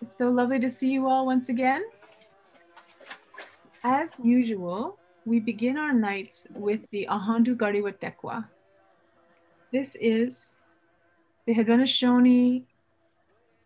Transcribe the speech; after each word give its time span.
It's 0.00 0.18
so 0.18 0.30
lovely 0.30 0.60
to 0.60 0.70
see 0.70 0.92
you 0.92 1.08
all 1.08 1.26
once 1.26 1.48
again. 1.48 1.82
As 3.82 4.20
usual, 4.22 5.00
we 5.26 5.40
begin 5.40 5.76
our 5.76 5.92
nights 5.92 6.46
with 6.54 6.88
the 6.92 7.08
Ahandu 7.10 7.56
Gariwa 7.56 7.98
Tekwa. 7.98 8.44
This 9.72 9.96
is 9.96 10.52
the 11.44 11.56
Haudenosaunee 11.56 12.62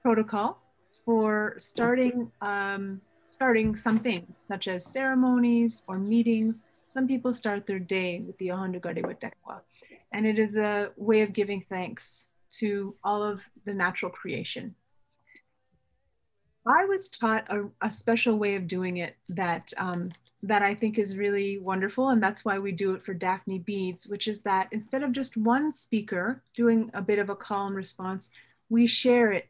protocol 0.00 0.62
for 1.04 1.57
starting 1.58 2.32
um, 2.40 3.02
starting 3.29 3.76
some 3.76 3.99
things, 3.99 4.43
such 4.49 4.66
as 4.66 4.90
ceremonies 4.90 5.82
or 5.88 5.99
meetings. 5.99 6.64
Some 6.88 7.07
people 7.07 7.35
start 7.35 7.66
their 7.66 7.80
day 7.80 8.21
with 8.21 8.38
the 8.38 8.49
Ahandu 8.49 8.80
Gariwa 8.80 9.21
Tekwa, 9.21 9.60
and 10.13 10.26
it 10.26 10.38
is 10.38 10.57
a 10.57 10.93
way 10.96 11.21
of 11.21 11.35
giving 11.35 11.60
thanks 11.60 12.29
to 12.52 12.94
all 13.04 13.22
of 13.22 13.43
the 13.66 13.74
natural 13.74 14.10
creation. 14.10 14.74
I 16.66 16.84
was 16.84 17.08
taught 17.08 17.46
a, 17.48 17.68
a 17.80 17.90
special 17.90 18.38
way 18.38 18.56
of 18.56 18.66
doing 18.66 18.96
it 18.96 19.16
that 19.29 19.72
um, 19.79 20.11
that 20.43 20.62
I 20.62 20.74
think 20.74 20.98
is 20.98 21.16
really 21.16 21.58
wonderful, 21.58 22.11
and 22.11 22.22
that's 22.22 22.44
why 22.44 22.58
we 22.58 22.72
do 22.72 22.94
it 22.94 23.02
for 23.02 23.14
Daphne 23.14 23.61
Beads, 23.61 24.07
which 24.07 24.29
is 24.29 24.43
that 24.43 24.68
instead 24.72 25.02
of 25.02 25.12
just 25.12 25.36
one 25.36 25.72
speaker 25.72 26.43
doing 26.54 26.90
a 26.94 27.02
bit 27.02 27.18
of 27.18 27.30
a 27.30 27.36
call 27.36 27.66
and 27.66 27.76
response, 27.76 28.30
we 28.68 28.86
share 28.86 29.32
it, 29.32 29.48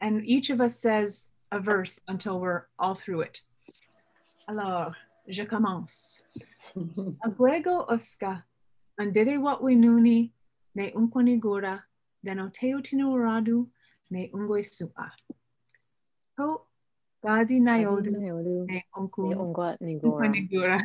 and 0.00 0.24
each 0.26 0.50
of 0.50 0.60
us 0.60 0.78
says 0.78 1.28
a 1.50 1.58
verse 1.58 1.98
until 2.08 2.40
we're 2.40 2.64
all 2.78 2.94
through 2.94 3.22
it. 3.22 3.40
Alors, 4.48 4.94
je 5.28 5.44
commence. 5.44 6.22
Aguego 7.24 7.86
Oscar, 7.88 8.44
andere 8.98 9.40
wat 9.40 9.62
winuni, 9.62 10.30
ne 10.74 10.90
unkonigora, 10.92 11.82
denoteo 12.24 12.80
tinoradu, 12.80 13.66
ne 14.10 14.30
ungoi 16.40 16.56
su'a. 16.56 16.58
Ko 16.60 16.66
gadi 17.22 17.60
nayodu, 17.60 18.66
ne 18.66 18.84
unku 18.96 19.22
unkonigora. 20.02 20.80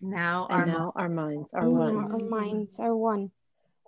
Now 0.00 0.46
our 0.48 0.66
now 0.66 0.92
our 0.96 1.08
minds 1.08 1.52
are 1.52 1.68
one. 1.68 1.96
Our 1.96 2.18
minds 2.18 2.78
are 2.80 2.96
one. 2.96 3.30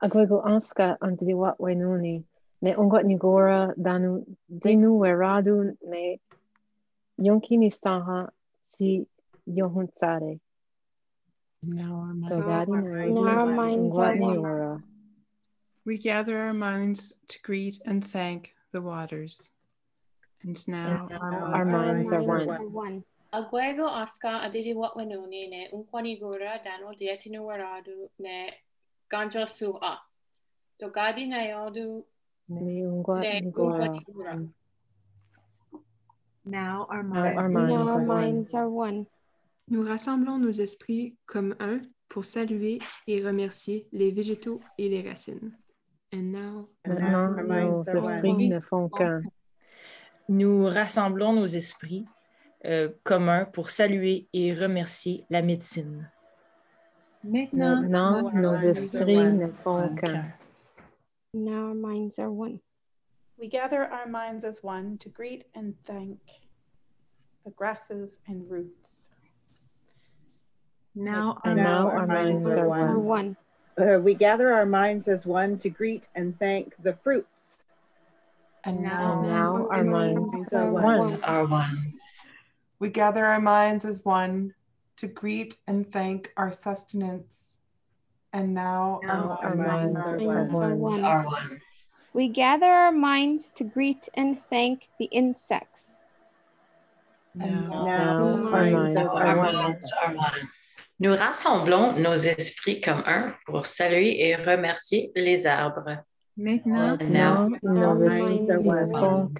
Agwego 0.02 0.42
aska 0.44 0.98
antidi 1.00 1.34
wat 1.34 1.58
wainuni. 1.58 2.24
Ne 2.60 2.74
ungot 2.74 3.04
nigora 3.04 3.74
danu 3.80 4.24
dinu 4.50 4.98
weradu 4.98 5.76
ne 5.82 6.20
yonki 7.18 7.56
nistaha 7.58 8.28
si 8.62 9.06
yohunsare. 9.48 10.40
Now 11.62 11.94
our 11.94 12.14
minds. 12.14 12.46
Now 13.14 13.26
our 13.26 13.46
minds 13.46 13.96
are 13.96 14.16
one. 14.16 14.82
We 15.84 15.98
gather 15.98 16.38
our 16.38 16.54
minds 16.54 17.14
to 17.28 17.40
greet 17.42 17.80
and 17.86 18.06
thank 18.06 18.54
the 18.72 18.80
waters. 18.80 19.50
And 20.44 20.68
now 20.68 21.08
oh 21.10 21.14
And 21.14 21.22
our, 21.22 21.64
now 21.64 21.78
minds 21.78 22.12
our 22.12 22.20
minds 22.22 22.48
are 22.48 22.48
one. 22.48 22.48
are 22.50 22.68
one. 22.68 23.04
Aguego 23.32 23.86
Aska 23.88 24.40
adidi 24.42 24.74
watwanuni 24.74 25.48
ne 25.48 25.68
unquanigura 25.72 26.58
dano 26.64 26.92
dietinu 26.94 27.46
waradu 27.46 28.10
ne 28.18 28.52
ganja 29.10 29.46
su'a. 29.46 29.98
Dogadi 30.80 31.26
nayodu 31.26 32.04
Ne 32.48 32.82
ungot 32.86 33.20
ne 33.20 33.40
nigora. 33.40 33.88
unquanigura. 33.88 34.48
now 36.44 36.86
our 36.90 37.02
Now 37.02 37.12
minds. 37.12 37.54
Now 37.54 37.88
our 37.88 37.90
are 38.00 38.04
minds 38.06 38.54
are 38.54 38.68
one. 38.68 39.06
Nous 39.68 39.84
rassemblons 39.86 40.38
nos 40.38 40.60
esprits 40.60 41.16
comme 41.26 41.54
un 41.60 41.80
pour 42.08 42.24
saluer 42.24 42.80
et 43.06 43.22
remercier 43.24 43.86
les 43.92 44.10
végétaux 44.10 44.60
et 44.76 44.88
les 44.88 45.08
racines. 45.08 45.52
And 46.12 46.30
now, 46.32 46.68
Maintenant, 46.86 47.14
our 47.14 47.42
nos 47.42 47.48
minds 47.48 47.88
are 47.88 48.00
one. 48.02 48.14
esprits 48.14 48.48
ne 48.48 48.60
font 48.60 48.88
qu'un. 48.90 49.22
Nous 50.32 50.64
rassemblons 50.66 51.34
nos 51.34 51.46
esprits 51.46 52.06
euh, 52.64 52.88
communs 53.04 53.44
pour 53.44 53.68
saluer 53.68 54.28
et 54.32 54.54
remercier 54.54 55.26
la 55.28 55.42
médecine. 55.42 56.10
Maintenant, 57.22 58.32
nos 58.32 58.56
esprits 58.56 59.30
ne 59.30 59.48
font 59.48 59.94
qu'un. 59.94 60.32
Now 61.34 61.68
our 61.68 61.74
minds 61.74 62.18
are 62.18 62.30
one. 62.30 62.60
We 63.38 63.46
gather 63.46 63.82
our 63.84 64.06
minds 64.08 64.44
as 64.44 64.60
one 64.62 64.96
to 65.00 65.10
greet 65.10 65.44
and 65.54 65.74
thank 65.84 66.18
the 67.44 67.50
grasses 67.50 68.18
and 68.26 68.48
roots. 68.50 69.10
now 70.94 71.38
our 71.44 71.50
And 71.50 71.56
now 71.58 71.88
our 71.90 72.06
minds 72.06 72.46
are 72.46 72.58
Are 72.58 72.98
one. 72.98 73.04
one. 73.04 73.36
Uh, 73.78 73.98
we 74.00 74.14
gather 74.14 74.50
our 74.52 74.66
minds 74.66 75.08
as 75.08 75.26
one 75.26 75.58
to 75.58 75.68
greet 75.68 76.08
and 76.14 76.38
thank 76.38 76.74
the 76.82 76.94
fruits. 76.94 77.66
And 78.64 78.80
now 78.82 79.20
And 79.20 79.28
now 79.28 79.68
our 79.70 79.84
minds 79.84 80.52
are 80.52 80.66
are 80.66 80.72
one. 80.72 80.98
one. 80.98 81.24
are 81.24 81.46
one. 81.46 81.92
We 82.78 82.88
gather 82.90 83.24
our 83.24 83.40
minds 83.40 83.84
as 83.84 84.04
one 84.04 84.54
to 84.96 85.06
greet 85.08 85.56
and 85.66 85.90
thank 85.92 86.32
our 86.36 86.52
sustenance. 86.52 87.58
And 88.32 88.54
now 88.54 89.00
Now 89.02 89.38
our, 89.42 89.50
our 89.50 89.54
minds 89.56 90.00
are 90.04 90.18
Minds 90.18 90.54
are 90.54 90.74
one. 90.74 90.78
one. 90.78 91.04
Are 91.04 91.24
one. 91.26 91.60
We 92.14 92.28
gather 92.28 92.66
our 92.66 92.92
minds 92.92 93.50
to 93.52 93.64
greet 93.64 94.08
and 94.14 94.38
thank 94.38 94.88
the 94.98 95.06
insects. 95.06 96.02
And 97.40 97.68
Now 97.68 97.84
Now 97.84 98.24
our 98.24 98.54
our 98.54 98.70
minds 98.70 98.94
minds 98.94 99.14
are 99.14 99.26
are 99.26 99.36
one. 99.36 99.46
one. 99.46 99.54
minds 99.54 99.92
are 100.04 100.14
one. 100.14 100.48
Nous 101.00 101.16
rassemblons 101.18 101.96
nos 101.98 102.26
esprits 102.26 102.80
comme 102.80 103.02
un 103.06 103.34
pour 103.46 103.66
saluer 103.66 104.20
et 104.30 104.36
remercier 104.36 105.10
les 105.16 105.46
arbres. 105.46 105.98
Maintenant 106.38 107.00
And 107.02 107.12
now, 107.12 107.48
Nos 107.62 108.00
Our 108.00 108.08
minds 108.10 108.50
are 108.50 108.88
font. 108.90 109.38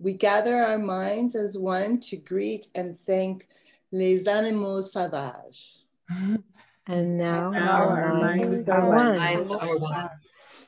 We 0.00 0.12
gather 0.12 0.54
our 0.56 0.78
minds 0.78 1.34
as 1.34 1.56
one 1.56 2.00
to 2.00 2.16
greet 2.16 2.66
and 2.74 2.96
thank 2.98 3.48
les 3.92 4.26
animaux 4.26 4.82
sauvages. 4.82 5.84
And 6.86 7.16
now 7.16 7.48
Now 7.50 7.80
our 7.80 8.02
our 8.04 8.20
minds 8.20 8.66
minds 8.66 8.68
are 8.68 8.80
are 8.84 8.88
one. 8.90 9.16
minds 9.16 9.52
are 9.52 9.78
one. 9.78 10.10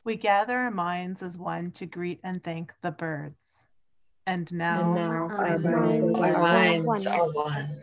we 0.05 0.17
gather 0.17 0.57
our 0.57 0.71
minds 0.71 1.23
as 1.23 1.37
one 1.37 1.71
to 1.73 1.85
greet 1.85 2.21
and 2.25 2.43
thank 2.43 2.73
the 2.81 2.91
birds. 2.91 3.67
And 4.27 4.51
now, 4.51 4.81
And 4.81 4.95
now 4.95 5.11
Our 5.11 5.47
our 5.47 5.59
minds 5.59 6.19
minds 6.19 6.19
Our 6.21 6.35
are 6.35 6.41
one. 6.41 6.87
minds 6.87 7.07
are 7.07 7.29
one. 7.33 7.83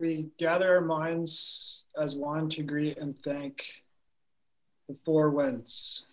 We 0.00 0.30
gather 0.38 0.74
our 0.74 0.80
minds 0.80 1.84
as 1.96 2.16
one 2.16 2.48
to 2.50 2.64
greet 2.64 2.98
and 2.98 3.14
thank 3.22 3.64
the 4.88 4.96
four 5.04 5.30
winds. 5.30 6.07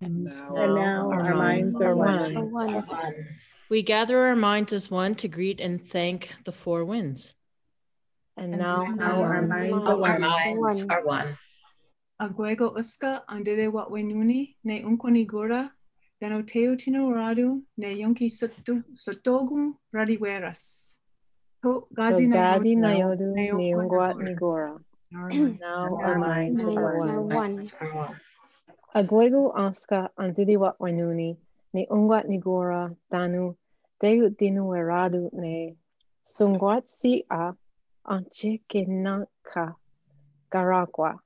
And 0.00 0.26
mm, 0.26 0.32
Now, 0.32 0.56
And 0.56 0.74
now 0.74 1.10
our 1.10 1.34
minds 1.34 1.74
are 1.76 1.84
Are 1.90 1.96
one. 1.96 2.50
one. 2.50 2.74
Are 2.74 2.82
one. 2.82 3.14
We 3.70 3.82
gather 3.82 4.18
our 4.26 4.36
minds 4.36 4.72
as 4.72 4.90
one 4.90 5.14
to 5.16 5.28
greet 5.28 5.60
and 5.60 5.82
thank 5.82 6.34
the 6.44 6.52
four 6.52 6.84
winds. 6.84 7.34
And 8.36 8.52
And 8.52 8.62
now 8.62 8.84
now 8.84 9.22
our 9.22 9.34
our 9.36 9.42
minds 9.42 9.72
minds 9.72 9.86
are 9.86 9.88
are 9.88 9.96
Our 9.96 9.98
one. 9.98 10.20
minds 10.20 10.82
are 10.88 11.04
one. 11.04 11.38
Aguego 12.20 12.70
uska 12.76 13.22
andere 13.28 13.68
wat 13.72 13.88
wenuni 13.90 14.54
ne 14.64 14.82
unkonigura 14.82 15.70
denoteo 16.22 16.76
tino 16.78 17.10
radu 17.10 17.62
ne 17.76 17.94
yonki 18.02 18.28
sotu 18.30 18.82
sotogu 18.94 19.74
radiweras. 19.94 20.90
To 21.62 21.88
gadi 21.94 22.26
Gadi 22.28 22.76
nayodu 22.76 23.24
Nayodu 23.24 23.34
ne 23.34 23.50
Neunguat 23.50 24.14
unkonigura. 24.14 24.34
Nigora. 24.36 24.78
Our 25.14 25.28
minds. 25.28 25.60
Now 25.60 25.84
Our 25.96 26.04
our 26.04 26.18
minds 26.18 26.62
minds 26.62 27.34
Minds 27.34 27.74
are 27.80 27.88
are 27.88 27.94
one. 27.96 28.20
One. 28.92 29.06
Minds 29.06 29.12
are 29.12 29.28
one. 29.28 29.30
Aguego 29.32 29.52
Aska 29.56 30.10
Antidi 30.18 30.56
Wat 30.56 30.78
Wainuni 30.78 31.36
Ne 31.72 31.86
Unguat 31.90 32.26
Nigora 32.26 32.94
Danu 33.10 33.54
Deu 34.02 34.30
Dinu 34.36 34.68
Eradu 34.76 35.32
Ne 35.32 35.76
Sunguat 36.24 36.88
Si 36.88 37.24
A 37.30 37.54
Anche 38.08 38.60
Kenaka 38.68 39.74
Garagua. 40.50 41.18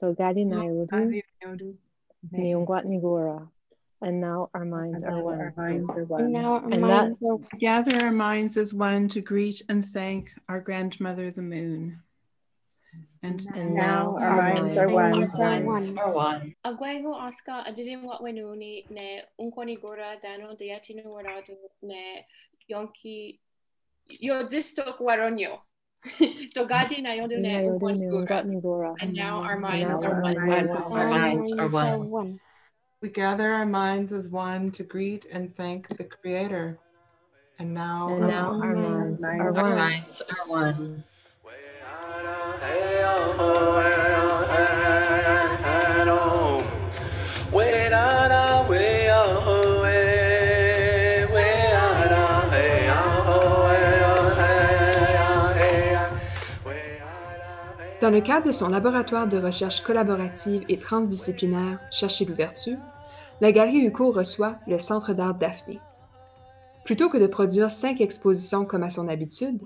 So 0.00 0.12
Gadi 0.14 0.44
Nayodu 0.44 0.88
Gadi 0.90 1.22
nayodu 1.44 1.74
ne 2.32 2.52
Neunguat 2.54 2.84
Nigora. 2.86 3.48
And 4.02 4.20
now 4.20 4.50
our 4.52 4.64
minds 4.66 5.02
And 5.02 5.12
are 5.14 5.16
now 5.18 5.24
one. 5.24 5.40
our 5.40 5.54
minds 5.56 5.88
are 5.90 6.00
And 6.00 6.08
one. 6.08 6.32
now 6.32 6.52
our 6.54 6.64
And 6.64 6.80
minds 6.80 7.18
are 7.22 7.36
we 7.36 7.44
gather 7.58 8.04
our 8.04 8.10
minds 8.12 8.56
as 8.58 8.74
one 8.74 9.08
to 9.08 9.20
greet 9.22 9.62
and 9.68 9.84
thank 9.84 10.30
our 10.48 10.60
grandmother, 10.60 11.30
the 11.30 11.40
moon. 11.42 12.00
And 13.22 13.40
And 13.54 13.74
Now 13.74 14.16
now 14.18 14.18
our 14.20 14.36
minds 14.54 14.76
are 14.78 14.88
one. 14.88 15.10
minds 15.20 15.34
are 15.34 15.62
Minds 15.62 15.88
one. 15.90 15.98
are 15.98 16.12
one. 16.12 16.54
Aguego 16.64 17.14
Aska 17.20 17.64
adidi 17.66 17.96
watwanuni 17.96 18.90
ne 18.90 19.22
unquanigura 19.38 20.20
dano 20.22 20.52
dietinu 20.54 21.04
waradu 21.12 21.56
ne 21.82 22.26
yonki 22.68 23.40
yodistok 24.22 25.00
waronyo. 25.00 25.58
Dogadi 26.54 27.02
nayodu 27.02 27.38
ne 27.40 27.52
Nayodu 27.54 27.76
unquanigura. 27.78 28.44
Neunguat 28.44 28.46
Nigora. 28.46 28.94
And 29.00 29.14
now 29.14 29.42
our 29.42 29.58
minds 29.58 30.04
are 30.04 30.20
one. 30.20 30.36
Our 30.36 30.48
are 30.48 30.68
Our 30.76 30.90
one. 30.90 31.10
minds 31.10 31.52
are 31.52 31.68
one. 31.68 32.10
one. 32.10 32.40
we 33.00 33.08
gather 33.08 33.52
our 33.52 33.66
minds 33.66 34.12
as 34.12 34.28
one 34.30 34.70
to 34.72 34.82
greet 34.82 35.26
and 35.32 35.54
thank 35.56 35.88
the 35.88 36.04
Creator. 36.04 36.78
And 37.58 37.72
now, 37.72 38.08
And 38.08 38.26
now 38.26 38.60
our 38.60 38.74
minds 38.74 39.24
are 39.24 39.56
Our 39.56 40.48
one. 40.48 41.04
Dans 58.04 58.10
le 58.10 58.20
cadre 58.20 58.48
de 58.48 58.52
son 58.52 58.68
laboratoire 58.68 59.26
de 59.26 59.38
recherche 59.38 59.82
collaborative 59.82 60.62
et 60.68 60.78
transdisciplinaire 60.78 61.80
Chercher 61.90 62.26
l'ouverture, 62.26 62.76
la 63.40 63.50
Galerie 63.50 63.78
Hugo 63.78 64.10
reçoit 64.10 64.56
le 64.66 64.76
Centre 64.76 65.14
d'art 65.14 65.34
Daphné. 65.34 65.80
Plutôt 66.84 67.08
que 67.08 67.16
de 67.16 67.26
produire 67.26 67.70
cinq 67.70 68.02
expositions 68.02 68.66
comme 68.66 68.82
à 68.82 68.90
son 68.90 69.08
habitude, 69.08 69.58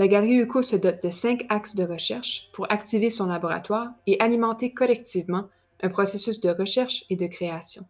la 0.00 0.08
Galerie 0.08 0.40
UCO 0.40 0.62
se 0.62 0.76
dote 0.76 1.04
de 1.04 1.10
cinq 1.10 1.44
axes 1.50 1.74
de 1.74 1.84
recherche 1.84 2.48
pour 2.54 2.72
activer 2.72 3.10
son 3.10 3.26
laboratoire 3.26 3.90
et 4.06 4.18
alimenter 4.18 4.72
collectivement 4.72 5.50
un 5.82 5.90
processus 5.90 6.40
de 6.40 6.48
recherche 6.48 7.04
et 7.10 7.16
de 7.16 7.26
création. 7.26 7.82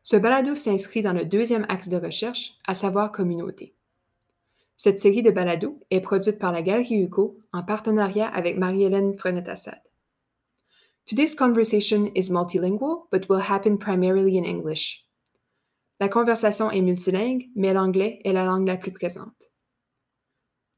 Ce 0.00 0.16
balado 0.16 0.54
s'inscrit 0.54 1.02
dans 1.02 1.12
le 1.12 1.26
deuxième 1.26 1.66
axe 1.68 1.90
de 1.90 1.98
recherche, 1.98 2.54
à 2.66 2.72
savoir 2.72 3.12
communauté. 3.12 3.74
Cette 4.78 4.98
série 4.98 5.22
de 5.22 5.30
balados 5.30 5.78
est 5.90 6.00
produite 6.00 6.38
par 6.38 6.50
la 6.50 6.62
Galerie 6.62 7.02
UCO 7.02 7.36
en 7.52 7.62
partenariat 7.62 8.28
avec 8.28 8.56
Marie-Hélène 8.56 9.12
Frenet-Assad. 9.12 9.82
Today's 11.04 11.34
conversation 11.34 12.10
is 12.14 12.30
multilingual, 12.30 13.02
but 13.12 13.28
will 13.28 13.42
happen 13.50 13.76
primarily 13.76 14.38
in 14.38 14.44
English. 14.44 15.04
La 16.00 16.08
conversation 16.08 16.70
est 16.70 16.80
multilingue, 16.80 17.50
mais 17.54 17.74
l'anglais 17.74 18.20
est 18.24 18.32
la 18.32 18.46
langue 18.46 18.66
la 18.66 18.78
plus 18.78 18.92
présente. 18.92 19.51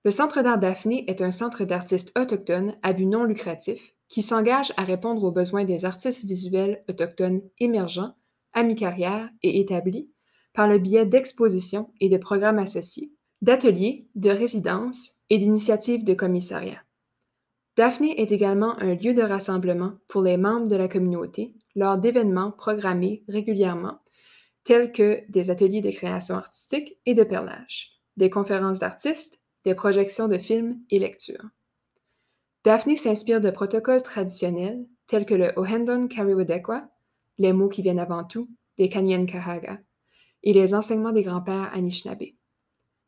Le 0.04 0.10
Centre 0.10 0.42
d'art 0.42 0.58
Daphné 0.58 1.08
est 1.08 1.22
un 1.22 1.32
centre 1.32 1.64
d'artistes 1.64 2.12
autochtones 2.18 2.76
à 2.82 2.92
but 2.92 3.06
non 3.06 3.24
lucratif 3.24 3.94
qui 4.08 4.20
s'engage 4.20 4.70
à 4.76 4.84
répondre 4.84 5.24
aux 5.24 5.32
besoins 5.32 5.64
des 5.64 5.86
artistes 5.86 6.26
visuels 6.26 6.84
autochtones 6.90 7.40
émergents, 7.58 8.14
à 8.52 8.62
mi-carrière 8.64 9.30
et 9.42 9.60
établis 9.60 10.10
par 10.52 10.68
le 10.68 10.76
biais 10.76 11.06
d'expositions 11.06 11.90
et 12.00 12.10
de 12.10 12.18
programmes 12.18 12.58
associés, 12.58 13.12
d'ateliers, 13.40 14.06
de 14.14 14.28
résidences 14.28 15.12
et 15.30 15.38
d'initiatives 15.38 16.04
de 16.04 16.12
commissariat. 16.12 16.82
Daphné 17.78 18.20
est 18.20 18.30
également 18.30 18.78
un 18.80 18.94
lieu 18.94 19.14
de 19.14 19.22
rassemblement 19.22 19.94
pour 20.06 20.22
les 20.22 20.36
membres 20.36 20.68
de 20.68 20.76
la 20.76 20.86
communauté 20.86 21.54
lors 21.74 21.96
d'événements 21.96 22.52
programmés 22.52 23.24
régulièrement, 23.26 23.98
tels 24.64 24.92
que 24.92 25.22
des 25.30 25.48
ateliers 25.48 25.80
de 25.80 25.90
création 25.90 26.36
artistique 26.36 26.98
et 27.06 27.14
de 27.14 27.24
perlage, 27.24 27.98
des 28.18 28.30
conférences 28.30 28.80
d'artistes, 28.80 29.40
des 29.64 29.74
projections 29.74 30.28
de 30.28 30.38
films 30.38 30.80
et 30.90 30.98
lectures. 30.98 31.48
Daphné 32.64 32.96
s'inspire 32.96 33.40
de 33.40 33.50
protocoles 33.50 34.02
traditionnels 34.02 34.86
tels 35.06 35.26
que 35.26 35.34
le 35.34 35.52
Ohendon 35.56 36.08
Kariwadekwa, 36.08 36.88
les 37.38 37.52
mots 37.52 37.68
qui 37.68 37.82
viennent 37.82 37.98
avant 37.98 38.24
tout, 38.24 38.48
des 38.78 38.88
Kanyen 38.88 39.26
Kahaga, 39.26 39.80
et 40.42 40.52
les 40.52 40.74
enseignements 40.74 41.12
des 41.12 41.22
grands-pères 41.22 41.70
Anishinaabe. 41.74 42.34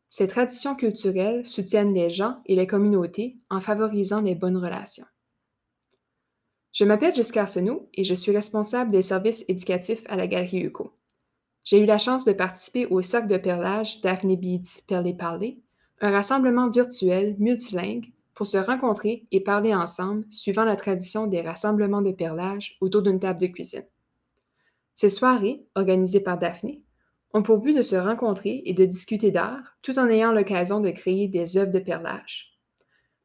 Ces 0.09 0.29
traditions 0.29 0.75
culturelles 0.75 1.47
soutiennent 1.47 1.95
les 1.95 2.11
gens 2.11 2.41
et 2.47 2.55
les 2.55 2.67
communautés 2.67 3.39
en 3.51 3.61
favorisant 3.61 4.21
les 4.21 4.35
bonnes 4.35 4.57
relations. 4.57 5.07
Je 6.73 6.85
m'appelle 6.85 7.15
Jessica 7.15 7.43
Arsenault 7.43 7.89
et 7.95 8.05
je 8.05 8.15
suis 8.15 8.33
responsable 8.33 8.91
des 8.91 9.03
services 9.03 9.45
éducatifs 9.49 10.03
à 10.07 10.17
la 10.17 10.27
Galerie 10.27 10.61
UCO. 10.61 10.93
J'ai 11.65 11.81
eu 11.81 11.87
la 11.87 11.99
chance 11.99 12.25
de 12.25 12.33
participer 12.33 12.87
au 12.87 13.03
cercle 13.03 13.29
de 13.29 13.39
perlage 13.39 14.01
Daphne 14.03 14.37
Beads 14.37 14.83
Perler 14.87 15.15
Parler, 15.15 15.63
un 16.01 16.11
rassemblement 16.11 16.69
virtuel 16.69 17.37
multilingue 17.39 18.13
pour 18.35 18.47
se 18.47 18.59
rencontrer 18.59 19.27
et 19.33 19.43
parler 19.43 19.75
ensemble 19.75 20.25
suivant 20.31 20.65
la 20.65 20.77
tradition 20.77 21.27
des 21.27 21.41
rassemblements 21.41 22.03
de 22.03 22.13
perlage 22.13 22.77
autour 22.81 23.03
d'une 23.03 23.19
table 23.19 23.41
de 23.41 23.47
cuisine. 23.47 23.87
Ces 24.95 25.09
soirées, 25.09 25.65
organisées 25.75 26.21
par 26.21 26.39
Daphné, 26.39 26.83
ont 27.33 27.43
pour 27.43 27.59
but 27.59 27.75
de 27.75 27.83
se 27.83 27.97
rencontrer 27.97 28.63
et 28.67 28.75
de 28.75 28.85
discuter 28.85 29.31
d'art 29.31 29.77
tout 29.83 29.99
en 29.99 30.09
ayant 30.09 30.33
l'occasion 30.33 30.81
de 30.81 30.91
créer 30.91 31.29
des 31.29 31.57
œuvres 31.57 31.73
de 31.73 31.79
perlage. 31.79 32.59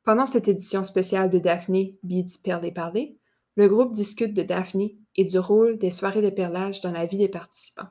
Pendant 0.04 0.26
cette 0.26 0.48
édition 0.48 0.84
spéciale 0.84 1.30
de 1.30 1.40
Daphné 1.40 1.98
Beads 2.04 2.40
Perler 2.44 2.72
Parler, 2.72 3.18
le 3.56 3.68
groupe 3.68 3.94
discute 3.94 4.34
de 4.34 4.44
Daphné 4.44 4.98
et 5.16 5.26
du 5.26 5.38
rôle 5.40 5.78
des 5.78 5.92
soirées 5.92 6.22
de 6.22 6.30
perlage 6.30 6.82
dans 6.82 6.92
la 6.92 7.06
vie 7.06 7.18
des 7.18 7.30
participants. 7.30 7.90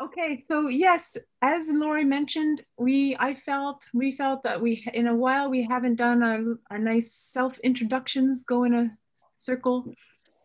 Okay, 0.00 0.44
so 0.48 0.68
yes, 0.68 1.16
as 1.42 1.68
Lori 1.68 2.04
mentioned, 2.04 2.62
we 2.76 3.16
I 3.20 3.34
felt 3.34 3.84
we 3.92 4.12
felt 4.12 4.42
that 4.42 4.60
we 4.60 4.84
in 4.94 5.06
a 5.06 5.14
while 5.14 5.50
we 5.50 5.64
haven't 5.64 5.96
done 5.96 6.22
our, 6.22 6.58
our 6.70 6.78
nice 6.78 7.12
self 7.12 7.58
introductions, 7.60 8.42
go 8.42 8.64
in 8.64 8.74
a 8.74 8.90
circle 9.38 9.92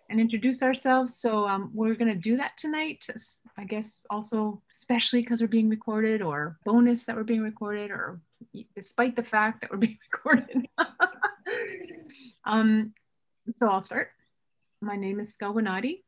and 0.10 0.20
introduce 0.20 0.62
ourselves. 0.62 1.20
So 1.20 1.48
um, 1.48 1.72
we're 1.74 1.96
gonna 1.96 2.16
do 2.16 2.38
that 2.38 2.58
tonight. 2.58 3.06
I 3.58 3.64
guess 3.64 4.02
also 4.10 4.62
especially 4.70 5.22
because 5.22 5.42
we're 5.42 5.48
being 5.48 5.70
recorded, 5.70 6.22
or 6.22 6.60
bonus 6.66 7.06
that 7.06 7.16
we're 7.16 7.24
being 7.24 7.42
recorded, 7.42 7.90
or 7.90 8.20
despite 8.76 9.16
the 9.16 9.24
fact 9.24 9.62
that 9.62 9.72
we're 9.72 9.78
being 9.88 9.98
recorded. 10.14 10.68
um, 12.46 12.94
so 13.58 13.68
I'll 13.68 13.84
start. 13.84 14.10
My 14.82 14.98
name 14.98 15.20
is 15.20 15.34
Skawennati. 15.36 16.04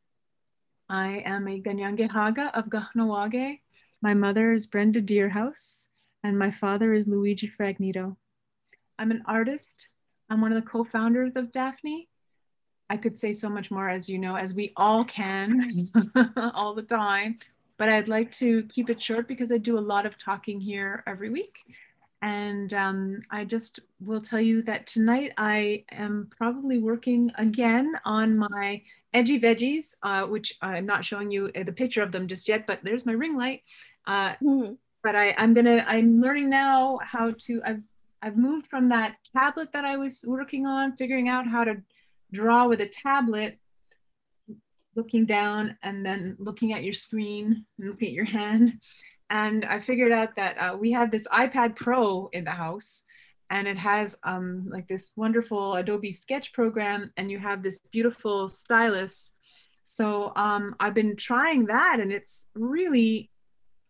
I 0.89 1.21
am 1.23 1.47
a 1.47 1.61
Ganyange 1.61 2.09
Haga 2.09 2.49
of 2.57 2.65
Kahnawake. 2.65 3.59
My 4.01 4.15
mother 4.15 4.51
is 4.51 4.65
Brenda 4.65 5.01
Deerhouse, 5.01 5.87
and 6.23 6.37
my 6.37 6.49
father 6.49 6.93
is 6.93 7.07
Luigi 7.07 7.47
Fragnito. 7.47 8.15
I'm 8.97 9.11
an 9.11 9.21
artist. 9.27 9.87
I'm 10.31 10.41
one 10.41 10.51
of 10.51 10.63
the 10.63 10.67
co-founders 10.67 11.33
of 11.35 11.51
Daphne. 11.51 12.09
I 12.89 12.97
could 12.97 13.19
say 13.19 13.33
so 13.33 13.49
much 13.49 13.69
more, 13.69 13.87
as 13.87 14.09
you 14.09 14.17
know, 14.17 14.35
as 14.35 14.55
we 14.55 14.73
all 14.75 15.05
can 15.05 15.69
all 16.55 16.73
the 16.73 16.81
time, 16.81 17.37
but 17.77 17.89
I'd 17.89 18.07
like 18.07 18.31
to 18.33 18.63
keep 18.63 18.89
it 18.89 18.99
short 18.99 19.27
because 19.27 19.51
I 19.51 19.59
do 19.59 19.77
a 19.77 19.79
lot 19.79 20.07
of 20.07 20.17
talking 20.17 20.59
here 20.59 21.03
every 21.05 21.29
week. 21.29 21.59
And 22.21 22.73
um, 22.73 23.21
I 23.31 23.45
just 23.45 23.79
will 24.01 24.21
tell 24.21 24.41
you 24.41 24.61
that 24.63 24.87
tonight 24.87 25.31
I 25.37 25.85
am 25.91 26.29
probably 26.37 26.77
working 26.79 27.31
again 27.37 27.93
on 28.03 28.37
my 28.37 28.81
edgy 29.13 29.39
veggies, 29.39 29.95
uh, 30.03 30.23
which 30.23 30.57
I'm 30.61 30.85
not 30.85 31.05
showing 31.05 31.31
you 31.31 31.49
the 31.51 31.71
picture 31.71 32.03
of 32.03 32.11
them 32.11 32.27
just 32.27 32.47
yet, 32.49 32.67
but 32.67 32.79
there's 32.83 33.05
my 33.05 33.13
ring 33.13 33.37
light. 33.37 33.63
Uh, 34.05 34.31
mm-hmm. 34.43 34.73
But 35.01 35.15
I, 35.15 35.33
I'm 35.37 35.53
gonna, 35.53 35.85
I'm 35.87 36.19
learning 36.19 36.49
now 36.49 36.99
how 37.01 37.31
to, 37.31 37.61
I've, 37.65 37.81
I've 38.21 38.35
moved 38.35 38.67
from 38.67 38.89
that 38.89 39.15
tablet 39.33 39.69
that 39.71 39.85
I 39.85 39.95
was 39.95 40.25
working 40.27 40.65
on, 40.65 40.97
figuring 40.97 41.29
out 41.29 41.47
how 41.47 41.63
to 41.63 41.77
draw 42.33 42.67
with 42.67 42.81
a 42.81 42.87
tablet, 42.87 43.57
looking 44.95 45.25
down 45.25 45.77
and 45.83 46.05
then 46.05 46.35
looking 46.37 46.73
at 46.73 46.83
your 46.83 46.93
screen 46.93 47.65
and 47.77 47.89
looking 47.89 48.09
at 48.09 48.13
your 48.13 48.25
hand 48.25 48.73
and 49.29 49.65
I 49.65 49.79
figured 49.79 50.11
out 50.11 50.35
that 50.35 50.57
uh, 50.57 50.77
we 50.77 50.91
have 50.91 51.11
this 51.11 51.27
iPad 51.27 51.75
Pro 51.75 52.29
in 52.33 52.43
the 52.43 52.51
house, 52.51 53.03
and 53.49 53.67
it 53.67 53.77
has 53.77 54.15
um, 54.23 54.67
like 54.69 54.87
this 54.87 55.11
wonderful 55.15 55.75
Adobe 55.75 56.11
Sketch 56.11 56.53
program, 56.53 57.11
and 57.17 57.29
you 57.29 57.39
have 57.39 57.61
this 57.61 57.79
beautiful 57.91 58.49
stylus. 58.49 59.33
So 59.83 60.33
um, 60.35 60.75
I've 60.79 60.93
been 60.93 61.15
trying 61.15 61.65
that, 61.65 61.99
and 61.99 62.11
it's 62.11 62.47
really 62.55 63.29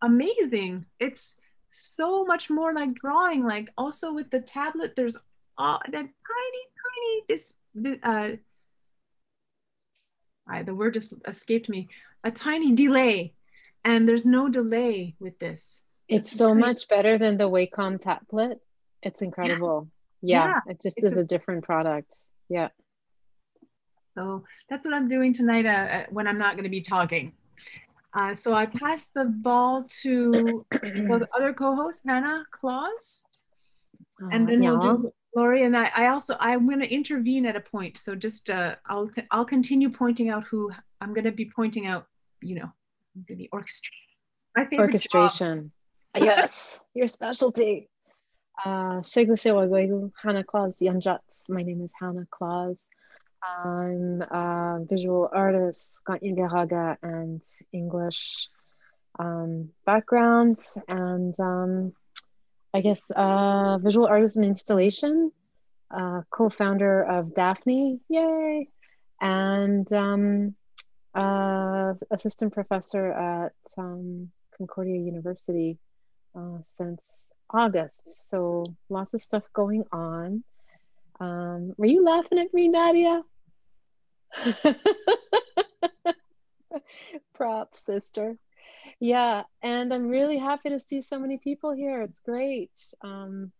amazing. 0.02 0.86
It's 0.98 1.36
so 1.70 2.24
much 2.24 2.50
more 2.50 2.72
like 2.72 2.94
drawing. 2.94 3.44
Like 3.44 3.70
also 3.78 4.12
with 4.12 4.30
the 4.30 4.40
tablet, 4.40 4.94
there's 4.96 5.16
uh, 5.58 5.78
that 5.84 5.92
tiny, 5.92 6.62
tiny 6.82 7.24
this. 7.28 7.54
Uh, 8.02 8.30
I, 10.48 10.62
the 10.64 10.74
word 10.74 10.94
just 10.94 11.14
escaped 11.28 11.68
me. 11.68 11.88
A 12.24 12.30
tiny 12.30 12.74
delay 12.74 13.34
and 13.84 14.08
there's 14.08 14.24
no 14.24 14.48
delay 14.48 15.14
with 15.18 15.38
this. 15.38 15.82
It's, 16.08 16.36
so 16.36 16.52
great. 16.52 16.60
much 16.60 16.88
better 16.88 17.18
than 17.18 17.38
the 17.38 17.48
Wacom 17.48 18.00
tablet. 18.00 18.60
It's 19.02 19.22
incredible. 19.22 19.88
Yeah, 20.20 20.44
yeah, 20.44 20.46
yeah 20.66 20.72
it 20.72 20.82
just 20.82 21.02
is 21.02 21.16
a, 21.16 21.20
a, 21.20 21.24
different 21.24 21.64
product. 21.64 22.12
Yeah. 22.48 22.68
So 24.14 24.44
that's 24.68 24.84
what 24.84 24.92
I'm 24.92 25.08
doing 25.08 25.32
tonight 25.32 25.66
uh, 25.66 25.68
uh 25.68 26.04
when 26.10 26.26
I'm 26.26 26.38
not 26.38 26.54
going 26.54 26.64
to 26.64 26.70
be 26.70 26.80
talking. 26.80 27.32
Uh, 28.12 28.34
so 28.34 28.52
I 28.54 28.66
pass 28.66 29.06
the 29.14 29.24
ball 29.24 29.86
to 30.02 30.62
the 30.72 31.28
other 31.36 31.54
co-host, 31.54 32.02
Hannah 32.04 32.44
Claus, 32.50 33.22
and 34.32 34.48
then 34.48 34.64
yeah. 34.64 34.70
we'll 34.72 34.96
do 34.96 35.12
Lori. 35.36 35.62
And 35.62 35.76
I, 35.76 35.92
I 35.94 36.06
also 36.08 36.36
I'm 36.40 36.66
going 36.66 36.80
to 36.80 36.92
intervene 36.92 37.46
at 37.46 37.54
a 37.54 37.60
point. 37.60 37.98
So 37.98 38.16
just 38.16 38.50
uh, 38.50 38.74
I'll 38.84 39.08
I'll 39.30 39.44
continue 39.44 39.88
pointing 39.88 40.28
out 40.28 40.44
who 40.44 40.72
I'm 41.00 41.14
going 41.14 41.24
to 41.24 41.32
be 41.32 41.48
pointing 41.54 41.86
out. 41.86 42.06
You 42.42 42.56
know 42.56 42.72
the 43.14 43.48
orchestration. 43.52 44.80
orchestration. 44.80 45.72
yes, 46.16 46.84
your 46.94 47.06
specialty. 47.06 47.88
Uh, 48.64 49.00
Hannah 50.22 50.44
Claus 50.44 50.78
Yanjats. 50.78 51.48
My 51.48 51.62
name 51.62 51.82
is 51.82 51.94
Hannah 51.98 52.26
Claus. 52.30 52.86
I'm 53.42 54.20
a 54.20 54.84
visual 54.88 55.30
artist, 55.32 56.00
Gantyangahaga 56.06 56.96
and 57.02 57.42
English 57.72 58.48
um, 59.18 59.70
background, 59.86 60.58
and 60.88 61.34
um, 61.40 61.92
I 62.74 62.80
guess 62.82 63.10
uh, 63.10 63.78
visual 63.78 64.06
artist 64.06 64.36
and 64.36 64.44
installation, 64.44 65.32
uh, 65.90 66.22
co-founder 66.30 67.02
of 67.02 67.34
Daphne, 67.34 68.00
yay! 68.08 68.68
And 69.22 69.90
um, 69.92 70.54
uh, 71.14 71.94
assistant 72.10 72.52
professor 72.52 73.10
at 73.12 73.52
um, 73.78 74.30
Concordia 74.56 74.98
University 75.00 75.78
uh, 76.36 76.58
since 76.64 77.28
August. 77.48 78.28
So 78.30 78.66
lots 78.88 79.14
of 79.14 79.22
stuff 79.22 79.44
going 79.52 79.84
on. 79.92 80.44
Um, 81.18 81.74
were 81.76 81.86
you 81.86 82.04
laughing 82.04 82.38
at 82.38 82.54
me, 82.54 82.68
Nadia? 82.68 83.22
Props, 87.34 87.78
sister. 87.78 88.36
Yeah, 89.00 89.42
and 89.62 89.92
I'm 89.92 90.08
really 90.08 90.38
happy 90.38 90.70
to 90.70 90.80
see 90.80 91.02
so 91.02 91.18
many 91.18 91.38
people 91.38 91.72
here. 91.72 92.02
It's 92.02 92.20
great. 92.20 92.70
Um, 93.02 93.52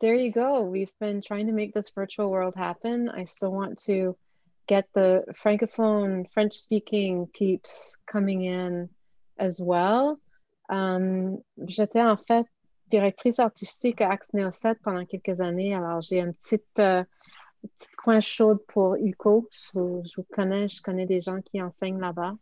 there 0.00 0.14
you 0.14 0.30
go. 0.30 0.62
We've 0.62 0.92
been 1.00 1.22
trying 1.22 1.46
to 1.46 1.52
make 1.52 1.72
this 1.72 1.90
virtual 1.90 2.30
world 2.30 2.54
happen. 2.54 3.08
I 3.08 3.24
still 3.24 3.52
want 3.52 3.78
to 3.84 4.16
get 4.66 4.88
the 4.94 5.24
francophone, 5.32 6.30
French 6.32 6.54
speaking 6.54 7.26
peeps 7.32 7.96
coming 8.06 8.44
in 8.44 8.88
as 9.38 9.60
well. 9.60 10.18
Um, 10.68 11.38
J'étais 11.66 12.02
en 12.02 12.16
fait 12.16 12.46
directrice 12.88 13.38
artistique 13.38 14.00
à 14.00 14.10
AXENÉO7 14.10 14.76
pendant 14.82 15.04
quelques 15.04 15.40
années. 15.40 15.74
Alors, 15.74 16.00
j'ai 16.00 16.20
une 16.20 16.34
petite, 16.34 16.78
euh, 16.78 17.04
petite 17.62 17.96
coin 17.96 18.20
chaude 18.20 18.58
pour 18.68 18.96
UQO. 18.96 19.48
So, 19.50 20.02
je 20.04 20.12
vous 20.16 20.26
connais, 20.32 20.68
je 20.68 20.82
connais 20.82 21.06
des 21.06 21.20
gens 21.20 21.40
qui 21.40 21.60
enseignent 21.62 22.00
là-bas. 22.00 22.36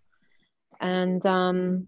And 0.80 1.24
um, 1.24 1.86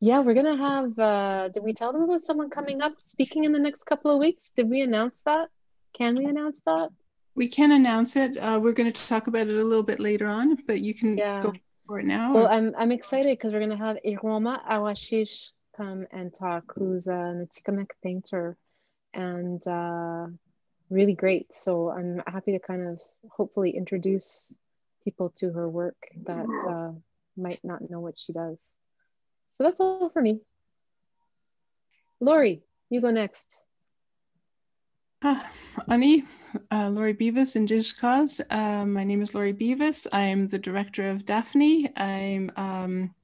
yeah, 0.00 0.20
we're 0.20 0.34
going 0.34 0.56
to 0.56 0.56
have, 0.56 0.98
uh, 0.98 1.48
did 1.48 1.62
we 1.62 1.74
tell 1.74 1.92
them 1.92 2.02
about 2.02 2.24
someone 2.24 2.50
coming 2.50 2.82
up 2.82 2.94
speaking 3.02 3.44
in 3.44 3.52
the 3.52 3.58
next 3.58 3.84
couple 3.84 4.10
of 4.10 4.18
weeks? 4.18 4.50
Did 4.50 4.70
we 4.70 4.80
announce 4.82 5.22
that? 5.22 5.48
Can 5.92 6.16
we 6.16 6.24
announce 6.26 6.56
that? 6.66 6.90
We 7.38 7.46
can 7.46 7.70
announce 7.70 8.16
it. 8.16 8.36
Uh, 8.36 8.58
we're 8.60 8.72
going 8.72 8.92
to 8.92 9.06
talk 9.06 9.28
about 9.28 9.46
it 9.46 9.56
a 9.56 9.62
little 9.62 9.84
bit 9.84 10.00
later 10.00 10.26
on, 10.26 10.56
but 10.66 10.80
you 10.80 10.92
can 10.92 11.16
Yeah. 11.16 11.40
go 11.40 11.54
for 11.86 12.00
it 12.00 12.04
now. 12.04 12.34
Well, 12.34 12.46
or- 12.46 12.50
I'm 12.50 12.74
I'm 12.76 12.90
excited 12.90 13.38
because 13.38 13.52
we're 13.52 13.60
gonna 13.60 13.76
have 13.76 13.96
Eruoma 14.04 14.60
Awashish 14.66 15.52
come 15.76 16.04
and 16.10 16.34
talk, 16.34 16.64
who's 16.74 17.06
an 17.06 17.46
Atikamekw 17.46 17.92
painter, 18.02 18.56
and 19.14 19.64
uh, 19.68 20.26
really 20.90 21.14
great. 21.14 21.54
So 21.54 21.90
I'm 21.90 22.20
happy 22.26 22.52
to 22.52 22.58
kind 22.58 22.88
of 22.88 23.00
hopefully 23.30 23.70
introduce 23.70 24.52
people 25.04 25.30
to 25.36 25.52
her 25.52 25.68
work 25.68 26.08
that 26.26 26.48
uh, 26.66 26.92
might 27.36 27.60
not 27.62 27.88
know 27.88 28.00
what 28.00 28.18
she 28.18 28.32
does. 28.32 28.58
So 29.52 29.62
that's 29.62 29.78
all 29.78 30.10
for 30.10 30.20
me. 30.20 30.40
Lori, 32.18 32.64
you 32.90 33.00
go 33.00 33.12
next. 33.12 33.62
Ah, 35.22 35.50
Ani, 35.88 36.24
uh, 36.70 36.88
Lori 36.90 37.14
Beavis 37.14 37.56
in 37.56 37.66
Jishkaz. 37.66 38.40
Uh, 38.50 38.86
my 38.86 39.02
name 39.02 39.20
is 39.20 39.34
Lori 39.34 39.52
Beavis. 39.52 40.06
I'm 40.12 40.46
the 40.46 40.58
director 40.58 41.10
of 41.10 41.26
Daphne. 41.26 41.90
I'm 41.96 42.52
um, 42.56 43.14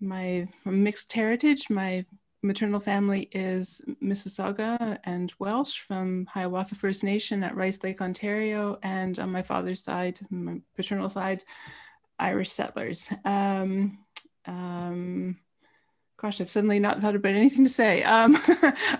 my 0.00 0.48
mixed 0.64 1.12
heritage. 1.12 1.68
My 1.70 2.04
maternal 2.44 2.78
family 2.78 3.28
is 3.32 3.80
Mississauga 4.02 4.98
and 5.04 5.32
Welsh 5.40 5.78
from 5.78 6.26
Hiawatha 6.26 6.76
First 6.76 7.02
Nation 7.02 7.42
at 7.42 7.56
Rice 7.56 7.82
Lake, 7.82 8.00
Ontario, 8.00 8.78
and 8.82 9.18
on 9.18 9.30
my 9.30 9.42
father's 9.42 9.82
side, 9.82 10.20
my 10.30 10.60
paternal 10.76 11.08
side, 11.08 11.42
Irish 12.18 12.50
settlers. 12.50 13.12
Um, 13.24 13.98
um, 14.46 15.36
gosh, 16.22 16.40
I've 16.40 16.52
suddenly 16.52 16.78
not 16.78 17.00
thought 17.00 17.16
about 17.16 17.34
anything 17.34 17.64
to 17.64 17.70
say. 17.70 18.04
Um, 18.04 18.38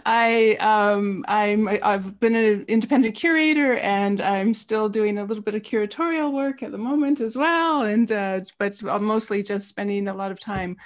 I, 0.04 0.56
um, 0.58 1.24
I'm, 1.28 1.68
I've 1.68 2.18
been 2.18 2.34
an 2.34 2.64
independent 2.66 3.14
curator 3.14 3.76
and 3.76 4.20
I'm 4.20 4.52
still 4.54 4.88
doing 4.88 5.18
a 5.18 5.24
little 5.24 5.42
bit 5.42 5.54
of 5.54 5.62
curatorial 5.62 6.32
work 6.32 6.64
at 6.64 6.72
the 6.72 6.78
moment 6.78 7.20
as 7.20 7.36
well. 7.36 7.82
And, 7.82 8.10
uh, 8.10 8.40
but 8.58 8.82
I'm 8.82 9.04
mostly 9.04 9.44
just 9.44 9.68
spending 9.68 10.08
a 10.08 10.14
lot 10.14 10.32
of 10.32 10.40
time 10.40 10.76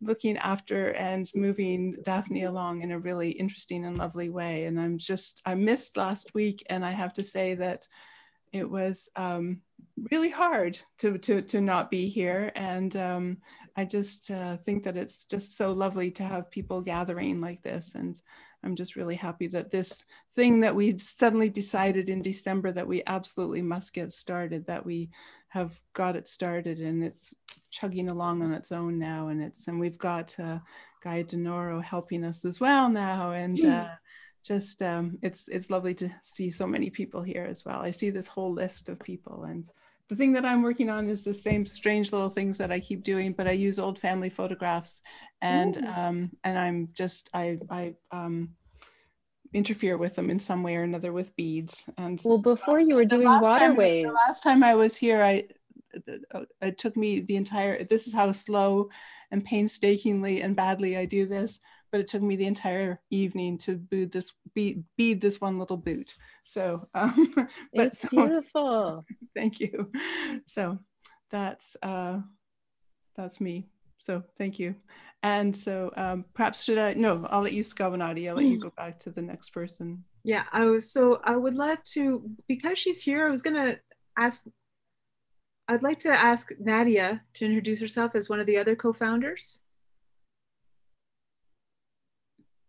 looking 0.00 0.36
after 0.38 0.92
and 0.94 1.30
moving 1.36 1.96
Daphne 2.02 2.42
along 2.42 2.82
in 2.82 2.90
a 2.90 2.98
really 2.98 3.30
interesting 3.30 3.84
and 3.84 3.96
lovely 3.96 4.28
way. 4.28 4.64
And 4.64 4.80
I'm 4.80 4.98
just, 4.98 5.40
I 5.46 5.54
missed 5.54 5.96
last 5.96 6.34
week 6.34 6.66
and 6.68 6.84
I 6.84 6.90
have 6.90 7.14
to 7.14 7.22
say 7.22 7.54
that 7.54 7.86
it 8.52 8.68
was 8.68 9.08
um, 9.14 9.60
really 10.10 10.30
hard 10.30 10.80
to, 10.98 11.16
to, 11.18 11.42
to 11.42 11.60
not 11.60 11.92
be 11.92 12.08
here. 12.08 12.50
And 12.56 12.94
um, 12.96 13.36
I 13.76 13.84
just 13.84 14.30
uh, 14.30 14.56
think 14.56 14.84
that 14.84 14.96
it's 14.96 15.24
just 15.24 15.56
so 15.56 15.72
lovely 15.72 16.10
to 16.12 16.22
have 16.22 16.50
people 16.50 16.80
gathering 16.80 17.40
like 17.42 17.62
this. 17.62 17.94
And 17.94 18.18
I'm 18.64 18.74
just 18.74 18.96
really 18.96 19.16
happy 19.16 19.48
that 19.48 19.70
this 19.70 20.04
thing 20.32 20.60
that 20.60 20.74
we 20.74 20.96
suddenly 20.98 21.50
decided 21.50 22.08
in 22.08 22.22
December 22.22 22.72
that 22.72 22.88
we 22.88 23.02
absolutely 23.06 23.60
must 23.62 23.92
get 23.92 24.12
started, 24.12 24.66
that 24.66 24.86
we 24.86 25.10
have 25.48 25.78
got 25.92 26.16
it 26.16 26.26
started 26.26 26.78
and 26.78 27.04
it's 27.04 27.34
chugging 27.70 28.08
along 28.08 28.42
on 28.42 28.52
its 28.52 28.72
own 28.72 28.98
now. 28.98 29.28
And 29.28 29.42
it's, 29.42 29.68
and 29.68 29.78
we've 29.78 29.98
got 29.98 30.34
uh, 30.40 30.58
Guy 31.04 31.22
Denoro 31.22 31.82
helping 31.84 32.24
us 32.24 32.46
as 32.46 32.58
well 32.58 32.88
now. 32.88 33.32
And 33.32 33.62
uh, 33.62 33.88
just, 34.42 34.80
um, 34.80 35.18
it's, 35.22 35.48
it's 35.48 35.70
lovely 35.70 35.94
to 35.96 36.10
see 36.22 36.50
so 36.50 36.66
many 36.66 36.88
people 36.88 37.22
here 37.22 37.44
as 37.44 37.62
well. 37.64 37.80
I 37.80 37.90
see 37.90 38.08
this 38.08 38.26
whole 38.26 38.54
list 38.54 38.88
of 38.88 38.98
people 39.00 39.44
and 39.44 39.68
the 40.08 40.16
thing 40.16 40.32
that 40.34 40.44
I'm 40.44 40.62
working 40.62 40.88
on 40.88 41.08
is 41.08 41.22
the 41.22 41.34
same 41.34 41.66
strange 41.66 42.12
little 42.12 42.28
things 42.28 42.58
that 42.58 42.70
I 42.70 42.78
keep 42.80 43.02
doing, 43.02 43.32
but 43.32 43.48
I 43.48 43.52
use 43.52 43.78
old 43.78 43.98
family 43.98 44.30
photographs, 44.30 45.00
and 45.40 45.76
um, 45.78 46.30
and 46.44 46.58
I'm 46.58 46.88
just 46.94 47.28
I 47.34 47.58
I 47.70 47.94
um, 48.12 48.50
interfere 49.52 49.96
with 49.96 50.14
them 50.14 50.30
in 50.30 50.38
some 50.38 50.62
way 50.62 50.76
or 50.76 50.82
another 50.82 51.12
with 51.12 51.34
beads. 51.36 51.88
And 51.98 52.20
Well, 52.24 52.38
before 52.38 52.80
you 52.80 52.94
were 52.94 53.04
doing 53.04 53.26
last 53.26 53.42
time- 53.42 53.70
waterways. 53.76 54.06
the 54.06 54.12
last 54.12 54.42
time 54.42 54.62
I 54.62 54.74
was 54.74 54.96
here, 54.96 55.22
I 55.22 55.44
it 56.60 56.78
took 56.78 56.96
me 56.96 57.20
the 57.20 57.36
entire. 57.36 57.84
This 57.84 58.06
is 58.06 58.12
how 58.14 58.30
slow 58.32 58.90
and 59.30 59.44
painstakingly 59.44 60.42
and 60.42 60.54
badly 60.54 60.96
I 60.96 61.04
do 61.06 61.26
this, 61.26 61.58
but 61.92 62.00
it 62.00 62.08
took 62.08 62.22
me 62.22 62.36
the 62.36 62.46
entire 62.46 63.00
evening 63.10 63.58
to 63.58 63.76
bead 63.76 64.12
this 64.12 64.32
bead, 64.54 64.84
bead 64.96 65.20
this 65.20 65.40
one 65.40 65.58
little 65.58 65.76
boot. 65.76 66.16
So, 66.44 66.88
um, 66.94 67.32
but 67.74 67.86
It's 67.86 68.00
so- 68.00 68.08
beautiful. 68.08 69.04
thank 69.36 69.60
you. 69.60 69.90
So 70.46 70.78
that's 71.30 71.76
uh, 71.82 72.20
that's 73.16 73.40
me. 73.40 73.68
So 73.98 74.22
thank 74.36 74.58
you. 74.58 74.74
And 75.22 75.56
so 75.56 75.90
um, 75.96 76.24
perhaps 76.34 76.62
should 76.62 76.78
I? 76.78 76.94
No, 76.94 77.26
I'll 77.30 77.42
let 77.42 77.52
you, 77.54 77.62
Skawennati. 77.64 78.28
I'll 78.28 78.36
let 78.36 78.44
you 78.44 78.60
go 78.60 78.70
back 78.76 78.98
to 79.00 79.10
the 79.10 79.22
next 79.22 79.50
person. 79.50 80.04
Yeah, 80.22 80.44
I 80.52 80.64
was 80.64 80.90
so 80.90 81.20
I 81.24 81.34
would 81.36 81.54
like 81.54 81.82
to 81.94 82.28
because 82.48 82.78
she's 82.78 83.00
here. 83.00 83.26
I 83.26 83.30
was 83.30 83.42
gonna 83.42 83.76
ask. 84.18 84.44
I'd 85.68 85.82
like 85.82 85.98
to 86.00 86.10
ask 86.10 86.52
Nadia 86.60 87.22
to 87.34 87.44
introduce 87.44 87.80
herself 87.80 88.14
as 88.14 88.28
one 88.28 88.38
of 88.38 88.46
the 88.46 88.56
other 88.56 88.76
co-founders. 88.76 89.62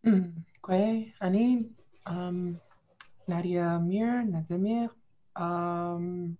Okay, 0.08 1.14
Ani, 1.20 1.66
um, 2.06 2.62
Nadia 3.28 3.78
Myre, 3.84 4.24
Nazimir. 4.24 4.90
Um, 5.36 6.38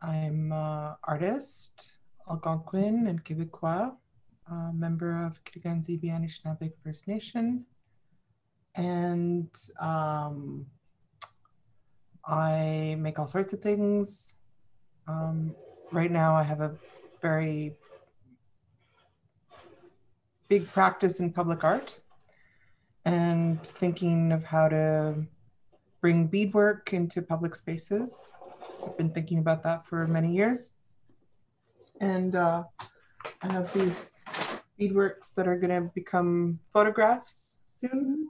I'm 0.00 0.52
an 0.52 0.94
artist, 1.02 1.96
Algonquin 2.30 3.08
and 3.08 3.24
Quebecois, 3.24 3.96
a 4.48 4.72
member 4.72 5.26
of 5.26 5.42
Kitigan 5.42 5.84
Zibi 5.84 6.04
Anishinaabe 6.04 6.70
First 6.84 7.08
Nation. 7.08 7.64
And 8.76 9.50
um, 9.80 10.66
I 12.24 12.96
make 13.00 13.18
all 13.18 13.26
sorts 13.26 13.52
of 13.52 13.60
things. 13.60 14.34
Um, 15.08 15.52
right 15.90 16.12
now, 16.12 16.36
I 16.36 16.44
have 16.44 16.60
a 16.60 16.76
very 17.20 17.76
big 20.48 20.70
practice 20.70 21.18
in 21.18 21.32
public 21.32 21.64
art 21.64 21.98
and 23.04 23.62
thinking 23.66 24.32
of 24.32 24.44
how 24.44 24.68
to 24.68 25.14
bring 26.00 26.26
beadwork 26.26 26.92
into 26.92 27.22
public 27.22 27.54
spaces. 27.54 28.32
I've 28.86 28.96
been 28.96 29.10
thinking 29.10 29.38
about 29.38 29.62
that 29.62 29.86
for 29.86 30.06
many 30.06 30.32
years. 30.32 30.72
And 32.00 32.34
uh, 32.36 32.64
I 33.42 33.52
have 33.52 33.72
these 33.72 34.12
beadworks 34.80 35.34
that 35.34 35.46
are 35.46 35.56
going 35.58 35.70
to 35.70 35.90
become 35.94 36.58
photographs 36.72 37.60
soon. 37.66 38.28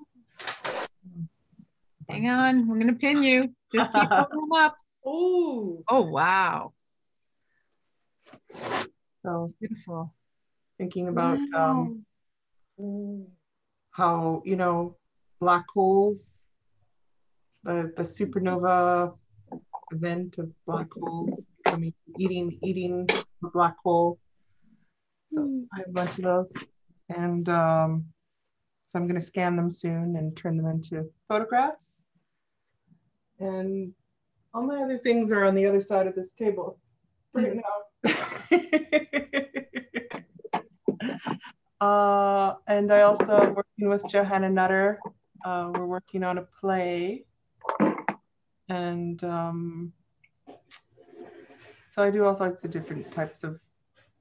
Hang 2.09 2.28
on, 2.28 2.69
we're 2.69 2.78
gonna 2.78 2.93
pin 2.93 3.23
you. 3.23 3.54
Just 3.75 3.90
keep 3.93 4.09
holding 4.11 4.38
them 4.40 4.52
up. 4.52 4.76
Oh, 5.07 5.83
oh 5.88 6.02
wow, 6.02 6.73
So 9.23 9.52
beautiful. 9.59 10.14
thinking 10.78 11.09
about 11.09 11.38
um, 11.54 12.04
how 13.95 14.43
you 14.45 14.57
know 14.57 14.97
black 15.41 15.65
holes, 15.73 16.49
the 17.63 17.93
the 17.97 18.03
supernova 18.03 19.15
event 19.93 20.37
of 20.39 20.51
black 20.67 20.93
holes 20.93 21.47
becoming 21.65 21.95
eating 22.19 22.59
eating 22.63 23.09
a 23.45 23.51
black 23.51 23.77
hole. 23.83 24.19
So 25.33 25.65
I 25.73 25.79
have 25.79 25.89
a 25.89 25.93
bunch 25.93 26.19
of 26.19 26.25
those, 26.25 26.53
and 27.09 27.49
um, 27.49 28.05
so 28.87 28.99
I'm 28.99 29.07
going 29.07 29.21
to 29.21 29.27
scan 29.27 29.57
them 29.57 29.71
soon 29.71 30.17
and 30.17 30.37
turn 30.37 30.57
them 30.57 30.67
into 30.67 31.11
photographs. 31.29 32.11
And 33.39 33.93
all 34.53 34.63
my 34.63 34.83
other 34.83 34.99
things 34.99 35.33
are 35.33 35.45
on 35.45 35.55
the 35.55 35.67
other 35.67 35.81
side 35.81 36.07
of 36.07 36.15
this 36.15 36.35
table 36.35 36.79
right 37.33 37.57
now. 37.57 37.63
Uh, 41.85 42.55
and 42.67 42.91
I 42.91 43.03
also 43.03 43.53
working 43.53 43.91
with 43.91 44.03
Johanna 44.09 44.49
Nutter. 44.49 45.00
Uh, 45.45 45.71
we're 45.75 45.85
working 45.85 46.25
on 46.25 46.38
a 46.38 46.47
play 46.61 47.26
And 48.71 49.23
um, 49.23 49.93
so 51.87 52.03
I 52.03 52.11
do 52.11 52.25
all 52.25 52.35
sorts 52.35 52.64
of 52.64 52.71
different 52.71 53.12
types 53.12 53.45
of 53.45 53.61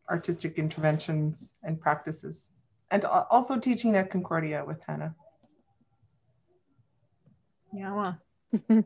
artistic 0.09 0.57
interventions 0.57 1.55
and 1.63 1.79
practices, 1.79 2.49
and 2.91 3.05
also 3.05 3.57
teaching 3.57 3.95
at 3.95 4.11
Concordia 4.11 4.65
with 4.67 4.81
Hannah. 4.85 5.15
Yeah. 7.73 8.15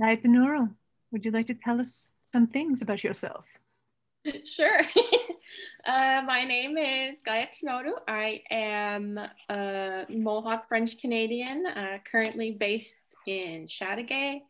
Nurul, 0.00 0.74
would 1.10 1.24
you 1.24 1.32
like 1.32 1.46
to 1.46 1.54
tell 1.54 1.80
us 1.80 2.12
some 2.30 2.46
things 2.46 2.82
about 2.82 3.02
yourself? 3.02 3.46
Sure. 4.44 4.80
uh, 5.86 6.22
my 6.26 6.44
name 6.44 6.76
is 6.76 7.20
Gaia 7.20 7.46
Tenoru. 7.46 7.92
I 8.06 8.42
am 8.50 9.18
a 9.48 10.06
Mohawk 10.08 10.68
French 10.68 11.00
Canadian, 11.00 11.66
uh, 11.66 11.98
currently 12.10 12.52
based 12.52 13.16
in 13.26 13.66
Chateauguay. 13.66 14.40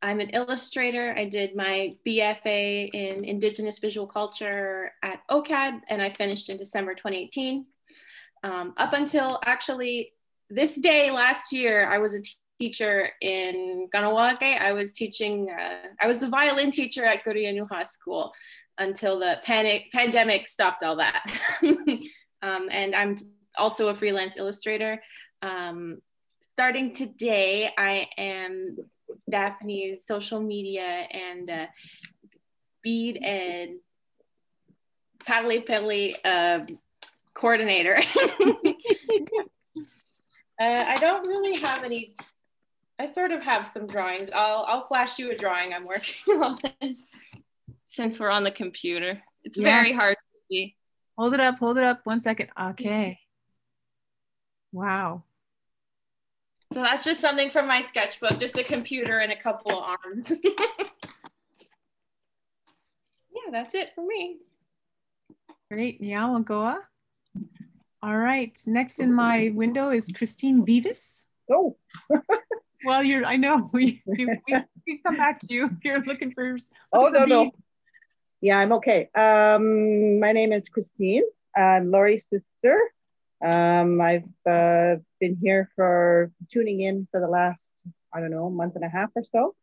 I'm 0.00 0.20
an 0.20 0.30
illustrator. 0.30 1.14
I 1.16 1.24
did 1.24 1.56
my 1.56 1.90
BFA 2.06 2.90
in 2.94 3.24
Indigenous 3.24 3.80
Visual 3.80 4.06
Culture 4.06 4.92
at 5.02 5.20
OCAD, 5.28 5.80
and 5.88 6.00
I 6.00 6.10
finished 6.10 6.48
in 6.48 6.56
December 6.56 6.94
2018. 6.94 7.66
Um, 8.44 8.74
up 8.76 8.92
until 8.92 9.40
actually 9.44 10.12
this 10.48 10.74
day 10.74 11.10
last 11.10 11.52
year, 11.52 11.90
I 11.90 11.98
was 11.98 12.14
a 12.14 12.20
teacher 12.60 13.10
in 13.20 13.88
Kahnawake. 13.92 14.60
I 14.60 14.72
was 14.72 14.92
teaching, 14.92 15.50
uh, 15.50 15.88
I 16.00 16.06
was 16.06 16.18
the 16.18 16.28
violin 16.28 16.70
teacher 16.70 17.04
at 17.04 17.24
Kurianuha 17.24 17.86
School 17.88 18.32
until 18.78 19.18
the 19.18 19.40
panic 19.42 19.90
pandemic 19.92 20.48
stopped 20.48 20.82
all 20.82 20.96
that. 20.96 21.24
um, 22.42 22.68
and 22.70 22.94
I'm 22.94 23.16
also 23.56 23.88
a 23.88 23.94
freelance 23.94 24.36
illustrator. 24.36 25.02
Um, 25.42 25.98
starting 26.40 26.92
today, 26.92 27.70
I 27.76 28.08
am 28.16 28.76
Daphne's 29.30 30.06
social 30.06 30.40
media 30.40 30.82
and 30.82 31.50
uh, 31.50 31.66
bead 32.82 33.18
and 33.18 33.78
paddly 35.26 35.64
paddly 35.66 36.14
uh, 36.24 36.64
coordinator. 37.34 37.96
uh, 38.40 39.84
I 40.60 40.96
don't 41.00 41.26
really 41.26 41.58
have 41.60 41.84
any. 41.84 42.14
I 42.98 43.06
sort 43.06 43.30
of 43.30 43.42
have 43.42 43.68
some 43.68 43.86
drawings. 43.86 44.28
I'll 44.34 44.64
I'll 44.66 44.86
flash 44.86 45.18
you 45.18 45.30
a 45.30 45.36
drawing 45.36 45.72
I'm 45.72 45.84
working 45.84 46.42
on 46.42 46.58
since 47.88 48.20
we're 48.20 48.30
on 48.30 48.44
the 48.44 48.50
computer. 48.50 49.22
It's 49.44 49.58
yeah. 49.58 49.64
very 49.64 49.92
hard 49.92 50.16
to 50.16 50.40
see. 50.50 50.76
Hold 51.16 51.34
it 51.34 51.40
up, 51.40 51.58
hold 51.58 51.78
it 51.78 51.84
up 51.84 52.00
one 52.04 52.20
second. 52.20 52.50
Okay. 52.60 53.18
Wow. 54.72 55.24
So 56.72 56.82
that's 56.82 57.02
just 57.02 57.20
something 57.20 57.50
from 57.50 57.66
my 57.66 57.80
sketchbook, 57.80 58.38
just 58.38 58.58
a 58.58 58.62
computer 58.62 59.18
and 59.18 59.32
a 59.32 59.36
couple 59.36 59.72
of 59.72 59.84
arms. 60.04 60.30
yeah, 60.44 60.52
that's 63.50 63.74
it 63.74 63.92
for 63.94 64.06
me. 64.06 64.36
Great, 65.70 66.02
Nyawagoa. 66.02 66.78
All 68.02 68.16
right, 68.16 68.60
next 68.66 69.00
in 69.00 69.12
my 69.12 69.50
window 69.54 69.90
is 69.90 70.12
Christine 70.14 70.64
Beavis. 70.64 71.24
Oh. 71.50 71.76
well, 72.84 73.02
you're, 73.02 73.24
I 73.24 73.36
know, 73.36 73.70
we, 73.72 74.02
we, 74.06 74.28
we 74.86 74.98
come 74.98 75.16
back 75.16 75.40
to 75.40 75.46
you 75.50 75.66
if 75.66 75.84
you're 75.84 76.04
looking 76.04 76.32
for. 76.32 76.56
Oh, 76.92 77.08
no, 77.08 77.24
no. 77.24 77.50
Yeah, 78.40 78.58
I'm 78.58 78.72
okay. 78.74 79.08
Um, 79.16 80.20
my 80.20 80.30
name 80.30 80.52
is 80.52 80.68
Christine. 80.68 81.24
I'm 81.56 81.90
Lori's 81.90 82.28
sister. 82.28 82.78
Um, 83.44 84.00
I've 84.00 84.28
uh, 84.48 84.96
been 85.18 85.36
here 85.42 85.68
for 85.74 86.30
tuning 86.48 86.82
in 86.82 87.08
for 87.10 87.20
the 87.20 87.26
last, 87.26 87.74
I 88.14 88.20
don't 88.20 88.30
know, 88.30 88.48
month 88.48 88.76
and 88.76 88.84
a 88.84 88.88
half 88.88 89.10
or 89.16 89.24
so. 89.24 89.56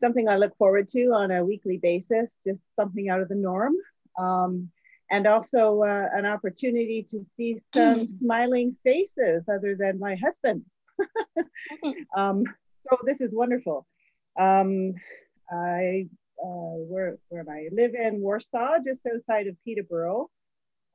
Something 0.00 0.28
I 0.28 0.36
look 0.36 0.56
forward 0.58 0.88
to 0.90 1.06
on 1.08 1.32
a 1.32 1.44
weekly 1.44 1.78
basis, 1.78 2.38
just 2.46 2.60
something 2.76 3.08
out 3.08 3.20
of 3.20 3.28
the 3.28 3.34
norm. 3.34 3.74
Um, 4.16 4.70
and 5.10 5.26
also 5.26 5.82
uh, 5.82 6.08
an 6.12 6.24
opportunity 6.24 7.04
to 7.10 7.26
see 7.36 7.62
some 7.74 8.06
smiling 8.20 8.76
faces 8.84 9.42
other 9.52 9.74
than 9.74 9.98
my 9.98 10.14
husband's. 10.14 10.72
um, 12.16 12.44
so 12.88 12.96
this 13.04 13.20
is 13.20 13.32
wonderful. 13.32 13.88
Um, 14.38 14.94
I 15.50 16.08
uh, 16.42 16.76
where, 16.88 17.18
where 17.28 17.44
I 17.48 17.68
live 17.72 17.94
in 17.94 18.20
Warsaw, 18.20 18.78
just 18.84 19.00
outside 19.12 19.46
of 19.46 19.56
Peterborough, 19.64 20.30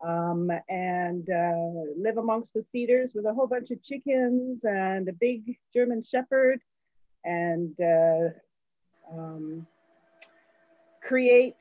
um, 0.05 0.51
and 0.69 1.29
uh, 1.29 1.91
live 1.97 2.17
amongst 2.17 2.53
the 2.53 2.63
cedars 2.63 3.13
with 3.13 3.25
a 3.25 3.33
whole 3.33 3.47
bunch 3.47 3.71
of 3.71 3.83
chickens 3.83 4.63
and 4.63 5.09
a 5.09 5.13
big 5.13 5.57
German 5.73 6.03
Shepherd, 6.03 6.59
and 7.25 7.75
uh, 7.81 8.29
um, 9.13 9.67
create 11.01 11.57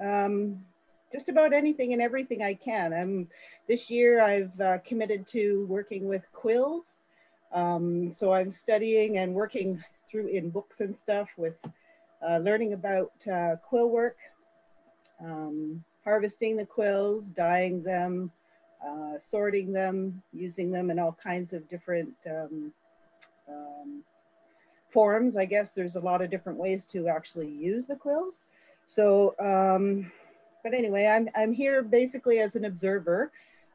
um, 0.00 0.64
just 1.12 1.28
about 1.28 1.52
anything 1.52 1.92
and 1.92 2.02
everything 2.02 2.42
I 2.42 2.54
can. 2.54 2.92
I'm, 2.92 3.28
this 3.68 3.90
year 3.90 4.22
I've 4.22 4.60
uh, 4.60 4.78
committed 4.78 5.26
to 5.28 5.66
working 5.68 6.06
with 6.06 6.22
quills. 6.32 7.00
Um, 7.52 8.12
so 8.12 8.32
I'm 8.32 8.50
studying 8.50 9.18
and 9.18 9.34
working 9.34 9.82
through 10.08 10.28
in 10.28 10.50
books 10.50 10.80
and 10.80 10.96
stuff 10.96 11.28
with 11.36 11.54
uh, 12.26 12.38
learning 12.38 12.72
about 12.72 13.12
uh, 13.32 13.56
quill 13.56 13.88
work, 13.88 14.16
um, 15.24 15.82
harvesting 16.04 16.56
the 16.56 16.64
quills, 16.64 17.26
dyeing 17.26 17.82
them, 17.82 18.30
uh, 18.86 19.18
sorting 19.20 19.72
them, 19.72 20.22
using 20.32 20.70
them 20.70 20.90
in 20.90 20.98
all 20.98 21.16
kinds 21.22 21.52
of 21.52 21.68
different 21.68 22.12
um, 22.26 22.72
um, 23.48 24.02
forms. 24.88 25.36
I 25.36 25.44
guess 25.44 25.72
there's 25.72 25.96
a 25.96 26.00
lot 26.00 26.22
of 26.22 26.30
different 26.30 26.58
ways 26.58 26.86
to 26.86 27.08
actually 27.08 27.48
use 27.48 27.86
the 27.86 27.96
quills. 27.96 28.44
So, 28.86 29.34
um, 29.38 30.10
but 30.62 30.74
anyway, 30.74 31.06
I'm, 31.06 31.28
I'm 31.36 31.52
here 31.52 31.82
basically 31.82 32.40
as 32.40 32.56
an 32.56 32.64
observer. 32.64 33.30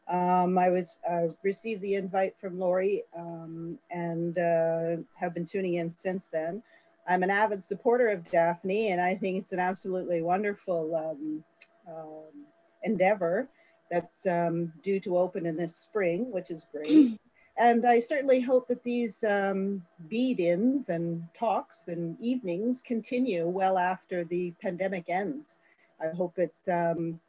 Um, 0.07 0.57
I 0.57 0.69
was 0.69 0.97
uh, 1.09 1.27
received 1.41 1.81
the 1.81 1.95
invite 1.95 2.35
from 2.39 2.59
Lori 2.59 3.03
um, 3.17 3.79
and 3.89 4.37
uh, 4.37 4.97
have 5.15 5.33
been 5.33 5.47
tuning 5.47 5.75
in 5.75 5.95
since 5.95 6.27
then. 6.27 6.61
I'm 7.07 7.23
an 7.23 7.29
avid 7.29 7.63
supporter 7.63 8.09
of 8.09 8.29
Daphne, 8.31 8.91
and 8.91 8.99
I 8.99 9.15
think 9.15 9.37
it's 9.37 9.51
an 9.51 9.59
absolutely 9.59 10.21
wonderful 10.21 10.95
um, 10.95 11.43
um, 11.87 12.45
endeavor 12.83 13.47
that's 13.91 14.25
um, 14.25 14.73
due 14.83 14.99
to 15.01 15.17
open 15.17 15.45
in 15.45 15.55
this 15.55 15.75
spring, 15.75 16.31
which 16.31 16.49
is 16.49 16.65
great. 16.71 17.19
and 17.57 17.85
I 17.85 17.99
certainly 17.99 18.41
hope 18.41 18.67
that 18.67 18.83
these 18.83 19.23
um, 19.23 19.83
bead-ins 20.09 20.89
and 20.89 21.23
talks 21.37 21.83
and 21.87 22.17
evenings 22.19 22.81
continue 22.81 23.47
well 23.47 23.77
after 23.77 24.23
the 24.23 24.53
pandemic 24.61 25.05
ends. 25.07 25.57
I 26.01 26.15
hope 26.15 26.33
it's 26.37 26.67
um, 26.67 27.19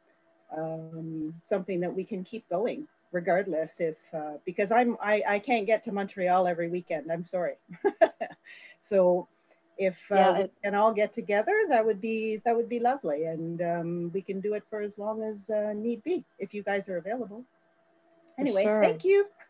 um, 0.55 1.33
something 1.45 1.79
that 1.81 1.93
we 1.93 2.03
can 2.03 2.23
keep 2.23 2.49
going 2.49 2.87
regardless 3.11 3.75
if 3.79 3.95
uh, 4.13 4.33
because 4.45 4.69
I'm 4.71 4.97
I, 5.01 5.23
I 5.27 5.39
can't 5.39 5.65
get 5.65 5.83
to 5.85 5.91
Montreal 5.91 6.45
every 6.45 6.69
weekend. 6.69 7.11
I'm 7.11 7.23
sorry. 7.23 7.53
so 8.79 9.27
if 9.77 10.11
uh, 10.11 10.35
we 10.39 10.49
can 10.63 10.75
all 10.75 10.93
get 10.93 11.13
together, 11.13 11.53
that 11.69 11.85
would 11.85 12.01
be 12.01 12.41
that 12.45 12.55
would 12.55 12.69
be 12.69 12.79
lovely, 12.79 13.25
and 13.25 13.61
um, 13.61 14.11
we 14.13 14.21
can 14.21 14.41
do 14.41 14.53
it 14.53 14.63
for 14.69 14.81
as 14.81 14.97
long 14.97 15.23
as 15.23 15.49
uh, 15.49 15.73
need 15.75 16.03
be 16.03 16.23
if 16.39 16.53
you 16.53 16.63
guys 16.63 16.89
are 16.89 16.97
available. 16.97 17.43
Anyway, 18.39 18.63
sure. 18.63 18.83
thank 18.83 19.03
you. 19.03 19.25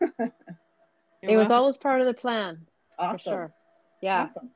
it 1.22 1.36
was 1.36 1.50
always 1.50 1.76
part 1.76 2.00
of 2.00 2.06
the 2.06 2.14
plan. 2.14 2.66
Awesome. 2.98 3.18
sure. 3.18 3.52
Yeah. 4.00 4.24
Awesome. 4.24 4.50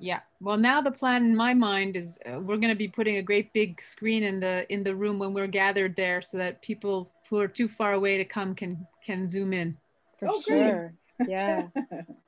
Yeah. 0.00 0.20
Well, 0.40 0.56
now 0.56 0.80
the 0.80 0.90
plan 0.90 1.24
in 1.24 1.36
my 1.36 1.54
mind 1.54 1.96
is 1.96 2.18
uh, 2.26 2.40
we're 2.40 2.56
going 2.56 2.72
to 2.72 2.78
be 2.78 2.88
putting 2.88 3.16
a 3.16 3.22
great 3.22 3.52
big 3.52 3.80
screen 3.80 4.22
in 4.22 4.40
the 4.40 4.70
in 4.72 4.82
the 4.82 4.94
room 4.94 5.18
when 5.18 5.34
we're 5.34 5.46
gathered 5.46 5.94
there, 5.96 6.22
so 6.22 6.38
that 6.38 6.62
people 6.62 7.10
who 7.28 7.38
are 7.38 7.48
too 7.48 7.68
far 7.68 7.92
away 7.92 8.16
to 8.16 8.24
come 8.24 8.54
can 8.54 8.86
can 9.04 9.28
zoom 9.28 9.52
in. 9.52 9.76
For 10.18 10.28
oh, 10.28 10.40
sure. 10.40 10.94
Yeah. 11.28 11.66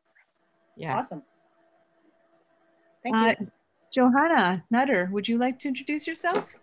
yeah. 0.77 0.99
Awesome. 0.99 1.23
Thank 3.03 3.17
uh, 3.17 3.35
you. 3.41 3.51
Johanna 3.93 4.65
Nutter, 4.71 5.09
would 5.13 5.29
you 5.29 5.39
like 5.39 5.59
to 5.61 5.69
introduce 5.69 6.07
yourself? 6.07 6.55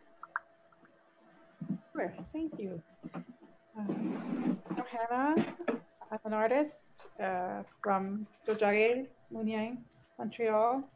Sure, 1.93 2.13
thank 2.33 2.57
you. 2.57 2.81
Um, 3.77 4.57
Johanna, 4.75 5.45
I'm 6.11 6.19
an 6.25 6.33
artist 6.33 7.07
uh, 7.21 7.63
from 7.83 8.25
Tiohtià:ke, 8.47 9.07
Mouniang, 9.33 9.77
Montreal, 10.17 10.89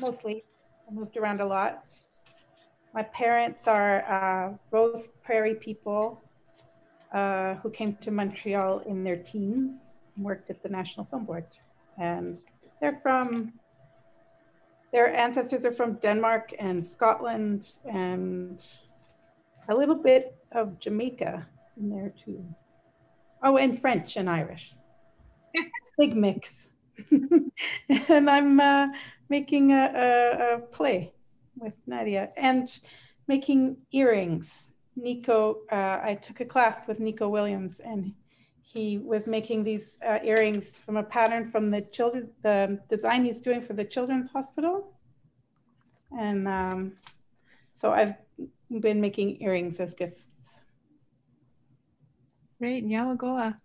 mostly. 0.00 0.44
I 0.88 0.92
moved 0.92 1.16
around 1.16 1.40
a 1.40 1.46
lot. 1.46 1.84
My 2.94 3.02
parents 3.02 3.66
are 3.66 4.04
uh, 4.04 4.56
Rose 4.70 5.08
Prairie 5.22 5.54
people 5.54 6.22
uh, 7.12 7.54
who 7.54 7.70
came 7.70 7.96
to 8.00 8.10
Montreal 8.10 8.80
in 8.80 9.02
their 9.02 9.16
teens 9.16 9.94
and 10.14 10.24
worked 10.24 10.50
at 10.50 10.62
the 10.62 10.68
National 10.68 11.06
Film 11.06 11.24
Board. 11.24 11.46
And 11.98 12.38
they're 12.80 13.00
from 13.02 13.52
their 14.92 15.14
ancestors 15.14 15.64
are 15.64 15.72
from 15.72 15.94
Denmark 15.94 16.52
and 16.58 16.86
Scotland 16.86 17.74
and 17.84 18.64
a 19.68 19.74
little 19.74 19.94
bit 19.94 20.36
of 20.52 20.78
Jamaica 20.80 21.46
in 21.76 21.90
there 21.90 22.12
too. 22.24 22.44
Oh, 23.42 23.56
and 23.56 23.78
French 23.78 24.16
and 24.16 24.28
Irish. 24.28 24.74
Big 25.98 26.16
mix. 26.16 26.70
and 28.08 28.28
I'm 28.28 28.60
uh, 28.60 28.88
making 29.28 29.72
a, 29.72 29.84
a, 29.94 30.54
a 30.56 30.58
play 30.58 31.12
with 31.56 31.74
Nadia 31.86 32.30
and 32.36 32.68
making 33.28 33.76
earrings. 33.92 34.72
Nico, 34.96 35.60
uh, 35.70 36.00
I 36.02 36.18
took 36.20 36.40
a 36.40 36.44
class 36.44 36.88
with 36.88 36.98
Nico 36.98 37.28
Williams 37.28 37.80
and 37.80 38.12
he 38.72 38.98
was 38.98 39.26
making 39.26 39.64
these 39.64 39.98
uh, 40.06 40.18
earrings 40.22 40.78
from 40.78 40.96
a 40.96 41.02
pattern 41.02 41.50
from 41.50 41.70
the 41.70 41.80
children, 41.80 42.30
the 42.42 42.78
design 42.88 43.24
he's 43.24 43.40
doing 43.40 43.60
for 43.60 43.72
the 43.72 43.84
Children's 43.84 44.30
Hospital. 44.30 44.92
And 46.16 46.46
um, 46.46 46.92
so 47.72 47.92
I've 47.92 48.14
been 48.70 49.00
making 49.00 49.42
earrings 49.42 49.80
as 49.80 49.94
gifts. 49.94 50.62
Great, 52.58 52.86
Nyawagoa. 52.86 53.56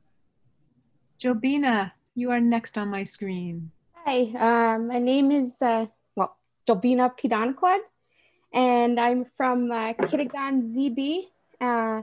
Jobena, 1.21 1.91
you 2.15 2.31
are 2.31 2.39
next 2.39 2.77
on 2.77 2.87
my 2.87 3.03
screen. 3.03 3.71
Hi, 4.05 4.31
uh, 4.37 4.79
my 4.79 4.99
name 4.99 5.31
is, 5.31 5.61
uh, 5.61 5.85
well, 6.15 6.35
Jobena 6.67 7.11
Petonoquot, 7.17 7.79
and 8.53 8.99
I'm 8.99 9.25
from 9.37 9.71
uh, 9.71 9.93
Kitigan 9.93 10.73
Zibi. 10.73 11.27
Uh, 11.61 12.01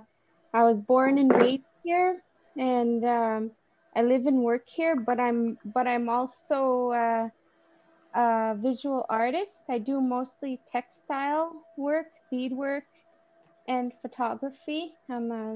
I 0.55 0.63
was 0.65 0.81
born 0.81 1.19
and 1.19 1.33
raised 1.33 1.65
here, 1.83 2.23
and 2.57 3.05
um, 3.05 3.51
I 3.95 4.03
live 4.03 4.27
and 4.27 4.43
work 4.43 4.69
here, 4.69 4.97
but 4.97 5.21
I'm, 5.21 5.59
but 5.65 5.87
I'm 5.87 6.09
also 6.09 6.91
uh, 6.91 7.29
a 8.15 8.55
visual 8.57 9.07
artist. 9.09 9.63
I 9.69 9.79
do 9.79 10.01
mostly 10.01 10.61
textile 10.73 11.53
work, 11.77 12.07
beadwork, 12.31 12.85
and 13.69 13.93
photography. 14.03 14.93
I'm 15.11 15.31
a, 15.31 15.55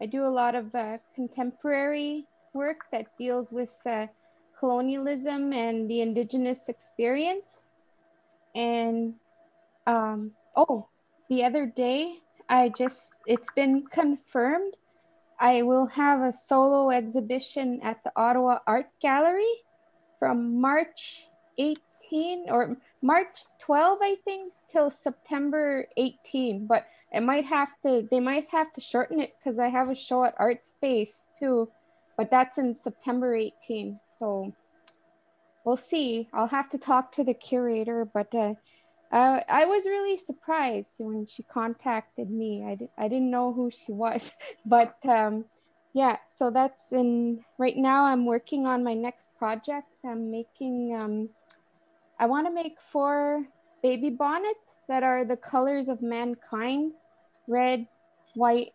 I 0.00 0.06
do 0.06 0.24
a 0.24 0.30
lot 0.30 0.54
of 0.54 0.74
uh, 0.74 0.98
contemporary 1.14 2.26
work 2.54 2.78
that 2.92 3.06
deals 3.18 3.52
with 3.52 3.74
uh, 3.86 4.06
colonialism 4.58 5.52
and 5.52 5.88
the 5.88 6.00
indigenous 6.00 6.68
experience. 6.68 7.62
And 8.54 9.14
um, 9.86 10.32
oh, 10.56 10.88
the 11.28 11.44
other 11.44 11.66
day, 11.66 12.14
I 12.48 12.70
just, 12.70 13.20
it's 13.26 13.50
been 13.54 13.84
confirmed. 13.92 14.74
I 15.40 15.62
will 15.62 15.86
have 15.86 16.20
a 16.20 16.32
solo 16.32 16.90
exhibition 16.90 17.80
at 17.82 18.02
the 18.02 18.12
Ottawa 18.16 18.58
Art 18.66 18.86
Gallery 19.00 19.54
from 20.18 20.60
March 20.60 21.24
18 21.58 22.46
or 22.48 22.76
March 23.02 23.44
12, 23.60 23.98
I 24.02 24.16
think, 24.24 24.52
till 24.70 24.90
September 24.90 25.86
18. 25.96 26.66
But 26.66 26.86
it 27.12 27.22
might 27.22 27.46
have 27.46 27.70
to, 27.82 28.06
they 28.10 28.20
might 28.20 28.48
have 28.48 28.72
to 28.72 28.80
shorten 28.80 29.20
it 29.20 29.34
because 29.38 29.58
I 29.58 29.68
have 29.68 29.88
a 29.88 29.94
show 29.94 30.24
at 30.24 30.34
Art 30.38 30.66
Space 30.66 31.26
too, 31.38 31.70
but 32.16 32.30
that's 32.30 32.58
in 32.58 32.74
September 32.74 33.34
18. 33.34 33.98
So 34.18 34.52
we'll 35.64 35.76
see. 35.76 36.28
I'll 36.32 36.48
have 36.48 36.70
to 36.70 36.78
talk 36.78 37.12
to 37.12 37.24
the 37.24 37.34
curator, 37.34 38.04
but 38.04 38.34
uh, 38.34 38.54
uh, 39.10 39.40
I 39.48 39.64
was 39.64 39.86
really 39.86 40.18
surprised 40.18 40.94
when 40.98 41.26
she 41.26 41.42
contacted 41.42 42.30
me. 42.30 42.64
I, 42.66 42.74
di- 42.74 42.90
I 42.98 43.08
didn't 43.08 43.30
know 43.30 43.52
who 43.52 43.70
she 43.70 43.92
was, 43.92 44.32
but 44.66 44.94
um, 45.08 45.44
yeah, 45.94 46.16
so 46.28 46.50
that's 46.50 46.92
in 46.92 47.40
right 47.58 47.76
now. 47.76 48.04
I'm 48.04 48.26
working 48.26 48.66
on 48.66 48.84
my 48.84 48.94
next 48.94 49.28
project. 49.38 49.86
I'm 50.04 50.30
making, 50.30 50.96
um, 50.98 51.28
I 52.18 52.26
want 52.26 52.46
to 52.46 52.52
make 52.52 52.80
four 52.80 53.44
baby 53.82 54.10
bonnets 54.10 54.76
that 54.88 55.02
are 55.02 55.24
the 55.24 55.36
colors 55.36 55.88
of 55.88 56.02
mankind 56.02 56.92
red, 57.46 57.86
white, 58.34 58.72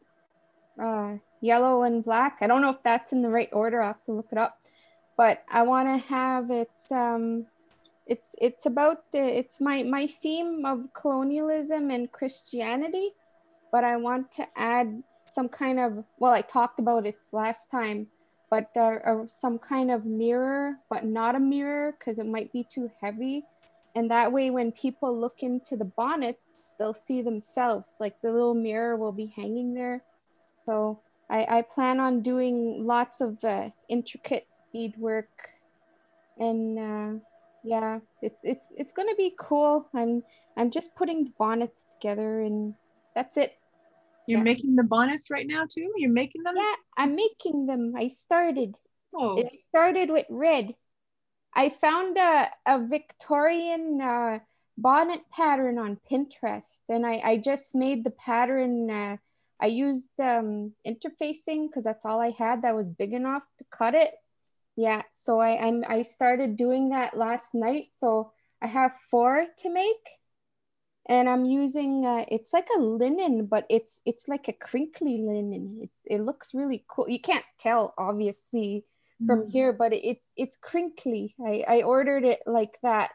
uh, 0.81 1.17
yellow, 1.41 1.83
and 1.83 2.03
black. 2.03 2.37
I 2.41 2.47
don't 2.47 2.61
know 2.61 2.71
if 2.71 2.83
that's 2.83 3.13
in 3.13 3.21
the 3.21 3.29
right 3.29 3.49
order. 3.53 3.81
I'll 3.81 3.93
have 3.93 4.03
to 4.05 4.13
look 4.13 4.29
it 4.31 4.37
up. 4.37 4.57
But 5.15 5.43
I 5.49 5.61
want 5.63 5.87
to 5.89 6.07
have 6.09 6.49
it. 6.49 6.71
Um, 6.91 7.45
it's 8.05 8.35
it's 8.39 8.65
about 8.65 8.97
it's 9.13 9.61
my 9.61 9.83
my 9.83 10.07
theme 10.07 10.65
of 10.65 10.91
colonialism 10.93 11.89
and 11.91 12.11
Christianity, 12.11 13.11
but 13.71 13.83
I 13.83 13.97
want 13.97 14.31
to 14.33 14.47
add 14.55 15.03
some 15.29 15.49
kind 15.49 15.79
of 15.79 16.03
well, 16.17 16.33
I 16.33 16.41
talked 16.41 16.79
about 16.79 17.05
it 17.05 17.15
last 17.31 17.71
time, 17.71 18.07
but 18.49 18.75
uh, 18.77 19.27
some 19.27 19.57
kind 19.59 19.91
of 19.91 20.05
mirror, 20.05 20.75
but 20.89 21.05
not 21.05 21.35
a 21.35 21.39
mirror 21.39 21.95
because 21.97 22.19
it 22.19 22.25
might 22.27 22.51
be 22.51 22.67
too 22.73 22.89
heavy. 23.01 23.43
And 23.95 24.11
that 24.11 24.31
way 24.31 24.49
when 24.49 24.71
people 24.71 25.19
look 25.19 25.37
into 25.41 25.77
the 25.77 25.85
bonnets 25.85 26.57
they'll 26.79 26.93
see 26.93 27.21
themselves 27.21 27.95
like 27.99 28.15
the 28.21 28.31
little 28.31 28.55
mirror 28.55 28.97
will 28.97 29.11
be 29.11 29.31
hanging 29.35 29.73
there. 29.73 30.03
So 30.65 31.01
i, 31.29 31.45
I 31.59 31.61
plan 31.61 31.99
on 31.99 32.21
doing 32.21 32.85
lots 32.85 33.21
of 33.21 33.43
uh, 33.43 33.69
intricate 33.89 34.47
beadwork 34.73 35.29
and 36.37 36.79
uh, 36.79 37.19
yeah 37.63 37.99
it's 38.21 38.39
it's 38.43 38.67
it's 38.77 38.93
gonna 38.93 39.15
be 39.15 39.33
cool 39.39 39.87
i'm 39.95 40.21
i'm 40.57 40.71
just 40.71 40.95
putting 40.95 41.23
the 41.25 41.31
bonnets 41.37 41.85
together 42.01 42.41
and 42.41 42.73
that's 43.15 43.37
it 43.37 43.51
You're 44.27 44.39
Yeah. 44.39 44.43
making 44.43 44.75
the 44.75 44.83
bonnets 44.83 45.29
right 45.29 45.45
now 45.47 45.65
too? 45.69 45.91
You're 45.97 46.11
making 46.11 46.43
them? 46.43 46.55
yeah 46.55 46.75
i'm 46.97 47.15
making 47.15 47.65
them 47.65 47.93
i 47.97 48.07
started 48.07 48.75
Oh, 49.15 49.37
it 49.37 49.51
started 49.69 50.09
with 50.09 50.25
red 50.29 50.73
I 51.55 51.69
found 51.69 52.17
a, 52.17 52.49
a 52.65 52.87
Victorian 52.87 54.01
uh, 54.01 54.39
bonnet 54.77 55.21
pattern 55.31 55.77
on 55.77 55.99
Pinterest, 56.11 56.81
and 56.89 57.05
I, 57.05 57.21
I 57.23 57.37
just 57.37 57.75
made 57.75 58.03
the 58.03 58.09
pattern. 58.11 58.89
Uh, 58.89 59.17
I 59.61 59.67
used 59.67 60.09
um, 60.19 60.73
interfacing 60.85 61.67
because 61.67 61.83
that's 61.83 62.05
all 62.05 62.19
I 62.19 62.31
had 62.31 62.63
that 62.63 62.75
was 62.75 62.89
big 62.89 63.13
enough 63.13 63.43
to 63.59 63.65
cut 63.71 63.93
it. 63.93 64.11
Yeah, 64.75 65.03
so 65.13 65.39
I 65.39 65.57
I'm, 65.57 65.83
I 65.87 66.01
started 66.03 66.57
doing 66.57 66.89
that 66.89 67.17
last 67.17 67.53
night. 67.55 67.89
So 67.93 68.31
I 68.61 68.67
have 68.67 68.95
four 69.09 69.45
to 69.59 69.69
make, 69.69 70.05
and 71.07 71.27
I'm 71.27 71.45
using 71.45 72.05
uh, 72.05 72.25
it's 72.29 72.53
like 72.53 72.67
a 72.75 72.79
linen, 72.79 73.45
but 73.45 73.65
it's 73.69 74.01
it's 74.05 74.27
like 74.27 74.47
a 74.47 74.53
crinkly 74.53 75.17
linen. 75.17 75.79
It 75.83 76.15
it 76.15 76.21
looks 76.21 76.53
really 76.53 76.85
cool. 76.87 77.09
You 77.09 77.19
can't 77.19 77.45
tell 77.59 77.93
obviously 77.97 78.85
from 79.25 79.47
here, 79.49 79.73
but 79.73 79.93
it's 79.93 80.29
it's 80.37 80.57
crinkly. 80.57 81.35
I, 81.45 81.63
I 81.67 81.81
ordered 81.83 82.23
it 82.23 82.39
like 82.45 82.77
that. 82.83 83.11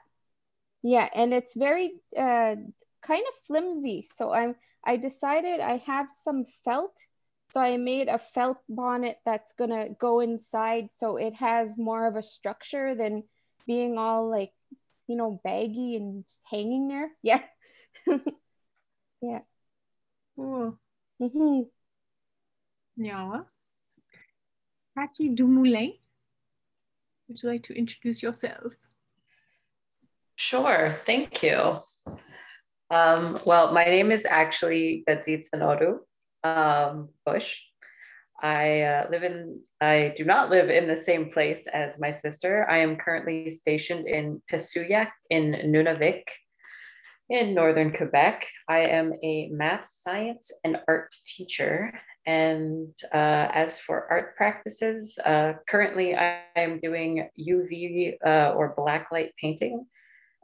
Yeah, 0.82 1.08
and 1.14 1.34
it's 1.34 1.54
very 1.56 1.92
uh, 2.16 2.56
kind 3.02 3.24
of 3.28 3.34
flimsy. 3.46 4.02
So 4.02 4.32
I'm 4.32 4.54
I 4.84 4.96
decided 4.96 5.60
I 5.60 5.78
have 5.78 6.10
some 6.12 6.44
felt. 6.64 6.96
So 7.52 7.60
I 7.60 7.76
made 7.78 8.08
a 8.08 8.18
felt 8.18 8.58
bonnet 8.68 9.18
that's 9.24 9.52
gonna 9.52 9.88
go 9.98 10.20
inside 10.20 10.90
so 10.92 11.16
it 11.16 11.34
has 11.34 11.78
more 11.78 12.06
of 12.06 12.16
a 12.16 12.22
structure 12.22 12.94
than 12.94 13.22
being 13.66 13.96
all 13.96 14.28
like, 14.28 14.52
you 15.06 15.16
know, 15.16 15.40
baggy 15.42 15.96
and 15.96 16.24
just 16.26 16.42
hanging 16.50 16.88
there. 16.88 17.10
Yeah. 17.22 17.40
yeah. 19.20 19.40
cool. 20.36 20.78
hmm 21.18 21.62
Nyawa. 22.98 23.44
Patty 24.96 25.28
Dumoulin, 25.28 25.92
would 27.28 27.42
you 27.42 27.48
like 27.48 27.62
to 27.64 27.74
introduce 27.74 28.22
yourself? 28.22 28.72
Sure, 30.34 30.94
thank 31.04 31.42
you. 31.42 31.78
Um, 32.90 33.38
well, 33.44 33.72
my 33.72 33.84
name 33.84 34.10
is 34.10 34.24
actually 34.24 35.04
Gadzit 35.08 35.44
Sanodu 35.48 35.98
um, 36.44 37.08
Bush. 37.24 37.60
I 38.40 38.82
uh, 38.82 39.06
live 39.10 39.24
in, 39.24 39.60
I 39.80 40.14
do 40.16 40.24
not 40.24 40.50
live 40.50 40.70
in 40.70 40.86
the 40.86 40.96
same 40.96 41.30
place 41.30 41.66
as 41.66 41.98
my 41.98 42.12
sister. 42.12 42.68
I 42.70 42.78
am 42.78 42.96
currently 42.96 43.50
stationed 43.50 44.06
in 44.06 44.40
Pisuyak 44.50 45.10
in 45.28 45.52
Nunavik 45.66 46.22
in 47.30 47.54
northern 47.54 47.92
Quebec. 47.92 48.46
I 48.68 48.80
am 48.80 49.12
a 49.22 49.48
math, 49.48 49.86
science, 49.88 50.52
and 50.64 50.80
art 50.86 51.14
teacher. 51.26 51.92
And 52.26 52.92
uh, 53.12 53.48
as 53.52 53.78
for 53.78 54.06
art 54.10 54.36
practices, 54.36 55.18
uh, 55.24 55.54
currently 55.68 56.14
I 56.14 56.42
am 56.56 56.78
doing 56.80 57.28
UV 57.38 58.16
uh, 58.24 58.52
or 58.54 58.76
blacklight 58.76 59.30
painting. 59.40 59.86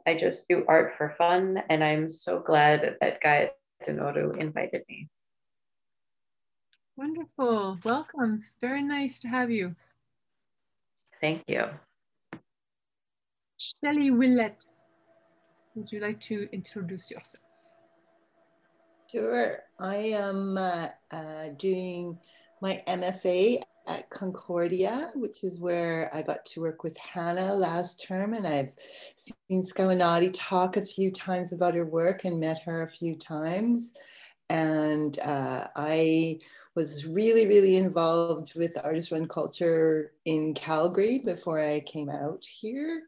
I 0.07 0.15
just 0.15 0.47
do 0.47 0.65
art 0.67 0.93
for 0.97 1.15
fun, 1.17 1.57
and 1.69 1.83
I'm 1.83 2.09
so 2.09 2.39
glad 2.39 2.97
that 3.01 3.21
Gaia 3.21 3.49
Denodu 3.87 4.37
invited 4.37 4.83
me. 4.87 5.09
Wonderful. 6.97 7.77
Welcome. 7.83 8.35
It's 8.35 8.55
very 8.61 8.81
nice 8.81 9.19
to 9.19 9.27
have 9.27 9.51
you. 9.51 9.75
Thank 11.19 11.43
you. 11.47 11.65
Shelley 13.83 14.11
Willett, 14.11 14.65
would 15.75 15.91
you 15.91 15.99
like 15.99 16.21
to 16.21 16.47
introduce 16.53 17.11
yourself? 17.11 17.43
Sure. 19.11 19.59
I 19.79 19.95
am 19.95 20.57
uh, 20.57 20.87
uh, 21.11 21.47
doing 21.57 22.17
my 22.61 22.81
MFA 22.87 23.61
at 23.87 24.09
Concordia, 24.09 25.11
which 25.15 25.43
is 25.43 25.59
where 25.59 26.09
I 26.13 26.21
got 26.21 26.45
to 26.45 26.61
work 26.61 26.83
with 26.83 26.97
Hannah 26.97 27.53
last 27.53 28.05
term. 28.05 28.33
And 28.33 28.47
I've 28.47 28.73
seen 29.17 29.63
Skawennati 29.63 30.31
talk 30.33 30.77
a 30.77 30.81
few 30.81 31.11
times 31.11 31.51
about 31.51 31.75
her 31.75 31.85
work 31.85 32.23
and 32.23 32.39
met 32.39 32.61
her 32.65 32.83
a 32.83 32.89
few 32.89 33.15
times. 33.15 33.93
And 34.49 35.19
uh, 35.19 35.67
I 35.75 36.39
was 36.75 37.05
really, 37.05 37.47
really 37.47 37.77
involved 37.77 38.53
with 38.55 38.77
artist 38.83 39.11
run 39.11 39.27
culture 39.27 40.11
in 40.25 40.53
Calgary 40.53 41.19
before 41.19 41.59
I 41.59 41.79
came 41.81 42.09
out 42.09 42.43
here. 42.45 43.03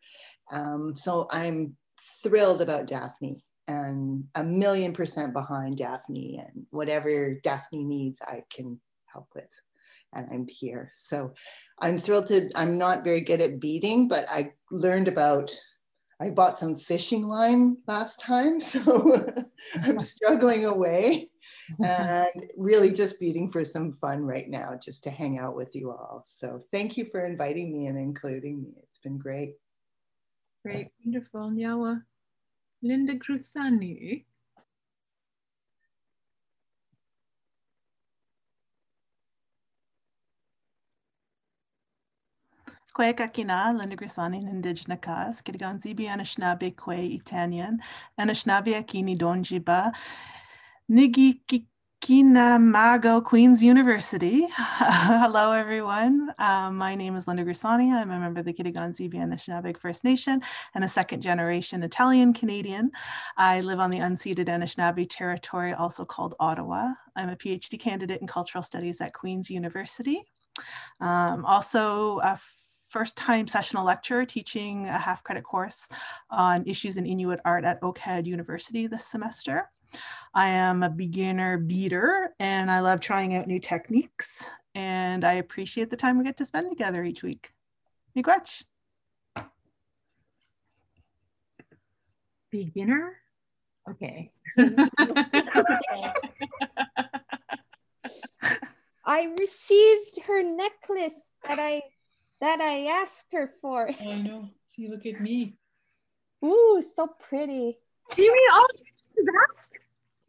Um, 0.52 0.96
so 0.96 1.28
I'm 1.32 1.76
thrilled 2.24 2.62
about 2.62 2.88
Daphne 2.88 3.44
and 3.68 4.24
a 4.36 4.44
million 4.44 4.94
percent 4.94 5.34
behind 5.34 5.78
Daphne 5.78 6.40
and 6.40 6.66
whatever 6.70 7.38
Daphne 7.44 7.84
needs, 7.84 8.22
I 8.22 8.44
can 8.50 8.80
help 9.06 9.28
with. 9.36 9.50
And 10.14 10.26
I'm 10.32 10.48
here. 10.48 10.92
So 10.96 11.34
I'm 11.80 11.98
thrilled 11.98 12.28
to, 12.28 12.50
I'm 12.56 12.78
not 12.78 13.04
very 13.04 13.20
good 13.20 13.42
at 13.42 13.60
beading, 13.60 14.08
but 14.08 14.26
I 14.32 14.54
learned 14.72 15.10
about, 15.10 15.52
I 16.20 16.32
bought 16.32 16.58
some 16.58 16.78
fishing 16.78 17.28
line 17.28 17.78
last 17.88 18.20
time. 18.20 18.60
So 18.68 19.34
I'm 19.84 20.00
struggling 20.14 20.66
away 20.66 21.30
and 21.84 22.46
really 22.56 22.92
just 22.92 23.20
beading 23.20 23.50
for 23.50 23.64
some 23.64 23.92
fun 23.92 24.24
right 24.24 24.48
now, 24.48 24.78
just 24.82 25.04
to 25.06 25.10
hang 25.10 25.40
out 25.40 25.56
with 25.56 25.76
you 25.76 25.92
all. 25.92 26.22
So 26.26 26.60
thank 26.72 26.98
you 26.98 27.06
for 27.06 27.26
inviting 27.26 27.74
me 27.74 27.88
and 27.88 27.98
including 27.98 28.62
me. 28.64 28.74
It's 28.84 29.00
been 29.00 29.18
great. 29.18 29.56
Great, 30.64 30.90
wonderful. 31.04 31.52
Nyawa. 31.52 32.04
Linda 32.82 33.16
Grussani. 33.16 34.26
Kwe 42.98 43.14
kakina, 43.14 43.78
Linda 43.78 43.96
Grussani, 43.96 44.44
Indigena 44.44 45.00
Kas, 45.00 45.44
Zibi 45.44 46.08
Anishnabe 46.08 46.76
Kwe 46.76 47.22
Itanian, 47.22 47.78
Anishnabe 48.20 48.74
Akini 48.74 49.16
Donjiba, 49.16 49.94
Nigi 50.90 51.40
Kinamago 52.02 53.24
Queen's 53.24 53.62
University. 53.62 54.48
Hello, 54.58 55.52
everyone. 55.52 56.34
Um, 56.40 56.76
my 56.76 56.96
name 56.96 57.16
is 57.16 57.28
Linda 57.28 57.46
Grussani. 57.46 57.94
I'm 57.94 58.10
a 58.10 58.20
member 58.20 58.40
of 58.40 58.48
the 58.48 58.54
Kitigan-Zibi 58.54 59.14
Anishinaabe 59.14 59.78
First 59.78 60.04
Nation 60.04 60.42
and 60.74 60.84
a 60.84 60.88
second 60.88 61.22
generation 61.22 61.84
Italian 61.84 62.34
Canadian. 62.34 62.90
I 63.38 63.62
live 63.62 63.80
on 63.80 63.92
the 63.92 64.00
unceded 64.00 64.48
Anishinaabe 64.48 65.06
territory, 65.08 65.74
also 65.74 66.04
called 66.04 66.34
Ottawa. 66.40 66.94
I'm 67.16 67.30
a 67.30 67.36
PhD 67.36 67.80
candidate 67.80 68.22
in 68.22 68.28
cultural 68.28 68.64
studies 68.64 69.02
at 69.02 69.14
Queen's 69.14 69.52
University. 69.52 70.24
Um, 71.00 71.46
also 71.46 72.20
a 72.22 72.40
first 72.90 73.16
time 73.16 73.48
sessional 73.48 73.86
lecturer 73.86 74.26
teaching 74.26 74.88
a 74.88 74.98
half 74.98 75.24
credit 75.24 75.44
course 75.44 75.88
on 76.30 76.66
issues 76.66 76.98
in 76.98 77.06
Inuit 77.06 77.40
art 77.46 77.66
at 77.66 77.82
OCAD 77.82 78.26
University 78.26 78.88
this 78.88 79.06
semester. 79.06 79.70
I 80.34 80.48
am 80.48 80.84
a 80.84 80.90
beginner 80.90 81.58
beater 81.58 82.34
and 82.40 82.70
I 82.70 82.80
love 82.82 83.00
trying 83.00 83.36
out 83.36 83.48
new 83.48 83.60
techniques 83.60 84.50
and 84.76 85.24
I 85.26 85.34
appreciate 85.34 85.90
the 85.90 85.98
time 85.98 86.18
we 86.18 86.24
get 86.24 86.38
to 86.38 86.46
spend 86.46 86.70
together 86.70 87.04
each 87.04 87.24
week. 87.24 87.52
Miigwech. 88.16 88.64
Beginner? 92.52 93.18
Okay. 93.90 94.32
I 99.06 99.34
received 99.40 100.26
her 100.28 100.44
necklace 100.44 101.20
that 101.48 101.60
I 101.60 101.82
that 102.42 102.62
I 102.62 102.88
asked 103.02 103.28
her 103.34 103.52
for. 103.62 103.90
Oh, 103.90 104.12
I 104.12 104.22
know. 104.22 104.50
See, 104.70 104.90
look 104.90 105.06
at 105.06 105.20
me. 105.22 105.58
Ooh, 106.44 106.84
so 106.96 107.08
pretty. 107.08 107.78
You 108.16 108.34
mean 108.34 108.48
all 108.54 108.68
that? 109.26 109.48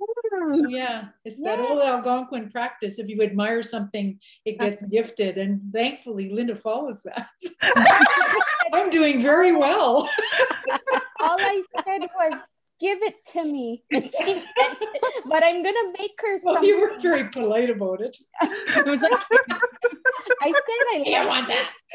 Oh, 0.00 0.66
yeah, 0.68 1.08
it's 1.24 1.40
yeah. 1.40 1.56
that 1.56 1.60
old 1.60 1.80
Algonquin 1.80 2.50
practice. 2.50 2.98
If 2.98 3.08
you 3.08 3.22
admire 3.22 3.62
something, 3.62 4.18
it 4.44 4.58
gets 4.58 4.82
gifted. 4.90 5.38
And 5.38 5.72
thankfully, 5.72 6.30
Linda 6.30 6.54
follows 6.56 7.02
that. 7.02 7.28
I'm 8.72 8.90
doing 8.90 9.20
very 9.20 9.52
well. 9.52 10.08
All 11.20 11.36
I 11.38 11.62
said 11.84 12.02
was, 12.14 12.40
give 12.80 13.02
it 13.02 13.14
to 13.32 13.42
me. 13.42 13.82
And 13.90 14.04
she 14.04 14.38
said, 14.38 14.76
but 15.26 15.42
I'm 15.42 15.62
going 15.62 15.74
to 15.74 15.92
make 15.98 16.12
her 16.20 16.38
well, 16.44 16.64
you 16.64 16.80
were 16.80 16.98
very 17.00 17.28
polite 17.30 17.70
about 17.70 18.00
it. 18.00 18.16
it 18.40 18.86
was 18.86 19.00
like, 19.00 19.60
I 20.42 20.52
said 20.52 20.62
I, 20.94 21.14
I 21.14 21.26
want 21.26 21.48
that. 21.48 21.70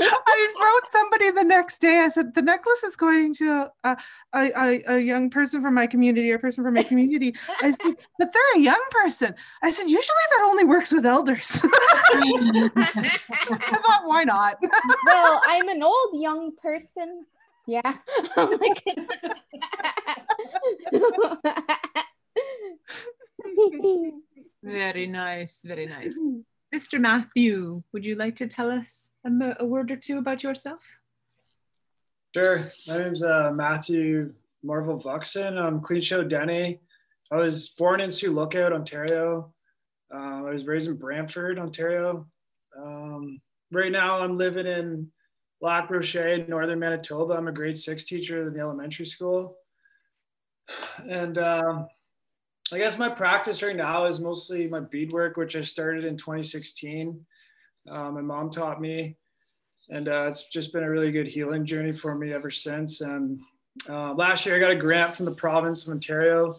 I 0.00 0.48
wrote 0.60 0.90
somebody 0.90 1.30
the 1.30 1.42
next 1.42 1.80
day. 1.80 2.00
I 2.00 2.08
said 2.08 2.34
the 2.34 2.42
necklace 2.42 2.82
is 2.84 2.96
going 2.96 3.34
to 3.34 3.70
a, 3.84 3.96
a, 4.32 4.50
a, 4.56 4.82
a, 4.94 4.98
young 5.00 5.30
person 5.30 5.60
from 5.62 5.74
my 5.74 5.86
community, 5.86 6.30
or 6.32 6.36
a 6.36 6.38
person 6.38 6.62
from 6.64 6.74
my 6.74 6.82
community. 6.82 7.34
I 7.60 7.70
said, 7.72 7.94
but 8.18 8.32
they're 8.32 8.54
a 8.56 8.60
young 8.60 8.82
person. 8.90 9.34
I 9.62 9.70
said, 9.70 9.84
usually 9.84 10.04
that 10.30 10.42
only 10.44 10.64
works 10.64 10.92
with 10.92 11.04
elders. 11.04 11.50
I 11.64 12.70
thought, 13.84 14.02
why 14.04 14.24
not? 14.24 14.58
well, 15.06 15.42
I'm 15.46 15.68
an 15.68 15.82
old 15.82 16.20
young 16.20 16.52
person. 16.56 17.26
Yeah. 17.66 17.96
I'm 18.36 18.50
like, 18.58 18.84
very 24.64 25.06
nice, 25.06 25.62
very 25.62 25.86
nice. 25.86 26.18
Mr. 26.74 26.98
Matthew, 26.98 27.82
would 27.92 28.04
you 28.04 28.16
like 28.16 28.34
to 28.36 28.48
tell 28.48 28.70
us 28.70 29.08
a, 29.24 29.56
a 29.60 29.64
word 29.64 29.90
or 29.90 29.96
two 29.96 30.18
about 30.18 30.42
yourself? 30.42 30.80
Sure. 32.34 32.64
My 32.88 32.98
name's 32.98 33.22
uh, 33.22 33.52
Matthew 33.54 34.34
Marvel 34.64 34.98
Vuxen. 34.98 35.56
I'm 35.56 35.80
Queenshow 35.80 36.28
Denny. 36.28 36.80
I 37.30 37.36
was 37.36 37.68
born 37.68 38.00
in 38.00 38.10
Sioux 38.10 38.32
Lookout, 38.32 38.72
Ontario. 38.72 39.52
Uh, 40.12 40.42
I 40.46 40.50
was 40.50 40.66
raised 40.66 40.88
in 40.88 40.96
Brantford, 40.96 41.58
Ontario. 41.58 42.26
Um, 42.76 43.40
right 43.70 43.92
now, 43.92 44.18
I'm 44.18 44.36
living 44.36 44.66
in 44.66 45.10
Lac 45.60 45.88
Brochet, 45.88 46.48
northern 46.48 46.78
Manitoba. 46.78 47.34
I'm 47.34 47.48
a 47.48 47.52
grade 47.52 47.78
six 47.78 48.04
teacher 48.04 48.48
in 48.48 48.54
the 48.54 48.60
elementary 48.60 49.06
school. 49.06 49.56
And 51.08 51.36
um, 51.38 51.88
I 52.74 52.78
guess 52.78 52.98
my 52.98 53.08
practice 53.08 53.62
right 53.62 53.76
now 53.76 54.06
is 54.06 54.18
mostly 54.18 54.66
my 54.66 54.80
beadwork, 54.80 55.36
which 55.36 55.54
I 55.54 55.60
started 55.60 56.04
in 56.04 56.16
2016. 56.16 57.24
Uh, 57.88 58.10
my 58.10 58.20
mom 58.20 58.50
taught 58.50 58.80
me, 58.80 59.16
and 59.90 60.08
uh, 60.08 60.26
it's 60.28 60.48
just 60.48 60.72
been 60.72 60.82
a 60.82 60.90
really 60.90 61.12
good 61.12 61.28
healing 61.28 61.64
journey 61.64 61.92
for 61.92 62.16
me 62.16 62.32
ever 62.32 62.50
since. 62.50 63.00
And 63.00 63.40
uh, 63.88 64.14
last 64.14 64.44
year, 64.44 64.56
I 64.56 64.58
got 64.58 64.72
a 64.72 64.76
grant 64.76 65.14
from 65.14 65.24
the 65.24 65.36
province 65.36 65.86
of 65.86 65.92
Ontario, 65.92 66.56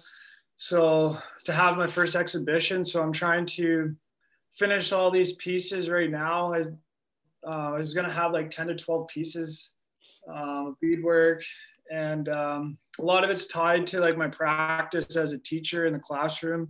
so 0.56 1.18
to 1.44 1.52
have 1.52 1.76
my 1.76 1.88
first 1.88 2.16
exhibition. 2.16 2.86
So 2.86 3.02
I'm 3.02 3.12
trying 3.12 3.46
to 3.48 3.94
finish 4.54 4.94
all 4.94 5.12
these 5.12 5.34
pieces 5.34 5.90
right 5.90 6.10
now. 6.10 6.54
I, 6.54 6.62
uh, 7.46 7.74
I 7.74 7.78
was 7.78 7.94
gonna 7.94 8.10
have 8.10 8.32
like 8.32 8.52
10 8.52 8.68
to 8.68 8.76
12 8.76 9.10
pieces 9.10 9.72
uh, 10.34 10.72
beadwork 10.82 11.44
and 11.92 12.30
um, 12.30 12.78
a 13.00 13.04
lot 13.04 13.24
of 13.24 13.30
it's 13.30 13.46
tied 13.46 13.88
to 13.88 14.00
like 14.00 14.18
my 14.18 14.28
practice 14.28 15.16
as 15.16 15.32
a 15.32 15.38
teacher 15.38 15.86
in 15.86 15.94
the 15.94 16.00
classroom. 16.00 16.70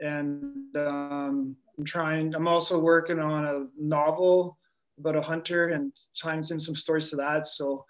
And 0.00 0.76
um, 0.76 1.56
i'm 1.78 1.84
trying 1.84 2.34
i'm 2.34 2.48
also 2.48 2.78
working 2.78 3.18
on 3.18 3.44
a 3.46 3.66
novel 3.78 4.58
about 4.98 5.16
a 5.16 5.20
hunter 5.20 5.68
and 5.68 5.92
tying 6.20 6.44
in 6.50 6.60
some 6.60 6.74
stories 6.74 7.10
to 7.10 7.16
that. 7.16 7.46
So 7.46 7.84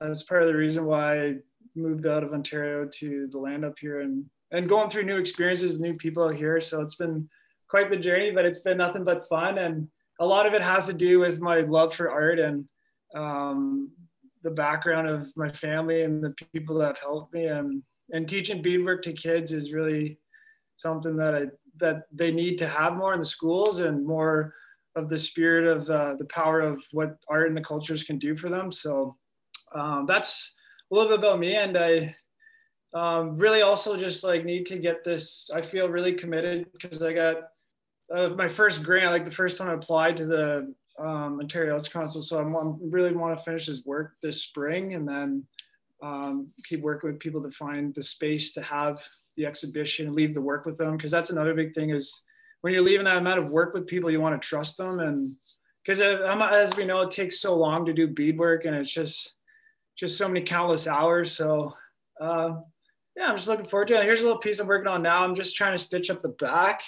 that's 0.00 0.22
part 0.22 0.42
of 0.42 0.48
the 0.48 0.56
reason 0.56 0.84
why 0.84 1.22
i 1.22 1.34
moved 1.74 2.06
out 2.06 2.22
of 2.22 2.32
ontario 2.32 2.86
to 2.86 3.28
the 3.30 3.38
land 3.38 3.64
up 3.64 3.78
here 3.78 4.00
and 4.00 4.24
and 4.50 4.68
going 4.68 4.90
through 4.90 5.04
new 5.04 5.16
experiences 5.16 5.72
with 5.72 5.80
new 5.80 5.94
people 5.94 6.24
out 6.24 6.34
here. 6.34 6.60
So 6.60 6.82
it's 6.82 6.96
been 6.96 7.28
quite 7.68 7.90
the 7.90 7.96
journey 7.96 8.30
but 8.30 8.44
it's 8.44 8.60
been 8.60 8.78
nothing 8.78 9.04
but 9.04 9.28
fun. 9.28 9.58
And 9.58 9.88
a 10.20 10.26
lot 10.26 10.46
of 10.46 10.54
it 10.54 10.62
has 10.62 10.86
to 10.86 10.94
do 10.94 11.20
with 11.20 11.40
my 11.40 11.60
love 11.60 11.94
for 11.94 12.10
art 12.10 12.38
and 12.38 12.66
um, 13.14 13.90
the 14.42 14.50
background 14.50 15.08
of 15.08 15.30
my 15.36 15.50
family 15.50 16.02
and 16.02 16.22
the 16.22 16.34
people 16.52 16.78
that 16.78 16.86
have 16.88 16.98
helped 16.98 17.32
me 17.34 17.46
and 17.46 17.82
and 18.12 18.28
teaching 18.28 18.60
beadwork 18.60 19.02
to 19.02 19.12
kids 19.12 19.52
is 19.52 19.72
really 19.72 20.18
something 20.76 21.16
that 21.16 21.34
I 21.34 21.46
that 21.78 22.04
they 22.12 22.30
need 22.30 22.58
to 22.58 22.68
have 22.68 22.96
more 22.96 23.14
in 23.14 23.18
the 23.18 23.24
schools 23.24 23.80
and 23.80 24.06
more 24.06 24.54
of 24.94 25.08
the 25.08 25.18
spirit 25.18 25.66
of 25.66 25.88
uh, 25.88 26.16
the 26.16 26.26
power 26.26 26.60
of 26.60 26.84
what 26.92 27.16
art 27.28 27.48
and 27.48 27.56
the 27.56 27.62
cultures 27.62 28.04
can 28.04 28.18
do 28.18 28.36
for 28.36 28.50
them. 28.50 28.70
So 28.70 29.16
um, 29.74 30.04
that's 30.06 30.52
a 30.90 30.94
little 30.94 31.10
bit 31.10 31.18
about 31.18 31.38
me, 31.38 31.56
and 31.56 31.78
I 31.78 32.14
um, 32.92 33.38
really 33.38 33.62
also 33.62 33.96
just 33.96 34.22
like 34.22 34.44
need 34.44 34.66
to 34.66 34.78
get 34.78 35.02
this. 35.02 35.48
I 35.54 35.62
feel 35.62 35.88
really 35.88 36.14
committed 36.14 36.70
because 36.72 37.02
I 37.02 37.14
got 37.14 37.36
uh, 38.14 38.28
my 38.30 38.48
first 38.48 38.82
grant, 38.82 39.12
like 39.12 39.24
the 39.24 39.30
first 39.30 39.56
time 39.56 39.70
I 39.70 39.74
applied 39.74 40.16
to 40.18 40.26
the 40.26 40.74
um, 40.98 41.40
Ontario 41.40 41.74
Arts 41.74 41.88
Council. 41.88 42.22
So 42.22 42.38
I'm, 42.38 42.90
really 42.90 43.12
want 43.12 43.36
to 43.36 43.44
finish 43.44 43.66
this 43.66 43.84
work 43.84 44.14
this 44.22 44.42
spring 44.42 44.94
and 44.94 45.08
then 45.08 45.44
um, 46.02 46.48
keep 46.64 46.80
working 46.80 47.10
with 47.10 47.20
people 47.20 47.42
to 47.42 47.50
find 47.50 47.94
the 47.94 48.02
space 48.02 48.52
to 48.52 48.62
have 48.62 49.02
the 49.36 49.46
exhibition, 49.46 50.14
leave 50.14 50.34
the 50.34 50.40
work 50.40 50.66
with 50.66 50.76
them. 50.76 50.98
Cause 50.98 51.10
that's 51.10 51.30
another 51.30 51.54
big 51.54 51.74
thing 51.74 51.90
is 51.90 52.22
when 52.60 52.72
you're 52.72 52.82
leaving 52.82 53.04
that 53.04 53.18
amount 53.18 53.38
of 53.38 53.50
work 53.50 53.72
with 53.72 53.86
people, 53.86 54.10
you 54.10 54.20
want 54.20 54.40
to 54.40 54.46
trust 54.46 54.76
them. 54.76 55.00
And 55.00 55.34
because 55.82 56.00
as 56.00 56.76
we 56.76 56.84
know, 56.84 57.00
it 57.00 57.10
takes 57.10 57.40
so 57.40 57.56
long 57.56 57.84
to 57.86 57.92
do 57.92 58.06
beadwork 58.06 58.64
and 58.64 58.76
it's 58.76 58.92
just, 58.92 59.34
just 59.96 60.18
so 60.18 60.28
many 60.28 60.42
countless 60.42 60.86
hours. 60.86 61.32
So 61.32 61.74
uh, 62.20 62.56
yeah, 63.16 63.26
I'm 63.26 63.36
just 63.36 63.48
looking 63.48 63.66
forward 63.66 63.88
to 63.88 64.00
it. 64.00 64.04
Here's 64.04 64.20
a 64.20 64.24
little 64.24 64.38
piece 64.38 64.58
I'm 64.58 64.66
working 64.66 64.88
on 64.88 65.02
now. 65.02 65.24
I'm 65.24 65.34
just 65.34 65.56
trying 65.56 65.72
to 65.72 65.82
stitch 65.82 66.10
up 66.10 66.22
the 66.22 66.28
back. 66.28 66.82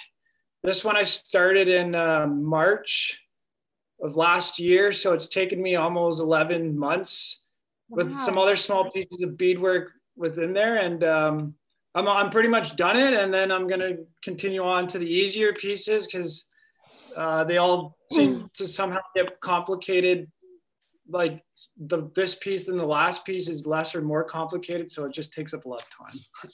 This 0.63 0.83
one 0.83 0.97
I 0.97 1.03
started 1.03 1.67
in 1.67 1.93
uh, 1.93 2.27
March 2.27 3.19
of 4.05 4.15
last 4.15 4.59
year, 4.59 4.91
so 4.91 5.13
it's 5.13 5.27
taken 5.27 5.61
me 5.61 5.75
almost 5.75 6.21
11 6.21 6.77
months 6.77 7.45
with 7.89 8.07
Wow. 8.09 8.17
some 8.17 8.37
other 8.37 8.55
small 8.55 8.89
pieces 8.91 9.21
of 9.21 9.37
beadwork 9.37 9.91
within 10.15 10.53
there, 10.53 10.77
and 10.77 11.03
um, 11.03 11.55
I'm 11.93 12.07
I'm 12.07 12.29
pretty 12.29 12.49
much 12.49 12.75
done 12.75 12.97
it. 12.97 13.13
And 13.13 13.33
then 13.33 13.51
I'm 13.51 13.67
gonna 13.67 13.97
continue 14.23 14.63
on 14.63 14.87
to 14.87 14.99
the 14.99 15.09
easier 15.09 15.53
pieces 15.53 16.05
because 16.07 16.45
uh, 17.15 17.43
they 17.43 17.57
all 17.57 17.97
seem 18.11 18.49
to 18.53 18.67
somehow 18.67 19.01
get 19.15 19.39
complicated. 19.41 20.31
Like 21.07 21.43
the 21.77 22.09
this 22.15 22.33
piece 22.35 22.65
than 22.65 22.77
the 22.79 22.85
last 22.87 23.25
piece 23.25 23.47
is 23.47 23.67
less 23.67 23.93
or 23.93 24.01
more 24.01 24.23
complicated, 24.23 24.89
so 24.89 25.05
it 25.05 25.13
just 25.13 25.33
takes 25.33 25.53
up 25.53 25.65
a 25.65 25.69
lot 25.69 25.81
of 25.81 25.89
time. 25.89 26.19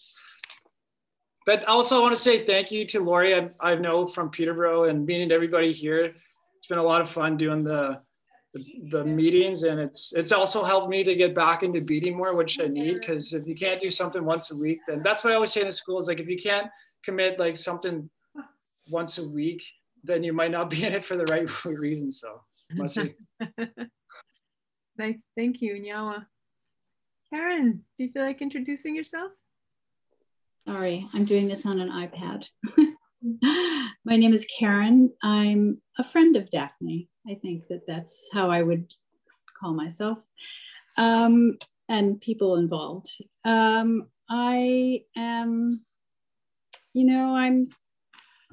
But 1.44 1.66
also, 1.66 1.98
I 1.98 2.02
want 2.02 2.14
to 2.14 2.22
say 2.22 2.46
thank 2.46 2.72
you 2.72 2.86
to 2.86 3.00
Lori. 3.00 3.34
I, 3.34 3.50
I 3.60 3.74
know 3.74 4.06
from 4.06 4.30
Peterborough 4.30 4.84
and 4.84 5.08
meeting 5.08 5.32
everybody 5.32 5.72
here. 5.72 6.14
It's 6.62 6.68
been 6.68 6.78
a 6.78 6.84
lot 6.84 7.02
of 7.02 7.10
fun 7.10 7.38
doing 7.38 7.64
the, 7.64 8.00
the 8.54 8.64
the 8.92 9.04
meetings, 9.04 9.64
and 9.64 9.80
it's 9.80 10.14
it's 10.14 10.32
also 10.32 10.64
helped 10.64 10.90
me 10.90 11.04
to 11.04 11.16
get 11.16 11.34
back 11.34 11.64
into 11.64 11.82
beating 11.82 12.16
more, 12.16 12.36
which 12.36 12.60
I 12.60 12.68
need. 12.68 12.98
Mm-hmm. 12.98 13.00
Because 13.00 13.34
if 13.34 13.48
you 13.48 13.56
can't 13.56 13.82
do 13.82 13.90
something 13.90 14.24
once 14.24 14.52
a 14.52 14.56
week, 14.56 14.80
then 14.88 15.02
that's 15.04 15.24
what 15.24 15.34
I 15.34 15.36
always 15.36 15.52
say 15.52 15.62
in 15.62 15.68
the 15.68 15.74
school 15.74 15.98
is 15.98 16.08
like 16.08 16.20
if 16.20 16.28
you 16.28 16.38
can't 16.38 16.68
commit 17.04 17.40
like 17.40 17.58
something 17.58 18.10
once 18.92 19.18
a 19.18 19.28
week, 19.28 19.64
then 20.04 20.24
you 20.24 20.34
might 20.34 20.52
not 20.52 20.70
be 20.70 20.84
in 20.86 20.94
it 20.94 21.04
for 21.04 21.18
the 21.18 21.26
right 21.26 21.66
reason. 21.66 22.12
So, 22.12 22.42
let's 22.78 22.94
see. 22.94 23.16
Nice, 24.98 25.18
thank 25.36 25.62
you, 25.62 25.74
Nyawa. 25.82 26.26
Karen, 27.34 27.84
do 27.98 28.04
you 28.04 28.12
feel 28.12 28.24
like 28.24 28.42
introducing 28.42 28.96
yourself? 28.96 29.32
Sorry, 30.68 31.08
I'm 31.14 31.26
doing 31.26 31.48
this 31.48 31.66
on 31.66 31.80
an 31.80 31.90
iPad. 31.90 32.46
My 34.04 34.18
name 34.18 34.34
is 34.34 34.48
Karen. 34.58 35.12
I'm 35.22 35.80
a 36.00 36.04
friend 36.04 36.36
of 36.36 36.50
Daphne. 36.50 37.08
I 37.30 37.36
think 37.36 37.68
that 37.70 37.86
that's 37.88 38.28
how 38.34 38.50
I 38.50 38.64
would 38.64 38.92
call 39.60 39.74
myself. 39.74 40.26
Um, 40.98 41.58
and 41.88 42.20
people 42.20 42.56
involved. 42.56 43.10
Um, 43.46 44.08
I 44.30 45.04
am, 45.16 45.84
you 46.94 47.06
know, 47.06 47.36
I'm 47.36 47.70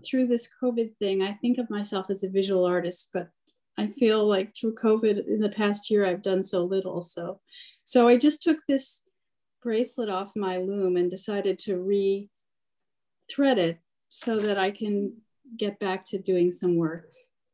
through 0.04 0.26
this 0.26 0.48
COVID 0.62 0.96
thing. 0.98 1.22
I 1.22 1.32
think 1.34 1.58
of 1.58 1.70
myself 1.70 2.06
as 2.10 2.22
a 2.22 2.28
visual 2.28 2.66
artist, 2.66 3.08
but 3.14 3.30
I 3.78 3.86
feel 3.86 4.26
like 4.26 4.54
through 4.54 4.74
COVID 4.74 5.26
in 5.26 5.40
the 5.40 5.48
past 5.48 5.88
year, 5.88 6.04
I've 6.04 6.22
done 6.22 6.42
so 6.42 6.64
little. 6.64 7.00
So, 7.00 7.40
so 7.84 8.06
I 8.06 8.18
just 8.18 8.42
took 8.42 8.58
this 8.68 9.02
bracelet 9.62 10.10
off 10.10 10.32
my 10.36 10.58
loom 10.58 10.96
and 10.96 11.10
decided 11.10 11.58
to 11.60 11.78
re-thread 11.78 13.58
it 13.58 13.78
so 14.08 14.38
that 14.38 14.58
I 14.58 14.70
can 14.70 15.14
get 15.56 15.78
back 15.78 16.04
to 16.06 16.18
doing 16.18 16.50
some 16.50 16.76
work. 16.76 17.10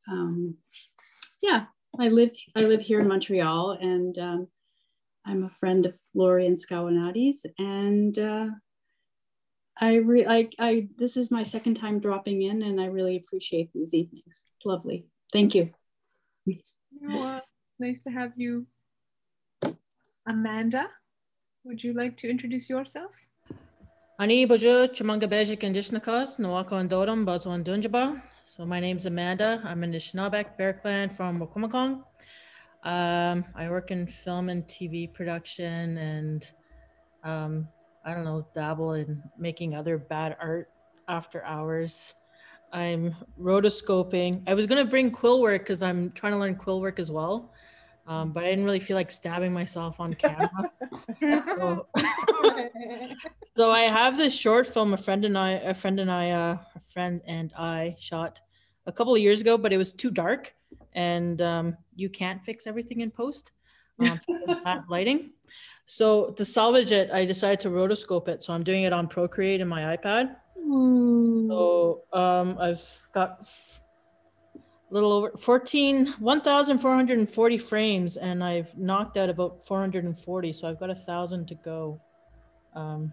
Um, 0.09 0.57
yeah, 1.43 1.67
I 1.99 2.09
live 2.09 2.33
I 2.57 2.61
live 2.61 2.81
here 2.81 2.99
in 2.99 3.09
Montreal, 3.09 3.79
and 3.81 4.19
um, 4.19 4.49
I'm 5.27 5.45
a 5.45 5.51
friend 5.51 5.87
of 5.87 5.95
Lori 6.15 6.47
and 6.47 6.57
Skawennati's, 6.57 7.47
and 7.59 8.19
uh, 8.19 8.49
I 9.81 9.97
re 9.97 10.27
I, 10.27 10.49
I 10.59 10.89
this 10.97 11.17
is 11.17 11.31
my 11.31 11.43
second 11.43 11.75
time 11.75 12.01
dropping 12.01 12.43
in, 12.43 12.63
and 12.63 12.81
I 12.81 12.87
really 12.87 13.17
appreciate 13.17 13.71
these 13.73 13.95
evenings. 13.95 14.47
It's 14.57 14.67
lovely. 14.67 15.07
Thank 15.33 15.55
you. 15.55 15.71
Nice 17.79 18.01
to 18.03 18.11
have 18.11 18.33
you. 18.37 18.67
Amanda, 20.27 20.89
would 21.65 21.83
you 21.83 21.93
like 21.93 22.17
to 22.19 22.31
introduce 22.31 22.71
yourself? 22.71 23.13
Ani 24.25 24.47
bojo 24.47 24.89
chumanga 24.89 25.29
beji 25.29 25.55
kandishnakas, 25.55 26.39
nawako 26.39 26.77
andoram 26.81 27.27
bazwan 27.27 27.63
dunjaba. 27.63 28.23
So 28.47 28.65
my 28.65 28.81
name's 28.81 29.05
Amanda. 29.05 29.61
I'm 29.63 29.83
an 29.83 29.93
Anishinaabe 29.93 30.57
Bear 30.57 30.73
Clan 30.73 31.11
from 31.11 31.41
Wikwemikong. 31.41 32.03
Um, 32.85 33.45
I 33.55 33.69
work 33.69 33.91
in 33.91 34.07
film 34.07 34.49
and 34.49 34.67
TV 34.67 35.13
production 35.13 35.99
and 35.99 36.51
um, 37.23 37.69
I 38.03 38.15
don't 38.15 38.25
know, 38.25 38.47
dabble 38.55 38.95
in 38.95 39.23
making 39.37 39.75
other 39.75 39.99
bad 39.99 40.39
art 40.41 40.71
after 41.07 41.45
hours. 41.45 42.15
I'm 42.73 43.15
rotoscoping. 43.39 44.49
I 44.49 44.55
was 44.55 44.65
gonna 44.65 44.87
bring 44.87 45.11
quill 45.11 45.43
work 45.43 45.65
because 45.65 45.83
I'm 45.83 46.13
trying 46.13 46.33
to 46.33 46.39
learn 46.39 46.55
quill 46.55 46.81
work 46.81 46.99
as 46.99 47.11
well. 47.11 47.53
Um, 48.07 48.33
but 48.33 48.45
I 48.45 48.51
didn't 48.51 48.65
really 48.65 48.81
feel 48.81 48.97
like 48.97 49.11
stabbing 49.11 49.53
myself 49.53 49.99
on 49.99 50.15
camera. 50.15 50.71
so, 51.21 51.87
so 53.55 53.71
I 53.71 53.83
have 53.83 54.19
this 54.19 54.35
short 54.35 54.67
film 54.67 54.93
a 54.93 54.97
friend 54.97 55.25
and 55.25 55.39
I 55.39 55.53
a 55.53 55.75
friend 55.75 55.99
and 55.99 56.11
I 56.11 56.31
uh, 56.31 56.59
a 56.77 56.81
friend 56.93 57.23
and 57.27 57.53
I 57.59 57.97
shot 57.99 58.41
a 58.87 58.93
couple 58.93 59.15
of 59.15 59.21
years 59.21 59.41
ago, 59.41 59.57
but 59.57 59.73
it 59.73 59.79
was 59.79 59.93
too 59.93 60.11
dark 60.11 60.55
and 60.93 61.41
um, 61.41 61.77
you 61.95 62.11
can't 62.11 62.45
fix 62.45 62.67
everything 62.67 63.01
in 63.01 63.11
post 63.11 63.53
um, 63.99 64.21
bad 64.65 64.85
lighting. 64.89 65.31
So 65.87 66.31
to 66.31 66.45
salvage 66.45 66.93
it, 66.93 67.11
I 67.11 67.25
decided 67.25 67.61
to 67.61 67.69
rotoscope 67.69 68.29
it. 68.29 68.43
So 68.43 68.53
I'm 68.53 68.65
doing 68.65 68.85
it 68.85 68.93
on 68.93 69.07
Procreate 69.07 69.61
in 69.61 69.69
my 69.69 69.97
iPad. 69.97 70.37
So 70.67 72.03
um, 72.13 72.57
I've 72.59 73.09
got 73.13 73.47
little 74.95 75.13
over 75.13 75.33
14, 75.37 76.07
1,440 76.07 77.59
frames, 77.59 78.17
and 78.17 78.45
I've 78.45 78.79
knocked 78.79 79.17
out 79.17 79.29
about 79.29 79.67
440. 79.67 80.53
So 80.53 80.69
I've 80.69 80.79
got 80.79 80.89
a 80.89 80.95
thousand 80.95 81.49
to 81.49 81.57
go. 81.57 82.01
Um, 82.75 83.13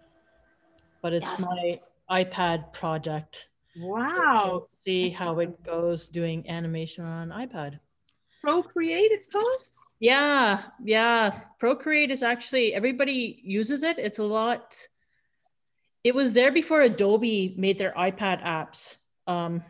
but 1.02 1.14
it's 1.14 1.34
my 1.40 1.80
iPad 2.12 2.72
project. 2.72 3.50
Wow. 3.78 4.50
We'll 4.52 4.68
see 4.68 5.10
how 5.10 5.40
it 5.40 5.64
goes 5.64 6.08
doing 6.08 6.48
animation 6.48 7.04
on 7.04 7.30
iPad. 7.30 7.80
Procreate, 8.42 9.12
it's 9.12 9.26
called? 9.26 9.64
Yeah, 10.00 10.62
yeah. 10.84 11.40
Procreate 11.60 12.12
is 12.12 12.22
actually 12.22 12.76
everybody 12.76 13.42
uses 13.44 13.82
it. 13.82 13.98
It's 13.98 14.20
a 14.20 14.24
lot. 14.24 14.78
It 16.04 16.14
was 16.14 16.34
there 16.34 16.52
before 16.52 16.82
Adobe 16.82 17.56
made 17.58 17.80
their 17.80 17.94
iPad 17.94 18.44
apps 18.44 18.98
um, 19.26 19.64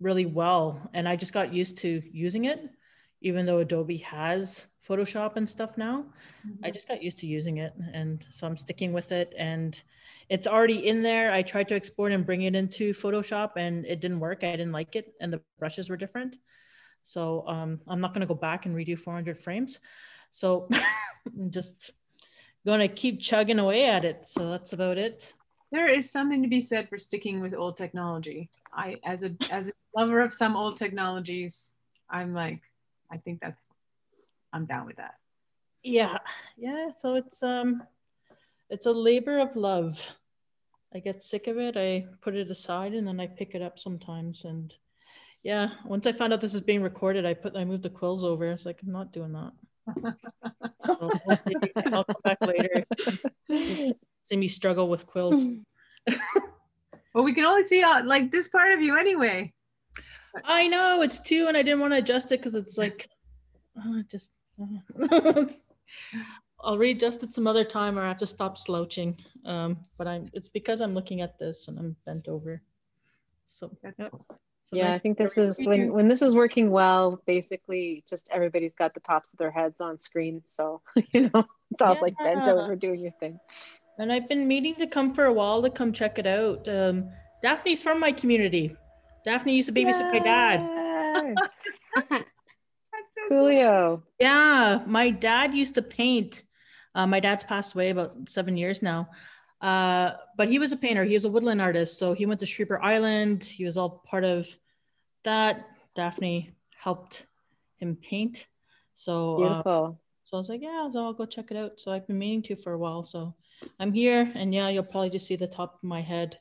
really 0.00 0.26
well, 0.26 0.90
and 0.94 1.08
I 1.08 1.16
just 1.16 1.32
got 1.32 1.52
used 1.52 1.78
to 1.78 2.02
using 2.10 2.46
it, 2.46 2.68
even 3.20 3.46
though 3.46 3.58
Adobe 3.58 3.98
has 3.98 4.66
Photoshop 4.88 5.36
and 5.36 5.48
stuff 5.48 5.76
now. 5.76 6.06
I 6.64 6.70
just 6.70 6.88
got 6.88 7.02
used 7.02 7.18
to 7.18 7.26
using 7.26 7.58
it, 7.58 7.72
and 7.92 8.24
so 8.32 8.46
I'm 8.46 8.56
sticking 8.56 8.92
with 8.92 9.12
it. 9.12 9.32
And 9.36 9.80
it's 10.28 10.46
already 10.46 10.86
in 10.86 11.02
there. 11.02 11.32
I 11.32 11.42
tried 11.42 11.68
to 11.68 11.74
export 11.74 12.12
and 12.12 12.24
bring 12.24 12.42
it 12.42 12.54
into 12.54 12.92
Photoshop, 12.92 13.52
and 13.56 13.84
it 13.86 14.00
didn't 14.00 14.20
work. 14.20 14.42
I 14.42 14.52
didn't 14.52 14.72
like 14.72 14.96
it, 14.96 15.14
and 15.20 15.32
the 15.32 15.42
brushes 15.58 15.90
were 15.90 15.96
different. 15.96 16.38
So 17.02 17.44
um, 17.46 17.80
I'm 17.86 18.00
not 18.00 18.12
going 18.14 18.20
to 18.20 18.26
go 18.26 18.34
back 18.34 18.66
and 18.66 18.74
redo 18.74 18.98
400 18.98 19.38
frames. 19.38 19.78
So 20.30 20.68
I'm 21.26 21.50
just 21.50 21.90
going 22.66 22.80
to 22.80 22.88
keep 22.88 23.20
chugging 23.20 23.58
away 23.58 23.86
at 23.86 24.04
it. 24.04 24.26
So 24.26 24.50
that's 24.50 24.72
about 24.72 24.98
it. 24.98 25.32
There 25.72 25.88
is 25.88 26.10
something 26.10 26.42
to 26.42 26.48
be 26.48 26.60
said 26.60 26.88
for 26.88 26.98
sticking 26.98 27.40
with 27.40 27.54
old 27.54 27.76
technology. 27.76 28.50
I, 28.72 28.96
as 29.04 29.22
a 29.22 29.36
as 29.50 29.68
a 29.68 29.72
lover 29.94 30.20
of 30.20 30.32
some 30.32 30.56
old 30.56 30.76
technologies, 30.76 31.74
I'm 32.08 32.34
like, 32.34 32.60
I 33.10 33.18
think 33.18 33.40
that's, 33.40 33.60
I'm 34.52 34.66
down 34.66 34.86
with 34.86 34.96
that. 34.96 35.14
Yeah, 35.82 36.18
yeah. 36.56 36.90
So 36.90 37.14
it's 37.14 37.42
um, 37.42 37.82
it's 38.68 38.86
a 38.86 38.92
labor 38.92 39.38
of 39.38 39.56
love. 39.56 40.06
I 40.94 40.98
get 40.98 41.22
sick 41.22 41.46
of 41.46 41.56
it. 41.56 41.76
I 41.76 42.06
put 42.20 42.34
it 42.34 42.50
aside 42.50 42.92
and 42.92 43.06
then 43.06 43.20
I 43.20 43.28
pick 43.28 43.54
it 43.54 43.62
up 43.62 43.78
sometimes. 43.78 44.44
And 44.44 44.74
yeah, 45.42 45.70
once 45.86 46.06
I 46.06 46.12
found 46.12 46.32
out 46.32 46.40
this 46.40 46.54
is 46.54 46.60
being 46.60 46.82
recorded, 46.82 47.24
I 47.24 47.34
put 47.34 47.56
I 47.56 47.64
moved 47.64 47.84
the 47.84 47.90
quills 47.90 48.24
over. 48.24 48.50
It's 48.50 48.66
like 48.66 48.80
I'm 48.82 48.92
not 48.92 49.12
doing 49.12 49.32
that. 49.32 49.52
So 50.86 51.08
I'll 51.92 52.04
come 52.04 52.16
back 52.24 52.38
later. 52.40 52.84
See 54.22 54.36
me 54.36 54.48
struggle 54.48 54.88
with 54.88 55.06
quills. 55.06 55.44
Well, 57.14 57.24
we 57.24 57.32
can 57.32 57.44
only 57.44 57.66
see 57.66 57.82
uh, 57.82 58.04
like 58.04 58.30
this 58.30 58.48
part 58.48 58.72
of 58.72 58.80
you 58.80 58.96
anyway. 58.96 59.52
I 60.44 60.68
know 60.68 61.02
it's 61.02 61.20
two, 61.20 61.46
and 61.48 61.56
I 61.56 61.62
didn't 61.62 61.80
want 61.80 61.92
to 61.92 61.98
adjust 61.98 62.32
it 62.32 62.40
because 62.40 62.54
it's 62.54 62.78
like 62.78 63.08
uh, 63.78 64.02
just. 64.10 64.32
uh, 64.60 65.44
I'll 66.62 66.76
readjust 66.76 67.22
it 67.22 67.32
some 67.32 67.46
other 67.46 67.64
time, 67.64 67.98
or 67.98 68.02
I 68.02 68.08
have 68.08 68.18
to 68.18 68.26
stop 68.26 68.58
slouching. 68.58 69.16
Um, 69.44 69.78
but 69.96 70.06
I'm. 70.06 70.28
It's 70.34 70.48
because 70.48 70.80
I'm 70.80 70.94
looking 70.94 71.20
at 71.22 71.38
this 71.38 71.68
and 71.68 71.78
I'm 71.78 71.96
bent 72.04 72.28
over. 72.28 72.62
So. 73.46 73.70
yep. 73.98 74.12
So 74.70 74.76
yeah, 74.76 74.86
nice 74.86 74.96
I 74.96 74.98
think 75.00 75.18
this 75.18 75.36
is 75.36 75.66
when 75.66 75.92
when 75.92 76.06
this 76.06 76.22
is 76.22 76.32
working 76.32 76.70
well. 76.70 77.20
Basically, 77.26 78.04
just 78.08 78.28
everybody's 78.32 78.72
got 78.72 78.94
the 78.94 79.00
tops 79.00 79.28
of 79.32 79.38
their 79.38 79.50
heads 79.50 79.80
on 79.80 79.98
screen, 79.98 80.42
so 80.46 80.80
you 81.12 81.28
know 81.34 81.44
it's 81.72 81.82
all 81.82 81.96
like 82.00 82.14
bent 82.22 82.46
over 82.46 82.76
doing 82.76 83.00
your 83.00 83.10
thing. 83.18 83.40
And 83.98 84.12
I've 84.12 84.28
been 84.28 84.46
meaning 84.46 84.76
to 84.76 84.86
come 84.86 85.12
for 85.12 85.24
a 85.24 85.32
while 85.32 85.60
to 85.62 85.70
come 85.70 85.92
check 85.92 86.20
it 86.20 86.26
out. 86.26 86.68
Um, 86.68 87.10
Daphne's 87.42 87.82
from 87.82 87.98
my 87.98 88.12
community. 88.12 88.76
Daphne 89.24 89.54
used 89.54 89.68
to 89.68 89.74
babysit 89.74 90.10
my 90.12 90.18
dad. 90.18 91.34
Coolio. 93.30 94.02
Yeah, 94.18 94.82
my 94.86 95.10
dad 95.10 95.54
used 95.54 95.74
to 95.74 95.82
paint. 95.82 96.42
Uh, 96.94 97.06
my 97.06 97.20
dad's 97.20 97.44
passed 97.44 97.74
away 97.74 97.90
about 97.90 98.28
seven 98.28 98.56
years 98.56 98.82
now. 98.82 99.10
Uh, 99.60 100.12
but 100.36 100.48
he 100.48 100.58
was 100.58 100.72
a 100.72 100.76
painter. 100.76 101.04
He 101.04 101.12
was 101.12 101.24
a 101.24 101.30
woodland 101.30 101.60
artist. 101.60 101.98
So 101.98 102.14
he 102.14 102.26
went 102.26 102.40
to 102.40 102.46
Streeper 102.46 102.80
Island. 102.82 103.44
He 103.44 103.64
was 103.64 103.76
all 103.76 104.02
part 104.04 104.24
of 104.24 104.48
that. 105.24 105.66
Daphne 105.94 106.54
helped 106.76 107.26
him 107.76 107.96
paint. 107.96 108.46
So 108.94 109.36
Beautiful. 109.38 109.98
Uh, 109.98 110.04
so 110.24 110.36
I 110.36 110.40
was 110.40 110.48
like, 110.48 110.62
yeah, 110.62 110.88
so 110.92 111.04
I'll 111.04 111.12
go 111.12 111.26
check 111.26 111.50
it 111.50 111.56
out. 111.56 111.80
So 111.80 111.90
I've 111.90 112.06
been 112.06 112.18
meaning 112.18 112.42
to 112.42 112.56
for 112.56 112.72
a 112.72 112.78
while. 112.78 113.02
So 113.02 113.34
I'm 113.78 113.92
here, 113.92 114.30
and 114.34 114.54
yeah, 114.54 114.68
you'll 114.68 114.84
probably 114.84 115.10
just 115.10 115.26
see 115.26 115.36
the 115.36 115.46
top 115.46 115.74
of 115.74 115.82
my 115.82 116.00
head, 116.00 116.38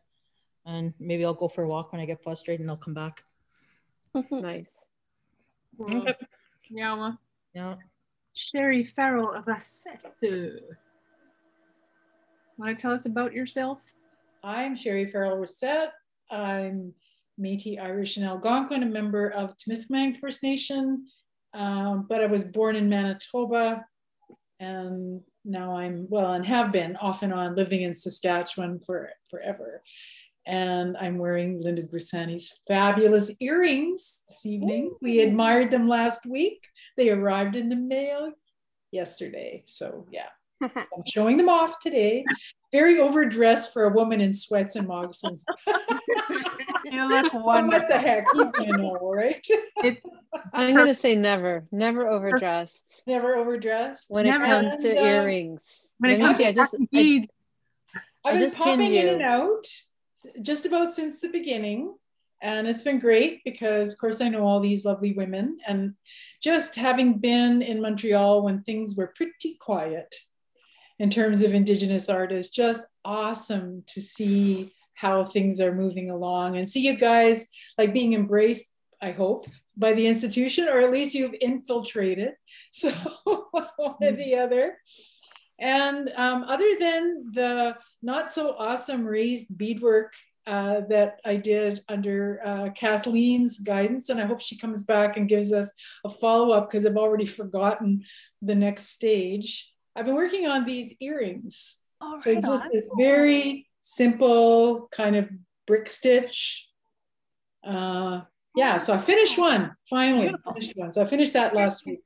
and 0.66 0.93
maybe 0.99 1.26
I'll 1.26 1.34
go 1.34 1.47
for 1.47 1.64
a 1.64 1.68
walk 1.68 1.91
when 1.91 2.01
I 2.01 2.05
get 2.05 2.24
frustrated, 2.24 2.62
and 2.62 2.70
I'll 2.70 2.78
come 2.78 2.93
back. 2.93 3.24
nice. 4.32 4.66
Okay. 5.80 6.16
Yeah. 6.70 7.14
Yeah. 7.53 7.76
Sherry 8.34 8.84
Farrell 8.84 9.34
of 9.34 9.45
Racette. 9.45 10.03
Want 12.57 12.78
to 12.78 12.82
tell 12.82 12.91
us 12.91 13.05
about 13.05 13.34
yourself? 13.34 13.80
I'm 14.43 14.76
Sherry 14.76 15.05
Farrell 15.05 15.38
Racette. 15.38 15.91
I'm 16.32 16.93
Métis 17.39 17.82
Irish 17.82 18.18
and 18.18 18.26
Algonquin, 18.26 18.84
a 18.84 18.86
member 18.86 19.30
of 19.30 19.55
Temiskaming 19.57 20.18
First 20.18 20.43
Nation, 20.43 21.07
um, 21.53 22.05
but 22.10 22.22
I 22.22 22.28
was 22.28 22.43
born 22.43 22.76
in 22.76 22.89
Manitoba 22.89 23.86
and 24.60 25.22
now 25.45 25.78
I'm, 25.78 26.05
well, 26.10 26.34
and 26.34 26.45
have 26.45 26.72
been 26.72 26.97
off 26.97 27.24
and 27.24 27.34
on 27.34 27.55
living 27.55 27.82
in 27.82 27.93
Saskatchewan 27.93 28.80
for 28.80 29.10
forever. 29.30 29.82
And 30.50 30.97
I'm 30.97 31.20
wearing 31.20 31.62
Linda 31.62 31.84
Grussani's 31.84 32.60
fabulous 32.68 33.36
earrings 33.39 34.22
this 34.28 34.47
evening. 34.47 34.95
We 35.00 35.20
admired 35.22 35.70
them 35.70 35.88
last 35.88 36.26
week. 36.26 36.68
They 36.97 37.12
arrived 37.12 37.56
in 37.56 37.70
the 37.70 37.76
mail 37.76 38.32
yesterday. 38.91 39.64
So 39.68 40.08
yeah, 40.12 40.26
so 40.64 40.68
I'm 40.97 41.04
showing 41.14 41.38
them 41.38 41.50
off 41.50 41.78
today. 41.80 42.26
Very 42.72 43.00
overdressed 43.00 43.74
for 43.74 43.84
a 43.84 43.89
woman 43.93 44.22
in 44.22 44.34
sweats 44.34 44.76
and 44.76 44.88
moccasins. 44.88 45.45
you 46.86 47.08
look 47.08 47.32
wonderful. 47.34 47.70
What 47.80 47.88
the 47.89 48.00
heck? 48.00 48.26
He's 48.34 48.52
gonna 48.52 48.78
know, 48.78 48.97
right? 49.14 49.45
It's 49.84 50.04
I'm 50.52 50.76
gonna 50.76 50.95
say 50.95 51.16
never, 51.16 51.68
never 51.72 52.08
overdressed. 52.08 53.04
Never 53.06 53.36
overdressed. 53.36 54.08
When 54.10 54.26
Never. 54.26 54.45
it 54.45 54.47
comes 54.47 54.84
to 54.84 54.89
And, 54.89 54.97
uh, 55.00 55.02
earrings. 55.04 55.91
when 56.00 56.12
it 56.12 56.22
comes 56.22 56.38
to 56.39 56.47
I 56.47 56.54
just, 56.54 56.76
I, 56.95 57.28
I've 57.95 58.04
I 58.26 58.32
been 58.34 58.41
just 58.41 58.58
popping 58.58 58.80
pinned 58.88 58.95
in 58.95 59.06
you. 59.08 59.14
and 59.14 59.22
out 59.22 59.66
just 60.42 60.66
about 60.66 60.94
since 60.94 61.20
the 61.20 61.30
beginning. 61.30 61.96
And 62.42 62.68
it's 62.68 62.84
been 62.84 63.00
great 63.00 63.42
because, 63.44 63.92
of 63.92 63.98
course, 63.98 64.22
I 64.22 64.30
know 64.30 64.46
all 64.46 64.60
these 64.60 64.86
lovely 64.86 65.12
women. 65.12 65.58
And 65.68 65.96
just 66.42 66.76
having 66.76 67.20
been 67.20 67.62
in 67.62 67.82
Montreal 67.82 68.44
when 68.44 68.64
things 68.64 68.96
were 68.96 69.14
pretty 69.16 69.58
quiet 69.60 70.16
in 71.00 71.10
terms 71.10 71.42
of 71.42 71.54
Indigenous 71.54 72.10
artists, 72.10 72.56
just 72.56 72.86
awesome 73.04 73.84
to 73.88 74.02
see 74.02 74.74
how 74.94 75.24
things 75.24 75.62
are 75.62 75.74
moving 75.74 76.10
along 76.10 76.58
and 76.58 76.68
see 76.68 76.82
you 76.82 76.96
guys 76.96 77.48
like 77.78 77.94
being 77.94 78.14
embraced, 78.14 78.66
I 79.02 79.12
hope, 79.12 79.48
by 79.78 79.94
the 79.94 80.08
institution, 80.08 80.68
or 80.68 80.82
at 80.82 80.92
least 80.92 81.16
you've 81.16 81.36
infiltrated. 81.40 82.34
So 82.72 82.92
one 83.24 83.68
or 83.80 83.92
mm. 84.02 84.18
the 84.18 84.36
other. 84.36 84.78
And 85.60 86.10
um, 86.16 86.43
other 86.43 86.76
than 86.80 87.32
the 87.34 87.78
not 88.01 88.32
so 88.32 88.55
awesome 88.57 89.05
raised 89.05 89.57
beadwork 89.57 90.14
uh, 90.47 90.82
that 90.89 91.20
I 91.26 91.36
did 91.36 91.84
under 91.88 92.41
uh, 92.43 92.70
Kathleen's 92.70 93.60
guidance, 93.60 94.10
and 94.10 94.20
I 94.20 94.26
hope 94.26 94.41
she 94.41 94.57
comes 94.57 94.84
back 94.84 95.18
and 95.18 95.30
gives 95.30 95.53
us 95.53 95.72
a 96.03 96.10
follow 96.10 96.51
up 96.51 96.70
because 96.70 96.86
I've 96.86 96.97
already 96.97 97.26
forgotten 97.26 98.03
the 98.41 98.55
next 98.55 98.88
stage. 98.88 99.72
I've 99.95 100.05
been 100.05 100.16
working 100.16 100.47
on 100.47 100.66
these 100.66 100.95
earrings. 100.99 101.78
so 102.20 102.32
it's 102.32 102.47
just 102.47 102.72
this 102.72 102.89
very 102.97 103.68
simple 103.82 104.88
kind 104.91 105.16
of 105.18 105.30
brick 105.68 105.89
stitch. 105.89 106.68
Uh, 107.64 108.22
yeah, 108.55 108.78
so 108.78 108.93
I 108.93 108.97
finished 108.97 109.38
one 109.38 109.76
finally. 109.89 110.34
Finished 110.53 110.74
one. 110.76 110.91
So 110.91 111.01
I 111.01 111.05
finished 111.05 111.34
that 111.34 111.55
last 111.55 111.86
week. 111.86 111.99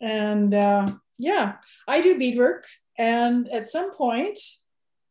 And 0.00 0.52
uh, 0.52 0.88
yeah, 1.18 1.54
I 1.86 2.00
do 2.00 2.18
beadwork. 2.18 2.66
And 2.98 3.48
at 3.48 3.70
some 3.70 3.92
point, 3.92 4.38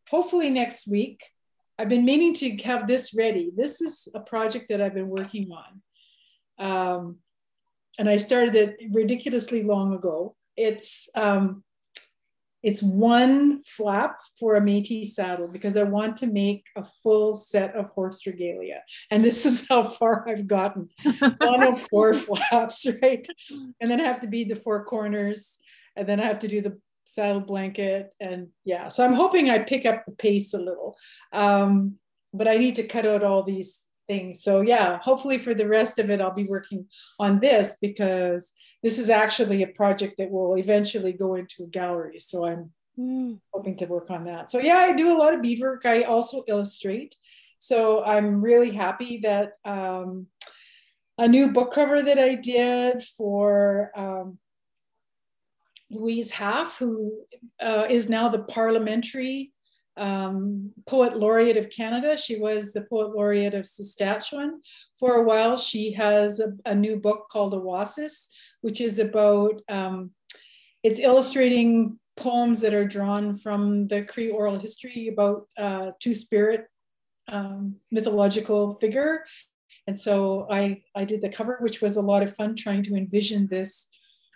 hopefully 0.09 0.49
next 0.49 0.87
week, 0.87 1.23
I've 1.77 1.89
been 1.89 2.05
meaning 2.05 2.33
to 2.35 2.55
have 2.63 2.87
this 2.87 3.13
ready. 3.15 3.51
This 3.55 3.81
is 3.81 4.07
a 4.15 4.19
project 4.19 4.67
that 4.69 4.81
I've 4.81 4.93
been 4.93 5.09
working 5.09 5.51
on. 5.51 5.81
Um, 6.57 7.17
and 7.99 8.09
I 8.09 8.17
started 8.17 8.55
it 8.55 8.77
ridiculously 8.91 9.63
long 9.63 9.93
ago. 9.93 10.35
It's 10.55 11.09
um, 11.15 11.63
it's 12.65 12.81
one 12.81 13.61
flap 13.63 14.17
for 14.39 14.55
a 14.55 14.61
Métis 14.61 15.09
saddle 15.09 15.47
because 15.47 15.77
I 15.77 15.83
want 15.83 16.17
to 16.17 16.27
make 16.27 16.65
a 16.75 16.83
full 17.03 17.35
set 17.35 17.75
of 17.75 17.89
horse 17.89 18.25
regalia. 18.25 18.81
And 19.11 19.23
this 19.23 19.45
is 19.45 19.67
how 19.69 19.83
far 19.83 20.27
I've 20.27 20.47
gotten. 20.47 20.89
One 21.37 21.61
of 21.61 21.79
four 21.79 22.13
flaps, 22.15 22.87
right? 23.03 23.23
And 23.79 23.91
then 23.91 24.01
I 24.01 24.05
have 24.05 24.19
to 24.21 24.27
bead 24.27 24.49
the 24.49 24.55
four 24.55 24.83
corners. 24.83 25.59
And 25.95 26.07
then 26.07 26.19
I 26.19 26.25
have 26.25 26.39
to 26.39 26.47
do 26.47 26.61
the 26.61 26.79
saddle 27.05 27.41
blanket. 27.41 28.11
And 28.19 28.49
yeah, 28.63 28.87
so 28.89 29.05
I'm 29.05 29.13
hoping 29.13 29.49
I 29.49 29.59
pick 29.59 29.85
up 29.85 30.05
the 30.05 30.11
pace 30.11 30.53
a 30.53 30.59
little. 30.59 30.95
Um, 31.31 31.95
but 32.33 32.47
I 32.47 32.55
need 32.57 32.75
to 32.75 32.87
cut 32.87 33.05
out 33.05 33.23
all 33.23 33.43
these 33.43 33.83
things. 34.07 34.43
So 34.43 34.61
yeah, 34.61 34.99
hopefully 34.99 35.37
for 35.37 35.53
the 35.53 35.67
rest 35.67 35.99
of 35.99 36.09
it, 36.09 36.21
I'll 36.21 36.33
be 36.33 36.45
working 36.45 36.87
on 37.19 37.39
this 37.39 37.77
because 37.81 38.53
this 38.83 38.99
is 38.99 39.09
actually 39.09 39.63
a 39.63 39.67
project 39.67 40.17
that 40.17 40.31
will 40.31 40.57
eventually 40.57 41.13
go 41.13 41.35
into 41.35 41.63
a 41.63 41.67
gallery. 41.67 42.19
So 42.19 42.45
I'm 42.45 42.71
hoping 43.53 43.77
to 43.77 43.85
work 43.85 44.11
on 44.11 44.25
that. 44.25 44.51
So 44.51 44.59
yeah, 44.59 44.77
I 44.77 44.93
do 44.93 45.15
a 45.15 45.17
lot 45.17 45.33
of 45.33 45.41
beadwork. 45.41 45.85
I 45.85 46.03
also 46.03 46.43
illustrate. 46.47 47.15
So 47.57 48.03
I'm 48.03 48.41
really 48.41 48.71
happy 48.71 49.19
that 49.19 49.53
um, 49.63 50.27
a 51.17 51.27
new 51.27 51.51
book 51.51 51.73
cover 51.73 52.01
that 52.03 52.19
I 52.19 52.35
did 52.35 53.01
for 53.01 53.91
um, 53.95 54.37
Louise 55.95 56.31
Halfe, 56.31 56.77
who 56.77 57.23
uh, 57.59 57.85
is 57.89 58.09
now 58.09 58.29
the 58.29 58.43
parliamentary 58.43 59.51
um, 59.97 60.71
poet 60.85 61.17
laureate 61.17 61.57
of 61.57 61.69
Canada. 61.69 62.17
She 62.17 62.37
was 62.37 62.73
the 62.73 62.85
poet 62.89 63.15
laureate 63.15 63.53
of 63.53 63.65
Saskatchewan. 63.65 64.61
For 64.99 65.15
a 65.15 65.23
while, 65.23 65.57
she 65.57 65.93
has 65.93 66.39
a, 66.39 66.49
a 66.65 66.75
new 66.75 66.97
book 66.97 67.27
called 67.31 67.53
awâsis, 67.53 68.27
which 68.61 68.81
is 68.81 68.99
about, 68.99 69.61
um, 69.69 70.11
it's 70.83 70.99
illustrating 70.99 71.99
poems 72.17 72.61
that 72.61 72.73
are 72.73 72.87
drawn 72.87 73.37
from 73.37 73.87
the 73.87 74.03
Cree 74.03 74.31
oral 74.31 74.59
history 74.59 75.07
about 75.07 75.47
uh, 75.57 75.91
two 75.99 76.15
spirit 76.15 76.65
um, 77.27 77.75
mythological 77.91 78.75
figure. 78.75 79.25
And 79.87 79.97
so 79.97 80.47
I, 80.49 80.81
I 80.95 81.05
did 81.05 81.21
the 81.21 81.29
cover, 81.29 81.57
which 81.61 81.81
was 81.81 81.95
a 81.95 82.01
lot 82.01 82.23
of 82.23 82.35
fun 82.35 82.55
trying 82.55 82.83
to 82.83 82.95
envision 82.95 83.47
this 83.47 83.87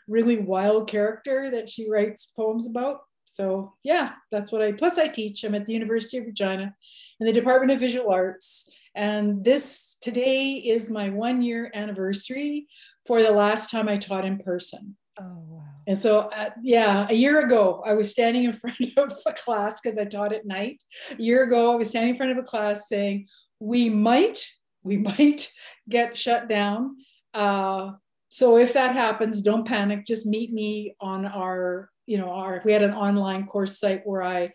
really 0.09 0.37
wild 0.37 0.89
character 0.89 1.51
that 1.51 1.69
she 1.69 1.89
writes 1.89 2.31
poems 2.35 2.67
about. 2.67 3.01
So 3.25 3.73
yeah, 3.83 4.13
that's 4.31 4.51
what 4.51 4.61
I, 4.61 4.71
plus 4.71 4.97
I 4.97 5.07
teach, 5.07 5.43
I'm 5.43 5.55
at 5.55 5.65
the 5.65 5.73
University 5.73 6.17
of 6.17 6.25
Regina 6.25 6.75
in 7.19 7.25
the 7.27 7.33
Department 7.33 7.71
of 7.71 7.79
Visual 7.79 8.11
Arts. 8.11 8.67
And 8.95 9.43
this, 9.43 9.97
today 10.01 10.53
is 10.55 10.89
my 10.89 11.09
one 11.09 11.41
year 11.41 11.71
anniversary 11.73 12.67
for 13.05 13.21
the 13.21 13.31
last 13.31 13.71
time 13.71 13.87
I 13.87 13.97
taught 13.97 14.25
in 14.25 14.39
person. 14.39 14.97
Oh, 15.19 15.43
wow. 15.47 15.63
And 15.87 15.97
so, 15.97 16.29
uh, 16.35 16.49
yeah, 16.61 17.07
a 17.09 17.13
year 17.13 17.45
ago, 17.45 17.83
I 17.85 17.93
was 17.93 18.11
standing 18.11 18.45
in 18.45 18.53
front 18.59 18.79
of 18.97 19.13
a 19.25 19.33
class 19.33 19.79
because 19.79 19.97
I 19.97 20.05
taught 20.05 20.33
at 20.33 20.45
night. 20.45 20.83
A 21.11 21.21
year 21.21 21.43
ago, 21.43 21.71
I 21.71 21.75
was 21.75 21.89
standing 21.89 22.11
in 22.11 22.17
front 22.17 22.31
of 22.31 22.37
a 22.37 22.43
class 22.43 22.87
saying, 22.87 23.27
we 23.59 23.89
might, 23.89 24.39
we 24.83 24.97
might 25.09 25.51
get 25.87 26.17
shut 26.17 26.47
down. 26.47 26.97
Uh, 27.33 27.91
so 28.29 28.57
if 28.57 28.73
that 28.73 28.93
happens, 28.93 29.41
don't 29.41 29.67
panic. 29.67 30.05
Just 30.05 30.27
meet 30.27 30.53
me 30.53 30.95
on 31.01 31.25
our, 31.25 31.89
you 32.05 32.17
know, 32.17 32.29
our, 32.29 32.61
we 32.63 32.71
had 32.71 32.83
an 32.83 32.93
online 32.93 33.47
course 33.47 33.79
site 33.79 34.03
where 34.05 34.23
I, 34.23 34.53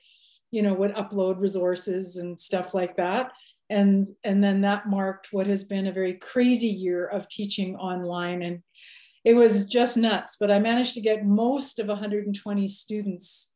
you 0.52 0.62
know, 0.62 0.74
would 0.74 0.94
upload 0.94 1.40
resources 1.40 2.16
and 2.16 2.40
stuff 2.40 2.72
like 2.72 2.96
that. 2.96 3.32
And, 3.68 4.06
and 4.22 4.42
then 4.42 4.60
that 4.60 4.88
marked 4.88 5.32
what 5.32 5.48
has 5.48 5.64
been 5.64 5.88
a 5.88 5.92
very 5.92 6.14
crazy 6.14 6.68
year 6.68 7.06
of 7.06 7.28
teaching 7.28 7.74
online. 7.76 8.42
And 8.42 8.62
it 9.24 9.34
was 9.34 9.68
just 9.68 9.96
nuts, 9.96 10.36
but 10.38 10.52
I 10.52 10.60
managed 10.60 10.94
to 10.94 11.00
get 11.00 11.26
most 11.26 11.80
of 11.80 11.88
120 11.88 12.68
students 12.68 13.52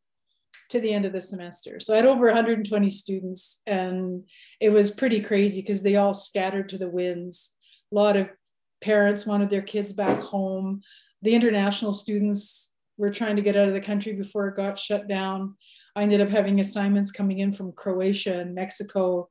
to 0.71 0.81
the 0.81 0.93
end 0.93 1.05
of 1.05 1.13
the 1.13 1.21
semester. 1.21 1.79
So 1.79 1.93
I 1.95 1.97
had 1.97 2.07
over 2.07 2.27
120 2.27 2.91
students 2.91 3.63
and 3.67 4.25
it 4.61 4.71
was 4.71 4.91
pretty 4.91 5.21
crazy 5.21 5.61
because 5.61 5.83
they 5.83 5.97
all 5.97 6.15
scattered 6.15 6.71
to 6.71 6.79
the 6.79 6.89
winds. 6.89 7.51
A 7.93 7.95
lot 7.95 8.17
of 8.17 8.31
parents 8.81 9.27
wanted 9.27 9.51
their 9.51 9.63
kids 9.63 9.93
back 9.93 10.21
home. 10.23 10.83
The 11.23 11.35
international 11.35 11.93
students 11.93 12.73
were 12.97 13.11
trying 13.11 13.37
to 13.37 13.43
get 13.43 13.57
out 13.57 13.69
of 13.69 13.75
the 13.75 13.81
country 13.81 14.13
before 14.13 14.49
it 14.49 14.57
got 14.57 14.79
shut 14.79 15.09
down. 15.09 15.57
I 15.97 16.03
ended 16.03 16.21
up 16.21 16.29
having 16.29 16.61
assignments 16.61 17.11
coming 17.13 17.39
in 17.41 17.53
from 17.53 17.73
Croatia 17.73 18.39
and 18.41 18.55
Mexico, 18.55 19.29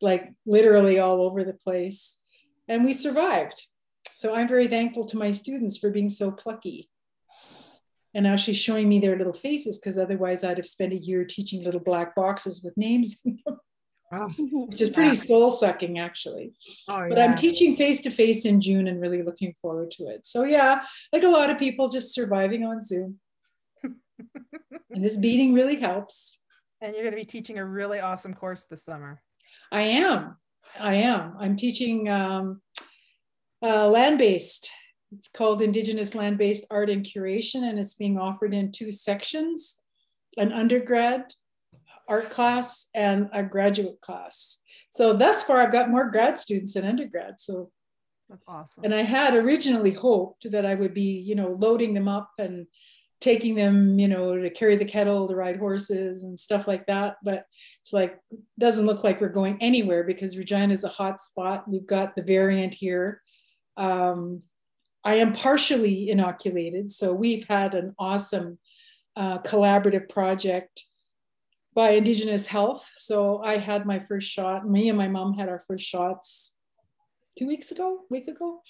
like 0.00 0.32
literally 0.46 0.98
all 0.98 1.22
over 1.22 1.44
the 1.44 1.52
place. 1.54 2.18
And 2.68 2.84
we 2.84 2.92
survived. 2.92 3.66
So 4.14 4.34
I'm 4.34 4.48
very 4.48 4.68
thankful 4.68 5.04
to 5.06 5.16
my 5.18 5.30
students 5.30 5.78
for 5.78 5.90
being 5.90 6.08
so 6.08 6.30
plucky 6.32 6.90
And 8.14 8.24
now 8.24 8.36
she's 8.36 8.56
showing 8.56 8.88
me 8.88 8.98
their 8.98 9.16
little 9.16 9.32
faces 9.32 9.78
because 9.78 9.98
otherwise 9.98 10.42
I'd 10.42 10.56
have 10.56 10.66
spent 10.66 10.92
a 10.92 10.98
year 10.98 11.24
teaching 11.24 11.64
little 11.64 11.80
black 11.80 12.14
boxes 12.14 12.62
with 12.64 12.76
names 12.76 13.20
in 13.24 13.38
them. 13.46 13.58
Wow. 14.10 14.30
Which 14.38 14.80
is 14.80 14.90
pretty 14.90 15.14
soul 15.14 15.50
sucking, 15.50 15.98
actually. 15.98 16.52
Oh, 16.88 17.08
but 17.08 17.18
yeah. 17.18 17.24
I'm 17.24 17.36
teaching 17.36 17.76
face 17.76 18.00
to 18.02 18.10
face 18.10 18.44
in 18.44 18.60
June 18.60 18.88
and 18.88 19.00
really 19.00 19.22
looking 19.22 19.52
forward 19.54 19.90
to 19.92 20.04
it. 20.04 20.26
So, 20.26 20.44
yeah, 20.44 20.84
like 21.12 21.24
a 21.24 21.28
lot 21.28 21.50
of 21.50 21.58
people, 21.58 21.88
just 21.88 22.14
surviving 22.14 22.64
on 22.64 22.82
Zoom. 22.82 23.18
and 23.82 25.04
this 25.04 25.16
beading 25.16 25.54
really 25.54 25.76
helps. 25.76 26.38
And 26.80 26.94
you're 26.94 27.02
going 27.02 27.14
to 27.14 27.20
be 27.20 27.24
teaching 27.24 27.58
a 27.58 27.64
really 27.64 28.00
awesome 28.00 28.34
course 28.34 28.64
this 28.70 28.84
summer. 28.84 29.20
I 29.70 29.82
am. 29.82 30.36
I 30.78 30.94
am. 30.94 31.34
I'm 31.38 31.56
teaching 31.56 32.08
um, 32.08 32.60
uh, 33.62 33.88
land 33.88 34.18
based. 34.18 34.70
It's 35.12 35.28
called 35.28 35.62
Indigenous 35.62 36.14
Land 36.14 36.38
Based 36.38 36.66
Art 36.70 36.90
and 36.90 37.04
Curation, 37.04 37.62
and 37.68 37.78
it's 37.78 37.94
being 37.94 38.18
offered 38.18 38.52
in 38.52 38.72
two 38.72 38.90
sections 38.90 39.82
an 40.36 40.52
undergrad 40.52 41.24
art 42.08 42.30
class 42.30 42.88
and 42.94 43.28
a 43.32 43.42
graduate 43.42 44.00
class. 44.00 44.62
So 44.90 45.12
thus 45.12 45.42
far, 45.42 45.58
I've 45.58 45.72
got 45.72 45.90
more 45.90 46.10
grad 46.10 46.38
students 46.38 46.74
than 46.74 46.84
undergrad. 46.84 47.38
So 47.38 47.70
that's 48.28 48.44
awesome. 48.46 48.84
And 48.84 48.94
I 48.94 49.02
had 49.02 49.34
originally 49.34 49.92
hoped 49.92 50.50
that 50.50 50.66
I 50.66 50.74
would 50.74 50.94
be, 50.94 51.18
you 51.20 51.34
know, 51.34 51.54
loading 51.58 51.94
them 51.94 52.08
up 52.08 52.30
and 52.38 52.66
taking 53.20 53.54
them, 53.54 53.98
you 53.98 54.06
know, 54.06 54.36
to 54.36 54.50
carry 54.50 54.76
the 54.76 54.84
kettle, 54.84 55.26
to 55.26 55.34
ride 55.34 55.58
horses 55.58 56.22
and 56.22 56.38
stuff 56.38 56.68
like 56.68 56.86
that. 56.86 57.16
But 57.22 57.46
it's 57.80 57.92
like, 57.92 58.18
doesn't 58.58 58.86
look 58.86 59.02
like 59.02 59.20
we're 59.20 59.28
going 59.28 59.58
anywhere 59.60 60.04
because 60.04 60.36
Regina 60.36 60.72
is 60.72 60.84
a 60.84 60.88
hot 60.88 61.20
spot. 61.20 61.68
We've 61.68 61.86
got 61.86 62.14
the 62.14 62.22
variant 62.22 62.74
here. 62.74 63.22
Um, 63.76 64.42
I 65.04 65.16
am 65.16 65.32
partially 65.32 66.10
inoculated. 66.10 66.90
So 66.90 67.12
we've 67.12 67.46
had 67.48 67.74
an 67.74 67.94
awesome 67.98 68.58
uh, 69.16 69.38
collaborative 69.38 70.08
project 70.08 70.84
by 71.78 71.90
Indigenous 71.90 72.48
Health. 72.48 72.90
So 72.96 73.40
I 73.44 73.56
had 73.56 73.86
my 73.86 74.00
first 74.00 74.28
shot. 74.28 74.68
Me 74.68 74.88
and 74.88 74.98
my 74.98 75.06
mom 75.06 75.34
had 75.34 75.48
our 75.48 75.60
first 75.60 75.84
shots 75.84 76.56
two 77.38 77.46
weeks 77.46 77.70
ago, 77.70 78.00
week 78.10 78.26
ago. 78.26 78.62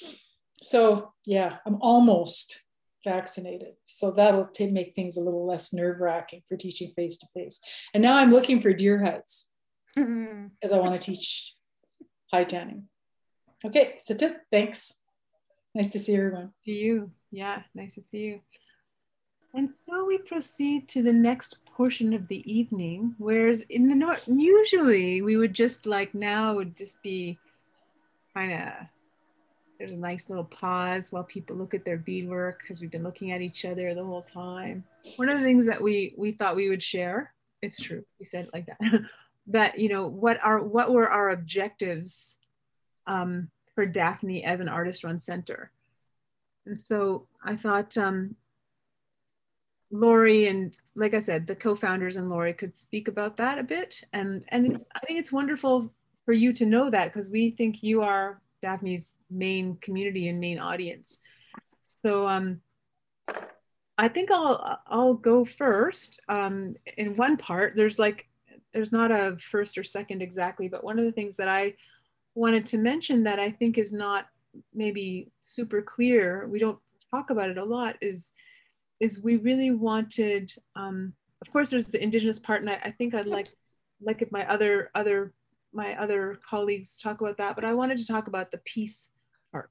So 0.61 1.15
yeah, 1.25 1.57
I'm 1.65 1.79
almost 1.81 2.63
vaccinated. 3.07 3.77
So 3.87 4.11
that'll 4.11 4.45
t- 4.45 4.71
make 4.71 4.95
things 4.95 5.17
a 5.17 5.23
little 5.23 5.47
less 5.47 5.73
nerve 5.73 6.03
wracking 6.03 6.43
for 6.47 6.59
teaching 6.59 6.91
face 6.91 7.17
to 7.17 7.27
face. 7.29 7.63
And 7.95 8.03
now 8.03 8.15
I'm 8.15 8.31
looking 8.31 8.61
for 8.61 8.75
deer 8.75 9.03
huts 9.03 9.53
because 9.95 10.11
mm-hmm. 10.11 10.75
I 10.75 10.79
want 10.79 11.01
to 11.01 11.11
teach 11.11 11.55
hide 12.31 12.51
tanning. 12.51 12.89
Okay, 13.65 13.95
so 14.01 14.15
tip, 14.15 14.43
thanks. 14.53 14.93
Nice 15.75 15.89
to 15.93 15.99
see 15.99 16.15
everyone. 16.15 16.53
To 16.67 16.73
you. 16.73 17.11
Yeah, 17.31 17.63
nice 17.75 17.95
to 17.95 18.03
see 18.11 18.19
you. 18.19 18.41
And 19.55 19.71
so 19.89 20.05
we 20.05 20.19
proceed 20.19 20.91
to 20.91 21.03
the 21.03 21.13
next 21.15 21.65
portion 21.79 22.13
of 22.13 22.27
the 22.27 22.43
evening, 22.53 23.15
whereas 23.19 23.61
in 23.71 23.89
the 23.89 23.95
north, 23.95 24.25
usually 24.27 25.23
we 25.23 25.37
would 25.37 25.55
just 25.55 25.87
like 25.87 26.13
now 26.13 26.53
would 26.57 26.77
just 26.77 27.01
be 27.05 27.39
kind 28.35 28.53
of 28.53 28.73
there's 29.79 29.93
a 29.93 29.97
nice 29.97 30.29
little 30.29 30.45
pause 30.45 31.13
while 31.13 31.23
people 31.23 31.55
look 31.55 31.75
at 31.75 31.85
their 31.85 31.97
beadwork 31.97 32.59
because 32.61 32.81
we've 32.81 32.91
been 32.91 33.05
looking 33.05 33.31
at 33.31 33.41
each 33.41 33.65
other 33.65 33.95
the 33.95 34.03
whole 34.03 34.23
time. 34.23 34.83
One 35.19 35.29
of 35.29 35.39
the 35.39 35.45
things 35.45 35.67
that 35.67 35.81
we 35.81 36.15
we 36.19 36.33
thought 36.33 36.57
we 36.57 36.69
would 36.69 36.83
share, 36.83 37.33
it's 37.63 37.81
true, 37.81 38.05
we 38.19 38.27
said 38.27 38.47
it 38.47 38.51
like 38.53 38.67
that, 38.67 39.03
that 39.47 39.79
you 39.79 39.89
know 39.89 40.09
what 40.09 40.43
are 40.43 40.61
what 40.61 40.91
were 40.91 41.09
our 41.09 41.31
objectives 41.31 42.39
um, 43.07 43.53
for 43.77 43.87
Daphne 43.87 44.43
as 44.43 44.59
an 44.59 44.69
artist-run 44.69 45.21
center, 45.21 45.71
and 46.67 46.79
so 46.79 47.29
I 47.41 47.55
thought 47.55 47.97
um, 47.97 48.35
Lori 49.91 50.47
and 50.47 50.79
like 50.95 51.15
I 51.15 51.21
said, 51.21 51.47
the 51.47 51.55
co-founders 51.55 52.17
and 52.17 52.29
Lori 52.29 52.53
could 52.53 52.77
speak 52.77 53.09
about 53.09 53.37
that 53.39 53.59
a 53.59 53.63
bit. 53.63 54.03
And 54.13 54.45
and 54.49 54.67
it's 54.67 54.85
I 54.95 55.01
think 55.01 55.19
it's 55.19 55.33
wonderful 55.33 55.93
for 56.25 56.33
you 56.33 56.53
to 56.55 56.67
know 56.67 56.91
that 56.91 57.13
because 57.13 57.31
we 57.31 57.51
think 57.51 57.83
you 57.83 58.03
are 58.03 58.43
Daphne's 58.63 59.15
main 59.31 59.77
community 59.77 60.29
and 60.29 60.41
main 60.41 60.59
audience. 60.59 61.19
So 61.83 62.29
um 62.29 62.61
I 63.97 64.09
think 64.09 64.31
I'll 64.31 64.79
I'll 64.87 65.15
go 65.15 65.45
first. 65.45 66.21
Um 66.29 66.77
in 66.97 67.17
one 67.17 67.37
part, 67.37 67.75
there's 67.77 67.99
like 67.99 68.29
there's 68.75 68.93
not 68.93 69.11
a 69.11 69.39
first 69.39 69.79
or 69.79 69.85
second 69.85 70.21
exactly, 70.21 70.69
but 70.69 70.85
one 70.85 70.99
of 70.99 71.07
the 71.07 71.13
things 71.13 71.37
that 71.37 71.49
I 71.49 71.75
wanted 72.35 72.67
to 72.67 72.79
mention 72.79 73.25
that 73.25 73.39
I 73.39 73.51
think 73.51 73.79
is 73.79 73.93
not 73.93 74.27
maybe 74.75 75.31
super 75.41 75.83
clear, 75.83 76.47
we 76.47 76.59
don't 76.59 76.79
talk 77.11 77.31
about 77.31 77.51
it 77.51 77.59
a 77.59 77.65
lot, 77.65 77.97
is 78.03 78.31
is 79.01 79.23
we 79.23 79.37
really 79.37 79.71
wanted, 79.71 80.53
um, 80.77 81.13
of 81.41 81.53
course, 81.53 81.71
there's 81.71 81.87
the 81.87 82.03
indigenous 82.03 82.39
part, 82.39 82.63
and 82.63 82.71
I, 82.71 82.81
I 82.85 82.91
think 82.91 83.15
I'd 83.15 83.27
like 83.27 83.49
like 84.01 84.23
if 84.23 84.31
my 84.31 84.49
other 84.49 84.91
other 84.95 85.33
my 85.73 85.95
other 86.01 86.41
colleagues 86.49 86.99
talk 86.99 87.21
about 87.21 87.37
that, 87.39 87.55
but 87.55 87.65
I 87.65 87.75
wanted 87.75 87.99
to 87.99 88.07
talk 88.07 88.27
about 88.27 88.51
the 88.51 88.59
peace 88.59 89.11
part, 89.53 89.71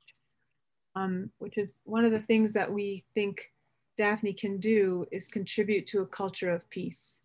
um, 0.95 1.29
which 1.39 1.57
is 1.57 1.79
one 1.83 2.05
of 2.05 2.11
the 2.11 2.21
things 2.21 2.53
that 2.53 2.71
we 2.71 3.03
think 3.13 3.51
Daphne 3.97 4.33
can 4.33 4.59
do 4.59 5.05
is 5.11 5.27
contribute 5.27 5.87
to 5.87 6.01
a 6.01 6.05
culture 6.05 6.51
of 6.51 6.69
peace 6.69 7.21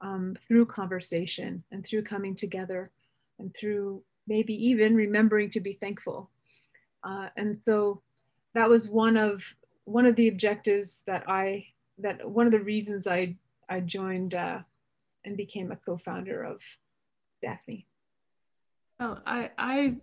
um, 0.00 0.34
through 0.48 0.66
conversation 0.66 1.62
and 1.70 1.84
through 1.84 2.02
coming 2.02 2.34
together 2.34 2.90
and 3.38 3.54
through 3.54 4.02
maybe 4.26 4.54
even 4.68 4.94
remembering 4.94 5.50
to 5.50 5.60
be 5.60 5.74
thankful. 5.74 6.30
Uh, 7.04 7.28
and 7.36 7.58
so 7.64 8.02
that 8.54 8.68
was 8.68 8.88
one 8.88 9.16
of 9.16 9.42
one 9.84 10.06
of 10.06 10.16
the 10.16 10.28
objectives 10.28 11.02
that 11.06 11.24
I 11.28 11.66
that 11.98 12.28
one 12.28 12.46
of 12.46 12.52
the 12.52 12.60
reasons 12.60 13.06
I 13.06 13.36
I 13.68 13.80
joined 13.80 14.34
uh, 14.34 14.60
and 15.24 15.36
became 15.36 15.70
a 15.70 15.76
co-founder 15.76 16.42
of 16.42 16.60
Daphne. 17.42 17.86
Well, 18.98 19.22
I 19.26 19.50
I 19.58 19.96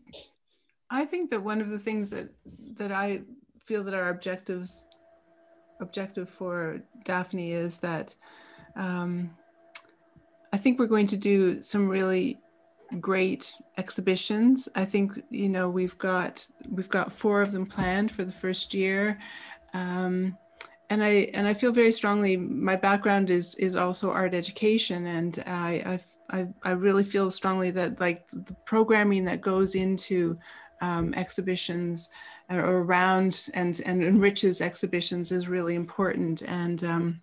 I 0.89 1.05
think 1.05 1.30
that 1.32 1.43
one 1.43 1.61
of 1.61 1.69
the 1.69 1.80
things 1.80 2.09
that 2.11 2.30
that 2.78 2.91
I 2.91 3.21
feel 3.63 3.84
that 3.84 3.93
our 3.93 4.09
objectives 4.09 4.88
objective 5.80 6.30
for 6.30 6.82
Daphne 7.03 7.51
is 7.51 7.80
that 7.80 8.15
um, 8.75 9.30
I 10.53 10.57
think 10.57 10.80
we're 10.80 10.88
going 10.88 11.07
to 11.07 11.17
do 11.17 11.61
some 11.61 11.88
really 11.88 12.39
great 12.99 13.53
exhibitions. 13.78 14.69
I 14.75 14.86
think 14.86 15.21
you 15.30 15.49
know 15.49 15.69
we've 15.69 15.97
got 15.97 16.47
we've 16.69 16.89
got 16.89 17.11
four 17.11 17.41
of 17.41 17.51
them 17.51 17.65
planned 17.65 18.11
for 18.11 18.23
the 18.23 18.32
first 18.32 18.73
year. 18.73 19.19
Um, 19.78 20.38
and 20.89 21.03
I 21.03 21.30
and 21.34 21.47
I 21.47 21.53
feel 21.53 21.71
very 21.71 21.91
strongly. 21.91 22.38
My 22.38 22.75
background 22.75 23.30
is 23.30 23.55
is 23.55 23.75
also 23.75 24.09
art 24.09 24.34
education, 24.34 25.07
and 25.07 25.43
I 25.45 25.99
I 26.30 26.47
I 26.63 26.71
really 26.71 27.03
feel 27.03 27.30
strongly 27.30 27.71
that 27.71 27.99
like 27.99 28.28
the 28.30 28.55
programming 28.65 29.25
that 29.25 29.41
goes 29.41 29.75
into 29.75 30.38
um, 30.82 31.13
exhibitions 31.13 32.09
or 32.49 32.59
around 32.59 33.49
and 33.53 33.82
and 33.86 34.03
enriches 34.03 34.61
exhibitions 34.61 35.32
is 35.32 35.47
really 35.47 35.75
important, 35.75 36.41
and 36.43 36.84
um, 36.84 37.21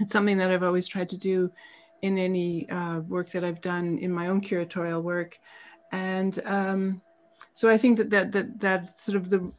it's 0.00 0.12
something 0.12 0.38
that 0.38 0.50
I've 0.50 0.62
always 0.62 0.88
tried 0.88 1.10
to 1.10 1.18
do 1.18 1.52
in 2.02 2.18
any 2.18 2.68
uh, 2.70 3.00
work 3.00 3.30
that 3.30 3.44
I've 3.44 3.60
done 3.60 3.98
in 3.98 4.12
my 4.12 4.28
own 4.28 4.40
curatorial 4.40 5.02
work, 5.02 5.38
and 5.92 6.40
um, 6.46 7.02
so 7.54 7.70
I 7.70 7.76
think 7.76 7.98
that 7.98 8.10
that 8.10 8.32
that 8.32 8.60
that 8.60 8.88
sort 8.88 9.16
of 9.16 9.30
the 9.30 9.50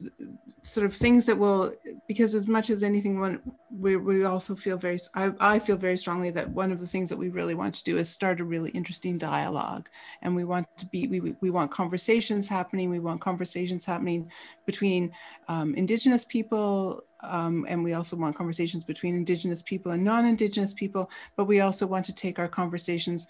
sort 0.64 0.86
of 0.86 0.94
things 0.94 1.26
that 1.26 1.38
will 1.38 1.74
because 2.08 2.36
as 2.36 2.48
much 2.48 2.70
as 2.70 2.84
anything 2.84 3.20
one 3.20 3.40
we, 3.80 3.96
we 3.96 4.24
also 4.26 4.56
feel 4.56 4.78
very 4.78 5.00
I, 5.14 5.32
I 5.40 5.60
feel 5.60 5.78
very 5.78 5.98
strongly 5.98 6.30
that 6.32 6.50
one 6.50 6.72
of 6.72 6.80
the 6.80 6.88
things 6.88 7.10
that 7.10 7.18
we 7.18 7.30
really 7.30 7.56
want 7.56 7.76
to 7.76 7.84
do 7.84 7.98
is 7.98 8.10
start 8.10 8.40
a 8.40 8.44
really 8.44 8.72
interesting 8.72 9.18
dialogue. 9.18 9.90
And 10.22 10.36
we 10.36 10.44
want 10.44 10.68
to 10.78 10.86
be 10.88 11.08
we, 11.08 11.36
we 11.42 11.50
want 11.50 11.72
conversations 11.72 12.48
happening. 12.48 12.90
We 12.90 13.00
want 13.00 13.22
conversations 13.22 13.86
happening 13.86 14.30
between 14.66 15.12
um, 15.48 15.74
indigenous 15.76 16.26
people 16.26 17.04
um, 17.22 17.66
and 17.68 17.84
we 17.84 17.94
also 17.94 18.16
want 18.16 18.36
conversations 18.36 18.84
between 18.84 19.16
indigenous 19.16 19.62
people 19.62 19.94
and 19.94 20.04
non-indigenous 20.04 20.74
people. 20.74 21.10
But 21.36 21.46
we 21.46 21.62
also 21.62 21.88
want 21.88 22.06
to 22.06 22.14
take 22.14 22.40
our 22.40 22.48
conversations 22.48 23.28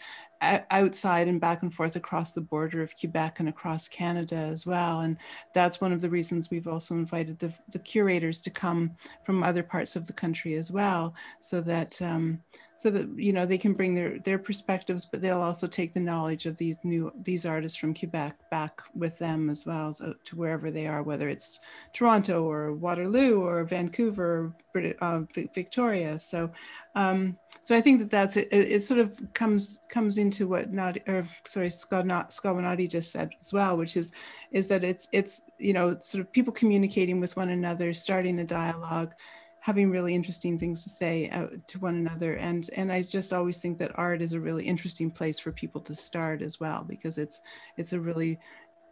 outside 0.72 1.28
and 1.28 1.42
back 1.42 1.62
and 1.64 1.74
forth 1.74 1.96
across 1.96 2.34
the 2.34 2.42
border 2.42 2.82
of 2.82 2.94
Quebec 3.00 3.40
and 3.40 3.50
across 3.50 3.88
Canada 3.88 4.36
as 4.36 4.66
well. 4.66 5.02
And 5.02 5.18
that's 5.54 5.82
one 5.82 5.92
of 5.92 6.02
the 6.02 6.10
reasons 6.10 6.50
we've 6.50 6.68
also 6.68 6.96
invited 6.96 7.40
the, 7.40 7.54
the 7.72 7.80
curators 7.80 8.42
to 8.42 8.50
come 8.50 8.92
from 9.26 9.44
other 9.44 9.64
parts 9.64 9.96
of 9.96 10.08
the 10.08 10.14
country 10.14 10.56
as 10.56 10.72
well, 10.72 11.14
so 11.40 11.62
that 11.62 12.02
um, 12.02 12.42
so 12.78 12.90
that 12.90 13.08
you 13.18 13.32
know 13.32 13.46
they 13.46 13.58
can 13.58 13.74
bring 13.74 13.96
their 13.96 14.20
their 14.20 14.38
perspectives, 14.40 15.06
but 15.06 15.22
they'll 15.22 15.42
also 15.42 15.68
take 15.68 15.94
the 15.94 16.00
knowledge 16.00 16.46
of 16.46 16.58
these 16.58 16.78
new 16.84 17.12
these 17.24 17.46
artists 17.46 17.78
from 17.78 17.94
Quebec 17.94 18.50
back 18.52 18.82
with 18.94 19.18
them 19.18 19.50
as 19.50 19.66
well 19.66 19.94
to, 19.96 20.16
to 20.26 20.36
wherever 20.36 20.70
they 20.72 20.88
are, 20.88 21.04
whether 21.04 21.30
it's 21.30 21.60
Toronto 21.94 22.44
or 22.44 22.74
Waterloo 22.74 23.42
or 23.42 23.64
Vancouver, 23.64 24.54
or 24.76 24.94
uh, 25.02 25.22
Victoria. 25.54 26.18
So 26.20 26.52
um, 26.96 27.38
so 27.62 27.76
I 27.76 27.82
think 27.82 28.00
that 28.00 28.10
that's 28.10 28.38
it, 28.38 28.48
it, 28.52 28.84
sort 28.84 29.00
of 29.00 29.20
comes 29.34 29.80
comes 29.90 30.18
into 30.18 30.48
what 30.48 30.72
not 30.72 30.98
or 31.08 31.28
sorry 31.46 31.70
Scott 31.70 32.06
not 32.06 32.34
Scott 32.34 32.56
Menotti 32.56 32.90
just 32.90 33.12
said 33.12 33.32
as 33.42 33.54
well, 33.54 33.78
which 33.78 33.98
is 33.98 34.12
is 34.52 34.68
that 34.68 34.84
it's 34.84 35.08
it's 35.12 35.42
you 35.58 35.74
know 35.74 35.98
sort 36.00 36.22
of 36.22 36.32
people 36.32 36.54
communicating 36.54 37.20
with 37.20 37.36
one 37.36 37.50
another, 37.50 37.94
starting 37.94 38.40
a 38.40 38.46
dialogue 38.46 39.14
having 39.60 39.90
really 39.90 40.14
interesting 40.14 40.60
things 40.60 40.84
to 40.84 40.90
say 40.92 41.28
uh, 41.30 41.48
to 41.66 41.80
one 41.80 41.96
another. 41.96 42.36
And 42.36 42.70
and 42.76 42.92
i 42.92 43.02
just 43.02 43.34
always 43.34 43.58
think 43.58 43.80
that 43.80 43.98
art 43.98 44.22
is 44.22 44.34
a 44.34 44.40
really 44.40 44.64
interesting 44.64 45.10
place 45.10 45.40
for 45.40 45.52
people 45.52 45.82
to 45.82 45.96
start 45.96 46.44
as 46.44 46.60
well 46.60 46.86
because 46.88 47.18
it's 47.18 47.42
it's 47.78 47.94
a 47.94 48.00
really 48.00 48.38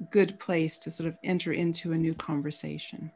good 0.10 0.40
place 0.40 0.80
to 0.80 0.92
sort 0.92 1.08
of 1.08 1.16
enter 1.24 1.54
into 1.54 1.92
a 1.92 1.98
new 1.98 2.14
conversation. 2.14 3.12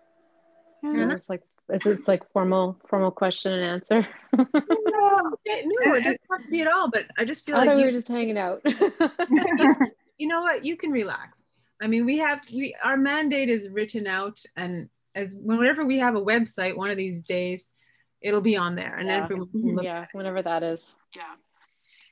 Yeah, 0.83 1.11
it's 1.11 1.29
like 1.29 1.41
it's 1.69 2.07
like 2.07 2.29
formal 2.31 2.79
formal 2.87 3.11
question 3.11 3.53
and 3.53 3.63
answer. 3.63 4.07
No, 4.37 4.45
no 4.55 5.37
it 5.45 6.03
doesn't 6.03 6.21
have 6.31 6.43
to 6.43 6.49
be 6.49 6.61
at 6.61 6.67
all 6.67 6.89
but 6.89 7.05
i 7.17 7.25
just 7.25 7.45
feel 7.45 7.55
I 7.55 7.59
like 7.59 7.69
thought 7.69 7.75
we 7.75 7.81
you, 7.81 7.87
were 7.87 7.91
just 7.91 8.07
hanging 8.07 8.37
out. 8.37 8.61
You 10.19 10.27
know 10.27 10.41
what? 10.41 10.65
You 10.65 10.75
can 10.77 10.89
relax. 10.89 11.37
I 11.79 11.85
mean 11.85 12.05
we 12.05 12.17
have 12.17 12.41
we 12.51 12.75
our 12.83 12.97
mandate 12.97 13.49
is 13.49 13.69
written 13.69 14.07
out 14.07 14.41
and 14.55 14.89
as 15.13 15.35
whenever 15.35 15.85
we 15.85 15.99
have 15.99 16.15
a 16.15 16.21
website 16.21 16.75
one 16.75 16.89
of 16.89 16.97
these 16.97 17.21
days 17.21 17.71
it'll 18.19 18.41
be 18.41 18.57
on 18.57 18.75
there 18.75 18.95
and 18.95 19.07
yeah. 19.07 19.23
everyone 19.23 19.47
can 19.51 19.75
look 19.75 19.85
yeah 19.85 20.07
whenever 20.13 20.41
that 20.41 20.63
is. 20.63 20.81
Yeah. 21.15 21.35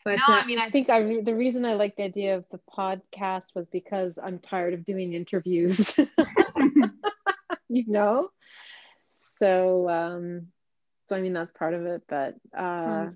But 0.03 0.19
no, 0.27 0.35
uh, 0.35 0.37
I 0.37 0.45
mean, 0.45 0.59
I 0.59 0.69
think 0.69 0.91
I 0.91 1.21
the 1.21 1.33
reason 1.33 1.65
I 1.65 1.73
like 1.73 1.95
the 1.95 2.03
idea 2.03 2.37
of 2.37 2.45
the 2.51 2.59
podcast 2.77 3.55
was 3.55 3.67
because 3.67 4.19
I'm 4.21 4.37
tired 4.37 4.75
of 4.75 4.85
doing 4.85 5.13
interviews. 5.13 5.99
you 7.69 7.83
know, 7.87 8.29
so 9.37 9.89
um, 9.89 10.47
so 11.05 11.15
I 11.15 11.21
mean 11.21 11.33
that's 11.33 11.51
part 11.51 11.73
of 11.73 11.85
it. 11.85 12.03
But 12.07 12.35
uh, 12.57 13.09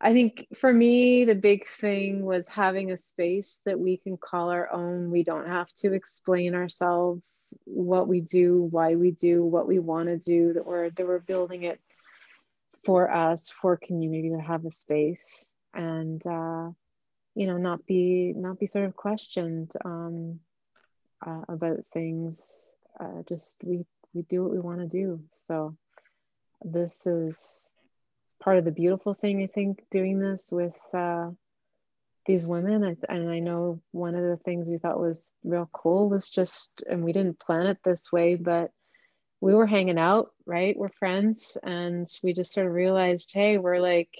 I 0.00 0.12
think 0.12 0.48
for 0.54 0.72
me 0.72 1.24
the 1.24 1.34
big 1.34 1.66
thing 1.66 2.24
was 2.24 2.48
having 2.48 2.90
a 2.90 2.96
space 2.96 3.60
that 3.64 3.78
we 3.78 3.96
can 3.96 4.16
call 4.16 4.50
our 4.50 4.70
own. 4.72 5.10
We 5.10 5.22
don't 5.22 5.48
have 5.48 5.72
to 5.76 5.92
explain 5.92 6.54
ourselves, 6.54 7.54
what 7.64 8.08
we 8.08 8.20
do, 8.20 8.62
why 8.70 8.96
we 8.96 9.12
do, 9.12 9.44
what 9.44 9.66
we 9.66 9.78
want 9.78 10.08
to 10.08 10.18
do. 10.18 10.52
That 10.52 10.66
we're 10.66 10.90
that 10.90 11.06
we're 11.06 11.20
building 11.20 11.64
it 11.64 11.80
for 12.84 13.10
us, 13.10 13.48
for 13.48 13.76
community 13.76 14.30
to 14.30 14.40
have 14.40 14.64
a 14.66 14.70
space 14.70 15.52
and 15.74 16.24
uh, 16.26 16.70
you 17.34 17.46
know 17.46 17.56
not 17.56 17.86
be 17.86 18.32
not 18.36 18.58
be 18.58 18.66
sort 18.66 18.84
of 18.84 18.96
questioned 18.96 19.72
um, 19.84 20.40
uh, 21.26 21.42
about 21.48 21.84
things 21.92 22.70
uh, 23.00 23.22
just 23.28 23.62
we 23.64 23.84
we 24.14 24.22
do 24.22 24.42
what 24.42 24.52
we 24.52 24.60
want 24.60 24.80
to 24.80 24.86
do. 24.86 25.20
So 25.46 25.76
this 26.62 27.06
is 27.06 27.72
part 28.40 28.58
of 28.58 28.64
the 28.64 28.72
beautiful 28.72 29.14
thing 29.14 29.42
i 29.42 29.46
think 29.46 29.82
doing 29.90 30.18
this 30.18 30.50
with 30.52 30.76
uh, 30.92 31.30
these 32.26 32.46
women. 32.46 32.96
And 33.08 33.30
i 33.30 33.38
know 33.40 33.80
one 33.90 34.14
of 34.14 34.22
the 34.22 34.36
things 34.36 34.68
we 34.68 34.78
thought 34.78 35.00
was 35.00 35.34
real 35.44 35.68
cool 35.72 36.08
was 36.08 36.30
just 36.30 36.82
and 36.88 37.04
we 37.04 37.12
didn't 37.12 37.40
plan 37.40 37.66
it 37.66 37.78
this 37.82 38.12
way 38.12 38.34
but 38.34 38.70
we 39.40 39.54
were 39.54 39.66
hanging 39.66 39.98
out 39.98 40.30
right? 40.46 40.76
We're 40.76 40.88
friends. 40.88 41.56
And 41.62 42.06
we 42.22 42.32
just 42.32 42.52
sort 42.52 42.66
of 42.66 42.72
realized 42.72 43.32
hey 43.32 43.58
we're 43.58 43.80
like 43.80 44.10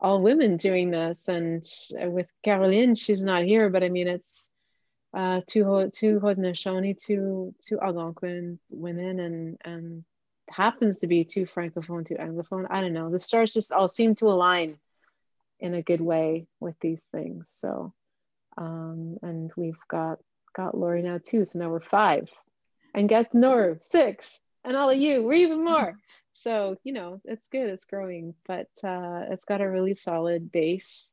all 0.00 0.20
women 0.20 0.56
doing 0.56 0.90
this. 0.90 1.28
And 1.28 1.64
with 2.12 2.26
Caroline, 2.42 2.94
she's 2.96 3.24
not 3.24 3.44
here, 3.44 3.70
but 3.70 3.84
I 3.84 3.88
mean, 3.88 4.08
it's 4.08 4.48
uh, 5.14 5.40
two 5.46 5.90
two 5.94 6.20
Haudenosaunee, 6.20 6.96
two 6.96 7.54
two 7.64 7.80
Algonquin 7.80 8.58
women, 8.70 9.20
and 9.20 9.58
and 9.64 10.04
happens 10.48 10.98
to 10.98 11.06
be 11.06 11.24
two 11.24 11.46
francophone, 11.46 12.06
two 12.06 12.14
anglophone. 12.14 12.66
I 12.70 12.80
don't 12.80 12.92
know. 12.92 13.10
The 13.10 13.18
stars 13.18 13.52
just 13.52 13.72
all 13.72 13.88
seem 13.88 14.14
to 14.16 14.26
align 14.26 14.78
in 15.60 15.74
a 15.74 15.82
good 15.82 16.00
way 16.00 16.46
with 16.60 16.78
these 16.80 17.06
things. 17.12 17.50
So, 17.54 17.92
um, 18.56 19.18
and 19.22 19.50
we've 19.56 19.78
got 19.88 20.18
got 20.54 20.76
Lori 20.76 21.02
now 21.02 21.18
too. 21.22 21.46
So 21.46 21.58
now 21.58 21.70
we're 21.70 21.80
five, 21.80 22.28
and 22.94 23.08
get 23.08 23.32
Noru 23.32 23.82
six, 23.82 24.40
and 24.64 24.76
all 24.76 24.90
of 24.90 24.98
you, 24.98 25.22
we're 25.22 25.34
even 25.34 25.64
more 25.64 25.98
so 26.34 26.76
you 26.82 26.92
know 26.92 27.20
it's 27.24 27.48
good 27.48 27.68
it's 27.68 27.84
growing 27.84 28.34
but 28.46 28.68
uh, 28.84 29.24
it's 29.30 29.44
got 29.44 29.60
a 29.60 29.68
really 29.68 29.94
solid 29.94 30.50
base 30.50 31.12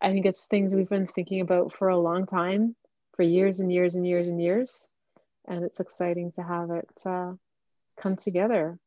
i 0.00 0.10
think 0.10 0.26
it's 0.26 0.46
things 0.46 0.74
we've 0.74 0.88
been 0.88 1.06
thinking 1.06 1.40
about 1.40 1.72
for 1.72 1.88
a 1.88 1.96
long 1.96 2.26
time 2.26 2.74
for 3.18 3.24
years 3.24 3.58
and 3.58 3.72
years 3.72 3.96
and 3.96 4.06
years 4.06 4.28
and 4.28 4.40
years 4.40 4.88
and 5.48 5.64
it's 5.64 5.80
exciting 5.80 6.30
to 6.30 6.40
have 6.40 6.70
it 6.70 7.02
uh, 7.04 7.32
come 8.00 8.14
together 8.14 8.78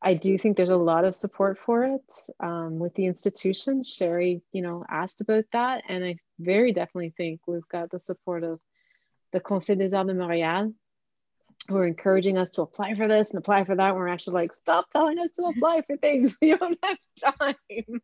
i 0.00 0.14
do 0.14 0.38
think 0.38 0.56
there's 0.56 0.70
a 0.70 0.76
lot 0.76 1.04
of 1.04 1.12
support 1.12 1.58
for 1.58 1.82
it 1.82 2.14
um, 2.38 2.78
with 2.78 2.94
the 2.94 3.06
institutions 3.06 3.92
sherry 3.92 4.42
you 4.52 4.62
know 4.62 4.84
asked 4.88 5.20
about 5.20 5.44
that 5.52 5.82
and 5.88 6.04
i 6.04 6.14
very 6.38 6.72
definitely 6.72 7.12
think 7.16 7.40
we've 7.48 7.68
got 7.68 7.90
the 7.90 7.98
support 7.98 8.44
of 8.44 8.60
the 9.32 9.40
conseil 9.40 9.76
des 9.76 9.92
arts 9.92 10.06
de 10.06 10.14
montréal 10.14 10.72
who 11.68 11.76
are 11.76 11.86
encouraging 11.86 12.38
us 12.38 12.50
to 12.50 12.62
apply 12.62 12.94
for 12.94 13.08
this 13.08 13.30
and 13.30 13.38
apply 13.38 13.64
for 13.64 13.74
that. 13.74 13.94
We're 13.94 14.08
actually 14.08 14.34
like, 14.34 14.52
stop 14.52 14.90
telling 14.90 15.18
us 15.18 15.32
to 15.32 15.44
apply 15.44 15.80
for 15.86 15.96
things. 15.96 16.36
We 16.42 16.54
don't 16.54 16.78
have 16.82 16.98
time. 17.40 18.02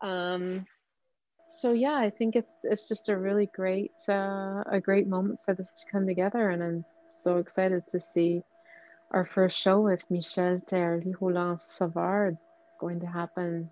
um, 0.00 0.66
so 1.48 1.72
yeah, 1.72 1.96
I 1.96 2.10
think 2.10 2.36
it's 2.36 2.54
it's 2.62 2.88
just 2.88 3.08
a 3.08 3.16
really 3.16 3.46
great 3.46 3.94
uh, 4.08 4.62
a 4.66 4.80
great 4.82 5.06
moment 5.06 5.40
for 5.44 5.54
this 5.54 5.72
to 5.72 5.86
come 5.90 6.06
together, 6.06 6.50
and 6.50 6.62
I'm 6.62 6.84
so 7.10 7.38
excited 7.38 7.86
to 7.88 8.00
see 8.00 8.42
our 9.10 9.24
first 9.24 9.58
show 9.58 9.80
with 9.80 10.08
Michel 10.10 10.60
Terly 10.66 11.14
Roland 11.20 11.60
Savard 11.60 12.36
going 12.78 13.00
to 13.00 13.06
happen. 13.06 13.70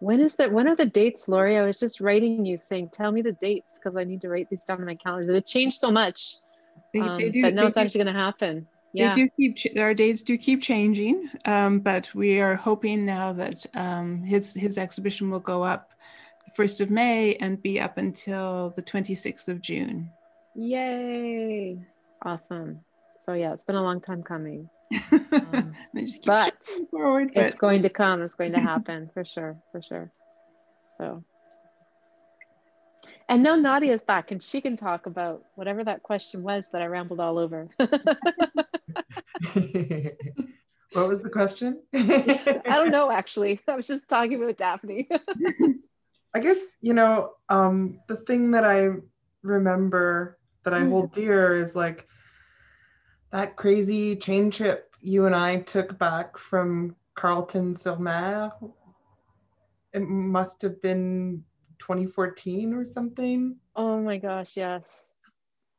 When 0.00 0.20
is 0.20 0.34
that? 0.36 0.52
When 0.52 0.68
are 0.68 0.76
the 0.76 0.86
dates, 0.86 1.28
Lori? 1.28 1.56
I 1.56 1.62
was 1.62 1.78
just 1.78 2.00
writing 2.00 2.44
you 2.44 2.56
saying, 2.56 2.90
tell 2.90 3.10
me 3.10 3.22
the 3.22 3.32
dates 3.32 3.78
because 3.78 3.96
I 3.96 4.04
need 4.04 4.20
to 4.20 4.28
write 4.28 4.50
these 4.50 4.64
down 4.64 4.80
on 4.80 4.86
my 4.86 4.94
calendar. 4.94 5.34
It 5.34 5.46
changed 5.46 5.78
so 5.78 5.90
much 5.90 6.36
they, 6.92 7.00
um, 7.00 7.18
they 7.18 7.30
do, 7.30 7.42
but 7.42 7.54
now 7.54 7.66
it's 7.66 7.74
do, 7.74 7.80
actually 7.80 8.04
going 8.04 8.14
to 8.14 8.20
happen. 8.20 8.66
Yeah. 8.92 9.12
They 9.12 9.24
do 9.24 9.52
keep 9.54 9.78
our 9.78 9.94
dates 9.94 10.22
do 10.22 10.36
keep 10.36 10.62
changing, 10.62 11.30
um, 11.46 11.80
but 11.80 12.14
we 12.14 12.40
are 12.40 12.54
hoping 12.54 13.04
now 13.04 13.32
that 13.32 13.66
um, 13.74 14.22
his 14.22 14.54
his 14.54 14.78
exhibition 14.78 15.30
will 15.30 15.40
go 15.40 15.64
up 15.64 15.93
the 16.54 16.62
first 16.62 16.80
of 16.80 16.90
May 16.90 17.34
and 17.36 17.62
be 17.62 17.80
up 17.80 17.98
until 17.98 18.72
the 18.76 18.82
twenty 18.82 19.14
sixth 19.14 19.48
of 19.48 19.60
June. 19.60 20.10
Yay! 20.54 21.78
Awesome. 22.22 22.80
So 23.26 23.32
yeah, 23.32 23.52
it's 23.52 23.64
been 23.64 23.76
a 23.76 23.82
long 23.82 24.00
time 24.00 24.22
coming. 24.22 24.68
Um, 25.32 25.74
but 26.24 26.54
forward, 26.90 27.32
it's 27.34 27.54
but... 27.54 27.60
going 27.60 27.82
to 27.82 27.88
come. 27.88 28.22
It's 28.22 28.34
going 28.34 28.52
to 28.52 28.60
happen 28.60 29.10
for 29.14 29.24
sure. 29.24 29.56
For 29.72 29.82
sure. 29.82 30.12
So 30.98 31.24
and 33.28 33.42
now 33.42 33.56
Nadia's 33.56 34.02
back 34.02 34.30
and 34.30 34.42
she 34.42 34.60
can 34.60 34.76
talk 34.76 35.06
about 35.06 35.44
whatever 35.54 35.84
that 35.84 36.02
question 36.02 36.42
was 36.42 36.70
that 36.70 36.82
I 36.82 36.86
rambled 36.86 37.20
all 37.20 37.38
over. 37.38 37.68
what 37.78 37.90
was 41.08 41.22
the 41.22 41.30
question? 41.30 41.82
I 41.92 42.62
don't 42.66 42.90
know, 42.90 43.10
actually. 43.10 43.60
I 43.66 43.76
was 43.76 43.86
just 43.86 44.08
talking 44.08 44.42
about 44.42 44.56
Daphne. 44.56 45.08
I 46.34 46.40
guess, 46.40 46.76
you 46.80 46.94
know, 46.94 47.32
um, 47.48 48.00
the 48.08 48.16
thing 48.16 48.50
that 48.52 48.64
I 48.64 48.90
remember 49.42 50.38
that 50.64 50.74
I 50.74 50.80
hold 50.80 51.12
dear 51.12 51.54
is 51.54 51.76
like 51.76 52.08
that 53.30 53.56
crazy 53.56 54.16
train 54.16 54.50
trip 54.50 54.94
you 55.04 55.26
and 55.26 55.36
I 55.36 55.56
took 55.56 55.98
back 55.98 56.38
from 56.38 56.96
Carleton-sur-Mer. 57.14 58.50
It 59.92 60.00
must 60.00 60.62
have 60.62 60.80
been 60.80 61.44
2014 61.78 62.72
or 62.72 62.86
something. 62.86 63.56
Oh 63.76 64.00
my 64.00 64.16
gosh, 64.16 64.56
yes. 64.56 65.12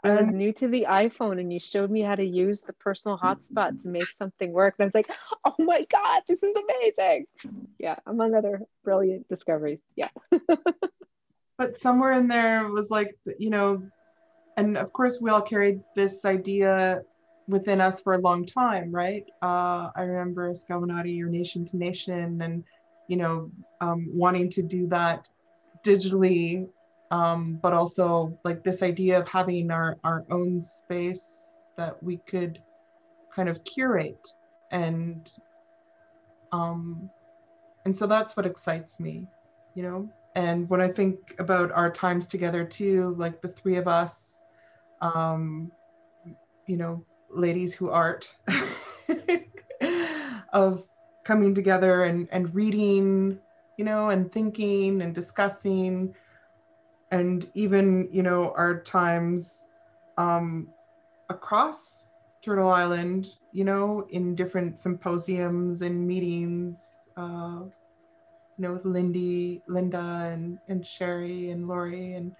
I 0.06 0.20
was 0.20 0.32
new 0.32 0.54
to 0.54 0.68
the 0.68 0.86
iPhone 0.88 1.40
and 1.40 1.52
you 1.52 1.60
showed 1.60 1.90
me 1.90 2.02
how 2.02 2.16
to 2.16 2.26
use 2.26 2.62
the 2.62 2.74
personal 2.74 3.18
hotspot 3.18 3.82
to 3.82 3.90
make 3.90 4.14
something 4.14 4.52
work. 4.52 4.76
And 4.78 4.86
I 4.86 4.88
was 4.88 4.96
like, 4.96 5.12
oh 5.46 5.56
my 5.60 5.86
God, 5.90 6.22
this 6.28 6.44
is 6.44 6.56
amazing. 6.56 7.26
Yeah, 7.80 7.96
among 8.06 8.36
other 8.36 8.62
brilliant 8.84 9.28
discoveries. 9.28 9.80
Yeah. 9.96 10.10
but 11.58 11.78
somewhere 11.78 12.14
in 12.14 12.28
there 12.28 12.68
was 12.68 12.92
like, 12.92 13.16
you 13.40 13.50
know, 13.50 13.84
and 14.58 14.78
of 14.78 14.94
course 14.94 15.20
we 15.22 15.30
all 15.30 15.42
carried 15.42 15.82
this 15.96 16.24
idea 16.24 17.02
within 17.48 17.82
us 17.82 18.02
for 18.02 18.14
a 18.14 18.20
long 18.20 18.46
time, 18.46 18.92
right? 18.92 19.26
Uh, 19.42 19.90
I 19.96 20.02
remember 20.02 20.52
Skawennati 20.52 21.22
or 21.22 21.30
Nation 21.30 21.66
to 21.68 21.78
Nation 21.78 22.42
and, 22.42 22.64
you 23.08 23.18
know, 23.18 23.52
um, 23.82 24.08
wanting 24.12 24.50
to 24.52 24.62
do 24.62 24.88
that 24.88 25.30
digitally 25.84 26.68
um, 27.12 27.60
but 27.62 27.74
also 27.74 28.38
like 28.44 28.64
this 28.64 28.84
idea 28.84 29.20
of 29.20 29.28
having 29.28 29.72
our, 29.72 29.98
our 30.04 30.26
own 30.32 30.62
space 30.62 31.62
that 31.78 32.02
we 32.02 32.18
could 32.18 32.62
kind 33.34 33.50
of 33.50 33.64
curate 33.64 34.28
and 34.72 35.32
um, 36.52 37.10
and 37.86 37.96
so 37.96 38.08
that's 38.08 38.36
what 38.36 38.46
excites 38.46 39.00
me 39.00 39.28
you 39.76 39.84
know? 39.84 40.10
And 40.36 40.70
when 40.70 40.82
i 40.82 40.90
think 40.90 41.36
about 41.40 41.72
our 41.72 41.90
times 41.90 42.28
together 42.28 42.66
too 42.66 43.16
like 43.18 43.42
the 43.42 43.50
three 43.50 43.78
of 43.78 43.88
us 43.88 44.42
um, 45.02 45.72
you 46.68 46.78
know 46.78 47.06
ladies 47.30 47.74
who 47.74 47.90
art 47.90 48.36
of 50.54 50.88
coming 51.24 51.56
together 51.56 52.04
and 52.04 52.28
and 52.32 52.54
reading 52.54 53.40
you 53.78 53.86
know, 53.86 54.10
and 54.10 54.32
thinking 54.32 55.02
and 55.02 55.14
discussing, 55.14 56.16
and 57.16 57.50
even, 57.54 58.10
you 58.12 58.24
know, 58.24 58.54
our 58.58 58.82
times 58.82 59.70
um, 60.18 60.68
across 61.30 62.16
Turtle 62.42 62.70
Island, 62.70 63.38
you 63.54 63.64
know, 63.64 64.06
in 64.10 64.36
different 64.36 64.78
symposiums 64.78 65.82
and 65.82 66.06
meetings, 66.06 66.78
uh, 67.16 67.62
you 68.58 68.62
know, 68.62 68.74
with 68.74 68.84
Lindy, 68.84 69.62
Linda, 69.68 70.30
and 70.34 70.60
and 70.68 70.86
Sherry 70.86 71.52
and 71.52 71.70
Lori, 71.70 72.14
and 72.16 72.36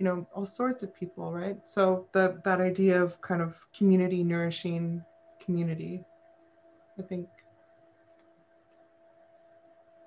you 0.00 0.04
know, 0.04 0.26
all 0.34 0.46
sorts 0.46 0.82
of 0.82 0.92
people, 0.92 1.32
right? 1.32 1.58
So 1.66 2.06
the 2.12 2.40
that 2.44 2.60
idea 2.60 3.00
of 3.00 3.20
kind 3.20 3.40
of 3.40 3.64
community 3.72 4.24
nourishing 4.24 5.04
community, 5.44 6.04
I 6.98 7.02
think, 7.02 7.28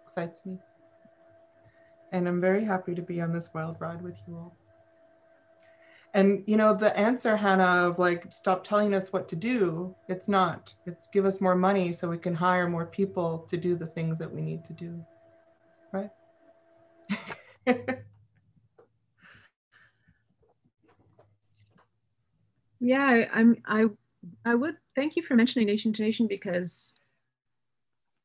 excites 0.03 0.45
me, 0.45 0.59
and 2.11 2.27
I'm 2.27 2.41
very 2.41 2.63
happy 2.63 2.93
to 2.95 3.01
be 3.01 3.21
on 3.21 3.31
this 3.33 3.49
wild 3.53 3.77
ride 3.79 4.01
with 4.01 4.17
you 4.27 4.35
all. 4.35 4.55
And 6.13 6.43
you 6.45 6.57
know, 6.57 6.75
the 6.75 6.97
answer, 6.97 7.37
Hannah, 7.37 7.87
of 7.87 7.97
like 7.97 8.31
stop 8.33 8.65
telling 8.65 8.93
us 8.93 9.13
what 9.13 9.29
to 9.29 9.35
do, 9.35 9.95
it's 10.09 10.27
not. 10.27 10.75
It's 10.85 11.07
give 11.07 11.25
us 11.25 11.39
more 11.39 11.55
money 11.55 11.93
so 11.93 12.09
we 12.09 12.17
can 12.17 12.35
hire 12.35 12.67
more 12.67 12.85
people 12.85 13.45
to 13.49 13.55
do 13.55 13.75
the 13.75 13.87
things 13.87 14.19
that 14.19 14.31
we 14.31 14.41
need 14.41 14.65
to 14.65 14.73
do. 14.73 15.05
Right? 15.93 16.09
yeah, 22.81 23.25
I'm 23.33 23.61
I 23.65 23.85
I 24.43 24.55
would 24.55 24.75
thank 24.95 25.15
you 25.15 25.23
for 25.23 25.35
mentioning 25.35 25.67
Nation 25.67 25.93
to 25.93 26.01
Nation 26.01 26.27
because 26.27 26.93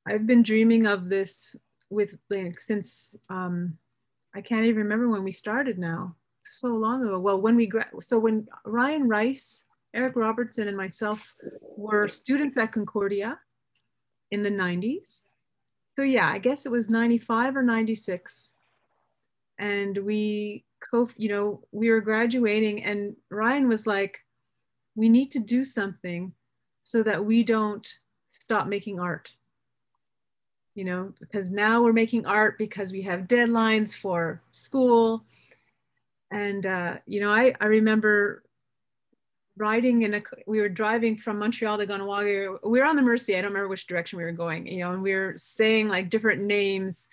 I've 0.09 0.27
been 0.27 0.43
dreaming 0.43 0.87
of 0.87 1.09
this 1.09 1.55
with 1.91 2.17
since 2.59 3.15
um 3.31 3.79
I 4.35 4.43
can't 4.43 4.67
even 4.67 4.83
remember 4.83 5.09
when 5.09 5.25
we 5.25 5.33
started 5.33 5.79
now 5.79 6.15
so 6.45 6.69
long 6.69 7.03
ago. 7.03 7.19
Well, 7.19 7.41
when 7.41 7.57
we 7.57 7.71
so 8.01 8.19
when 8.19 8.47
Ryan 8.65 9.09
Rice, 9.09 9.65
Eric 9.95 10.15
Robertson, 10.17 10.69
and 10.69 10.77
myself 10.77 11.35
were 11.77 12.09
students 12.09 12.57
at 12.57 12.73
Concordia 12.73 13.39
in 14.31 14.43
the 14.43 14.51
90s. 14.51 15.23
So 15.97 16.03
yeah, 16.03 16.31
I 16.31 16.39
guess 16.39 16.67
it 16.67 16.73
was 16.73 16.91
95 16.91 17.57
or 17.57 17.63
96. 17.63 18.57
And 19.59 19.97
we 19.99 20.67
co, 20.91 21.09
you 21.17 21.31
know, 21.31 21.63
we 21.73 21.89
were 21.89 22.03
graduating 22.03 22.85
and 22.85 23.17
Ryan 23.31 23.69
was 23.69 23.87
like, 23.87 24.19
we 24.95 25.09
need 25.09 25.31
to 25.33 25.39
do 25.39 25.65
something 25.65 26.33
so 26.83 27.03
that 27.03 27.25
we 27.25 27.43
don't 27.43 27.89
stop 28.27 28.67
making 28.67 29.01
art 29.01 29.33
you 30.77 30.85
know 30.85 31.13
because 31.19 31.51
now 31.51 31.83
we're 31.83 31.93
making 31.93 32.25
art 32.27 32.57
because 32.59 32.93
we 32.93 33.03
have 33.03 33.23
deadlines 33.23 33.97
for 33.97 34.41
school 34.53 35.25
and 36.31 36.67
uh, 36.67 36.97
you 37.07 37.21
know, 37.21 37.31
I, 37.33 37.55
I 37.61 37.67
remember 37.67 38.43
riding 39.57 40.03
in 40.03 40.15
a, 40.15 40.23
we 40.47 40.61
were 40.61 40.69
driving 40.69 41.17
from 41.17 41.39
Montreal 41.39 41.79
to 41.79 41.87
Kahnawake. 41.87 42.59
We 42.65 42.81
were 42.81 42.85
on 42.85 42.97
the 42.97 43.03
Mercier. 43.03 43.39
I 43.39 43.41
don't 43.41 43.53
remember 43.53 43.69
which 43.69 43.87
direction 43.87 44.19
we 44.19 44.25
were 44.25 44.33
going, 44.33 44.67
you 44.67 44.81
know, 44.81 44.93
and 44.93 45.03
we 45.03 45.15
were 45.15 45.35
saying 45.37 45.89
like 45.89 46.11
different 46.11 46.43
names 46.43 47.09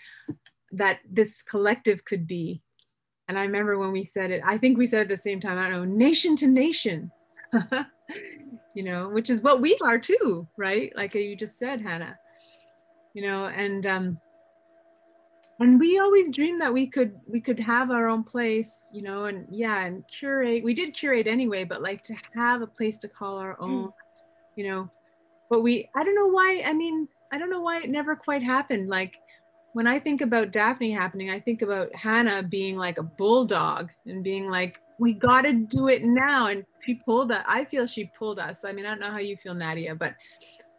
that 0.72 0.99
this 1.09 1.41
collective 1.41 2.03
could 2.05 2.28
be. 2.28 2.61
And 3.28 3.38
I 3.38 3.43
remember 3.43 3.78
when 3.78 3.91
we 3.91 4.05
said 4.05 4.32
it, 4.32 4.41
I 4.45 4.57
think 4.57 4.78
we 4.78 4.88
said 4.88 5.01
at 5.01 5.09
the 5.09 5.18
same 5.18 5.39
time, 5.39 5.57
I 5.57 5.70
don't 5.70 5.72
know, 5.72 5.86
nation 5.86 6.36
to 6.38 6.47
nation, 6.47 7.09
you 8.76 8.84
know, 8.84 9.07
which 9.07 9.30
is 9.30 9.41
what 9.41 9.61
we 9.61 9.78
are 9.82 9.97
too, 9.97 10.45
right? 10.57 10.91
Like 10.97 11.14
you 11.14 11.36
just 11.38 11.57
said, 11.57 11.82
Hannah, 11.82 12.18
you 13.14 13.22
know, 13.22 13.45
and 13.45 13.86
um, 13.86 14.20
and 15.59 15.80
we 15.80 15.99
always 15.99 16.30
dreamed 16.32 16.61
that 16.61 16.74
we 16.74 16.88
could 16.88 17.16
we 17.28 17.39
could 17.39 17.59
have 17.59 17.91
our 17.91 18.07
own 18.07 18.24
place 18.24 18.89
you 18.93 19.01
know 19.01 19.26
and 19.26 19.45
yeah 19.49 19.86
and 19.86 20.03
curate 20.07 20.64
we 20.64 20.74
did 20.74 20.93
curate 20.93 21.28
anyway 21.28 21.64
but 21.64 21.82
like 21.82 22.01
to 22.03 22.16
have 22.36 22.61
a 22.61 22.68
place 22.68 22.97
to 22.97 23.07
call 23.07 23.38
our 23.38 23.53
hmm. 23.55 23.64
own 23.64 23.88
mm. 23.88 23.93
you 24.55 24.68
know 24.68 24.89
but 25.49 25.61
we 25.61 25.89
i 25.95 26.03
don't 26.03 26.16
know 26.16 26.28
why 26.28 26.64
i 26.66 26.74
mean 26.74 27.07
i 27.32 27.38
don't 27.38 27.49
know 27.49 27.61
why 27.61 27.80
it 27.82 27.89
never 27.89 28.16
quite 28.16 28.43
happened 28.43 28.89
like 28.89 29.18
when 29.74 29.88
i 29.88 29.99
think 29.99 30.22
about 30.22 30.51
daphne 30.51 30.91
happening 30.91 31.30
i 31.30 31.39
think 31.39 31.61
about 31.61 31.93
hannah 31.95 32.43
being 32.43 32.76
like 32.76 32.97
a 32.97 33.03
bulldog 33.03 33.89
and 34.05 34.24
being 34.24 34.49
like 34.49 34.80
we 34.99 35.14
got 35.14 35.41
to 35.41 35.53
do 35.53 35.88
it 35.88 36.03
now 36.03 36.47
and 36.47 36.64
she 36.86 36.95
pulled 36.95 37.30
that 37.30 37.45
i 37.47 37.64
feel 37.66 37.86
she 37.86 38.11
pulled 38.18 38.39
us 38.39 38.66
i 38.66 38.72
mean 38.72 38.86
i 38.86 38.89
don't 38.89 38.99
know 38.99 39.11
how 39.11 39.18
you 39.18 39.38
feel 39.38 39.53
nadia 39.53 39.95
but 39.95 40.14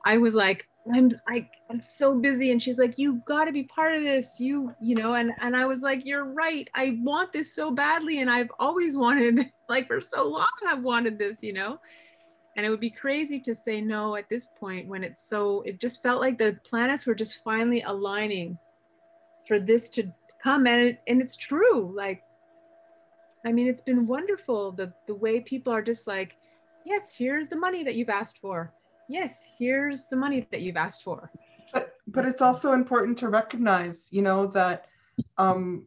i 0.05 0.17
was 0.17 0.35
like 0.35 0.67
I'm 0.93 1.11
I, 1.27 1.49
I'm 1.71 1.81
so 1.81 2.15
busy. 2.15 2.51
And 2.51 2.61
she's 2.63 2.79
like, 2.79 2.99
you 2.99 3.23
got 3.27 3.47
to 3.47 3.53
be 3.53 3.65
part 3.65 3.95
of 3.95 4.03
this. 4.03 4.39
You, 4.39 4.75
you 4.81 4.95
know, 4.95 5.15
and, 5.15 5.33
and 5.41 5.57
I 5.57 5.65
was 5.65 5.81
like, 5.81 6.05
you're 6.05 6.25
right. 6.25 6.69
I 6.75 6.99
want 7.03 7.33
this 7.33 7.55
so 7.55 7.71
badly. 7.71 8.21
And 8.21 8.31
I've 8.31 8.51
always 8.59 8.97
wanted, 8.97 9.51
like 9.69 9.87
for 9.87 10.01
so 10.01 10.29
long, 10.29 10.49
I've 10.67 10.83
wanted 10.83 11.19
this, 11.19 11.43
you 11.43 11.55
know? 11.55 11.79
And 12.57 12.65
it 12.67 12.71
would 12.71 12.81
be 12.81 12.91
crazy 12.91 13.41
to 13.41 13.57
say 13.57 13.81
no 13.81 14.15
at 14.15 14.29
this 14.29 14.49
point 14.61 14.87
when 14.87 15.03
it's 15.03 15.27
so, 15.27 15.63
it 15.63 15.81
just 15.81 16.03
felt 16.03 16.21
like 16.21 16.39
the 16.39 16.59
planets 16.65 17.07
were 17.07 17.15
just 17.15 17.43
finally 17.43 17.83
aligning 17.83 18.59
for 19.49 19.59
this 19.59 19.89
to 19.91 20.13
come. 20.43 20.67
And, 20.67 20.81
it, 20.81 21.01
and 21.09 21.21
it's 21.21 21.35
true. 21.35 21.93
Like, 21.97 22.23
I 23.45 23.53
mean, 23.53 23.67
it's 23.67 23.83
been 23.83 24.07
wonderful. 24.07 24.73
The, 24.73 24.93
the 25.07 25.15
way 25.15 25.41
people 25.41 25.73
are 25.73 25.83
just 25.83 26.07
like, 26.07 26.37
yes, 26.85 27.15
here's 27.17 27.49
the 27.49 27.57
money 27.57 27.83
that 27.85 27.95
you've 27.95 28.11
asked 28.11 28.39
for 28.39 28.73
yes, 29.09 29.45
here's 29.59 30.07
the 30.07 30.17
money 30.17 30.47
that 30.51 30.61
you've 30.61 30.77
asked 30.77 31.03
for. 31.03 31.31
But 31.73 31.95
but 32.07 32.25
it's 32.25 32.43
also 32.43 32.73
important 32.73 33.19
to 33.19 33.29
recognize, 33.29 34.09
you 34.11 34.23
know, 34.23 34.47
that 34.49 34.87
um, 35.39 35.87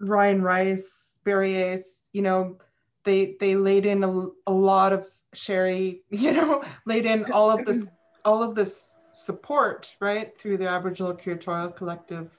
Ryan 0.00 0.42
Rice, 0.42 1.20
Barry 1.24 1.56
Ace, 1.56 2.08
you 2.12 2.22
know, 2.22 2.58
they 3.04 3.36
they 3.40 3.56
laid 3.56 3.86
in 3.86 4.04
a, 4.04 4.26
a 4.46 4.52
lot 4.52 4.92
of 4.92 5.10
Sherry, 5.34 6.02
you 6.10 6.32
know, 6.32 6.62
laid 6.86 7.06
in 7.06 7.30
all 7.32 7.50
of 7.50 7.64
this 7.64 7.86
all 8.24 8.42
of 8.42 8.54
this 8.54 8.96
support, 9.12 9.94
right, 10.00 10.36
through 10.38 10.58
the 10.58 10.68
Aboriginal 10.68 11.14
Curatorial 11.14 11.74
Collective. 11.74 12.30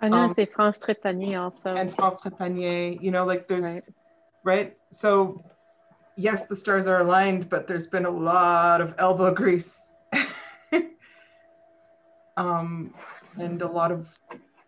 I 0.00 0.08
know 0.08 0.16
um, 0.18 0.34
say 0.34 0.44
France 0.44 0.78
Trépanier 0.78 1.40
also. 1.40 1.74
And 1.74 1.94
France 1.94 2.20
Trépanier, 2.20 3.00
you 3.00 3.10
know, 3.10 3.24
like 3.24 3.48
there's 3.48 3.64
right. 3.64 3.84
right? 4.44 4.78
So 4.92 5.42
yes, 6.16 6.46
the 6.46 6.56
stars 6.56 6.86
are 6.86 7.00
aligned, 7.00 7.48
but 7.48 7.66
there's 7.66 7.86
been 7.86 8.06
a 8.06 8.10
lot 8.10 8.80
of 8.80 8.94
elbow 8.98 9.32
grease. 9.32 9.94
um, 12.36 12.94
and 13.38 13.62
a 13.62 13.68
lot 13.68 13.92
of, 13.92 14.18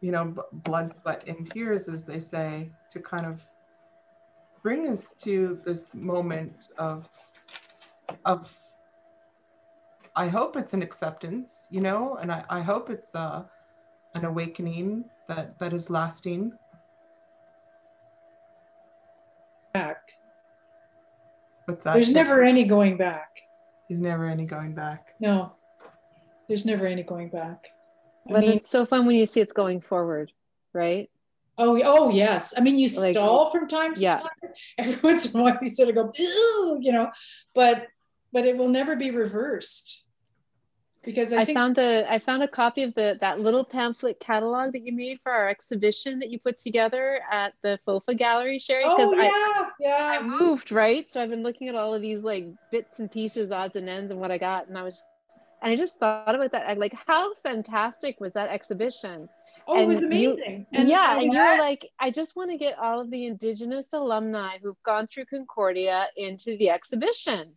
you 0.00 0.12
know, 0.12 0.34
blood, 0.52 0.96
sweat, 0.98 1.24
and 1.26 1.50
tears, 1.50 1.88
as 1.88 2.04
they 2.04 2.20
say, 2.20 2.70
to 2.90 3.00
kind 3.00 3.26
of 3.26 3.42
bring 4.62 4.88
us 4.88 5.14
to 5.22 5.58
this 5.64 5.94
moment 5.94 6.68
of, 6.76 7.08
of, 8.24 8.56
I 10.14 10.28
hope 10.28 10.56
it's 10.56 10.74
an 10.74 10.82
acceptance, 10.82 11.66
you 11.70 11.80
know, 11.80 12.16
and 12.16 12.30
I, 12.30 12.44
I 12.50 12.60
hope 12.60 12.90
it's 12.90 13.14
uh, 13.14 13.44
an 14.14 14.24
awakening 14.24 15.04
that, 15.28 15.58
that 15.60 15.72
is 15.72 15.88
lasting. 15.88 16.52
Back 19.72 20.08
What's 21.68 21.84
that? 21.84 21.94
There's 21.94 22.12
never 22.12 22.42
any 22.42 22.64
going 22.64 22.96
back. 22.96 23.28
There's 23.88 24.00
never 24.00 24.24
any 24.24 24.46
going 24.46 24.74
back. 24.74 25.08
No, 25.20 25.52
there's 26.48 26.64
never 26.64 26.86
any 26.86 27.02
going 27.02 27.28
back. 27.28 27.66
I 28.26 28.32
but 28.32 28.40
mean, 28.40 28.52
it's 28.52 28.70
so 28.70 28.86
fun 28.86 29.04
when 29.04 29.16
you 29.16 29.26
see 29.26 29.40
it's 29.40 29.52
going 29.52 29.82
forward, 29.82 30.32
right? 30.72 31.10
Oh, 31.58 31.78
oh 31.84 32.08
yes. 32.08 32.54
I 32.56 32.60
mean, 32.60 32.78
you 32.78 32.88
like, 32.98 33.12
stall 33.12 33.50
from 33.50 33.68
time 33.68 33.94
to 33.94 34.00
yeah. 34.00 34.20
time. 34.20 34.52
Every 34.78 35.10
once 35.10 35.34
in 35.34 35.40
a 35.40 35.42
while, 35.42 35.58
you 35.60 35.68
sort 35.68 35.90
of 35.90 35.94
go, 35.94 36.12
you 36.16 36.90
know, 36.90 37.10
but 37.54 37.88
but 38.32 38.46
it 38.46 38.56
will 38.56 38.68
never 38.68 38.96
be 38.96 39.10
reversed 39.10 40.06
because 41.04 41.32
I, 41.32 41.42
I 41.42 41.54
found 41.54 41.76
the 41.76 42.06
I 42.10 42.18
found 42.18 42.42
a 42.42 42.48
copy 42.48 42.82
of 42.82 42.94
the 42.94 43.16
that 43.20 43.40
little 43.40 43.64
pamphlet 43.64 44.20
catalog 44.20 44.72
that 44.72 44.82
you 44.84 44.92
made 44.92 45.20
for 45.22 45.32
our 45.32 45.48
exhibition 45.48 46.18
that 46.18 46.30
you 46.30 46.38
put 46.38 46.58
together 46.58 47.20
at 47.30 47.54
the 47.62 47.78
FOFA 47.86 48.16
gallery, 48.16 48.58
Sherry. 48.58 48.84
Oh 48.86 49.12
yeah, 49.14 49.30
I, 49.30 49.70
yeah. 49.80 50.18
I 50.20 50.22
moved 50.22 50.72
right, 50.72 51.10
so 51.10 51.22
I've 51.22 51.30
been 51.30 51.42
looking 51.42 51.68
at 51.68 51.74
all 51.74 51.94
of 51.94 52.02
these 52.02 52.24
like 52.24 52.46
bits 52.70 52.98
and 52.98 53.10
pieces, 53.10 53.52
odds 53.52 53.76
and 53.76 53.88
ends, 53.88 54.10
and 54.10 54.20
what 54.20 54.30
I 54.30 54.38
got, 54.38 54.68
and 54.68 54.76
I 54.76 54.82
was, 54.82 55.04
and 55.62 55.72
I 55.72 55.76
just 55.76 55.98
thought 55.98 56.34
about 56.34 56.52
that. 56.52 56.68
I'm 56.68 56.78
like, 56.78 56.94
how 57.06 57.34
fantastic 57.34 58.20
was 58.20 58.32
that 58.32 58.50
exhibition? 58.50 59.28
Oh, 59.66 59.74
and 59.74 59.82
it 59.82 59.86
was 59.86 60.02
amazing. 60.02 60.66
You, 60.72 60.80
and 60.80 60.88
yeah, 60.88 61.18
and 61.18 61.32
you're 61.32 61.58
like, 61.58 61.88
I 62.00 62.10
just 62.10 62.36
want 62.36 62.50
to 62.50 62.56
get 62.56 62.78
all 62.78 63.00
of 63.00 63.10
the 63.10 63.26
indigenous 63.26 63.92
alumni 63.92 64.58
who've 64.62 64.82
gone 64.82 65.06
through 65.06 65.26
Concordia 65.26 66.08
into 66.16 66.56
the 66.56 66.70
exhibition. 66.70 67.52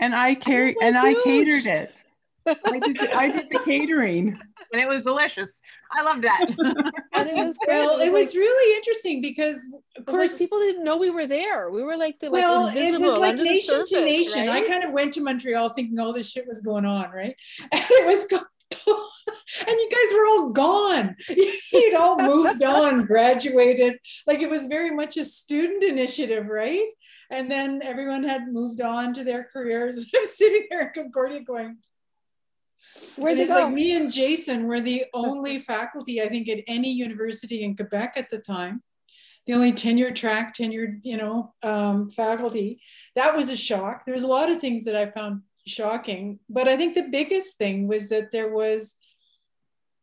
And 0.00 0.14
I 0.14 0.34
carried 0.34 0.76
and 0.82 0.96
huge. 0.96 1.16
I 1.16 1.22
catered 1.22 1.66
it. 1.66 2.04
I 2.46 2.78
did 2.78 2.98
the, 2.98 3.14
I 3.14 3.28
did 3.28 3.48
the 3.50 3.60
catering. 3.64 4.38
And 4.72 4.80
it 4.80 4.88
was 4.88 5.02
delicious. 5.02 5.60
I 5.94 6.02
loved 6.02 6.24
that. 6.24 6.46
and 7.12 7.28
it 7.28 7.34
was 7.34 7.58
great. 7.62 7.80
Well, 7.80 8.00
it 8.00 8.06
was, 8.06 8.06
it 8.06 8.12
was 8.14 8.26
like, 8.28 8.34
really 8.36 8.76
interesting 8.78 9.20
because 9.20 9.70
of 9.98 10.06
course 10.06 10.32
like, 10.32 10.38
people 10.38 10.60
didn't 10.60 10.82
know 10.82 10.96
we 10.96 11.10
were 11.10 11.26
there. 11.26 11.70
We 11.70 11.82
were 11.82 11.98
like 11.98 12.18
the 12.20 12.30
well, 12.30 12.62
like 12.62 12.76
invisible 12.76 13.16
it 13.16 13.18
was 13.18 13.18
like 13.18 13.36
nation 13.36 13.68
surface, 13.68 13.90
to 13.90 14.00
nation. 14.00 14.46
Right? 14.46 14.64
I 14.64 14.66
kind 14.66 14.82
of 14.82 14.94
went 14.94 15.12
to 15.14 15.20
Montreal 15.20 15.68
thinking 15.74 15.98
all 15.98 16.14
this 16.14 16.30
shit 16.30 16.46
was 16.46 16.62
going 16.62 16.86
on, 16.86 17.10
right? 17.10 17.36
And 17.70 17.84
it 17.90 18.06
was 18.06 18.26
and 18.32 19.76
you 19.76 19.90
guys 19.90 20.14
were 20.14 20.26
all 20.28 20.48
gone. 20.48 21.14
You'd 21.28 21.94
all 21.94 22.16
moved 22.16 22.62
on, 22.62 23.04
graduated. 23.04 23.98
Like 24.26 24.40
it 24.40 24.48
was 24.48 24.68
very 24.68 24.90
much 24.90 25.18
a 25.18 25.24
student 25.26 25.84
initiative, 25.84 26.46
right? 26.46 26.86
and 27.32 27.50
then 27.50 27.80
everyone 27.82 28.22
had 28.22 28.52
moved 28.52 28.82
on 28.82 29.14
to 29.14 29.24
their 29.24 29.48
careers. 29.50 29.96
I'm 29.96 30.26
sitting 30.26 30.66
there 30.70 30.82
in 30.82 30.90
Concordia 30.94 31.42
going, 31.42 31.78
Where'd 33.16 33.38
they 33.38 33.42
it's 33.42 33.50
go? 33.50 33.64
like 33.64 33.72
me 33.72 33.96
and 33.96 34.12
Jason 34.12 34.66
were 34.66 34.80
the 34.80 35.04
only 35.14 35.58
faculty, 35.60 36.22
I 36.22 36.28
think, 36.28 36.48
at 36.48 36.64
any 36.66 36.90
university 36.92 37.62
in 37.62 37.76
Quebec 37.76 38.14
at 38.16 38.30
the 38.30 38.38
time. 38.38 38.82
The 39.46 39.54
only 39.54 39.72
tenure 39.72 40.12
track, 40.12 40.54
tenured, 40.56 41.00
you 41.02 41.16
know, 41.16 41.52
um, 41.62 42.10
faculty. 42.10 42.80
That 43.16 43.34
was 43.36 43.50
a 43.50 43.56
shock. 43.56 44.04
There's 44.06 44.22
a 44.22 44.28
lot 44.28 44.50
of 44.50 44.60
things 44.60 44.84
that 44.84 44.94
I 44.94 45.10
found 45.10 45.42
shocking, 45.66 46.38
but 46.48 46.68
I 46.68 46.76
think 46.76 46.94
the 46.94 47.08
biggest 47.10 47.56
thing 47.56 47.88
was 47.88 48.08
that 48.10 48.30
there 48.30 48.52
was, 48.52 48.94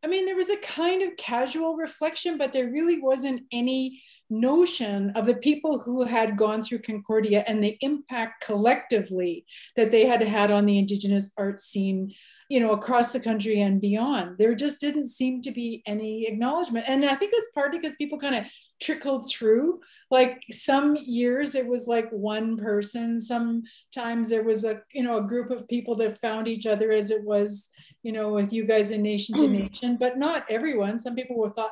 I 0.04 0.08
mean, 0.08 0.26
there 0.26 0.36
was 0.36 0.50
a 0.50 0.58
kind 0.58 1.02
of 1.02 1.16
casual 1.16 1.76
reflection, 1.76 2.36
but 2.36 2.52
there 2.52 2.70
really 2.70 3.00
wasn't 3.00 3.42
any 3.50 4.02
notion 4.28 5.10
of 5.16 5.24
the 5.24 5.36
people 5.36 5.78
who 5.78 6.04
had 6.04 6.36
gone 6.36 6.62
through 6.62 6.80
Concordia 6.80 7.42
and 7.46 7.64
the 7.64 7.78
impact 7.80 8.44
collectively 8.44 9.46
that 9.76 9.90
they 9.90 10.06
had 10.06 10.20
had 10.22 10.50
on 10.50 10.66
the 10.66 10.78
Indigenous 10.78 11.32
art 11.38 11.60
scene 11.60 12.12
you 12.50 12.58
know, 12.58 12.72
across 12.72 13.12
the 13.12 13.20
country 13.20 13.60
and 13.60 13.80
beyond. 13.80 14.36
There 14.36 14.56
just 14.56 14.80
didn't 14.80 15.06
seem 15.06 15.40
to 15.42 15.52
be 15.52 15.84
any 15.86 16.26
acknowledgement. 16.26 16.86
And 16.88 17.04
I 17.04 17.14
think 17.14 17.30
it's 17.32 17.46
partly 17.54 17.78
because 17.78 17.94
people 17.94 18.18
kind 18.18 18.34
of 18.34 18.44
trickled 18.82 19.30
through. 19.30 19.78
Like 20.10 20.42
some 20.50 20.96
years 20.96 21.54
it 21.54 21.64
was 21.64 21.86
like 21.86 22.10
one 22.10 22.56
person. 22.56 23.22
Sometimes 23.22 24.28
there 24.28 24.42
was 24.42 24.64
a, 24.64 24.80
you 24.92 25.04
know, 25.04 25.18
a 25.18 25.28
group 25.28 25.52
of 25.52 25.68
people 25.68 25.94
that 25.96 26.18
found 26.18 26.48
each 26.48 26.66
other 26.66 26.90
as 26.90 27.12
it 27.12 27.24
was, 27.24 27.68
you 28.02 28.10
know, 28.10 28.32
with 28.32 28.52
you 28.52 28.64
guys 28.64 28.90
in 28.90 29.02
Nation 29.02 29.36
to 29.36 29.42
mm. 29.42 29.70
Nation, 29.70 29.96
but 30.00 30.18
not 30.18 30.44
everyone. 30.50 30.98
Some 30.98 31.14
people 31.14 31.38
were 31.38 31.50
thought, 31.50 31.70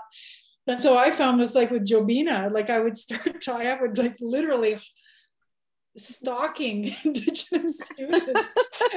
and 0.68 0.80
so 0.80 0.96
I 0.96 1.10
found 1.10 1.40
was 1.40 1.56
like 1.56 1.72
with 1.72 1.88
Jobena, 1.88 2.52
like 2.52 2.70
I 2.70 2.78
would 2.78 2.96
start 2.96 3.40
to, 3.40 3.52
I 3.54 3.80
would 3.80 3.98
like 3.98 4.16
literally 4.20 4.78
stalking 5.98 6.92
indigenous 7.04 7.78
students. 7.78 8.30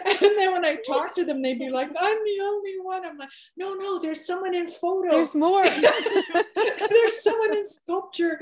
And 0.06 0.38
then 0.38 0.52
when 0.52 0.66
i 0.66 0.78
talk 0.88 1.16
to 1.16 1.26
them 1.26 1.42
they'd 1.42 1.60
be 1.60 1.70
like 1.70 1.88
i'm 1.88 2.18
the 2.24 2.40
only 2.42 2.76
one. 2.82 3.06
I'm 3.06 3.18
like 3.18 3.30
no 3.58 3.74
no 3.74 4.00
there's 4.00 4.26
someone 4.26 4.56
in 4.56 4.68
photo. 4.68 5.12
There's 5.12 5.36
more. 5.36 5.64
there's 6.90 7.24
someone 7.24 7.56
in 7.56 7.66
sculpture. 7.66 8.40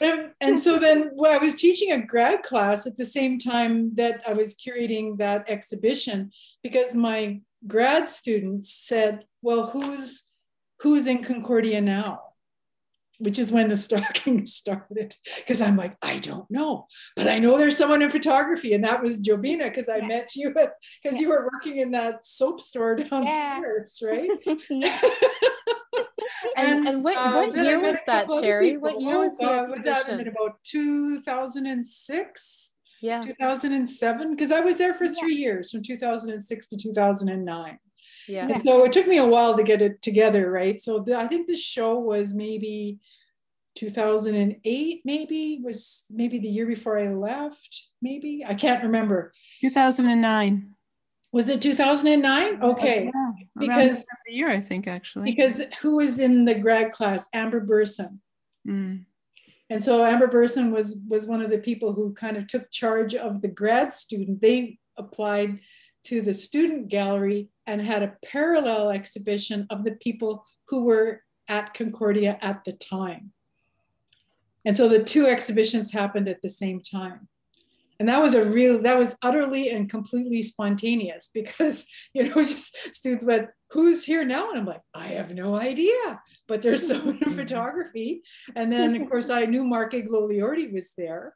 And, 0.00 0.30
and 0.40 0.58
so 0.58 0.78
then 0.78 1.10
well, 1.14 1.32
i 1.32 1.38
was 1.38 1.54
teaching 1.54 1.92
a 1.92 2.04
grad 2.04 2.42
class 2.42 2.86
at 2.86 2.96
the 2.96 3.06
same 3.06 3.38
time 3.38 3.94
that 3.94 4.20
i 4.26 4.32
was 4.32 4.54
curating 4.54 5.18
that 5.18 5.48
exhibition 5.48 6.30
because 6.62 6.94
my 6.96 7.40
grad 7.66 8.10
students 8.10 8.72
said 8.72 9.24
well 9.40 9.66
who's 9.66 10.24
who's 10.80 11.06
in 11.06 11.22
concordia 11.22 11.80
now 11.80 12.20
which 13.18 13.38
is 13.38 13.52
when 13.52 13.68
the 13.68 13.76
stalking 13.76 14.44
started. 14.46 15.14
Because 15.36 15.60
I'm 15.60 15.76
like, 15.76 15.96
I 16.02 16.18
don't 16.18 16.50
know, 16.50 16.86
but 17.16 17.28
I 17.28 17.38
know 17.38 17.58
there's 17.58 17.76
someone 17.76 18.02
in 18.02 18.10
photography, 18.10 18.74
and 18.74 18.84
that 18.84 19.02
was 19.02 19.20
Jobena 19.20 19.68
because 19.68 19.88
I 19.88 20.00
met 20.06 20.30
you 20.34 20.50
because 20.50 20.70
Yeah. 21.04 21.18
you 21.18 21.28
were 21.28 21.48
working 21.52 21.78
in 21.78 21.90
that 21.92 22.24
soap 22.24 22.60
store 22.60 22.96
downstairs, 22.96 23.98
right? 24.02 24.30
And, 26.56 26.88
and 26.88 27.04
what, 27.04 27.16
uh, 27.16 27.32
what 27.32 27.56
year 27.56 27.80
was 27.80 27.98
that, 28.06 28.28
Sherry? 28.40 28.76
What 28.76 29.00
year 29.00 29.18
was 29.18 29.32
would 29.70 29.84
that 29.84 30.08
in 30.08 30.28
about 30.28 30.56
2006? 30.66 32.74
Yeah. 33.00 33.24
2007? 33.24 34.30
Because 34.30 34.52
I 34.52 34.60
was 34.60 34.76
there 34.76 34.94
for 34.94 35.08
three 35.08 35.34
years, 35.34 35.70
from 35.70 35.82
2006 35.82 36.68
to 36.68 36.76
2009. 36.76 37.78
Yeah. 38.28 38.48
And 38.48 38.62
so 38.62 38.84
it 38.84 38.92
took 38.92 39.06
me 39.06 39.18
a 39.18 39.26
while 39.26 39.56
to 39.56 39.62
get 39.62 39.82
it 39.82 40.02
together, 40.02 40.50
right? 40.50 40.80
So 40.80 41.00
the, 41.00 41.16
I 41.16 41.26
think 41.26 41.48
the 41.48 41.56
show 41.56 41.98
was 41.98 42.34
maybe 42.34 42.98
2008, 43.76 45.02
maybe 45.04 45.60
was 45.62 46.04
maybe 46.10 46.38
the 46.38 46.48
year 46.48 46.66
before 46.66 46.98
I 46.98 47.08
left, 47.08 47.88
maybe 48.00 48.44
I 48.46 48.54
can't 48.54 48.82
remember. 48.82 49.32
2009. 49.62 50.74
Was 51.32 51.48
it 51.48 51.62
2009? 51.62 52.62
Okay, 52.62 53.04
Yeah, 53.04 53.10
around 53.10 53.36
because 53.58 53.88
this 53.88 53.98
time 54.00 54.06
of 54.12 54.18
the 54.26 54.34
year, 54.34 54.50
I 54.50 54.60
think 54.60 54.86
actually. 54.86 55.24
because 55.32 55.62
who 55.80 55.96
was 55.96 56.18
in 56.18 56.44
the 56.44 56.54
grad 56.54 56.92
class? 56.92 57.28
Amber 57.32 57.60
Berson. 57.60 58.20
Mm. 58.68 59.06
And 59.70 59.82
so 59.82 60.04
Amber 60.04 60.26
Berson 60.26 60.70
was 60.70 61.00
was 61.08 61.26
one 61.26 61.40
of 61.40 61.50
the 61.50 61.58
people 61.58 61.94
who 61.94 62.12
kind 62.12 62.36
of 62.36 62.46
took 62.46 62.70
charge 62.70 63.14
of 63.14 63.40
the 63.40 63.48
grad 63.48 63.94
student. 63.94 64.42
They 64.42 64.78
applied 64.98 65.60
to 66.04 66.20
the 66.20 66.34
student 66.34 66.88
gallery 66.88 67.48
and 67.66 67.80
had 67.80 68.02
a 68.02 68.16
parallel 68.24 68.90
exhibition 68.90 69.66
of 69.70 69.84
the 69.84 69.92
people 69.92 70.44
who 70.68 70.84
were 70.84 71.22
at 71.48 71.74
Concordia 71.74 72.38
at 72.40 72.64
the 72.64 72.72
time. 72.72 73.32
And 74.64 74.76
so 74.76 74.88
the 74.88 75.02
two 75.02 75.26
exhibitions 75.26 75.92
happened 75.92 76.28
at 76.28 76.42
the 76.42 76.48
same 76.48 76.80
time. 76.80 77.28
And 77.98 78.08
that 78.08 78.22
was 78.22 78.34
a 78.34 78.44
real, 78.44 78.82
that 78.82 78.98
was 78.98 79.16
utterly 79.22 79.70
and 79.70 79.88
completely 79.88 80.42
spontaneous 80.42 81.30
because, 81.32 81.86
you 82.14 82.28
know, 82.28 82.42
just 82.42 82.76
students 82.92 83.24
went, 83.24 83.48
who's 83.70 84.04
here 84.04 84.24
now? 84.24 84.50
And 84.50 84.58
I'm 84.58 84.66
like, 84.66 84.82
I 84.92 85.08
have 85.08 85.34
no 85.34 85.56
idea, 85.56 86.20
but 86.48 86.62
there's 86.62 86.86
someone 86.86 87.18
in 87.18 87.30
photography. 87.30 88.22
And 88.56 88.72
then, 88.72 89.00
of 89.00 89.08
course, 89.08 89.30
I 89.30 89.46
knew 89.46 89.64
Mark 89.64 89.92
Igloliorte 89.92 90.72
was 90.72 90.94
there 90.96 91.34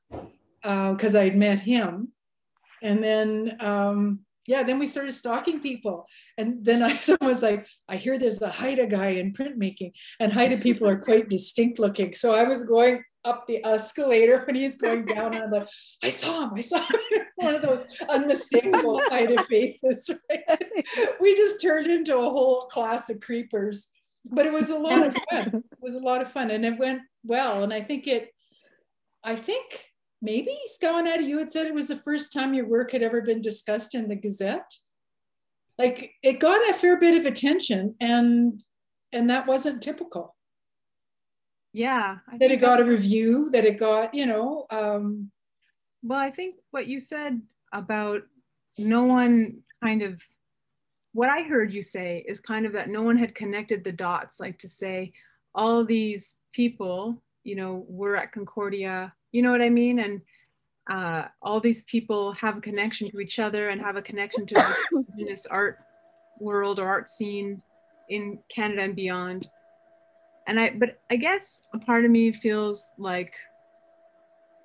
because 0.62 1.14
I'd 1.14 1.36
met 1.36 1.60
him. 1.60 2.08
And 2.82 3.02
then, 3.02 3.56
um, 3.60 4.25
yeah, 4.46 4.62
then 4.62 4.78
we 4.78 4.86
started 4.86 5.12
stalking 5.12 5.60
people. 5.60 6.06
And 6.38 6.64
then 6.64 6.82
I, 6.82 6.96
someone's 7.02 7.42
like, 7.42 7.66
I 7.88 7.96
hear 7.96 8.18
there's 8.18 8.42
a 8.42 8.48
Haida 8.48 8.86
guy 8.86 9.08
in 9.10 9.32
printmaking, 9.32 9.92
and 10.20 10.32
Haida 10.32 10.58
people 10.58 10.88
are 10.88 10.98
quite 10.98 11.28
distinct 11.28 11.78
looking. 11.78 12.14
So 12.14 12.34
I 12.34 12.44
was 12.44 12.64
going 12.64 13.02
up 13.24 13.46
the 13.46 13.64
escalator 13.64 14.44
when 14.46 14.54
he's 14.54 14.76
going 14.76 15.04
down, 15.04 15.34
and 15.34 15.44
I'm 15.44 15.50
like, 15.50 15.68
I 16.02 16.10
saw 16.10 16.44
him, 16.44 16.52
I 16.54 16.60
saw 16.60 16.78
him. 16.78 17.00
One 17.36 17.54
of 17.54 17.62
those 17.62 17.84
unmistakable 18.08 19.02
Haida 19.08 19.44
faces, 19.44 20.10
right? 20.30 20.64
We 21.20 21.36
just 21.36 21.60
turned 21.60 21.88
into 21.88 22.16
a 22.16 22.30
whole 22.30 22.62
class 22.62 23.10
of 23.10 23.20
creepers. 23.20 23.88
But 24.28 24.44
it 24.46 24.52
was 24.52 24.70
a 24.70 24.78
lot 24.78 25.06
of 25.06 25.16
fun. 25.30 25.62
It 25.70 25.78
was 25.80 25.94
a 25.94 26.00
lot 26.00 26.20
of 26.20 26.32
fun. 26.32 26.50
And 26.50 26.64
it 26.64 26.78
went 26.78 27.02
well. 27.22 27.62
And 27.62 27.72
I 27.72 27.80
think 27.80 28.08
it, 28.08 28.30
I 29.22 29.36
think 29.36 29.84
maybe 30.22 30.56
Skawennati, 30.80 31.26
you 31.26 31.38
had 31.38 31.50
said 31.50 31.66
it 31.66 31.74
was 31.74 31.88
the 31.88 31.96
first 31.96 32.32
time 32.32 32.54
your 32.54 32.68
work 32.68 32.92
had 32.92 33.02
ever 33.02 33.20
been 33.20 33.40
discussed 33.40 33.94
in 33.94 34.08
the 34.08 34.16
Gazette. 34.16 34.70
Like 35.78 36.12
it 36.22 36.40
got 36.40 36.70
a 36.70 36.74
fair 36.74 36.98
bit 36.98 37.18
of 37.18 37.26
attention, 37.26 37.94
and 38.00 38.62
and 39.12 39.30
that 39.30 39.46
wasn't 39.46 39.82
typical. 39.82 40.34
Yeah. 41.76 42.16
I 42.26 42.38
That 42.38 42.50
it 42.50 42.60
got 42.62 42.80
a 42.80 42.84
review, 42.84 43.50
that 43.50 43.66
it 43.66 43.78
got, 43.78 44.14
you 44.14 44.24
know, 44.24 44.66
um, 44.70 45.30
Well, 46.02 46.18
I 46.18 46.30
think 46.30 46.54
what 46.70 46.86
you 46.86 47.00
said 47.00 47.40
about 47.72 48.22
no 48.78 49.02
one 49.02 49.58
kind 49.82 50.00
of, 50.00 50.22
what 51.12 51.28
I 51.28 51.42
heard 51.42 51.72
you 51.72 51.82
say 51.82 52.24
is 52.26 52.40
kind 52.40 52.64
of 52.64 52.72
that 52.72 52.88
no 52.88 53.02
one 53.02 53.18
had 53.18 53.34
connected 53.34 53.84
the 53.84 53.92
dots, 53.92 54.40
like 54.40 54.58
to 54.60 54.68
say 54.70 55.12
all 55.54 55.84
these 55.84 56.36
people, 56.54 57.22
you 57.44 57.56
know, 57.56 57.84
were 57.88 58.16
at 58.16 58.32
Concordia, 58.32 59.12
you 59.36 59.42
know 59.42 59.50
what 59.50 59.60
I 59.60 59.68
mean? 59.68 59.98
And 59.98 60.22
uh, 60.90 61.28
all 61.42 61.60
these 61.60 61.84
people 61.84 62.32
have 62.32 62.56
a 62.56 62.60
connection 62.60 63.10
to 63.10 63.20
each 63.20 63.38
other 63.38 63.68
and 63.68 63.82
have 63.82 63.96
a 63.96 64.02
connection 64.02 64.46
to 64.46 64.54
the 64.54 64.76
indigenous 64.92 65.44
art 65.44 65.78
world 66.40 66.78
or 66.78 66.88
art 66.88 67.08
scene 67.10 67.62
in 68.08 68.38
Canada 68.48 68.82
and 68.82 68.96
beyond. 68.96 69.50
And 70.46 70.58
I, 70.58 70.70
but 70.70 71.00
I 71.10 71.16
guess 71.16 71.62
a 71.74 71.78
part 71.78 72.06
of 72.06 72.10
me 72.10 72.32
feels 72.32 72.90
like 72.98 73.34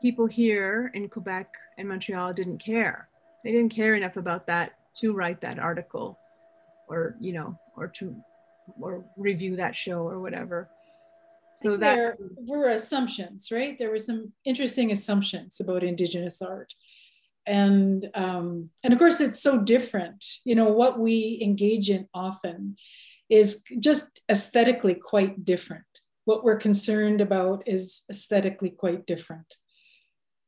people 0.01 0.26
here 0.26 0.89
in 0.93 1.09
Quebec 1.09 1.49
and 1.78 1.89
Montreal 1.89 2.32
didn't 2.34 2.59
care. 2.59 3.09
They 3.43 3.51
didn't 3.51 3.76
care 3.76 3.95
enough 3.95 4.15
about 4.15 4.47
that 4.47 4.72
to 4.97 5.11
write 5.11 5.41
that 5.41 5.59
article 5.59 6.17
or, 6.88 7.17
you 7.19 7.34
know, 7.34 7.59
or 7.76 7.88
to 7.88 8.15
or 8.80 9.03
review 9.17 9.57
that 9.57 9.76
show 9.76 10.07
or 10.07 10.22
whatever. 10.22 10.69
So 11.64 11.78
that 11.78 11.95
there 11.95 12.18
were 12.38 12.70
assumptions, 12.70 13.51
right? 13.51 13.78
There 13.78 13.91
were 13.91 13.99
some 13.99 14.34
interesting 14.45 14.91
assumptions 14.91 15.59
about 15.59 15.84
Indigenous 15.84 16.41
art. 16.41 16.74
And 17.45 18.07
um, 18.14 18.70
and 18.84 18.93
of 18.93 18.99
course 18.99 19.20
it's 19.20 19.41
so 19.41 19.59
different. 19.59 20.24
You 20.45 20.55
know, 20.55 20.70
what 20.70 20.99
we 20.99 21.39
engage 21.41 21.89
in 21.89 22.07
often 22.14 22.76
is 23.30 23.64
just 23.80 24.22
aesthetically 24.30 24.95
quite 24.95 25.45
different. 25.45 25.86
What 26.26 26.43
we're 26.43 26.57
concerned 26.57 27.22
about 27.22 27.64
is 27.66 28.03
aesthetically 28.09 28.70
quite 28.70 29.05
different. 29.05 29.55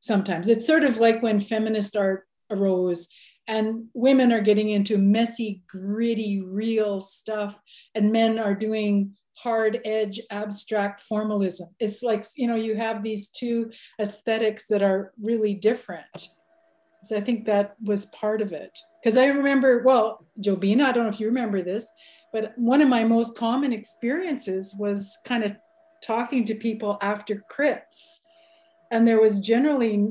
Sometimes 0.00 0.48
it's 0.48 0.66
sort 0.66 0.84
of 0.84 0.98
like 0.98 1.22
when 1.22 1.40
feminist 1.40 1.96
art 1.96 2.26
arose 2.50 3.08
and 3.46 3.86
women 3.94 4.32
are 4.32 4.40
getting 4.40 4.70
into 4.70 4.98
messy, 4.98 5.62
gritty, 5.68 6.40
real 6.40 7.00
stuff, 7.00 7.60
and 7.94 8.12
men 8.12 8.38
are 8.38 8.54
doing 8.54 9.16
hard 9.36 9.80
edge 9.84 10.20
abstract 10.30 11.00
formalism. 11.00 11.68
It's 11.80 12.02
like, 12.02 12.24
you 12.36 12.46
know, 12.46 12.56
you 12.56 12.76
have 12.76 13.02
these 13.02 13.28
two 13.28 13.70
aesthetics 14.00 14.68
that 14.68 14.82
are 14.82 15.12
really 15.20 15.54
different. 15.54 16.30
So 17.04 17.16
I 17.16 17.20
think 17.20 17.44
that 17.46 17.74
was 17.82 18.06
part 18.06 18.40
of 18.40 18.52
it. 18.52 18.78
Because 19.02 19.18
I 19.18 19.26
remember, 19.26 19.82
well, 19.82 20.24
Jobena, 20.40 20.84
I 20.84 20.92
don't 20.92 21.04
know 21.04 21.10
if 21.10 21.20
you 21.20 21.26
remember 21.26 21.62
this, 21.62 21.88
but 22.32 22.56
one 22.56 22.80
of 22.80 22.88
my 22.88 23.04
most 23.04 23.36
common 23.36 23.72
experiences 23.72 24.74
was 24.78 25.18
kind 25.24 25.44
of 25.44 25.52
talking 26.02 26.44
to 26.46 26.54
people 26.54 26.98
after 27.02 27.44
crits. 27.50 28.20
And 28.90 29.06
there 29.06 29.20
was 29.20 29.40
generally 29.40 30.08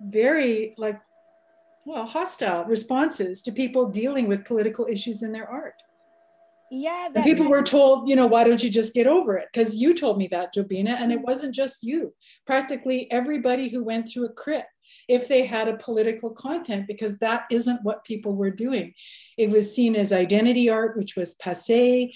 very 0.00 0.74
like 0.76 1.00
well 1.84 2.06
hostile 2.06 2.64
responses 2.64 3.42
to 3.42 3.50
people 3.50 3.88
dealing 3.88 4.28
with 4.28 4.44
political 4.44 4.86
issues 4.86 5.22
in 5.22 5.32
their 5.32 5.48
art 5.48 5.82
yeah 6.70 7.08
that 7.12 7.24
people 7.24 7.48
were 7.48 7.62
told 7.62 8.08
you 8.08 8.16
know 8.16 8.26
why 8.26 8.44
don't 8.44 8.62
you 8.62 8.70
just 8.70 8.94
get 8.94 9.06
over 9.06 9.36
it? 9.36 9.48
Because 9.52 9.76
you 9.76 9.94
told 9.94 10.18
me 10.18 10.28
that 10.28 10.54
Jobena 10.54 10.90
and 10.90 11.12
it 11.12 11.20
wasn't 11.20 11.54
just 11.54 11.82
you. 11.82 12.14
Practically 12.46 13.10
everybody 13.10 13.68
who 13.68 13.84
went 13.84 14.08
through 14.08 14.26
a 14.26 14.32
crit 14.32 14.66
if 15.08 15.28
they 15.28 15.44
had 15.46 15.68
a 15.68 15.76
political 15.76 16.30
content 16.30 16.86
because 16.86 17.18
that 17.18 17.44
isn't 17.50 17.82
what 17.82 18.04
people 18.04 18.34
were 18.34 18.50
doing. 18.50 18.94
It 19.36 19.50
was 19.50 19.74
seen 19.74 19.96
as 19.96 20.12
identity 20.12 20.70
art 20.70 20.96
which 20.96 21.16
was 21.16 21.34
passe 21.34 22.14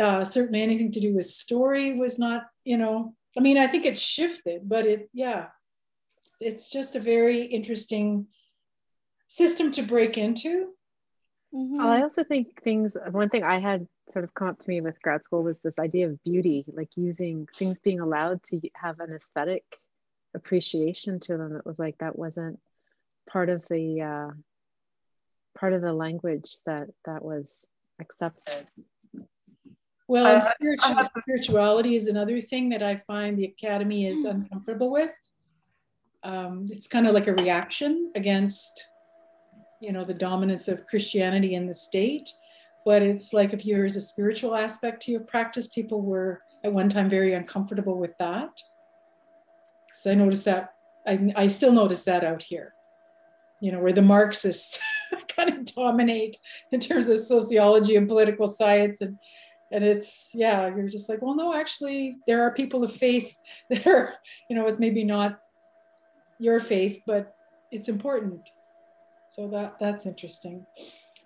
uh, 0.00 0.24
certainly 0.24 0.62
anything 0.62 0.92
to 0.92 1.00
do 1.00 1.14
with 1.14 1.26
story 1.26 1.98
was 1.98 2.18
not 2.18 2.42
you 2.64 2.76
know 2.76 3.14
i 3.36 3.40
mean 3.40 3.56
i 3.56 3.66
think 3.66 3.86
it 3.86 3.98
shifted 3.98 4.68
but 4.68 4.86
it 4.86 5.08
yeah. 5.12 5.46
It's 6.40 6.68
just 6.68 6.96
a 6.96 7.00
very 7.00 7.44
interesting 7.44 8.26
system 9.28 9.70
to 9.72 9.82
break 9.82 10.18
into 10.18 10.75
Well, 11.52 11.88
I 11.88 12.02
also 12.02 12.22
think 12.24 12.62
things, 12.62 12.96
one 13.10 13.28
thing 13.28 13.42
I 13.42 13.58
had 13.58 13.86
sort 14.10 14.24
of 14.24 14.34
come 14.34 14.48
up 14.48 14.58
to 14.58 14.68
me 14.68 14.80
with 14.80 15.00
grad 15.02 15.22
school 15.24 15.42
was 15.42 15.60
this 15.60 15.78
idea 15.78 16.08
of 16.08 16.22
beauty, 16.22 16.64
like 16.72 16.90
using 16.96 17.48
things 17.56 17.80
being 17.80 18.00
allowed 18.00 18.42
to 18.44 18.60
have 18.74 19.00
an 19.00 19.12
aesthetic 19.12 19.64
appreciation 20.34 21.18
to 21.20 21.36
them. 21.36 21.56
It 21.56 21.64
was 21.64 21.78
like 21.78 21.96
that 21.98 22.18
wasn't 22.18 22.60
part 23.28 23.48
of 23.48 23.66
the 23.68 24.02
uh, 24.02 24.30
part 25.58 25.72
of 25.72 25.80
the 25.82 25.92
language 25.92 26.56
that 26.66 26.88
that 27.04 27.24
was 27.24 27.64
accepted. 28.00 28.66
Well, 30.08 30.26
I- 30.26 30.34
and 30.34 30.42
I 30.42 30.52
spiritual, 30.52 30.94
have 30.94 31.10
spirituality 31.18 31.94
is 31.96 32.06
another 32.06 32.40
thing 32.40 32.68
that 32.68 32.82
I 32.82 32.96
find 32.96 33.36
the 33.38 33.46
academy 33.46 34.06
is 34.06 34.24
uncomfortable 34.24 34.90
with. 34.90 35.12
Um, 36.22 36.68
it's 36.70 36.86
kind 36.86 37.06
of 37.06 37.14
like 37.14 37.26
a 37.28 37.34
reaction 37.34 38.12
against, 38.14 38.84
you 39.80 39.92
know, 39.92 40.04
the 40.04 40.14
dominance 40.14 40.68
of 40.68 40.86
Christianity 40.86 41.54
in 41.54 41.66
the 41.66 41.74
state. 41.74 42.32
But 42.84 43.02
it's 43.02 43.32
like 43.32 43.52
if 43.52 43.64
there's 43.64 43.96
a 43.96 44.02
spiritual 44.02 44.54
aspect 44.54 45.02
to 45.02 45.10
your 45.10 45.20
practice, 45.20 45.66
people 45.66 46.02
were 46.02 46.42
at 46.64 46.72
one 46.72 46.88
time 46.88 47.10
very 47.10 47.34
uncomfortable 47.34 47.98
with 47.98 48.16
that. 48.18 48.62
Because 49.86 50.06
I 50.06 50.14
noticed 50.14 50.44
that, 50.44 50.74
I, 51.06 51.32
I 51.34 51.48
still 51.48 51.72
notice 51.72 52.04
that 52.04 52.24
out 52.24 52.42
here, 52.42 52.74
you 53.60 53.72
know, 53.72 53.80
where 53.80 53.92
the 53.92 54.02
Marxists 54.02 54.80
kind 55.28 55.50
of 55.50 55.74
dominate 55.74 56.36
in 56.72 56.80
terms 56.80 57.08
of 57.08 57.18
sociology 57.18 57.96
and 57.96 58.08
political 58.08 58.48
science 58.48 59.00
and 59.00 59.18
and 59.72 59.82
it's 59.82 60.30
yeah 60.34 60.68
you're 60.68 60.88
just 60.88 61.08
like 61.08 61.20
well 61.22 61.34
no 61.34 61.54
actually 61.54 62.16
there 62.26 62.42
are 62.42 62.54
people 62.54 62.84
of 62.84 62.92
faith 62.92 63.34
that 63.70 63.86
are 63.86 64.14
you 64.48 64.56
know 64.56 64.66
it's 64.66 64.78
maybe 64.78 65.04
not 65.04 65.40
your 66.38 66.60
faith 66.60 67.00
but 67.06 67.34
it's 67.72 67.88
important 67.88 68.40
so 69.36 69.46
that 69.48 69.76
that's 69.78 70.06
interesting 70.06 70.64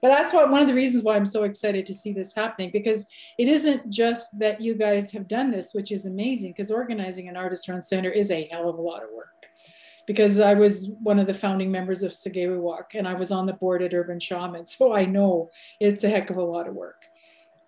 but 0.03 0.09
that's 0.09 0.33
what 0.33 0.51
one 0.51 0.61
of 0.61 0.69
the 0.69 0.75
reasons 0.75 1.05
why 1.05 1.15
i'm 1.15 1.27
so 1.27 1.45
excited 1.45 1.87
to 1.87 1.95
see 1.95 2.13
this 2.13 2.35
happening 2.35 2.71
because 2.73 3.07
it 3.39 3.47
isn't 3.47 3.89
just 3.89 4.37
that 4.39 4.61
you 4.61 4.75
guys 4.75 5.13
have 5.13 5.29
done 5.29 5.51
this 5.51 5.71
which 5.73 5.93
is 5.93 6.07
amazing 6.07 6.51
because 6.51 6.71
organizing 6.73 7.29
an 7.29 7.37
artist 7.37 7.69
run 7.69 7.81
center 7.81 8.11
is 8.11 8.31
a 8.31 8.49
hell 8.51 8.69
of 8.69 8.77
a 8.77 8.83
lot 8.83 9.03
of 9.03 9.09
work 9.15 9.29
because 10.07 10.41
I 10.41 10.55
was 10.55 10.91
one 11.05 11.21
of 11.21 11.29
the 11.29 11.35
founding 11.35 11.71
members 11.71 12.03
of 12.03 12.11
Sâkêwêwak 12.11 12.95
and 12.95 13.07
I 13.07 13.15
was 13.15 13.31
on 13.31 13.47
the 13.47 13.53
board 13.53 13.81
at 13.81 13.95
Urban 13.95 14.19
Shaman. 14.19 14.67
So 14.67 14.93
I 14.93 15.05
know 15.05 15.51
it's 15.79 16.03
a 16.03 16.09
heck 16.09 16.31
of 16.31 16.37
a 16.37 16.43
lot 16.43 16.67
of 16.67 16.75
work. 16.75 17.05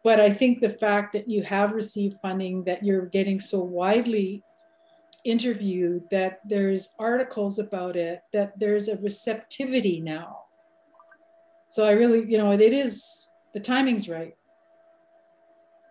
But 0.03 0.18
I 0.18 0.30
think 0.30 0.59
the 0.61 0.68
fact 0.68 1.12
that 1.12 1.28
you 1.28 1.45
have 1.45 1.74
received 1.74 2.20
funding, 2.20 2.64
that 2.64 2.84
you're 2.84 3.07
getting 3.07 3.38
so 3.38 3.62
widely 3.62 4.43
interviewed, 5.25 6.03
that 6.11 6.41
there's 6.45 6.91
articles 6.99 7.59
about 7.59 7.97
it, 7.97 8.23
that 8.33 8.59
there's 8.59 8.89
a 8.89 8.97
receptivity 8.97 10.01
now. 10.01 10.45
So 11.70 11.85
I 11.85 11.93
really, 11.93 12.25
you 12.31 12.39
know, 12.39 12.51
it 12.53 12.61
is 12.61 13.29
the 13.55 13.61
timing's 13.61 14.09
right. 14.09 14.35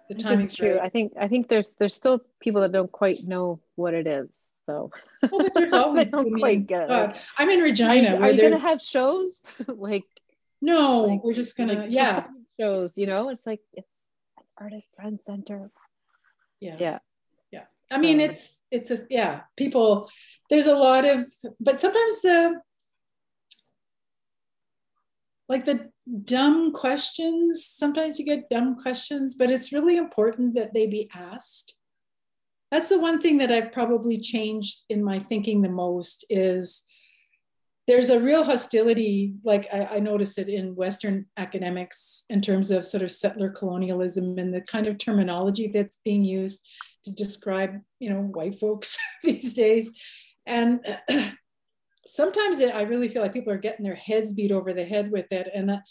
The 0.09 0.15
timing's 0.15 0.53
true. 0.53 0.73
right. 0.73 0.81
I 0.81 0.89
think 0.89 1.13
I 1.19 1.27
think 1.27 1.47
there's 1.47 1.75
there's 1.75 1.95
still 1.95 2.19
people 2.39 2.61
that 2.61 2.71
don't 2.71 2.91
quite 2.91 3.25
know 3.25 3.61
what 3.75 3.93
it 3.93 4.07
is. 4.07 4.29
So 4.65 4.91
oh, 5.23 5.29
Well, 5.31 5.47
there's 5.55 5.71
they 5.71 5.77
always, 5.77 6.11
don't 6.11 6.19
I 6.19 6.23
mean, 6.29 6.39
quite 6.39 6.67
get 6.67 6.83
it. 6.83 6.89
Like, 6.89 7.15
I'm 7.37 7.49
in 7.49 7.61
Regina. 7.61 8.17
are 8.17 8.29
you 8.31 8.41
gonna 8.41 8.59
have 8.59 8.81
shows? 8.81 9.43
like 9.67 10.03
No, 10.61 11.05
like- 11.05 11.23
we're 11.23 11.33
just 11.33 11.55
gonna, 11.57 11.73
like 11.73 11.91
yeah. 11.91 12.27
shows. 12.59 12.97
You 12.97 13.07
know, 13.07 13.29
it's 13.29 13.47
like 13.47 13.61
it's 13.73 13.87
an 14.37 14.43
artist 14.57 14.93
friend 14.95 15.19
center. 15.23 15.71
Yeah. 16.59 16.75
Yeah. 16.79 16.99
I 17.91 17.97
mean, 17.97 18.19
it's, 18.19 18.63
it's 18.71 18.89
a, 18.89 19.05
yeah, 19.09 19.41
people, 19.57 20.09
there's 20.49 20.67
a 20.67 20.75
lot 20.75 21.05
of, 21.05 21.25
but 21.59 21.81
sometimes 21.81 22.21
the, 22.21 22.61
like 25.49 25.65
the 25.65 25.91
dumb 26.23 26.71
questions, 26.71 27.65
sometimes 27.65 28.17
you 28.17 28.25
get 28.25 28.49
dumb 28.49 28.77
questions, 28.77 29.35
but 29.35 29.51
it's 29.51 29.73
really 29.73 29.97
important 29.97 30.55
that 30.55 30.73
they 30.73 30.87
be 30.87 31.09
asked. 31.13 31.75
That's 32.71 32.87
the 32.87 32.99
one 32.99 33.21
thing 33.21 33.39
that 33.39 33.51
I've 33.51 33.73
probably 33.73 34.17
changed 34.17 34.83
in 34.89 35.03
my 35.03 35.19
thinking 35.19 35.61
the 35.61 35.69
most 35.69 36.25
is 36.29 36.83
there's 37.87 38.09
a 38.09 38.21
real 38.21 38.45
hostility, 38.45 39.33
like 39.43 39.67
I, 39.73 39.95
I 39.95 39.99
notice 39.99 40.37
it 40.37 40.47
in 40.47 40.75
Western 40.75 41.25
academics 41.35 42.23
in 42.29 42.41
terms 42.41 42.71
of 42.71 42.85
sort 42.85 43.03
of 43.03 43.11
settler 43.11 43.49
colonialism 43.49 44.37
and 44.37 44.53
the 44.53 44.61
kind 44.61 44.87
of 44.87 44.97
terminology 44.97 45.69
that's 45.73 45.97
being 46.05 46.23
used 46.23 46.65
to 47.05 47.11
describe, 47.11 47.79
you 47.99 48.09
know, 48.09 48.21
white 48.21 48.59
folks 48.59 48.97
these 49.23 49.53
days. 49.53 49.91
And 50.45 50.85
sometimes 52.05 52.59
it, 52.59 52.73
I 52.73 52.81
really 52.83 53.07
feel 53.07 53.21
like 53.21 53.33
people 53.33 53.53
are 53.53 53.57
getting 53.57 53.83
their 53.83 53.95
heads 53.95 54.33
beat 54.33 54.51
over 54.51 54.73
the 54.73 54.85
head 54.85 55.11
with 55.11 55.31
it. 55.31 55.49
And 55.53 55.69
that 55.69 55.83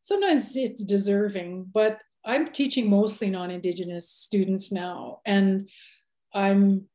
sometimes 0.00 0.56
it's 0.56 0.84
deserving, 0.84 1.70
but 1.72 1.98
I'm 2.24 2.48
teaching 2.48 2.88
mostly 2.88 3.30
non-Indigenous 3.30 4.10
students 4.10 4.72
now. 4.72 5.20
And 5.26 5.68
I'm 6.32 6.88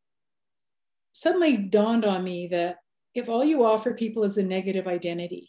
suddenly 1.13 1.57
dawned 1.57 2.05
on 2.05 2.23
me 2.23 2.47
that 2.47 2.77
if 3.13 3.29
all 3.29 3.43
you 3.43 3.65
offer 3.65 3.93
people 3.93 4.23
is 4.23 4.37
a 4.37 4.43
negative 4.43 4.87
identity 4.87 5.48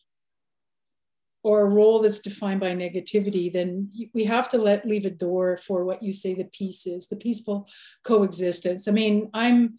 or 1.43 1.62
a 1.62 1.70
role 1.70 2.01
that's 2.01 2.20
defined 2.20 2.61
by 2.61 2.74
negativity, 2.74 3.53
then 3.53 3.91
we 4.12 4.24
have 4.24 4.49
to 4.51 4.59
let 4.59 4.86
leave 4.86 5.07
a 5.07 5.11
door 5.11 5.57
for 5.57 5.84
what 5.84 6.03
you 6.03 6.12
say 6.12 6.34
the 6.34 6.45
peace 6.45 6.86
is, 6.86 7.09
the 7.09 7.16
peaceful 7.16 7.66
coexistence. 8.05 8.86
I 8.86 8.93
mean, 8.93 9.30
I'm, 9.32 9.78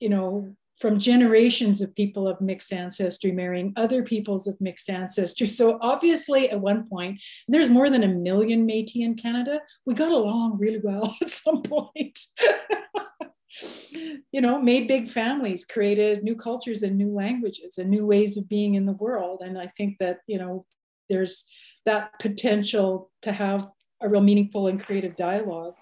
you 0.00 0.08
know, 0.08 0.54
from 0.78 0.98
generations 0.98 1.80
of 1.80 1.94
people 1.94 2.28
of 2.28 2.40
mixed 2.40 2.72
ancestry 2.72 3.32
marrying 3.32 3.72
other 3.76 4.02
peoples 4.02 4.46
of 4.46 4.60
mixed 4.60 4.90
ancestry. 4.90 5.46
So 5.56 5.78
obviously, 5.80 6.50
at 6.50 6.60
one 6.60 6.86
point, 6.88 7.20
there's 7.48 7.70
more 7.70 7.88
than 7.88 8.04
a 8.04 8.08
million 8.08 8.68
Métis 8.68 8.96
in 8.96 9.14
Canada. 9.14 9.60
We 9.86 9.94
got 9.94 10.12
along 10.12 10.58
really 10.58 10.80
well 10.82 11.14
at 11.22 11.30
some 11.30 11.62
point. 11.62 12.18
you 14.32 14.40
know, 14.40 14.60
made 14.60 14.86
big 14.88 15.08
families, 15.08 15.64
created 15.64 16.22
new 16.22 16.36
cultures 16.36 16.82
and 16.82 16.96
new 16.96 17.10
languages 17.10 17.78
and 17.78 17.88
new 17.88 18.04
ways 18.04 18.36
of 18.36 18.48
being 18.48 18.74
in 18.74 18.84
the 18.84 18.92
world. 18.92 19.40
And 19.42 19.58
I 19.58 19.66
think 19.68 19.96
that, 19.98 20.18
you 20.26 20.38
know, 20.38 20.66
there's 21.08 21.44
that 21.84 22.10
potential 22.20 23.10
to 23.22 23.32
have 23.32 23.68
a 24.00 24.08
real 24.08 24.20
meaningful 24.20 24.66
and 24.66 24.82
creative 24.82 25.16
dialogue. 25.16 25.74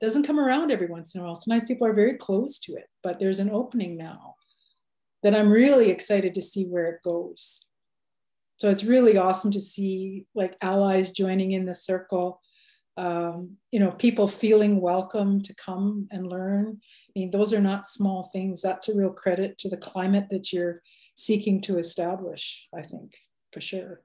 Doesn't 0.00 0.26
come 0.26 0.38
around 0.38 0.70
every 0.70 0.86
once 0.86 1.14
in 1.14 1.20
a 1.20 1.24
while. 1.24 1.34
Sometimes 1.34 1.64
people 1.64 1.86
are 1.86 1.92
very 1.92 2.16
close 2.16 2.58
to 2.60 2.72
it, 2.72 2.88
but 3.02 3.18
there's 3.18 3.38
an 3.38 3.50
opening 3.50 3.96
now 3.96 4.34
that 5.22 5.34
I'm 5.34 5.50
really 5.50 5.90
excited 5.90 6.34
to 6.34 6.42
see 6.42 6.64
where 6.64 6.88
it 6.88 7.02
goes. 7.02 7.66
So 8.56 8.70
it's 8.70 8.84
really 8.84 9.16
awesome 9.16 9.50
to 9.52 9.60
see 9.60 10.26
like 10.34 10.56
allies 10.62 11.12
joining 11.12 11.52
in 11.52 11.66
the 11.66 11.74
circle 11.74 12.40
um, 13.00 13.56
you 13.70 13.80
know, 13.80 13.92
people 13.92 14.28
feeling 14.28 14.80
welcome 14.80 15.40
to 15.42 15.54
come 15.54 16.06
and 16.10 16.26
learn. 16.26 16.80
I 17.08 17.12
mean, 17.18 17.30
those 17.30 17.54
are 17.54 17.60
not 17.60 17.86
small 17.86 18.28
things. 18.32 18.60
That's 18.60 18.90
a 18.90 18.94
real 18.94 19.10
credit 19.10 19.56
to 19.58 19.70
the 19.70 19.78
climate 19.78 20.26
that 20.30 20.52
you're 20.52 20.82
seeking 21.14 21.62
to 21.62 21.78
establish, 21.78 22.68
I 22.76 22.82
think, 22.82 23.14
for 23.52 23.60
sure. 23.62 24.02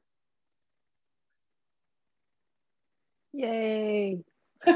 Yay. 3.35 4.23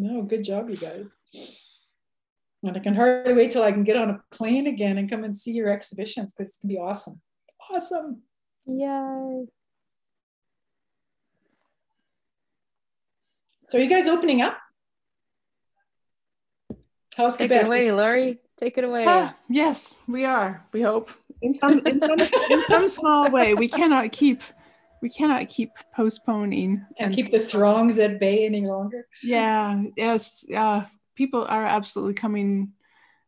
No, 0.00 0.22
good 0.22 0.44
job, 0.44 0.70
you 0.70 0.76
guys. 0.76 1.06
And 2.62 2.76
I 2.76 2.78
can 2.78 2.94
hardly 2.94 3.34
wait 3.34 3.50
till 3.50 3.64
I 3.64 3.72
can 3.72 3.82
get 3.82 3.96
on 3.96 4.10
a 4.10 4.20
plane 4.30 4.68
again 4.68 4.96
and 4.96 5.10
come 5.10 5.24
and 5.24 5.36
see 5.36 5.50
your 5.50 5.68
exhibitions 5.70 6.32
because 6.32 6.50
it's 6.50 6.58
gonna 6.58 6.72
be 6.72 6.78
awesome. 6.78 7.20
Awesome. 7.68 8.22
Yay. 8.66 9.46
So 13.66 13.76
are 13.78 13.80
you 13.80 13.88
guys 13.90 14.06
opening 14.06 14.40
up? 14.40 14.56
How's 17.16 17.36
Take 17.36 17.48
Quebec? 17.50 17.62
it 17.62 17.66
away, 17.66 17.90
Lori. 17.90 18.38
Take 18.56 18.78
it 18.78 18.84
away. 18.84 19.04
Ah, 19.08 19.34
yes, 19.48 19.96
we 20.06 20.24
are. 20.24 20.64
We 20.72 20.82
hope 20.82 21.10
in 21.42 21.52
some 21.52 21.84
in 21.84 21.98
some 21.98 22.20
in 22.20 22.62
some 22.68 22.88
small 22.88 23.32
way. 23.32 23.54
We 23.54 23.66
cannot 23.66 24.12
keep 24.12 24.42
we 25.02 25.08
cannot 25.08 25.48
keep 25.48 25.70
postponing 25.94 26.84
and 26.98 27.14
keep 27.14 27.30
the 27.30 27.40
throngs 27.40 27.98
at 27.98 28.18
bay 28.20 28.46
any 28.46 28.62
longer. 28.62 29.06
Yeah. 29.22 29.82
Yes. 29.96 30.44
Yeah. 30.48 30.86
People 31.14 31.44
are 31.48 31.64
absolutely 31.64 32.14
coming 32.14 32.72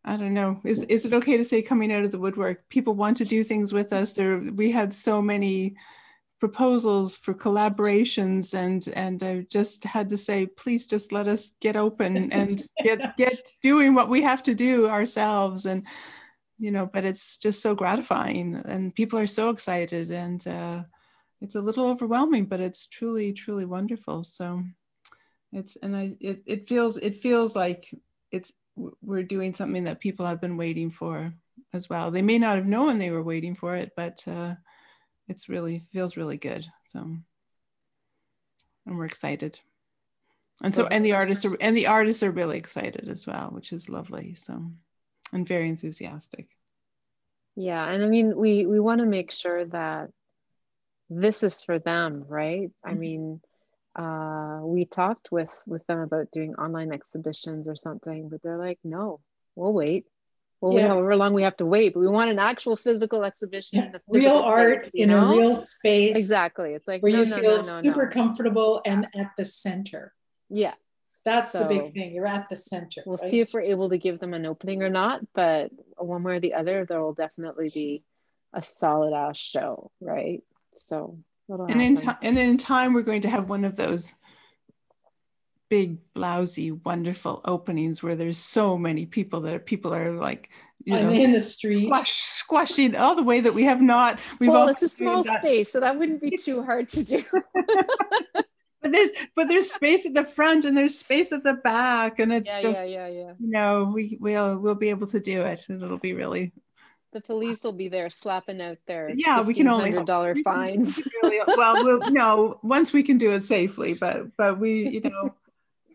I 0.04 0.16
don't 0.16 0.34
know. 0.34 0.60
Is 0.64 0.82
is 0.84 1.04
it 1.04 1.12
okay 1.12 1.36
to 1.36 1.44
say 1.44 1.60
coming 1.60 1.92
out 1.92 2.04
of 2.04 2.10
the 2.10 2.18
woodwork? 2.18 2.68
People 2.68 2.94
want 2.94 3.18
to 3.18 3.24
do 3.24 3.44
things 3.44 3.72
with 3.72 3.92
us. 3.92 4.12
There, 4.12 4.38
we 4.38 4.70
had 4.70 4.94
so 4.94 5.20
many 5.20 5.76
proposals 6.40 7.18
for 7.18 7.34
collaborations, 7.34 8.54
and 8.54 8.88
and 8.96 9.22
I 9.22 9.46
just 9.50 9.84
had 9.84 10.08
to 10.10 10.16
say, 10.16 10.46
please 10.46 10.86
just 10.86 11.12
let 11.12 11.28
us 11.28 11.52
get 11.60 11.76
open 11.76 12.32
and 12.32 12.58
get 12.82 13.16
get 13.18 13.50
doing 13.60 13.94
what 13.94 14.08
we 14.08 14.22
have 14.22 14.42
to 14.44 14.54
do 14.54 14.88
ourselves. 14.88 15.66
And 15.66 15.86
you 16.58 16.70
know, 16.70 16.86
but 16.86 17.04
it's 17.04 17.36
just 17.36 17.62
so 17.62 17.74
gratifying, 17.74 18.54
and 18.64 18.94
people 18.94 19.18
are 19.18 19.26
so 19.26 19.50
excited, 19.50 20.10
and 20.10 20.46
uh, 20.48 20.82
it's 21.40 21.54
a 21.54 21.60
little 21.60 21.86
overwhelming, 21.86 22.44
but 22.46 22.60
it's 22.60 22.86
truly 22.86 23.32
truly 23.32 23.64
wonderful. 23.64 24.24
So 24.24 24.62
it's 25.52 25.76
and 25.82 25.96
I 25.96 26.16
it 26.20 26.42
it 26.46 26.68
feels 26.68 26.96
it 26.98 27.16
feels 27.16 27.56
like 27.56 27.92
it's 28.30 28.52
we're 29.02 29.22
doing 29.22 29.54
something 29.54 29.84
that 29.84 30.00
people 30.00 30.26
have 30.26 30.40
been 30.40 30.56
waiting 30.56 30.90
for 30.90 31.32
as 31.72 31.88
well. 31.88 32.10
They 32.10 32.22
may 32.22 32.38
not 32.38 32.56
have 32.56 32.66
known 32.66 32.98
they 32.98 33.10
were 33.10 33.22
waiting 33.22 33.54
for 33.54 33.76
it, 33.76 33.92
but 33.96 34.26
uh, 34.26 34.54
it's 35.28 35.48
really 35.48 35.82
feels 35.92 36.16
really 36.16 36.36
good. 36.36 36.66
So, 36.88 37.00
and 37.00 38.98
we're 38.98 39.04
excited. 39.06 39.58
And 40.62 40.74
so, 40.74 40.86
and 40.86 41.04
the 41.04 41.14
artists 41.14 41.44
are, 41.46 41.56
and 41.60 41.74
the 41.74 41.86
artists 41.86 42.22
are 42.22 42.30
really 42.30 42.58
excited 42.58 43.08
as 43.08 43.26
well, 43.26 43.48
which 43.50 43.72
is 43.72 43.88
lovely. 43.88 44.34
So, 44.34 44.70
and 45.32 45.48
very 45.48 45.68
enthusiastic. 45.68 46.48
Yeah, 47.56 47.90
and 47.90 48.04
I 48.04 48.08
mean, 48.08 48.36
we 48.36 48.66
we 48.66 48.78
want 48.78 49.00
to 49.00 49.06
make 49.06 49.32
sure 49.32 49.64
that 49.66 50.10
this 51.10 51.42
is 51.42 51.60
for 51.60 51.78
them, 51.78 52.24
right? 52.28 52.68
Mm-hmm. 52.68 52.88
I 52.90 52.94
mean, 52.94 53.40
uh, 53.96 54.60
we 54.62 54.84
talked 54.84 55.30
with 55.32 55.52
with 55.66 55.86
them 55.86 55.98
about 55.98 56.30
doing 56.30 56.54
online 56.54 56.92
exhibitions 56.92 57.68
or 57.68 57.74
something, 57.74 58.28
but 58.28 58.42
they're 58.42 58.56
like, 58.56 58.78
no, 58.84 59.20
we'll 59.56 59.72
wait. 59.72 60.06
Well, 60.60 60.74
yeah. 60.74 60.88
however 60.88 61.16
long 61.16 61.32
we 61.32 61.42
have 61.42 61.56
to 61.56 61.66
wait, 61.66 61.94
but 61.94 62.00
we 62.00 62.08
want 62.08 62.30
an 62.30 62.38
actual 62.38 62.76
physical 62.76 63.24
exhibition, 63.24 63.90
yeah. 63.92 63.98
real 64.06 64.38
art 64.38 64.82
space, 64.82 64.94
in 64.94 65.08
know? 65.08 65.32
a 65.32 65.36
real 65.36 65.54
space. 65.54 66.16
Exactly. 66.16 66.74
It's 66.74 66.86
like 66.86 67.02
where 67.02 67.12
no, 67.12 67.22
you 67.22 67.30
no, 67.30 67.38
feel 67.38 67.56
no, 67.56 67.82
super 67.82 68.08
comfortable 68.08 68.82
and 68.84 69.08
at 69.16 69.30
the 69.38 69.46
center. 69.46 70.12
Yeah. 70.50 70.74
That's 71.24 71.52
so 71.52 71.60
the 71.60 71.68
big 71.68 71.94
thing. 71.94 72.14
You're 72.14 72.26
at 72.26 72.48
the 72.50 72.56
center. 72.56 73.02
We'll 73.06 73.16
right? 73.16 73.30
see 73.30 73.40
if 73.40 73.50
we're 73.54 73.60
able 73.62 73.88
to 73.90 73.98
give 73.98 74.20
them 74.20 74.34
an 74.34 74.44
opening 74.44 74.82
or 74.82 74.90
not, 74.90 75.20
but 75.34 75.70
one 75.96 76.22
way 76.22 76.36
or 76.36 76.40
the 76.40 76.54
other, 76.54 76.86
there 76.86 77.00
will 77.00 77.14
definitely 77.14 77.70
be 77.72 78.02
a 78.52 78.62
solid 78.62 79.14
ass 79.14 79.38
show, 79.38 79.90
right? 80.00 80.42
So 80.90 81.18
and 81.48 81.80
in, 81.80 81.96
t- 81.96 82.08
and 82.20 82.36
in 82.36 82.58
time, 82.58 82.94
we're 82.94 83.02
going 83.02 83.22
to 83.22 83.30
have 83.30 83.48
one 83.48 83.64
of 83.64 83.76
those 83.76 84.12
big, 85.68 85.98
blousy, 86.16 86.72
wonderful 86.84 87.40
openings 87.44 88.02
where 88.02 88.16
there's 88.16 88.38
so 88.38 88.76
many 88.76 89.06
people 89.06 89.42
that 89.42 89.66
people 89.66 89.94
are 89.94 90.10
like, 90.10 90.50
you 90.84 90.98
know, 90.98 91.10
in 91.10 91.30
the 91.30 91.44
street, 91.44 91.86
squash, 91.86 92.12
squashing 92.12 92.96
all 92.96 93.14
the 93.14 93.22
way 93.22 93.38
that 93.38 93.54
we 93.54 93.62
have 93.62 93.80
not. 93.80 94.18
We've 94.40 94.50
well, 94.50 94.68
it's 94.68 94.82
a 94.82 94.88
small 94.88 95.22
that. 95.22 95.42
space, 95.42 95.70
so 95.70 95.78
that 95.78 95.96
wouldn't 95.96 96.22
be 96.22 96.36
too 96.36 96.64
hard 96.64 96.88
to 96.88 97.04
do. 97.04 97.22
but 98.82 98.90
there's 98.90 99.12
but 99.36 99.46
there's 99.46 99.70
space 99.70 100.06
at 100.06 100.14
the 100.14 100.24
front 100.24 100.64
and 100.64 100.76
there's 100.76 100.98
space 100.98 101.30
at 101.30 101.44
the 101.44 101.54
back, 101.54 102.18
and 102.18 102.32
it's 102.32 102.48
yeah, 102.48 102.60
just 102.60 102.80
yeah, 102.80 102.86
yeah, 102.86 103.08
yeah. 103.08 103.32
You 103.38 103.50
know, 103.50 103.92
we 103.94 104.18
we'll 104.20 104.58
we'll 104.58 104.74
be 104.74 104.90
able 104.90 105.06
to 105.06 105.20
do 105.20 105.42
it, 105.42 105.68
and 105.68 105.80
it'll 105.80 105.98
be 105.98 106.14
really 106.14 106.52
the 107.12 107.20
police 107.20 107.64
will 107.64 107.72
be 107.72 107.88
there 107.88 108.10
slapping 108.10 108.60
out 108.60 108.78
their 108.86 109.10
yeah 109.10 109.40
we 109.40 109.54
can 109.54 109.68
only 109.68 109.92
dollar 110.04 110.34
fines 110.36 111.00
well 111.22 111.84
we'll 111.84 112.10
no 112.10 112.58
once 112.62 112.92
we 112.92 113.02
can 113.02 113.18
do 113.18 113.32
it 113.32 113.42
safely 113.42 113.94
but 113.94 114.24
but 114.36 114.58
we 114.58 114.88
you 114.88 115.00
know 115.00 115.34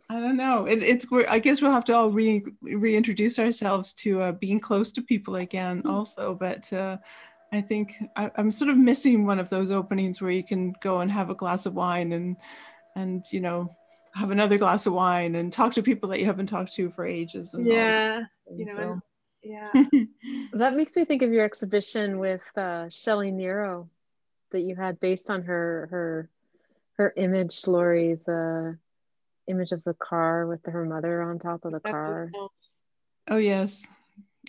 i 0.10 0.20
don't 0.20 0.38
know 0.38 0.66
it, 0.66 0.84
it's 0.84 1.06
i 1.30 1.40
guess 1.40 1.62
we'll 1.62 1.72
have 1.72 1.86
to 1.86 1.94
all 1.94 2.12
re, 2.12 2.44
reintroduce 2.62 3.40
ourselves 3.40 3.94
to 3.94 4.22
uh, 4.22 4.32
being 4.34 4.60
close 4.60 4.92
to 4.92 5.02
people 5.02 5.38
again 5.38 5.80
hmm. 5.80 5.90
also 5.90 6.36
but 6.36 6.72
uh, 6.74 6.98
i 7.54 7.62
think 7.62 7.94
I, 8.16 8.30
i'm 8.36 8.52
sort 8.52 8.70
of 8.70 8.78
missing 8.78 9.26
one 9.26 9.40
of 9.40 9.50
those 9.50 9.72
openings 9.72 10.22
where 10.22 10.32
you 10.32 10.44
can 10.44 10.74
go 10.82 11.00
and 11.00 11.12
have 11.12 11.30
a 11.30 11.36
glass 11.36 11.66
of 11.66 11.74
wine 11.74 12.12
and 12.12 12.36
and 12.96 13.24
you 13.32 13.40
know 13.40 13.70
have 14.14 14.32
another 14.32 14.58
glass 14.58 14.86
of 14.86 14.94
wine 14.94 15.36
and 15.36 15.52
talk 15.52 15.74
to 15.74 15.84
people 15.84 16.10
that 16.10 16.20
you 16.20 16.26
haven't 16.26 16.48
talked 16.48 16.74
to 16.74 16.90
for 16.92 17.06
ages 17.06 17.54
and 17.54 17.66
yeah 17.66 18.22
you 18.56 18.66
know 18.66 18.76
so 18.76 19.02
yeah. 19.46 19.72
That 20.54 20.76
makes 20.76 20.96
me 20.96 21.06
think 21.06 21.22
of 21.22 21.32
your 21.32 21.44
exhibition 21.44 22.20
with 22.20 22.44
uh, 22.58 22.90
Shelley 22.90 23.32
Niro 23.32 23.88
that 24.52 24.62
you 24.62 24.76
had 24.76 25.00
based 25.00 25.30
on 25.30 25.44
her 25.44 25.88
her 25.92 26.30
her 26.98 27.14
image 27.18 27.68
Lori 27.68 28.20
the 28.26 28.78
image 29.48 29.72
of 29.72 29.84
the 29.84 29.94
car 29.94 30.48
with 30.48 30.66
her 30.66 30.86
mother 30.86 31.22
on 31.22 31.40
top 31.40 31.66
of 31.66 31.74
the 31.74 31.80
car. 31.80 32.32
oh 33.28 33.38
yes. 33.38 33.84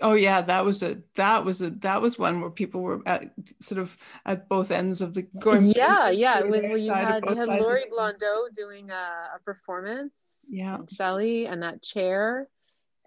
Oh 0.02 0.12
yeah 0.12 0.42
that 0.42 0.64
was 0.64 0.82
a 0.82 0.98
that 1.14 1.44
was 1.44 1.62
a 1.62 1.70
that 1.70 2.02
was 2.02 2.18
one 2.18 2.40
where 2.40 2.50
people 2.50 2.82
were 2.82 3.00
at 3.06 3.32
sort 3.60 3.80
of 3.80 3.96
at 4.26 4.48
both 4.48 4.70
ends 4.70 5.00
of 5.00 5.14
the 5.14 5.22
going 5.22 5.66
yeah 5.68 6.10
yeah 6.10 6.40
when, 6.42 6.68
when 6.70 6.82
you 6.82 6.92
had 6.92 7.24
you 7.26 7.34
had 7.34 7.48
Lori 7.48 7.86
Blondeau 7.90 8.48
doing 8.54 8.90
a, 8.90 9.36
a 9.36 9.38
performance 9.42 10.44
yeah. 10.48 10.78
Shelley 10.92 11.46
and 11.46 11.62
that 11.62 11.82
chair 11.82 12.46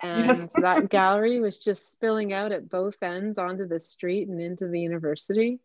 and 0.01 0.27
yes. 0.27 0.53
that 0.53 0.89
gallery 0.89 1.39
was 1.39 1.59
just 1.59 1.91
spilling 1.91 2.33
out 2.33 2.51
at 2.51 2.69
both 2.69 3.01
ends 3.01 3.37
onto 3.37 3.67
the 3.67 3.79
street 3.79 4.27
and 4.27 4.39
into 4.39 4.67
the 4.67 4.79
university 4.79 5.59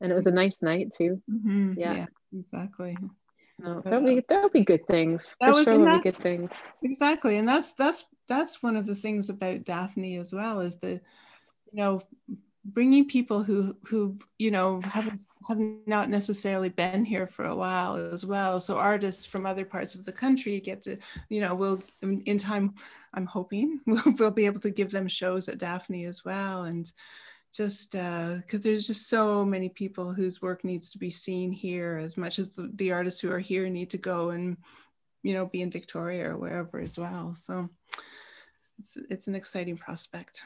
and 0.00 0.10
it 0.10 0.14
was 0.14 0.26
a 0.26 0.32
nice 0.32 0.62
night 0.62 0.92
too 0.92 1.20
mm-hmm. 1.30 1.74
yeah. 1.76 1.94
yeah. 1.94 2.06
exactly 2.38 2.96
no, 3.60 3.80
there'll 3.84 4.04
be 4.04 4.22
there'll 4.28 4.48
be 4.48 4.62
good 4.62 4.86
things 4.86 5.36
that 5.40 5.52
was, 5.52 5.64
sure 5.64 6.00
good 6.00 6.16
things 6.16 6.50
exactly 6.82 7.38
and 7.38 7.48
that's 7.48 7.72
that's 7.74 8.04
that's 8.28 8.62
one 8.62 8.76
of 8.76 8.86
the 8.86 8.94
things 8.94 9.30
about 9.30 9.64
daphne 9.64 10.16
as 10.16 10.32
well 10.32 10.60
is 10.60 10.76
the 10.78 11.00
you 11.72 11.80
know 11.82 12.02
bringing 12.64 13.06
people 13.06 13.42
who 13.42 13.76
who 13.84 14.16
you 14.38 14.50
know 14.50 14.80
haven't 14.82 15.24
have 15.46 15.58
not 15.86 16.08
necessarily 16.08 16.70
been 16.70 17.04
here 17.04 17.26
for 17.26 17.44
a 17.44 17.54
while 17.54 17.96
as 17.96 18.24
well. 18.24 18.58
So 18.58 18.78
artists 18.78 19.26
from 19.26 19.44
other 19.44 19.64
parts 19.64 19.94
of 19.94 20.04
the 20.04 20.12
country 20.12 20.60
get 20.60 20.82
to 20.82 20.96
you 21.28 21.40
know 21.40 21.54
will 21.54 21.82
in, 22.02 22.22
in 22.22 22.38
time 22.38 22.74
i'm 23.12 23.26
hoping 23.26 23.80
we'll, 23.86 24.14
we'll 24.18 24.30
be 24.30 24.46
able 24.46 24.60
to 24.60 24.70
give 24.70 24.90
them 24.90 25.08
shows 25.08 25.48
at 25.48 25.58
daphne 25.58 26.06
as 26.06 26.24
well. 26.24 26.64
And 26.64 26.90
just 27.52 27.92
because 27.92 28.42
uh, 28.54 28.58
there's 28.62 28.86
just 28.86 29.08
so 29.08 29.44
many 29.44 29.68
people 29.68 30.12
whose 30.12 30.42
work 30.42 30.64
needs 30.64 30.90
to 30.90 30.98
be 30.98 31.10
seen 31.10 31.52
here 31.52 32.00
as 32.02 32.16
much 32.16 32.38
as 32.38 32.56
the, 32.56 32.70
the 32.74 32.90
artists 32.90 33.20
who 33.20 33.30
are 33.30 33.38
here 33.38 33.68
need 33.68 33.90
to 33.90 33.98
go 33.98 34.30
and 34.30 34.56
you 35.22 35.34
know 35.34 35.46
be 35.46 35.60
in 35.60 35.70
victoria 35.70 36.30
or 36.30 36.38
wherever 36.38 36.80
as 36.80 36.98
well. 36.98 37.34
So 37.34 37.68
it's, 38.78 38.96
it's 39.10 39.26
an 39.26 39.34
exciting 39.34 39.76
prospect. 39.76 40.42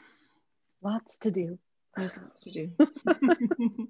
Lots 0.82 1.18
to 1.18 1.30
do 1.30 1.58
there's 1.98 2.16
lots 2.16 2.40
to 2.40 2.50
do. 2.50 2.70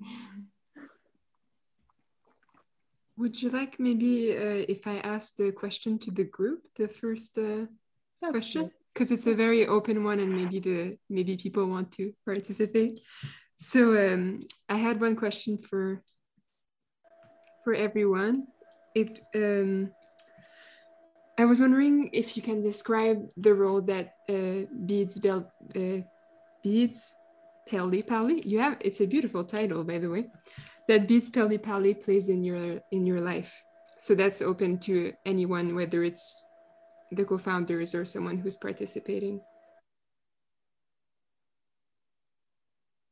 Would 3.17 3.41
you 3.43 3.51
like 3.51 3.81
maybe 3.81 4.37
uh, 4.37 4.65
if 4.69 4.87
I 4.87 4.99
ask 4.99 5.37
the 5.37 5.51
question 5.51 5.99
to 6.01 6.11
the 6.13 6.25
group, 6.25 6.61
the 6.77 6.87
first 6.89 7.37
uh, 7.37 7.67
question? 8.23 8.71
Because 8.95 9.11
it's 9.11 9.27
a 9.27 9.35
very 9.35 9.67
open 9.67 10.05
one, 10.05 10.21
and 10.21 10.33
maybe 10.35 10.61
the 10.61 10.97
maybe 11.11 11.37
people 11.37 11.67
want 11.67 11.91
to 11.93 12.13
participate. 12.25 13.01
So 13.57 13.97
um, 13.99 14.47
I 14.69 14.77
had 14.77 15.01
one 15.01 15.17
question 15.17 15.59
for 15.59 16.03
for 17.65 17.75
everyone. 17.75 18.47
It 18.95 19.21
um, 19.35 19.91
I 21.39 21.45
was 21.45 21.61
wondering 21.61 22.11
if 22.13 22.37
you 22.37 22.43
can 22.43 22.63
describe 22.63 23.31
the 23.37 23.55
role 23.55 23.81
that 23.83 24.15
uh, 24.29 24.67
beads 24.87 25.19
build 25.19 25.47
uh, 25.75 26.03
beads 26.63 27.15
Pelly 27.69 28.03
Pally. 28.03 28.43
You 28.47 28.59
have 28.59 28.79
it's 28.81 29.01
a 29.01 29.07
beautiful 29.07 29.45
title, 29.45 29.85
by 29.85 29.99
the 29.99 30.11
way. 30.11 30.27
That 30.89 31.07
beats 31.07 31.29
Pelly 31.29 31.59
Pally 31.59 31.95
plays 31.95 32.29
in 32.29 32.43
your 32.43 32.81
in 32.91 33.07
your 33.07 33.21
life. 33.21 33.55
So 33.99 34.15
that's 34.15 34.41
open 34.41 34.79
to 34.81 35.13
anyone, 35.27 35.75
whether 35.75 36.03
it's 36.03 36.43
the 37.11 37.25
co-founders 37.25 37.95
or 37.95 38.05
someone 38.05 38.39
who's 38.39 38.57
participating. 38.57 39.41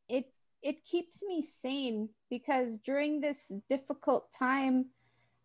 It 0.08 0.26
it 0.62 0.84
keeps 0.84 1.22
me 1.22 1.42
sane 1.42 2.08
because 2.30 2.78
during 2.78 3.20
this 3.20 3.52
difficult 3.68 4.30
time, 4.38 4.86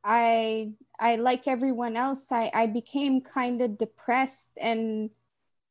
I 0.03 0.73
I 0.99 1.15
like 1.15 1.47
everyone 1.47 1.97
else, 1.97 2.31
I, 2.31 2.51
I 2.53 2.67
became 2.67 3.21
kind 3.21 3.61
of 3.61 3.77
depressed 3.77 4.51
and 4.57 5.09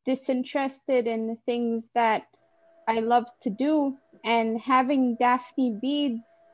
disinterested 0.04 1.06
in 1.06 1.28
the 1.28 1.36
things 1.46 1.88
that 1.94 2.24
I 2.90 3.00
love 3.00 3.26
to 3.42 3.50
do. 3.50 3.96
And 4.24 4.60
having 4.60 5.16
Daphne 5.16 5.78
beads 5.80 6.44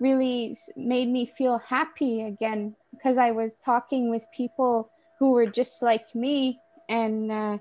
really 0.00 0.56
made 0.76 1.08
me 1.08 1.26
feel 1.26 1.58
happy 1.58 2.22
again 2.22 2.74
because 2.92 3.18
I 3.18 3.32
was 3.32 3.58
talking 3.64 4.10
with 4.10 4.30
people 4.30 4.90
who 5.18 5.32
were 5.32 5.46
just 5.46 5.82
like 5.82 6.06
me 6.14 6.62
and 6.88 7.30
uh, 7.30 7.58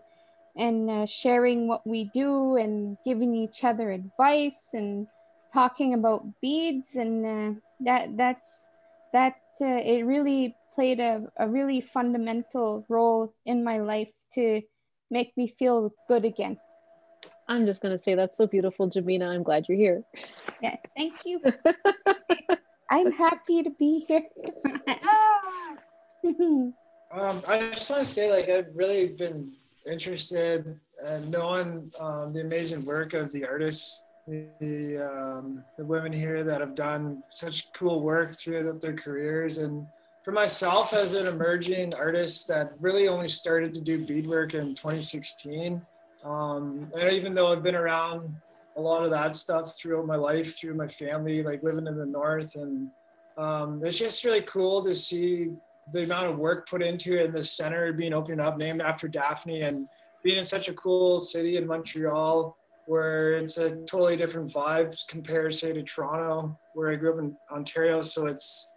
and 0.56 0.90
uh, 0.90 1.06
sharing 1.06 1.68
what 1.68 1.86
we 1.86 2.06
do 2.14 2.56
and 2.56 2.98
giving 3.06 3.36
each 3.36 3.64
other 3.64 3.92
advice 3.92 4.70
and 4.74 5.08
talking 5.54 5.94
about 5.94 6.26
beads 6.42 6.96
and 6.96 7.26
uh, 7.26 7.60
that 7.82 8.18
that's 8.18 8.70
that 9.14 9.36
uh, 9.62 9.66
it 9.66 10.06
really 10.06 10.58
played 10.76 11.00
a, 11.02 11.24
a 11.38 11.50
really 11.50 11.82
fundamental 11.82 12.86
role 12.90 13.34
in 13.46 13.64
my 13.64 13.80
life 13.80 14.10
to 14.34 14.62
make 15.10 15.36
me 15.38 15.54
feel 15.60 15.92
good 16.08 16.26
again. 16.26 16.58
I'm 17.52 17.66
just 17.66 17.82
going 17.82 17.96
to 17.96 18.02
say 18.02 18.16
that's 18.16 18.38
so 18.38 18.48
beautiful, 18.48 18.90
Jamina. 18.90 19.28
I'm 19.28 19.44
glad 19.44 19.66
you're 19.68 19.78
here. 19.78 20.04
Yeah, 20.64 20.78
thank 20.96 21.26
you. 21.26 21.42
I'm 22.90 23.12
happy 23.12 23.62
to 23.62 23.70
be 23.72 24.06
here. 24.08 24.24
um, 27.12 27.44
I 27.46 27.72
just 27.74 27.90
want 27.90 28.06
to 28.06 28.10
say, 28.10 28.32
like, 28.32 28.48
I've 28.48 28.74
really 28.74 29.10
been 29.10 29.52
interested 29.86 30.80
in 31.06 31.30
knowing 31.30 31.92
um, 32.00 32.32
the 32.32 32.40
amazing 32.40 32.86
work 32.86 33.14
of 33.14 33.30
the 33.34 33.46
artists, 33.46 34.02
the, 34.28 34.98
um, 35.12 35.62
the 35.78 35.84
women 35.84 36.14
here 36.14 36.46
that 36.46 36.62
have 36.62 36.74
done 36.74 37.22
such 37.32 37.74
cool 37.74 38.00
work 38.02 38.34
throughout 38.34 38.80
their 38.80 38.96
careers. 38.96 39.58
And 39.58 39.86
for 40.24 40.32
myself, 40.32 40.94
as 40.94 41.16
an 41.16 41.28
emerging 41.28 41.96
artist 41.96 42.48
that 42.48 42.72
really 42.80 43.10
only 43.10 43.28
started 43.28 43.74
to 43.74 43.82
do 43.82 44.06
beadwork 44.06 44.54
in 44.54 44.74
2016, 44.74 45.82
um, 46.24 46.92
and 46.98 47.12
even 47.14 47.34
though 47.34 47.52
I've 47.52 47.64
been 47.64 47.76
around 47.76 48.36
a 48.78 48.82
lot 48.82 49.04
of 49.04 49.12
that 49.12 49.36
stuff 49.36 49.78
throughout 49.78 50.06
my 50.06 50.16
life, 50.16 50.58
through 50.58 50.76
my 50.76 50.88
family, 50.88 51.44
like 51.44 51.64
living 51.64 51.88
in 51.88 51.98
the 51.98 52.06
north, 52.06 52.56
and 52.56 52.90
um, 53.38 53.82
it's 53.84 53.98
just 53.98 54.24
really 54.24 54.42
cool 54.42 54.84
to 54.84 54.94
see 54.94 55.52
the 55.94 56.04
amount 56.04 56.30
of 56.30 56.38
work 56.38 56.70
put 56.70 56.82
into 56.82 57.20
it 57.20 57.26
and 57.26 57.34
the 57.34 57.44
center 57.44 57.92
being 57.92 58.14
opened 58.14 58.40
up, 58.40 58.58
named 58.58 58.82
after 58.82 59.08
Daphne, 59.08 59.62
and 59.62 59.88
being 60.24 60.38
in 60.38 60.46
such 60.46 60.70
a 60.70 60.74
cool 60.74 61.22
city 61.22 61.58
in 61.58 61.68
Montreal 61.68 62.56
where 62.86 63.34
it's 63.34 63.58
a 63.58 63.72
totally 63.86 64.18
different 64.18 64.52
vibe 64.52 64.96
compared, 65.08 65.54
say, 65.56 65.72
to 65.72 65.84
Toronto, 65.84 66.58
where 66.74 66.92
I 66.92 66.96
grew 66.96 67.14
up 67.14 67.20
in 67.20 67.36
Ontario. 67.52 68.02
So 68.02 68.26
it's 68.26 68.70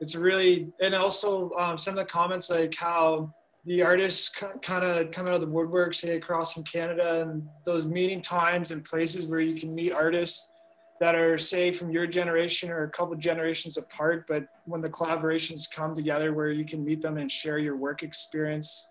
it's 0.00 0.16
really 0.16 0.68
and 0.80 0.94
also 0.94 1.52
um, 1.52 1.78
some 1.78 1.96
of 1.96 2.04
the 2.04 2.10
comments 2.10 2.50
like 2.50 2.74
how 2.74 3.32
the 3.64 3.82
artists 3.82 4.28
kind 4.28 4.84
of 4.84 5.10
come 5.12 5.26
out 5.28 5.34
of 5.34 5.40
the 5.40 5.46
woodwork, 5.46 5.94
say 5.94 6.16
across 6.16 6.52
from 6.52 6.64
Canada, 6.64 7.22
and 7.22 7.48
those 7.64 7.84
meeting 7.84 8.20
times 8.20 8.72
and 8.72 8.84
places 8.84 9.26
where 9.26 9.40
you 9.40 9.54
can 9.54 9.72
meet 9.74 9.92
artists 9.92 10.50
that 10.98 11.14
are, 11.14 11.38
say, 11.38 11.72
from 11.72 11.90
your 11.90 12.06
generation 12.06 12.70
or 12.70 12.84
a 12.84 12.90
couple 12.90 13.14
generations 13.16 13.76
apart. 13.76 14.26
But 14.26 14.46
when 14.64 14.80
the 14.80 14.90
collaborations 14.90 15.70
come 15.70 15.94
together, 15.94 16.32
where 16.32 16.50
you 16.50 16.64
can 16.64 16.84
meet 16.84 17.00
them 17.02 17.18
and 17.18 17.30
share 17.30 17.58
your 17.58 17.76
work 17.76 18.02
experience, 18.02 18.88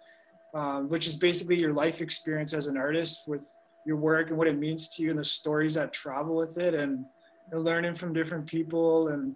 um, 0.53 0.89
which 0.89 1.07
is 1.07 1.15
basically 1.15 1.59
your 1.59 1.73
life 1.73 2.01
experience 2.01 2.53
as 2.53 2.67
an 2.67 2.77
artist 2.77 3.23
with 3.27 3.49
your 3.85 3.97
work 3.97 4.29
and 4.29 4.37
what 4.37 4.47
it 4.47 4.57
means 4.57 4.89
to 4.89 5.03
you 5.03 5.09
and 5.09 5.19
the 5.19 5.23
stories 5.23 5.73
that 5.73 5.91
travel 5.91 6.35
with 6.35 6.57
it, 6.57 6.73
and, 6.73 7.05
and 7.51 7.63
learning 7.63 7.95
from 7.95 8.13
different 8.13 8.45
people. 8.45 9.09
And 9.09 9.35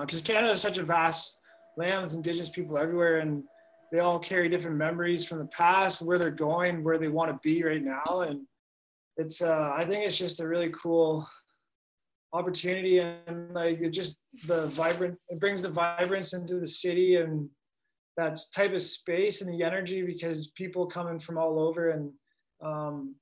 because 0.00 0.20
uh, 0.20 0.24
Canada 0.24 0.52
is 0.52 0.60
such 0.60 0.78
a 0.78 0.82
vast 0.82 1.40
land 1.76 2.02
with 2.02 2.14
Indigenous 2.14 2.50
people 2.50 2.76
everywhere, 2.78 3.18
and 3.18 3.42
they 3.94 4.00
all 4.00 4.18
carry 4.18 4.48
different 4.48 4.76
memories 4.76 5.24
from 5.24 5.38
the 5.38 5.46
past, 5.46 6.02
where 6.02 6.18
they're 6.18 6.28
going, 6.28 6.82
where 6.82 6.98
they 6.98 7.06
want 7.06 7.30
to 7.30 7.38
be 7.44 7.62
right 7.62 7.80
now. 7.80 8.22
And 8.28 8.40
it's, 9.16 9.40
uh, 9.40 9.72
I 9.72 9.84
think 9.84 10.04
it's 10.04 10.18
just 10.18 10.40
a 10.40 10.48
really 10.48 10.70
cool 10.70 11.28
opportunity 12.32 12.98
and 12.98 13.54
like 13.54 13.80
it 13.80 13.90
just 13.90 14.16
the 14.48 14.66
vibrant, 14.70 15.16
it 15.28 15.38
brings 15.38 15.62
the 15.62 15.68
vibrance 15.68 16.32
into 16.32 16.58
the 16.58 16.66
city 16.66 17.16
and 17.16 17.48
that 18.16 18.40
type 18.52 18.72
of 18.72 18.82
space 18.82 19.42
and 19.42 19.54
the 19.54 19.64
energy 19.64 20.02
because 20.02 20.48
people 20.56 20.86
coming 20.86 21.20
from 21.20 21.38
all 21.38 21.60
over 21.60 21.90
and 21.90 22.10
um, 22.64 23.14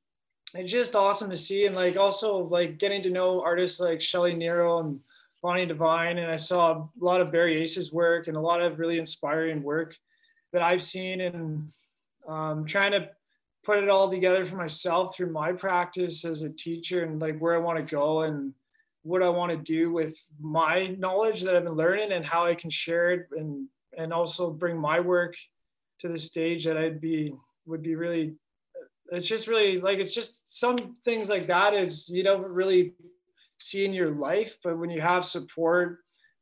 it's 0.54 0.72
just 0.72 0.96
awesome 0.96 1.28
to 1.28 1.36
see 1.36 1.66
and 1.66 1.76
like 1.76 1.98
also 1.98 2.38
like 2.38 2.78
getting 2.78 3.02
to 3.02 3.10
know 3.10 3.42
artists 3.42 3.78
like 3.78 4.00
Shelley 4.00 4.34
Niro 4.34 4.80
and 4.80 5.00
Bonnie 5.42 5.66
Devine 5.66 6.16
and 6.16 6.30
I 6.30 6.38
saw 6.38 6.72
a 6.72 6.88
lot 6.98 7.20
of 7.20 7.30
Barry 7.30 7.60
Ace's 7.60 7.92
work 7.92 8.28
and 8.28 8.38
a 8.38 8.40
lot 8.40 8.62
of 8.62 8.78
really 8.78 8.98
inspiring 8.98 9.62
work 9.62 9.94
that 10.52 10.62
I've 10.62 10.82
seen 10.82 11.20
and 11.20 11.68
um, 12.28 12.64
trying 12.66 12.92
to 12.92 13.08
put 13.64 13.82
it 13.82 13.88
all 13.88 14.10
together 14.10 14.44
for 14.44 14.56
myself 14.56 15.14
through 15.14 15.32
my 15.32 15.52
practice 15.52 16.24
as 16.24 16.42
a 16.42 16.50
teacher 16.50 17.04
and 17.04 17.20
like 17.20 17.38
where 17.38 17.54
I 17.54 17.58
want 17.58 17.78
to 17.78 17.94
go 17.94 18.22
and 18.22 18.52
what 19.02 19.22
I 19.22 19.28
want 19.28 19.50
to 19.50 19.56
do 19.56 19.92
with 19.92 20.16
my 20.40 20.94
knowledge 20.98 21.42
that 21.42 21.56
I've 21.56 21.64
been 21.64 21.74
learning 21.74 22.12
and 22.12 22.24
how 22.24 22.44
I 22.44 22.54
can 22.54 22.70
share 22.70 23.12
it 23.12 23.26
and 23.36 23.68
and 23.96 24.12
also 24.12 24.50
bring 24.50 24.78
my 24.78 25.00
work 25.00 25.34
to 26.00 26.08
the 26.08 26.18
stage 26.18 26.64
that 26.64 26.76
I'd 26.76 27.00
be 27.00 27.34
would 27.66 27.82
be 27.82 27.94
really 27.94 28.34
it's 29.10 29.28
just 29.28 29.46
really 29.46 29.80
like 29.80 29.98
it's 29.98 30.14
just 30.14 30.44
some 30.48 30.96
things 31.04 31.28
like 31.28 31.46
that 31.48 31.74
is 31.74 32.08
you 32.08 32.22
don't 32.22 32.46
really 32.46 32.94
see 33.58 33.84
in 33.84 33.92
your 33.92 34.10
life 34.10 34.56
but 34.64 34.78
when 34.78 34.90
you 34.90 35.00
have 35.00 35.24
support 35.24 35.98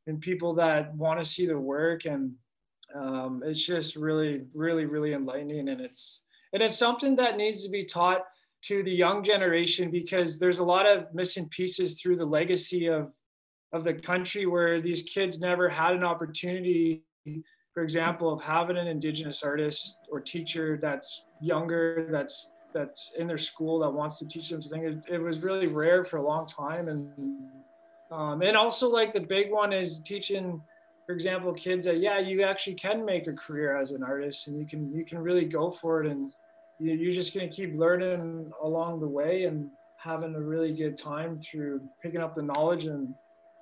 and 0.06 0.20
people 0.20 0.54
that 0.54 0.94
want 0.94 1.18
to 1.18 1.24
see 1.24 1.46
the 1.46 1.58
work 1.58 2.04
and 2.04 2.32
um, 2.94 3.42
it's 3.44 3.64
just 3.64 3.96
really, 3.96 4.42
really, 4.54 4.86
really 4.86 5.12
enlightening, 5.12 5.68
and 5.68 5.80
it's 5.80 6.22
and 6.52 6.62
it's 6.62 6.76
something 6.76 7.16
that 7.16 7.36
needs 7.36 7.64
to 7.64 7.70
be 7.70 7.84
taught 7.84 8.22
to 8.62 8.82
the 8.82 8.92
young 8.92 9.22
generation 9.22 9.90
because 9.90 10.38
there's 10.38 10.58
a 10.58 10.64
lot 10.64 10.86
of 10.86 11.06
missing 11.14 11.48
pieces 11.48 12.00
through 12.00 12.16
the 12.16 12.24
legacy 12.24 12.86
of 12.86 13.12
of 13.72 13.84
the 13.84 13.94
country 13.94 14.46
where 14.46 14.80
these 14.80 15.04
kids 15.04 15.40
never 15.40 15.68
had 15.68 15.94
an 15.94 16.04
opportunity 16.04 17.04
for 17.72 17.82
example 17.82 18.32
of 18.32 18.42
having 18.42 18.76
an 18.76 18.86
indigenous 18.86 19.42
artist 19.42 20.00
or 20.10 20.20
teacher 20.20 20.78
that's 20.82 21.24
younger 21.40 22.08
that's 22.10 22.52
that's 22.72 23.12
in 23.18 23.26
their 23.26 23.38
school 23.38 23.78
that 23.80 23.90
wants 23.90 24.18
to 24.18 24.28
teach 24.28 24.48
them 24.48 24.62
something. 24.62 24.84
It, 24.84 25.04
it 25.14 25.18
was 25.18 25.40
really 25.40 25.66
rare 25.66 26.04
for 26.04 26.18
a 26.18 26.22
long 26.22 26.46
time 26.46 26.88
and 26.88 27.12
um, 28.10 28.42
and 28.42 28.56
also 28.56 28.88
like 28.88 29.12
the 29.12 29.20
big 29.20 29.52
one 29.52 29.72
is 29.72 30.00
teaching 30.00 30.60
for 31.10 31.16
example, 31.16 31.52
kids 31.52 31.86
that 31.86 31.98
yeah, 31.98 32.20
you 32.20 32.44
actually 32.44 32.76
can 32.76 33.04
make 33.04 33.26
a 33.26 33.32
career 33.32 33.76
as 33.76 33.90
an 33.90 34.04
artist, 34.04 34.46
and 34.46 34.56
you 34.56 34.64
can 34.64 34.86
you 34.94 35.04
can 35.04 35.18
really 35.18 35.44
go 35.44 35.68
for 35.72 36.04
it, 36.04 36.08
and 36.08 36.32
you're 36.78 37.12
just 37.12 37.34
gonna 37.34 37.48
keep 37.48 37.74
learning 37.74 38.48
along 38.62 39.00
the 39.00 39.08
way 39.08 39.42
and 39.42 39.68
having 39.98 40.36
a 40.36 40.40
really 40.40 40.72
good 40.72 40.96
time 40.96 41.40
through 41.40 41.80
picking 42.00 42.20
up 42.20 42.36
the 42.36 42.42
knowledge 42.42 42.84
and 42.84 43.12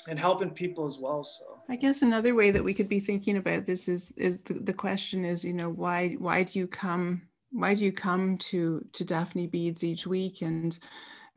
and 0.09 0.19
helping 0.19 0.51
people 0.51 0.87
as 0.87 0.99
well. 1.01 1.25
So 1.25 1.63
I 1.71 1.77
guess 1.77 2.03
another 2.03 2.35
way 2.35 2.51
that 2.51 2.63
we 2.63 2.75
could 2.75 2.89
be 2.89 3.01
thinking 3.01 3.39
about 3.39 3.65
this 3.65 3.89
is 3.89 4.13
is 4.19 4.37
the, 4.45 4.61
the 4.61 4.75
question 4.75 5.25
is 5.25 5.43
you 5.43 5.55
know 5.55 5.71
why 5.71 6.17
why 6.19 6.43
do 6.43 6.59
you 6.59 6.67
come 6.67 7.23
why 7.51 7.75
do 7.75 7.83
you 7.83 7.93
come 7.93 8.37
to 8.51 8.85
to 8.93 9.05
Daphne 9.07 9.47
Beads 9.47 9.83
each 9.83 10.07
week 10.07 10.43
and 10.43 10.79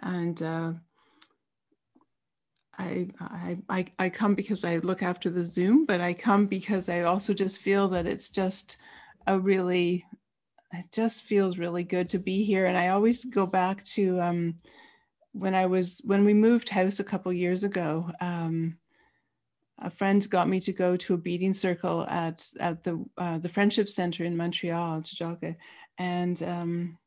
and 0.02 0.44
uh, 0.44 0.74
I, 2.82 3.58
I, 3.70 3.86
I 4.00 4.10
come 4.10 4.36
because 4.36 4.66
I 4.66 4.78
look 4.78 5.04
after 5.04 5.30
the 5.30 5.44
Zoom, 5.44 5.86
but 5.86 6.02
I 6.02 6.14
come 6.14 6.48
because 6.48 6.90
I 6.90 7.02
also 7.02 7.34
just 7.34 7.60
feel 7.60 7.88
that 7.90 8.08
it's 8.08 8.30
just 8.30 8.78
a 9.28 9.40
really, 9.40 10.06
it 10.74 10.86
just 10.92 11.24
feels 11.24 11.60
really 11.60 11.84
good 11.84 12.10
to 12.10 12.20
be 12.20 12.44
here. 12.44 12.66
And 12.66 12.78
I 12.78 12.90
always 12.90 13.26
go 13.26 13.46
back 13.46 13.84
to 13.96 14.20
um, 14.20 14.56
when 15.34 15.54
I 15.54 15.68
was, 15.68 16.02
when 16.04 16.26
we 16.26 16.34
moved 16.34 16.70
house 16.70 17.00
a 17.00 17.04
couple 17.04 17.32
years 17.32 17.64
ago, 17.64 18.12
um, 18.20 18.78
a 19.80 19.90
friend 19.90 20.28
got 20.30 20.50
me 20.50 20.60
to 20.62 20.74
go 20.74 20.96
to 20.96 21.14
a 21.14 21.18
beading 21.18 21.54
circle 21.54 22.06
at, 22.08 22.46
at 22.60 22.84
the, 22.84 23.04
uh, 23.18 23.38
the 23.38 23.50
Friendship 23.50 23.90
Center 23.90 24.26
in 24.26 24.38
Montreal, 24.38 25.02
Tiohtià:ke. 25.02 25.56
And 25.98 26.42
um, 26.44 26.98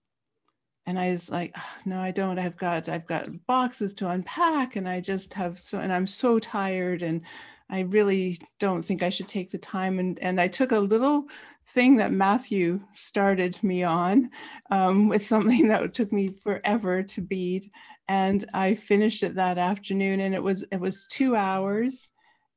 and 0.87 0.99
I 0.99 1.13
was 1.13 1.31
like, 1.31 1.55
no, 1.85 2.01
I 2.01 2.11
don't. 2.11 2.39
I've 2.39 2.57
got 2.57 2.89
I've 2.89 3.07
got 3.07 3.47
boxes 3.47 3.95
to 3.95 4.11
unpack, 4.11 4.77
and 4.77 4.89
I 4.89 5.01
just 5.01 5.35
have 5.35 5.59
so, 5.59 5.81
and 5.81 5.93
I'm 5.93 6.07
so 6.07 6.39
tired, 6.39 7.03
and 7.03 7.23
I 7.71 7.81
really 7.81 8.39
don't 8.59 8.85
think 8.85 9.03
I 9.03 9.09
should 9.11 9.29
take 9.29 9.51
the 9.51 9.59
time. 9.59 9.99
And 9.99 10.19
and 10.21 10.41
I 10.41 10.49
took 10.49 10.73
a 10.73 10.79
little 10.79 11.27
thing 11.67 11.97
that 11.97 12.13
Matthew 12.13 12.81
started 12.93 13.63
me 13.63 13.83
on 13.85 14.31
um, 14.71 15.09
with 15.11 15.25
something 15.25 15.69
that 15.69 15.95
took 15.95 16.13
me 16.13 16.31
forever 16.43 17.03
to 17.03 17.21
bead, 17.21 17.71
and 18.09 18.45
I 18.55 18.75
finished 18.75 19.23
it 19.23 19.37
that 19.37 19.59
afternoon, 19.59 20.21
and 20.21 20.35
it 20.35 20.43
was 20.43 20.65
it 20.71 20.81
was 20.81 21.07
two 21.11 21.37
hours, 21.37 22.11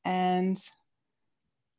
and 0.05 0.57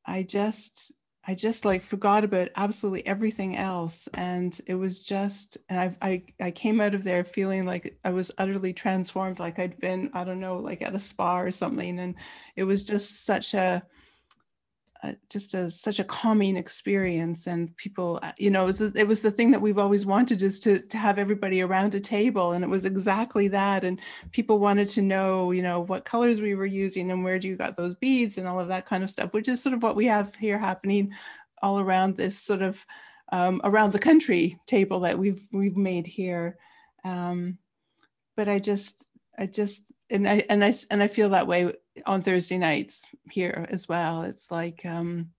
I 0.07 0.23
just 0.23 0.93
I 1.27 1.35
just 1.35 1.65
like 1.65 1.83
forgot 1.83 2.25
about 2.25 2.49
absolutely 2.57 3.07
everything 3.07 3.57
else. 3.57 4.09
And 4.15 4.59
it 4.67 4.75
was 4.77 5.03
just, 5.03 5.59
and 5.69 5.79
I, 5.79 5.97
I, 6.01 6.23
I 6.41 6.51
came 6.51 6.81
out 6.81 6.95
of 6.95 7.05
there 7.05 7.25
feeling 7.25 7.65
like 7.65 7.99
I 8.05 8.11
was 8.11 8.31
utterly 8.39 8.73
transformed, 8.73 9.39
like 9.39 9.59
I'd 9.59 9.79
been, 9.79 10.11
I 10.15 10.25
don't 10.25 10.41
know, 10.41 10.57
like 10.57 10.81
at 10.81 10.95
a 10.95 10.99
spa 10.99 11.39
or 11.39 11.51
something. 11.51 11.99
And 11.99 12.15
it 12.57 12.65
was 12.65 12.83
just 12.83 13.27
such 13.27 13.53
a, 13.53 13.83
uh, 15.03 15.13
just 15.31 15.55
a 15.55 15.71
such 15.71 16.01
a 16.01 16.05
calming 16.05 16.57
experience 16.57 17.47
and 17.47 17.77
people 17.77 18.19
uh, 18.23 18.33
you 18.37 18.51
know 18.51 18.65
it 18.65 18.67
was, 18.67 18.81
it 18.81 19.07
was 19.07 19.23
the 19.23 19.31
thing 19.31 19.51
that 19.51 19.61
we've 19.61 19.79
always 19.79 20.05
wanted 20.05 20.43
is 20.43 20.59
to 20.59 20.81
to 20.81 20.97
have 20.99 21.19
everybody 21.19 21.63
around 21.63 21.95
a 21.95 22.01
table 22.01 22.53
and 22.53 22.65
it 22.65 22.69
was 22.69 22.85
exactly 22.85 23.47
that 23.49 23.85
and 23.85 24.01
people 24.33 24.59
wanted 24.59 24.89
to 24.89 25.01
know 25.01 25.53
you 25.53 25.63
know 25.63 25.81
what 25.81 26.05
colors 26.05 26.41
we 26.41 26.55
were 26.55 26.67
using 26.67 27.11
and 27.11 27.23
where 27.23 27.39
do 27.39 27.47
you 27.47 27.57
got 27.57 27.77
those 27.77 27.95
beads 27.95 28.39
and 28.39 28.49
all 28.49 28.59
of 28.59 28.69
that 28.69 28.87
kind 28.87 29.05
of 29.05 29.11
stuff 29.11 29.33
which 29.33 29.49
is 29.49 29.63
sort 29.63 29.75
of 29.75 29.83
what 29.83 29.97
we 29.97 30.07
have 30.07 30.35
here 30.35 30.59
happening 30.59 31.13
all 31.63 31.79
around 31.79 32.17
this 32.17 32.39
sort 32.39 32.63
of 32.63 32.85
um, 33.31 33.61
around 33.65 33.93
the 33.93 33.99
country 33.99 34.59
table 34.67 35.01
that 35.01 35.19
we've 35.19 35.47
we've 35.53 35.77
made 35.77 36.07
here. 36.07 36.57
Um, 37.05 37.59
but 38.37 38.49
I 38.49 38.59
just 38.59 39.07
I 39.39 39.47
just 39.47 39.93
and 40.11 40.29
I 40.29 40.45
and 40.51 40.65
I 40.65 40.75
and 40.91 41.03
I 41.03 41.09
feel 41.09 41.31
that 41.31 41.47
way 41.47 41.73
on 42.07 42.23
Thursday 42.23 42.59
nights 42.59 43.05
here 43.31 43.67
as 43.71 43.89
well. 43.89 44.23
It's 44.23 44.51
like 44.51 44.85
um, 44.85 45.31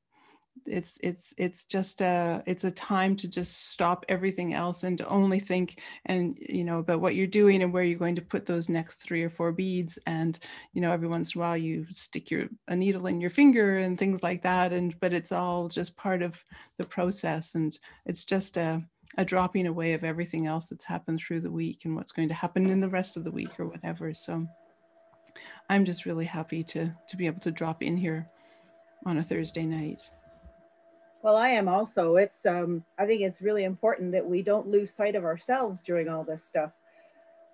it's 0.66 0.98
it's 1.04 1.34
it's 1.38 1.66
just 1.66 2.00
a 2.02 2.42
it's 2.46 2.64
a 2.64 2.72
time 2.72 3.16
to 3.18 3.28
just 3.28 3.72
stop 3.72 4.06
everything 4.08 4.54
else 4.54 4.84
and 4.84 4.98
to 4.98 5.08
only 5.08 5.40
think 5.40 5.82
and 6.06 6.38
you 6.40 6.64
know 6.64 6.80
about 6.80 7.02
what 7.02 7.16
you're 7.16 7.28
doing 7.28 7.62
and 7.62 7.74
where 7.74 7.84
you're 7.84 8.00
going 8.00 8.16
to 8.16 8.22
put 8.22 8.46
those 8.46 8.70
next 8.70 8.98
three 8.98 9.24
or 9.24 9.30
four 9.30 9.52
beads. 9.52 10.00
And 10.06 10.40
you 10.74 10.82
know 10.82 10.94
every 10.94 11.10
once 11.10 11.36
in 11.36 11.42
a 11.42 11.44
while 11.44 11.58
you 11.58 11.86
stick 11.90 12.32
your 12.32 12.48
a 12.70 12.76
needle 12.78 13.08
in 13.08 13.20
your 13.20 13.30
finger 13.30 13.80
and 13.80 13.98
things 13.98 14.24
like 14.24 14.44
that. 14.44 14.72
And 14.72 14.98
but 15.02 15.12
it's 15.12 15.34
all 15.34 15.68
just 15.68 15.98
part 15.98 16.22
of 16.22 16.42
the 16.78 16.86
process. 16.86 17.56
And 17.56 17.78
it's 18.06 18.24
just 18.24 18.56
a 18.56 18.82
a 19.18 19.26
dropping 19.26 19.68
away 19.68 19.94
of 19.94 20.04
everything 20.04 20.46
else 20.48 20.70
that's 20.70 20.86
happened 20.86 21.20
through 21.20 21.42
the 21.42 21.52
week 21.52 21.86
and 21.86 21.96
what's 21.96 22.12
going 22.12 22.28
to 22.28 22.34
happen 22.34 22.70
in 22.70 22.80
the 22.80 22.90
rest 22.90 23.18
of 23.18 23.24
the 23.24 23.32
week 23.32 23.60
or 23.60 23.68
whatever 23.68 24.14
so 24.14 24.48
i'm 25.70 25.84
just 25.86 26.06
really 26.06 26.26
happy 26.26 26.64
to 26.64 26.92
to 27.08 27.18
be 27.18 27.26
able 27.26 27.40
to 27.40 27.52
drop 27.52 27.82
in 27.82 27.98
here 27.98 28.28
on 29.06 29.18
a 29.18 29.24
thursday 29.24 29.66
night 29.66 30.10
well, 31.22 31.36
I 31.36 31.50
am 31.50 31.68
also. 31.68 32.16
It's 32.16 32.46
um, 32.46 32.84
I 32.98 33.06
think 33.06 33.22
it's 33.22 33.42
really 33.42 33.66
important 33.66 34.12
that 34.14 34.26
we 34.26 34.42
don't 34.42 34.68
lose 34.68 34.94
sight 34.94 35.16
of 35.16 35.26
ourselves 35.26 35.84
during 35.84 36.08
all 36.08 36.24
this 36.24 36.46
stuff. 36.46 36.72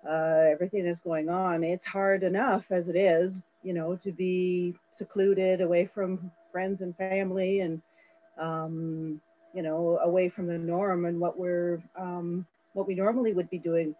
Uh, 0.08 0.44
everything 0.52 0.84
that's 0.84 1.00
going 1.00 1.28
on. 1.28 1.64
It's 1.64 1.84
hard 1.84 2.22
enough 2.22 2.64
as 2.70 2.88
it 2.88 2.94
is, 2.94 3.42
you 3.64 3.74
know, 3.74 3.96
to 3.96 4.12
be 4.12 4.76
secluded 4.92 5.60
away 5.60 5.86
from 5.86 6.30
friends 6.52 6.80
and 6.80 6.96
family 6.96 7.60
and 7.60 7.82
um, 8.38 9.20
you 9.56 9.62
know, 9.62 9.98
away 10.02 10.28
from 10.28 10.46
the 10.46 10.58
norm 10.58 11.06
and 11.06 11.18
what 11.18 11.38
we're 11.38 11.82
um, 11.98 12.46
what 12.74 12.86
we 12.86 12.94
normally 12.94 13.32
would 13.32 13.48
be 13.48 13.58
doing. 13.58 13.94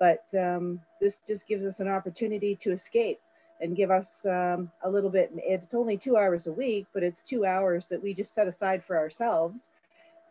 But 0.00 0.24
um, 0.38 0.80
this 1.00 1.20
just 1.26 1.46
gives 1.46 1.66
us 1.66 1.80
an 1.80 1.88
opportunity 1.88 2.56
to 2.56 2.72
escape 2.72 3.20
and 3.60 3.76
give 3.76 3.90
us 3.90 4.24
um, 4.24 4.70
a 4.82 4.90
little 4.90 5.10
bit. 5.10 5.30
It's 5.36 5.74
only 5.74 5.98
two 5.98 6.16
hours 6.16 6.46
a 6.46 6.52
week, 6.52 6.86
but 6.94 7.02
it's 7.02 7.20
two 7.20 7.44
hours 7.44 7.88
that 7.88 8.02
we 8.02 8.14
just 8.14 8.34
set 8.34 8.48
aside 8.48 8.82
for 8.82 8.96
ourselves. 8.96 9.68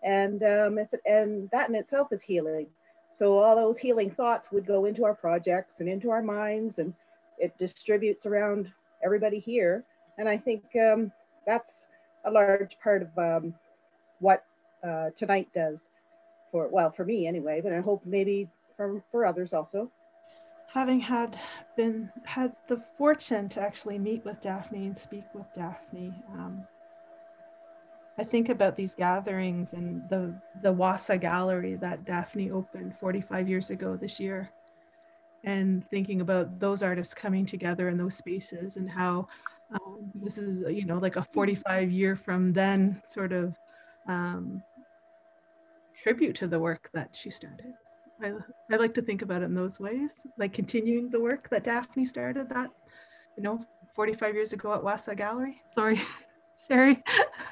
And, 0.03 0.43
um, 0.43 0.77
if, 0.77 0.89
and 1.05 1.49
that 1.51 1.69
in 1.69 1.75
itself 1.75 2.11
is 2.11 2.21
healing. 2.21 2.67
So 3.13 3.39
all 3.39 3.55
those 3.55 3.77
healing 3.77 4.11
thoughts 4.11 4.51
would 4.51 4.65
go 4.65 4.85
into 4.85 5.05
our 5.05 5.15
projects 5.15 5.79
and 5.79 5.87
into 5.87 6.09
our 6.11 6.21
minds 6.21 6.79
and 6.79 6.93
it 7.39 7.57
distributes 7.57 8.25
around 8.25 8.71
everybody 9.03 9.39
here. 9.39 9.83
And 10.17 10.27
I 10.29 10.37
think 10.37 10.63
um, 10.75 11.11
that's 11.47 11.85
a 12.25 12.31
large 12.31 12.77
part 12.79 13.01
of 13.03 13.17
um, 13.17 13.53
what 14.19 14.45
uh, 14.85 15.09
tonight 15.17 15.47
does 15.53 15.79
for, 16.51 16.67
well, 16.67 16.91
for 16.91 17.05
me 17.05 17.27
anyway, 17.27 17.61
but 17.61 17.73
I 17.73 17.79
hope 17.79 18.03
maybe 18.05 18.47
for, 18.77 19.03
for 19.11 19.25
others 19.25 19.53
also. 19.53 19.91
Having 20.73 20.99
had 20.99 21.39
been 21.77 22.11
had 22.25 22.53
the 22.67 22.81
fortune 22.97 23.47
to 23.49 23.61
actually 23.61 23.97
meet 23.97 24.25
with 24.25 24.41
Daphne 24.41 24.85
and 24.85 24.97
speak 24.97 25.23
with 25.33 25.45
Daphne, 25.55 26.13
um, 26.33 26.67
I 28.17 28.23
think 28.23 28.49
about 28.49 28.75
these 28.75 28.95
gatherings 28.95 29.73
and 29.73 30.01
the 30.09 30.33
the 30.61 30.73
Wassa 30.73 31.19
Gallery 31.19 31.75
that 31.75 32.03
Daphne 32.03 32.51
opened 32.51 32.97
45 32.99 33.47
years 33.47 33.69
ago 33.69 33.95
this 33.95 34.19
year, 34.19 34.49
and 35.45 35.87
thinking 35.89 36.19
about 36.19 36.59
those 36.59 36.83
artists 36.83 37.13
coming 37.13 37.45
together 37.45 37.87
in 37.87 37.97
those 37.97 38.15
spaces 38.15 38.75
and 38.75 38.89
how 38.89 39.27
um, 39.71 40.11
this 40.15 40.37
is 40.37 40.59
you 40.69 40.85
know 40.85 40.97
like 40.97 41.15
a 41.15 41.23
45 41.23 41.91
year 41.91 42.15
from 42.17 42.51
then 42.51 43.01
sort 43.05 43.31
of 43.31 43.55
um, 44.07 44.61
tribute 46.01 46.35
to 46.35 46.47
the 46.47 46.59
work 46.59 46.89
that 46.93 47.15
she 47.15 47.29
started. 47.29 47.73
I, 48.21 48.31
I 48.71 48.77
like 48.77 48.93
to 48.95 49.01
think 49.01 49.21
about 49.21 49.41
it 49.41 49.45
in 49.45 49.55
those 49.55 49.79
ways, 49.79 50.25
like 50.37 50.53
continuing 50.53 51.09
the 51.09 51.19
work 51.19 51.49
that 51.49 51.63
Daphne 51.63 52.05
started 52.05 52.49
that, 52.49 52.71
you 53.37 53.43
know, 53.43 53.65
45 53.95 54.35
years 54.35 54.53
ago 54.53 54.73
at 54.73 54.81
Wassa 54.81 55.15
Gallery. 55.15 55.61
Sorry, 55.67 56.01
Sherry. 56.67 57.03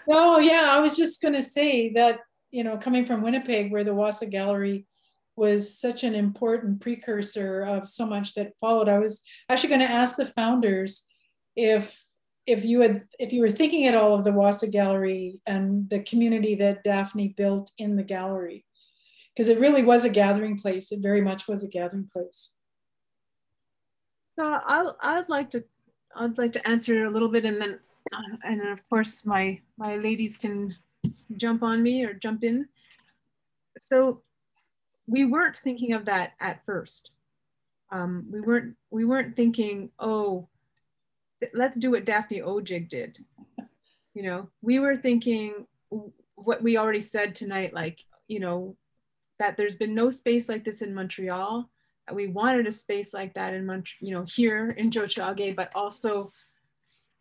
Oh, 0.10 0.40
yeah, 0.40 0.68
I 0.70 0.80
was 0.80 0.96
just 0.96 1.22
going 1.22 1.34
to 1.34 1.44
say 1.44 1.92
that, 1.94 2.20
you 2.52 2.64
know, 2.64 2.78
coming 2.78 3.06
from 3.06 3.22
Winnipeg, 3.22 3.72
where 3.72 3.84
the 3.84 3.92
Wassa 3.92 4.30
Gallery 4.30 4.88
was 5.36 5.80
such 5.80 6.04
an 6.04 6.16
important 6.16 6.80
precursor 6.80 7.64
of 7.64 7.88
so 7.88 8.06
much 8.06 8.36
that 8.36 8.58
followed, 8.60 8.88
I 8.88 9.00
was 9.00 9.22
actually 9.50 9.70
going 9.70 9.82
to 9.82 9.92
ask 9.92 10.16
the 10.16 10.26
founders 10.26 11.06
if 11.56 12.04
if 12.46 12.66
you 12.66 12.82
had 12.82 13.04
if 13.20 13.32
you 13.32 13.42
were 13.42 13.50
thinking 13.50 13.88
at 13.88 13.96
all 13.96 14.16
of 14.16 14.24
the 14.24 14.32
Wassa 14.32 14.72
Gallery 14.72 15.40
and 15.48 15.90
the 15.90 16.02
community 16.02 16.56
that 16.56 16.84
Daphne 16.84 17.30
built 17.30 17.72
in 17.78 17.96
the 17.96 18.04
gallery 18.04 18.66
because 19.34 19.50
it 19.50 19.60
really 19.60 19.84
was 19.84 20.06
a 20.06 20.10
gathering 20.10 20.58
place. 20.58 20.92
It 20.92 21.02
very 21.02 21.22
much 21.22 21.48
was 21.48 21.64
a 21.64 21.68
gathering 21.70 22.08
place. 22.12 22.56
So 24.38 24.44
I 24.46 24.92
I'd 25.02 25.30
like 25.30 25.50
to 25.52 25.64
I'd 26.16 26.38
like 26.38 26.54
to 26.54 26.68
answer 26.68 27.06
a 27.06 27.10
little 27.10 27.30
bit, 27.30 27.46
and 27.46 27.62
then 27.62 27.80
uh, 28.14 28.38
and 28.44 28.60
then 28.60 28.68
of 28.68 28.88
course 28.90 29.26
my 29.26 29.60
my 29.78 29.98
ladies 29.98 30.38
can 30.38 30.76
jump 31.38 31.64
on 31.64 31.82
me 31.82 32.04
or 32.04 32.14
jump 32.14 32.44
in. 32.44 32.68
So 33.78 34.22
we 35.08 35.26
weren't 35.26 35.58
thinking 35.58 35.94
of 35.94 36.06
that 36.06 36.32
at 36.40 36.66
first. 36.66 37.12
Um, 37.92 38.26
we 38.32 38.42
weren't 38.42 38.76
we 38.90 39.06
weren't 39.06 39.36
thinking, 39.36 39.92
oh, 40.00 40.48
let's 41.54 41.78
do 41.78 41.92
what 41.92 42.06
Daphne 42.06 42.42
Odjig 42.42 42.90
did. 42.90 43.18
You 44.14 44.24
know, 44.24 44.50
we 44.62 44.80
were 44.80 44.98
thinking 44.98 45.66
what 46.36 46.62
we 46.62 46.78
already 46.78 47.02
said 47.02 47.36
tonight, 47.36 47.74
like 47.74 48.00
you 48.28 48.40
know, 48.40 48.76
that 49.40 49.58
there's 49.58 49.76
been 49.76 49.96
no 49.96 50.10
space 50.10 50.48
like 50.50 50.64
this 50.64 50.82
in 50.82 50.94
Montreal. 50.94 51.70
We 52.12 52.28
wanted 52.28 52.68
a 52.68 52.72
space 52.72 53.14
like 53.14 53.34
that 53.36 53.54
in 53.54 53.66
Montreal, 53.66 54.08
you 54.08 54.14
know, 54.14 54.26
here 54.28 54.72
in 54.72 54.90
Tiohtià:ke, 54.90 55.56
but 55.56 55.72
also, 55.74 56.30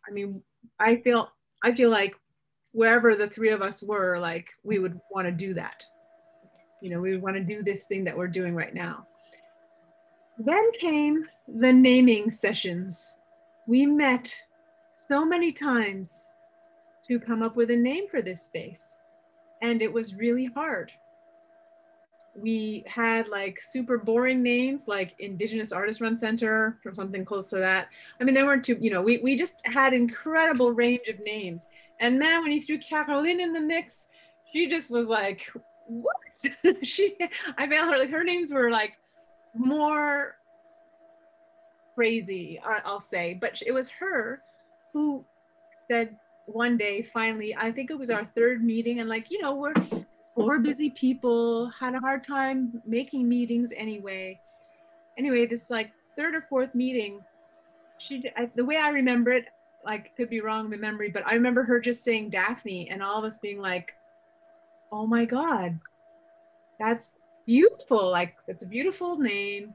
I 0.07 0.11
mean, 0.11 0.41
I 0.79 0.97
feel 0.97 1.29
I 1.63 1.73
feel 1.73 1.89
like 1.89 2.15
wherever 2.71 3.15
the 3.15 3.29
three 3.29 3.49
of 3.49 3.61
us 3.61 3.81
were, 3.81 4.19
like 4.19 4.49
we 4.63 4.79
would 4.79 4.99
want 5.11 5.27
to 5.27 5.31
do 5.31 5.53
that. 5.53 5.85
You 6.81 6.89
know, 6.89 6.99
we 6.99 7.11
would 7.11 7.21
want 7.21 7.37
to 7.37 7.43
do 7.43 7.63
this 7.63 7.85
thing 7.85 8.03
that 8.03 8.17
we're 8.17 8.27
doing 8.27 8.55
right 8.55 8.73
now. 8.73 9.07
Then 10.37 10.71
came 10.73 11.25
the 11.47 11.71
naming 11.71 12.29
sessions. 12.29 13.13
We 13.67 13.85
met 13.85 14.35
so 14.89 15.25
many 15.25 15.51
times 15.51 16.27
to 17.07 17.19
come 17.19 17.41
up 17.41 17.55
with 17.55 17.71
a 17.71 17.75
name 17.75 18.07
for 18.09 18.21
this 18.21 18.41
space. 18.41 18.99
And 19.61 19.81
it 19.81 19.91
was 19.91 20.15
really 20.15 20.45
hard 20.45 20.91
we 22.35 22.83
had 22.87 23.27
like 23.27 23.59
super 23.61 23.97
boring 23.97 24.41
names 24.41 24.87
like 24.87 25.15
Indigenous 25.19 25.71
Artist 25.71 26.01
Run 26.01 26.17
Center 26.17 26.79
or 26.85 26.93
something 26.93 27.23
close 27.23 27.49
to 27.49 27.57
that. 27.57 27.89
I 28.19 28.23
mean, 28.23 28.33
they 28.33 28.43
weren't 28.43 28.65
too, 28.65 28.77
you 28.79 28.89
know, 28.89 29.01
we, 29.01 29.17
we 29.19 29.35
just 29.35 29.61
had 29.65 29.93
incredible 29.93 30.71
range 30.71 31.07
of 31.07 31.19
names. 31.19 31.67
And 31.99 32.17
man, 32.17 32.41
when 32.41 32.51
you 32.51 32.61
threw 32.61 32.79
Caroline 32.79 33.39
in 33.39 33.53
the 33.53 33.59
mix, 33.59 34.07
she 34.51 34.67
just 34.67 34.89
was 34.89 35.07
like, 35.07 35.47
what? 35.87 36.15
she, 36.83 37.15
I 37.57 37.67
felt 37.67 37.93
her, 37.93 37.99
like 37.99 38.09
her 38.09 38.23
names 38.23 38.51
were 38.51 38.71
like 38.71 38.97
more 39.55 40.37
crazy, 41.95 42.59
I'll 42.85 42.99
say, 42.99 43.37
but 43.39 43.61
it 43.65 43.71
was 43.71 43.89
her 43.89 44.41
who 44.93 45.23
said 45.89 46.15
one 46.45 46.77
day, 46.77 47.01
finally, 47.01 47.55
I 47.55 47.71
think 47.71 47.89
it 47.91 47.97
was 47.97 48.09
our 48.09 48.27
third 48.35 48.63
meeting 48.63 48.99
and 48.99 49.09
like, 49.09 49.31
you 49.31 49.41
know, 49.41 49.55
we're, 49.55 49.73
four 50.35 50.59
busy 50.59 50.89
people, 50.89 51.69
had 51.69 51.95
a 51.95 51.99
hard 51.99 52.25
time 52.25 52.81
making 52.85 53.27
meetings 53.27 53.71
anyway. 53.75 54.39
Anyway, 55.17 55.45
this 55.45 55.69
like 55.69 55.91
third 56.17 56.35
or 56.35 56.41
fourth 56.49 56.73
meeting, 56.73 57.21
she 57.99 58.23
I, 58.35 58.47
the 58.55 58.65
way 58.65 58.77
I 58.77 58.89
remember 58.89 59.31
it, 59.31 59.45
like 59.85 60.15
could 60.15 60.29
be 60.29 60.41
wrong 60.41 60.69
the 60.69 60.77
memory, 60.77 61.09
but 61.09 61.25
I 61.27 61.33
remember 61.33 61.63
her 61.63 61.79
just 61.79 62.03
saying 62.03 62.29
Daphne 62.29 62.89
and 62.89 63.03
all 63.03 63.19
of 63.19 63.25
us 63.25 63.37
being 63.37 63.59
like, 63.59 63.93
"Oh 64.91 65.05
my 65.05 65.25
god, 65.25 65.79
that's 66.79 67.17
beautiful! 67.45 68.09
Like 68.09 68.35
it's 68.47 68.63
a 68.63 68.67
beautiful 68.67 69.17
name." 69.17 69.73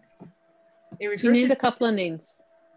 It 0.98 1.20
she 1.20 1.28
named 1.28 1.50
a 1.50 1.56
couple 1.56 1.86
of 1.86 1.94
names. 1.94 2.28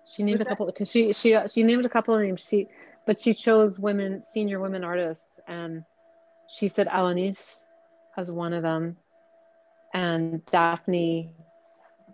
She 0.06 0.24
named 0.24 0.42
a 0.42 0.46
couple 0.46 0.66
because 0.66 0.90
she 0.90 1.14
she 1.14 1.38
she 1.48 1.64
named 1.64 1.86
a 1.86 1.90
couple 1.90 2.16
of 2.16 2.22
names. 2.22 2.46
She 2.48 2.68
but 3.06 3.20
she 3.20 3.34
chose 3.34 3.80
women 3.80 4.22
senior 4.24 4.60
women 4.60 4.84
artists 4.84 5.40
and 5.48 5.84
she 6.50 6.68
said 6.68 6.88
Alanis 6.88 7.66
as 8.18 8.30
one 8.30 8.54
of 8.54 8.62
them, 8.64 8.98
and 9.94 10.46
Daphne 10.46 11.32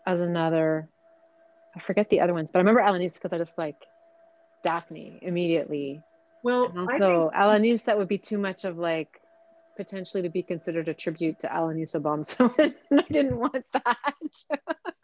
as 0.06 0.20
another. 0.20 0.88
I 1.76 1.80
forget 1.80 2.10
the 2.10 2.22
other 2.22 2.34
ones, 2.34 2.50
but 2.52 2.60
I 2.60 2.62
remember 2.62 2.82
Alanis 2.82 3.16
because 3.16 3.34
I 3.34 3.38
just 3.38 3.58
like 3.58 3.76
Daphne 4.64 5.20
immediately. 5.22 6.02
Well, 6.44 6.66
and 6.66 6.80
also 6.80 7.30
think- 7.30 7.34
Alanis, 7.34 7.86
that 7.86 7.98
would 7.98 8.08
be 8.08 8.18
too 8.18 8.38
much 8.38 8.64
of 8.64 8.78
like 8.78 9.20
potentially 9.76 10.24
to 10.24 10.30
be 10.30 10.42
considered 10.42 10.88
a 10.88 10.94
tribute 10.94 11.40
to 11.40 11.48
Alanis 11.48 12.00
Obomsawin. 12.00 12.74
I 12.92 13.04
didn't 13.12 13.38
want 13.38 13.66
that. 13.74 13.98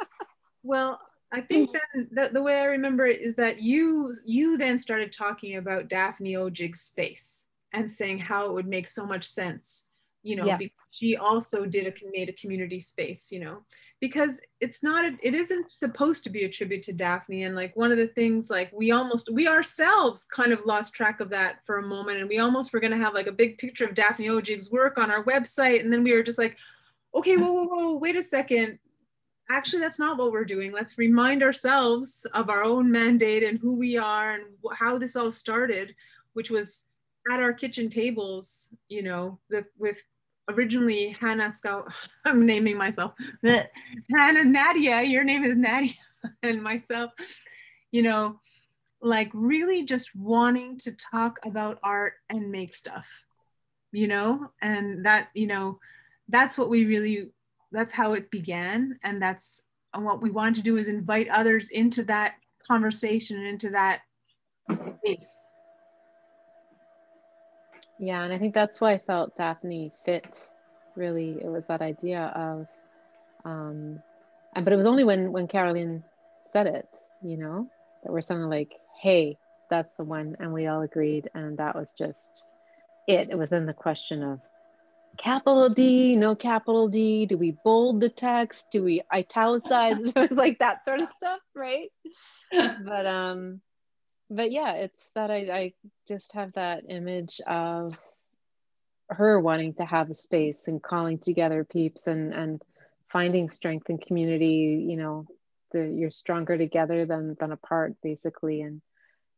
well, 0.64 1.00
I 1.32 1.42
hmm. 1.42 1.46
think 1.48 1.72
then 1.74 2.08
the, 2.12 2.30
the 2.34 2.42
way 2.42 2.60
I 2.60 2.66
remember 2.66 3.06
it 3.06 3.22
is 3.22 3.36
that 3.36 3.62
you 3.62 4.14
you 4.26 4.58
then 4.58 4.78
started 4.78 5.14
talking 5.14 5.58
about 5.58 5.90
Daphne 5.90 6.34
Odjig's 6.34 6.82
space 6.82 7.48
and 7.72 7.90
saying 7.90 8.20
how 8.20 8.46
it 8.46 8.54
would 8.54 8.68
make 8.68 8.88
so 8.88 9.06
much 9.06 9.26
sense 9.26 9.88
you 10.24 10.38
know, 10.38 10.46
yeah. 10.46 10.58
she 10.90 11.18
also 11.18 11.66
did 11.66 11.86
a 11.86 11.94
made 12.12 12.30
a 12.30 12.34
community 12.34 12.80
space, 12.80 13.30
you 13.30 13.42
know, 13.42 13.64
because 14.00 14.40
it's 14.62 14.82
not 14.82 15.04
a, 15.04 15.18
it 15.22 15.34
isn't 15.34 15.70
supposed 15.70 16.24
to 16.24 16.30
be 16.30 16.46
a 16.46 16.50
tribute 16.50 16.82
to 16.84 16.94
daphne. 16.94 17.44
And 17.44 17.56
like 17.56 17.76
one 17.76 17.92
of 17.92 17.98
the 17.98 18.08
things 18.08 18.50
like 18.50 18.72
we 18.72 18.92
almost 18.92 19.30
we 19.34 19.50
ourselves 19.50 20.26
kind 20.26 20.54
of 20.54 20.66
lost 20.66 20.94
track 20.94 21.20
of 21.20 21.30
that 21.32 21.58
for 21.66 21.78
a 21.78 21.86
moment. 21.86 22.20
And 22.20 22.30
we 22.30 22.40
almost 22.40 22.72
were 22.72 22.80
going 22.80 22.92
to 22.92 22.98
have 22.98 23.14
like 23.14 23.28
a 23.28 23.34
big 23.34 23.58
picture 23.58 23.86
of 23.86 23.94
daphne 23.94 24.28
odjig's 24.28 24.72
work 24.72 24.98
on 24.98 25.12
our 25.12 25.26
website. 25.26 25.82
And 25.82 25.92
then 25.92 26.04
we 26.04 26.14
were 26.14 26.24
just 26.24 26.40
like 26.40 26.58
okay 27.14 27.36
whoa 27.36 27.52
whoa 27.52 27.66
whoa 27.66 27.98
wait 27.98 28.16
a 28.16 28.24
second 28.24 28.80
actually 29.50 29.82
that's 29.82 30.00
not 30.00 30.18
what 30.18 30.32
we're 30.32 30.46
doing. 30.46 30.72
Let's 30.72 30.98
remind 30.98 31.44
ourselves 31.44 32.26
of 32.34 32.50
our 32.50 32.64
own 32.64 32.92
mandate 32.92 33.44
and 33.44 33.60
who 33.60 33.74
we 33.74 33.98
are 33.98 34.34
and 34.34 34.44
how 34.78 34.98
this 34.98 35.16
all 35.16 35.32
started 35.32 35.96
which 36.34 36.50
was 36.50 36.86
at 37.32 37.40
our 37.40 37.54
kitchen 37.54 37.90
tables 37.90 38.70
you 38.90 39.04
know 39.04 39.40
with, 39.50 39.66
with 39.78 40.02
originally 40.50 41.16
Hannah 41.20 41.54
Scout, 41.54 41.92
I'm 42.26 42.46
naming 42.46 42.78
myself, 42.78 43.14
Hannah 43.44 44.44
Nadia, 44.44 45.02
your 45.02 45.24
name 45.24 45.44
is 45.44 45.56
Nadia, 45.56 45.94
and 46.44 46.62
myself, 46.62 47.12
you 47.92 48.02
know, 48.02 48.40
like 49.02 49.30
really 49.34 49.84
just 49.84 50.16
wanting 50.16 50.78
to 50.80 50.94
talk 50.94 51.40
about 51.46 51.80
art 51.84 52.14
and 52.30 52.52
make 52.52 52.74
stuff, 52.74 53.08
you 53.92 54.08
know, 54.08 54.50
and 54.62 55.06
that, 55.06 55.28
you 55.34 55.48
know, 55.48 55.80
that's 56.30 56.58
what 56.58 56.70
we 56.70 56.86
really, 56.86 57.32
that's 57.74 57.92
how 57.92 58.14
it 58.14 58.32
began. 58.32 58.98
And 59.04 59.22
that's 59.22 59.64
and 59.94 60.06
what 60.06 60.22
we 60.22 60.32
wanted 60.32 60.56
to 60.56 60.62
do 60.62 60.78
is 60.78 60.88
invite 60.88 61.28
others 61.30 61.70
into 61.70 62.04
that 62.06 62.34
conversation, 62.68 63.46
into 63.46 63.70
that 63.72 64.02
space. 64.82 65.38
Yeah, 68.00 68.24
and 68.24 68.34
I 68.34 68.40
think 68.40 68.54
that's 68.54 68.82
why 68.82 68.94
I 68.94 68.98
felt 68.98 69.36
Daphne 69.36 69.92
fit. 70.06 70.50
Really, 70.96 71.38
it 71.42 71.48
was 71.48 71.64
that 71.68 71.82
idea 71.82 72.32
of, 72.36 72.68
um, 73.46 74.02
and 74.56 74.66
but 74.66 74.74
it 74.74 74.78
was 74.78 74.88
only 74.88 75.04
when 75.04 75.32
when 75.32 75.48
Caroline 75.48 76.04
said 76.52 76.68
it, 76.68 76.88
you 77.24 77.38
know, 77.38 77.68
that 78.04 78.12
we're 78.12 78.22
suddenly 78.22 78.60
like, 78.60 78.74
"Hey, 79.00 79.38
that's 79.70 79.94
the 79.94 80.04
one," 80.04 80.36
and 80.40 80.54
we 80.54 80.68
all 80.68 80.82
agreed, 80.82 81.30
and 81.34 81.58
that 81.58 81.76
was 81.76 81.94
just 81.94 82.46
it. 83.08 83.30
It 83.30 83.38
was 83.38 83.52
in 83.52 83.66
the 83.66 83.74
question 83.74 84.24
of 84.24 84.40
capital 85.18 85.70
D, 85.70 86.16
no 86.16 86.36
capital 86.36 86.88
D. 86.88 87.26
Do 87.26 87.38
we 87.38 87.58
bold 87.64 88.02
the 88.02 88.10
text? 88.10 88.68
Do 88.72 88.84
we 88.84 89.02
italicize? 89.14 90.00
it 90.16 90.16
was 90.16 90.32
like 90.32 90.60
that 90.60 90.86
sort 90.86 91.02
of 91.02 91.10
stuff, 91.10 91.40
right? 91.56 91.90
but 92.52 93.06
um, 93.06 93.62
but 94.30 94.52
yeah, 94.52 94.74
it's 94.74 95.12
that 95.16 95.32
I, 95.32 95.36
I 95.36 95.74
just 96.08 96.34
have 96.34 96.54
that 96.54 96.84
image 96.90 97.42
of 97.46 97.96
her 99.10 99.40
wanting 99.40 99.76
to 99.76 99.86
have 99.86 100.10
a 100.10 100.16
space 100.16 100.68
and 100.68 100.82
calling 100.82 101.20
together 101.20 101.64
peeps 101.64 102.08
and 102.08 102.34
and 102.34 102.62
finding 103.10 103.50
strength 103.50 103.90
and 103.90 104.02
community. 104.02 104.86
You 104.88 104.98
know, 104.98 105.28
the 105.72 105.88
you're 105.88 106.10
stronger 106.10 106.58
together 106.58 107.06
than 107.06 107.36
than 107.40 107.52
apart, 107.52 107.96
basically, 108.02 108.62
and 108.62 108.82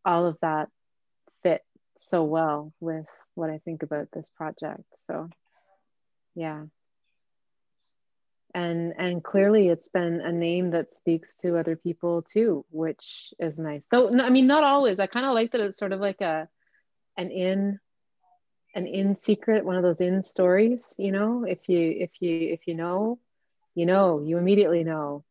all 0.05 0.25
of 0.25 0.37
that 0.41 0.69
fit 1.43 1.63
so 1.97 2.23
well 2.23 2.73
with 2.79 3.07
what 3.33 3.49
I 3.49 3.59
think 3.59 3.83
about 3.83 4.07
this 4.13 4.29
project. 4.29 4.83
So, 5.07 5.29
yeah. 6.35 6.65
And 8.53 8.93
and 8.97 9.23
clearly 9.23 9.67
it's 9.67 9.89
been 9.89 10.21
a 10.21 10.31
name 10.31 10.71
that 10.71 10.91
speaks 10.91 11.35
to 11.37 11.57
other 11.57 11.75
people 11.75 12.21
too 12.21 12.65
which 12.71 13.33
is 13.39 13.59
nice. 13.59 13.85
Though 13.87 14.09
i 14.19 14.29
mean 14.29 14.47
not 14.47 14.63
always. 14.63 14.99
I 14.99 15.07
kind 15.07 15.25
of 15.25 15.33
like 15.33 15.51
that 15.51 15.61
it's 15.61 15.77
sort 15.77 15.91
of 15.91 15.99
like 15.99 16.21
a 16.21 16.47
an 17.17 17.31
in 17.31 17.79
an 18.73 18.87
in 18.87 19.15
secret 19.15 19.65
one 19.65 19.77
of 19.77 19.83
those 19.83 20.01
in 20.01 20.23
stories 20.23 20.95
you 20.97 21.11
know? 21.11 21.45
If 21.45 21.67
you 21.67 21.79
if 21.97 22.11
you 22.19 22.31
if 22.31 22.67
you 22.67 22.75
know 22.75 23.19
you 23.73 23.85
know 23.85 24.21
you 24.21 24.37
immediately 24.37 24.83
know. 24.83 25.23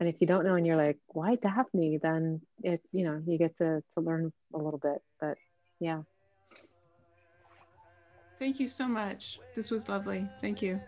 And 0.00 0.08
if 0.08 0.20
you 0.20 0.26
don't 0.26 0.44
know 0.44 0.54
and 0.54 0.66
you're 0.66 0.76
like 0.76 0.98
why 1.08 1.36
daphne? 1.36 1.98
then 1.98 2.40
it 2.62 2.82
you 2.92 3.04
know 3.04 3.22
you 3.26 3.36
get 3.36 3.58
to 3.58 3.82
to 3.94 4.00
learn 4.00 4.32
a 4.54 4.58
little 4.58 4.80
bit. 4.80 5.02
But 5.20 5.36
yeah 5.80 6.02
thank 8.44 8.60
you 8.60 8.68
so 8.68 8.86
much. 8.86 9.40
This 9.54 9.70
was 9.70 9.88
lovely. 9.88 10.28
Thank 10.42 10.60
you. 10.60 10.78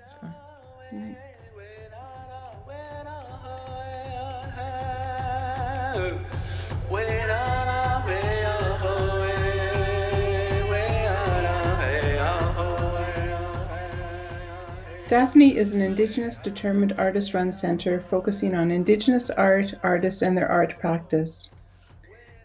Daphne 15.09 15.57
is 15.57 15.73
an 15.73 15.81
Indigenous 15.81 16.37
determined 16.37 16.93
artist 16.99 17.33
run 17.33 17.51
centre 17.51 18.01
focusing 18.03 18.55
on 18.55 18.71
Indigenous 18.71 19.31
art, 19.31 19.73
artists, 19.83 20.21
and 20.21 20.37
their 20.37 20.49
art 20.49 20.79
practice. 20.79 21.49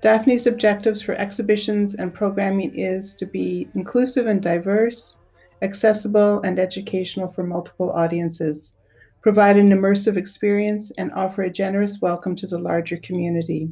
Daphne's 0.02 0.48
objectives 0.48 1.02
for 1.02 1.14
exhibitions 1.14 1.96
and 1.96 2.14
programming 2.14 2.74
is 2.74 3.14
to 3.16 3.26
be 3.26 3.70
inclusive 3.76 4.26
and 4.26 4.42
diverse, 4.42 5.16
accessible, 5.62 6.42
and 6.42 6.58
educational 6.58 7.28
for 7.28 7.44
multiple 7.44 7.92
audiences 7.92 8.74
provide 9.22 9.58
an 9.58 9.70
immersive 9.70 10.18
experience, 10.18 10.92
and 10.98 11.12
offer 11.14 11.44
a 11.44 11.50
generous 11.50 12.02
welcome 12.02 12.36
to 12.36 12.48
the 12.48 12.58
larger 12.58 12.98
community. 12.98 13.70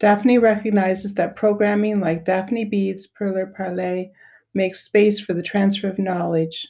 Daphne 0.00 0.38
recognizes 0.38 1.14
that 1.14 1.36
programming 1.36 2.00
like 2.00 2.24
Daphne 2.24 2.64
Beads, 2.64 3.08
Perler 3.08 3.54
Parler 3.54 4.06
makes 4.52 4.84
space 4.84 5.20
for 5.20 5.34
the 5.34 5.42
transfer 5.42 5.88
of 5.88 6.00
knowledge, 6.00 6.66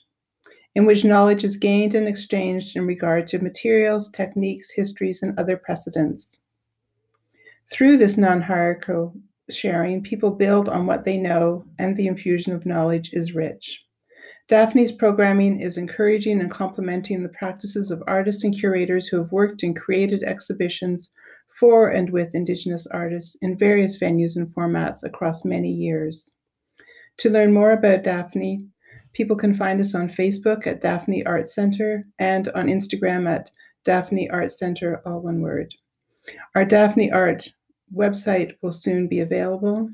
in 0.75 0.85
which 0.85 1.05
knowledge 1.05 1.43
is 1.43 1.57
gained 1.57 1.95
and 1.95 2.07
exchanged 2.07 2.77
in 2.77 2.87
regard 2.87 3.27
to 3.29 3.39
materials, 3.39 4.11
techniques, 4.11 4.71
histories, 4.71 5.23
and 5.23 5.39
other 5.39 5.57
precedents. 5.57 6.39
Through 7.71 7.97
this 7.97 8.17
non 8.17 8.43
hierarchical 8.43 9.15
sharing, 9.51 10.03
people 10.03 10.31
build 10.31 10.69
on 10.69 10.87
what 10.87 11.05
they 11.05 11.17
know, 11.17 11.65
and 11.79 11.97
the 11.97 12.07
infusion 12.07 12.53
of 12.53 12.67
knowledge 12.67 13.11
is 13.13 13.35
rich. 13.35 13.85
Daphne's 14.49 14.93
programming 14.93 15.61
is 15.61 15.79
encouraging 15.79 16.41
and 16.41 16.51
complementing 16.51 17.23
the 17.23 17.31
practices 17.31 17.91
of 17.91 18.03
artists 18.07 18.45
and 18.45 18.55
curators 18.55 19.07
who 19.07 19.17
have 19.17 19.33
worked 19.33 19.63
and 19.63 19.75
created 19.75 20.23
exhibitions 20.23 21.11
for 21.59 21.89
and 21.89 22.11
with 22.11 22.35
Indigenous 22.35 22.87
artists 22.89 23.37
in 23.41 23.57
various 23.57 23.99
venues 23.99 24.37
and 24.37 24.49
formats 24.55 25.03
across 25.03 25.45
many 25.45 25.71
years. 25.71 26.37
To 27.19 27.31
learn 27.31 27.53
more 27.53 27.73
about 27.73 28.03
Daphne, 28.03 28.67
people 29.15 29.37
can 29.37 29.55
find 29.55 29.81
us 29.81 29.95
on 29.95 30.09
Facebook 30.11 30.67
at 30.67 30.81
Daphne 30.81 31.25
Art 31.25 31.49
Center 31.49 32.07
and 32.19 32.49
on 32.49 32.67
Instagram 32.67 33.27
at 33.27 33.51
Daphne 33.85 34.29
Art 34.29 34.51
Center, 34.51 35.01
all 35.07 35.21
one 35.21 35.41
word. 35.41 35.75
Our 36.55 36.65
Daphne 36.65 37.13
Art 37.13 37.49
website 37.95 38.57
will 38.63 38.73
soon 38.73 39.07
be 39.07 39.21
available. 39.21 39.91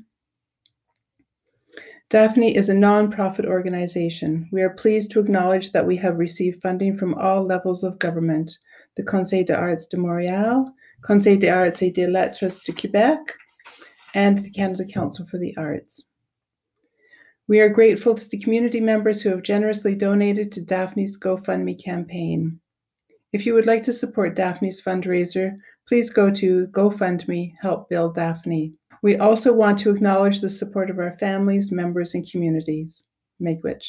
Daphne 2.09 2.55
is 2.55 2.67
a 2.67 2.73
non-profit 2.73 3.45
organization. 3.45 4.49
We 4.51 4.61
are 4.61 4.71
pleased 4.71 5.11
to 5.11 5.21
acknowledge 5.21 5.71
that 5.71 5.85
we 5.85 5.95
have 5.97 6.17
received 6.17 6.61
funding 6.61 6.97
from 6.97 7.13
all 7.13 7.43
levels 7.45 7.85
of 7.85 7.99
government, 7.99 8.57
the 8.97 9.03
Conseil 9.03 9.45
des 9.45 9.53
Arts 9.53 9.85
de 9.85 9.95
Montréal, 9.95 10.67
Conseil 11.03 11.37
des 11.37 11.49
Arts 11.49 11.81
et 11.81 11.93
des 11.93 12.07
Lettres 12.07 12.63
de 12.65 12.73
Québec, 12.73 13.17
and 14.13 14.37
the 14.37 14.49
Canada 14.49 14.83
Council 14.83 15.25
for 15.25 15.37
the 15.37 15.55
Arts. 15.55 16.03
We 17.47 17.59
are 17.61 17.69
grateful 17.69 18.15
to 18.15 18.29
the 18.29 18.39
community 18.39 18.81
members 18.81 19.21
who 19.21 19.29
have 19.29 19.43
generously 19.43 19.95
donated 19.95 20.51
to 20.51 20.61
Daphne's 20.61 21.17
GoFundMe 21.17 21.81
campaign. 21.81 22.59
If 23.31 23.45
you 23.45 23.53
would 23.53 23.65
like 23.65 23.83
to 23.83 23.93
support 23.93 24.35
Daphne's 24.35 24.81
fundraiser, 24.81 25.55
please 25.87 26.09
go 26.09 26.31
to 26.31 26.67
GoFundMe 26.67 27.53
Help 27.59 27.89
Build 27.89 28.15
Daphne. 28.15 28.73
We 29.01 29.17
also 29.17 29.51
want 29.51 29.79
to 29.79 29.89
acknowledge 29.89 30.41
the 30.41 30.49
support 30.49 30.89
of 30.89 30.99
our 30.99 31.17
families, 31.17 31.71
members, 31.71 32.13
and 32.13 32.29
communities. 32.29 33.01
Miigwech. 33.41 33.85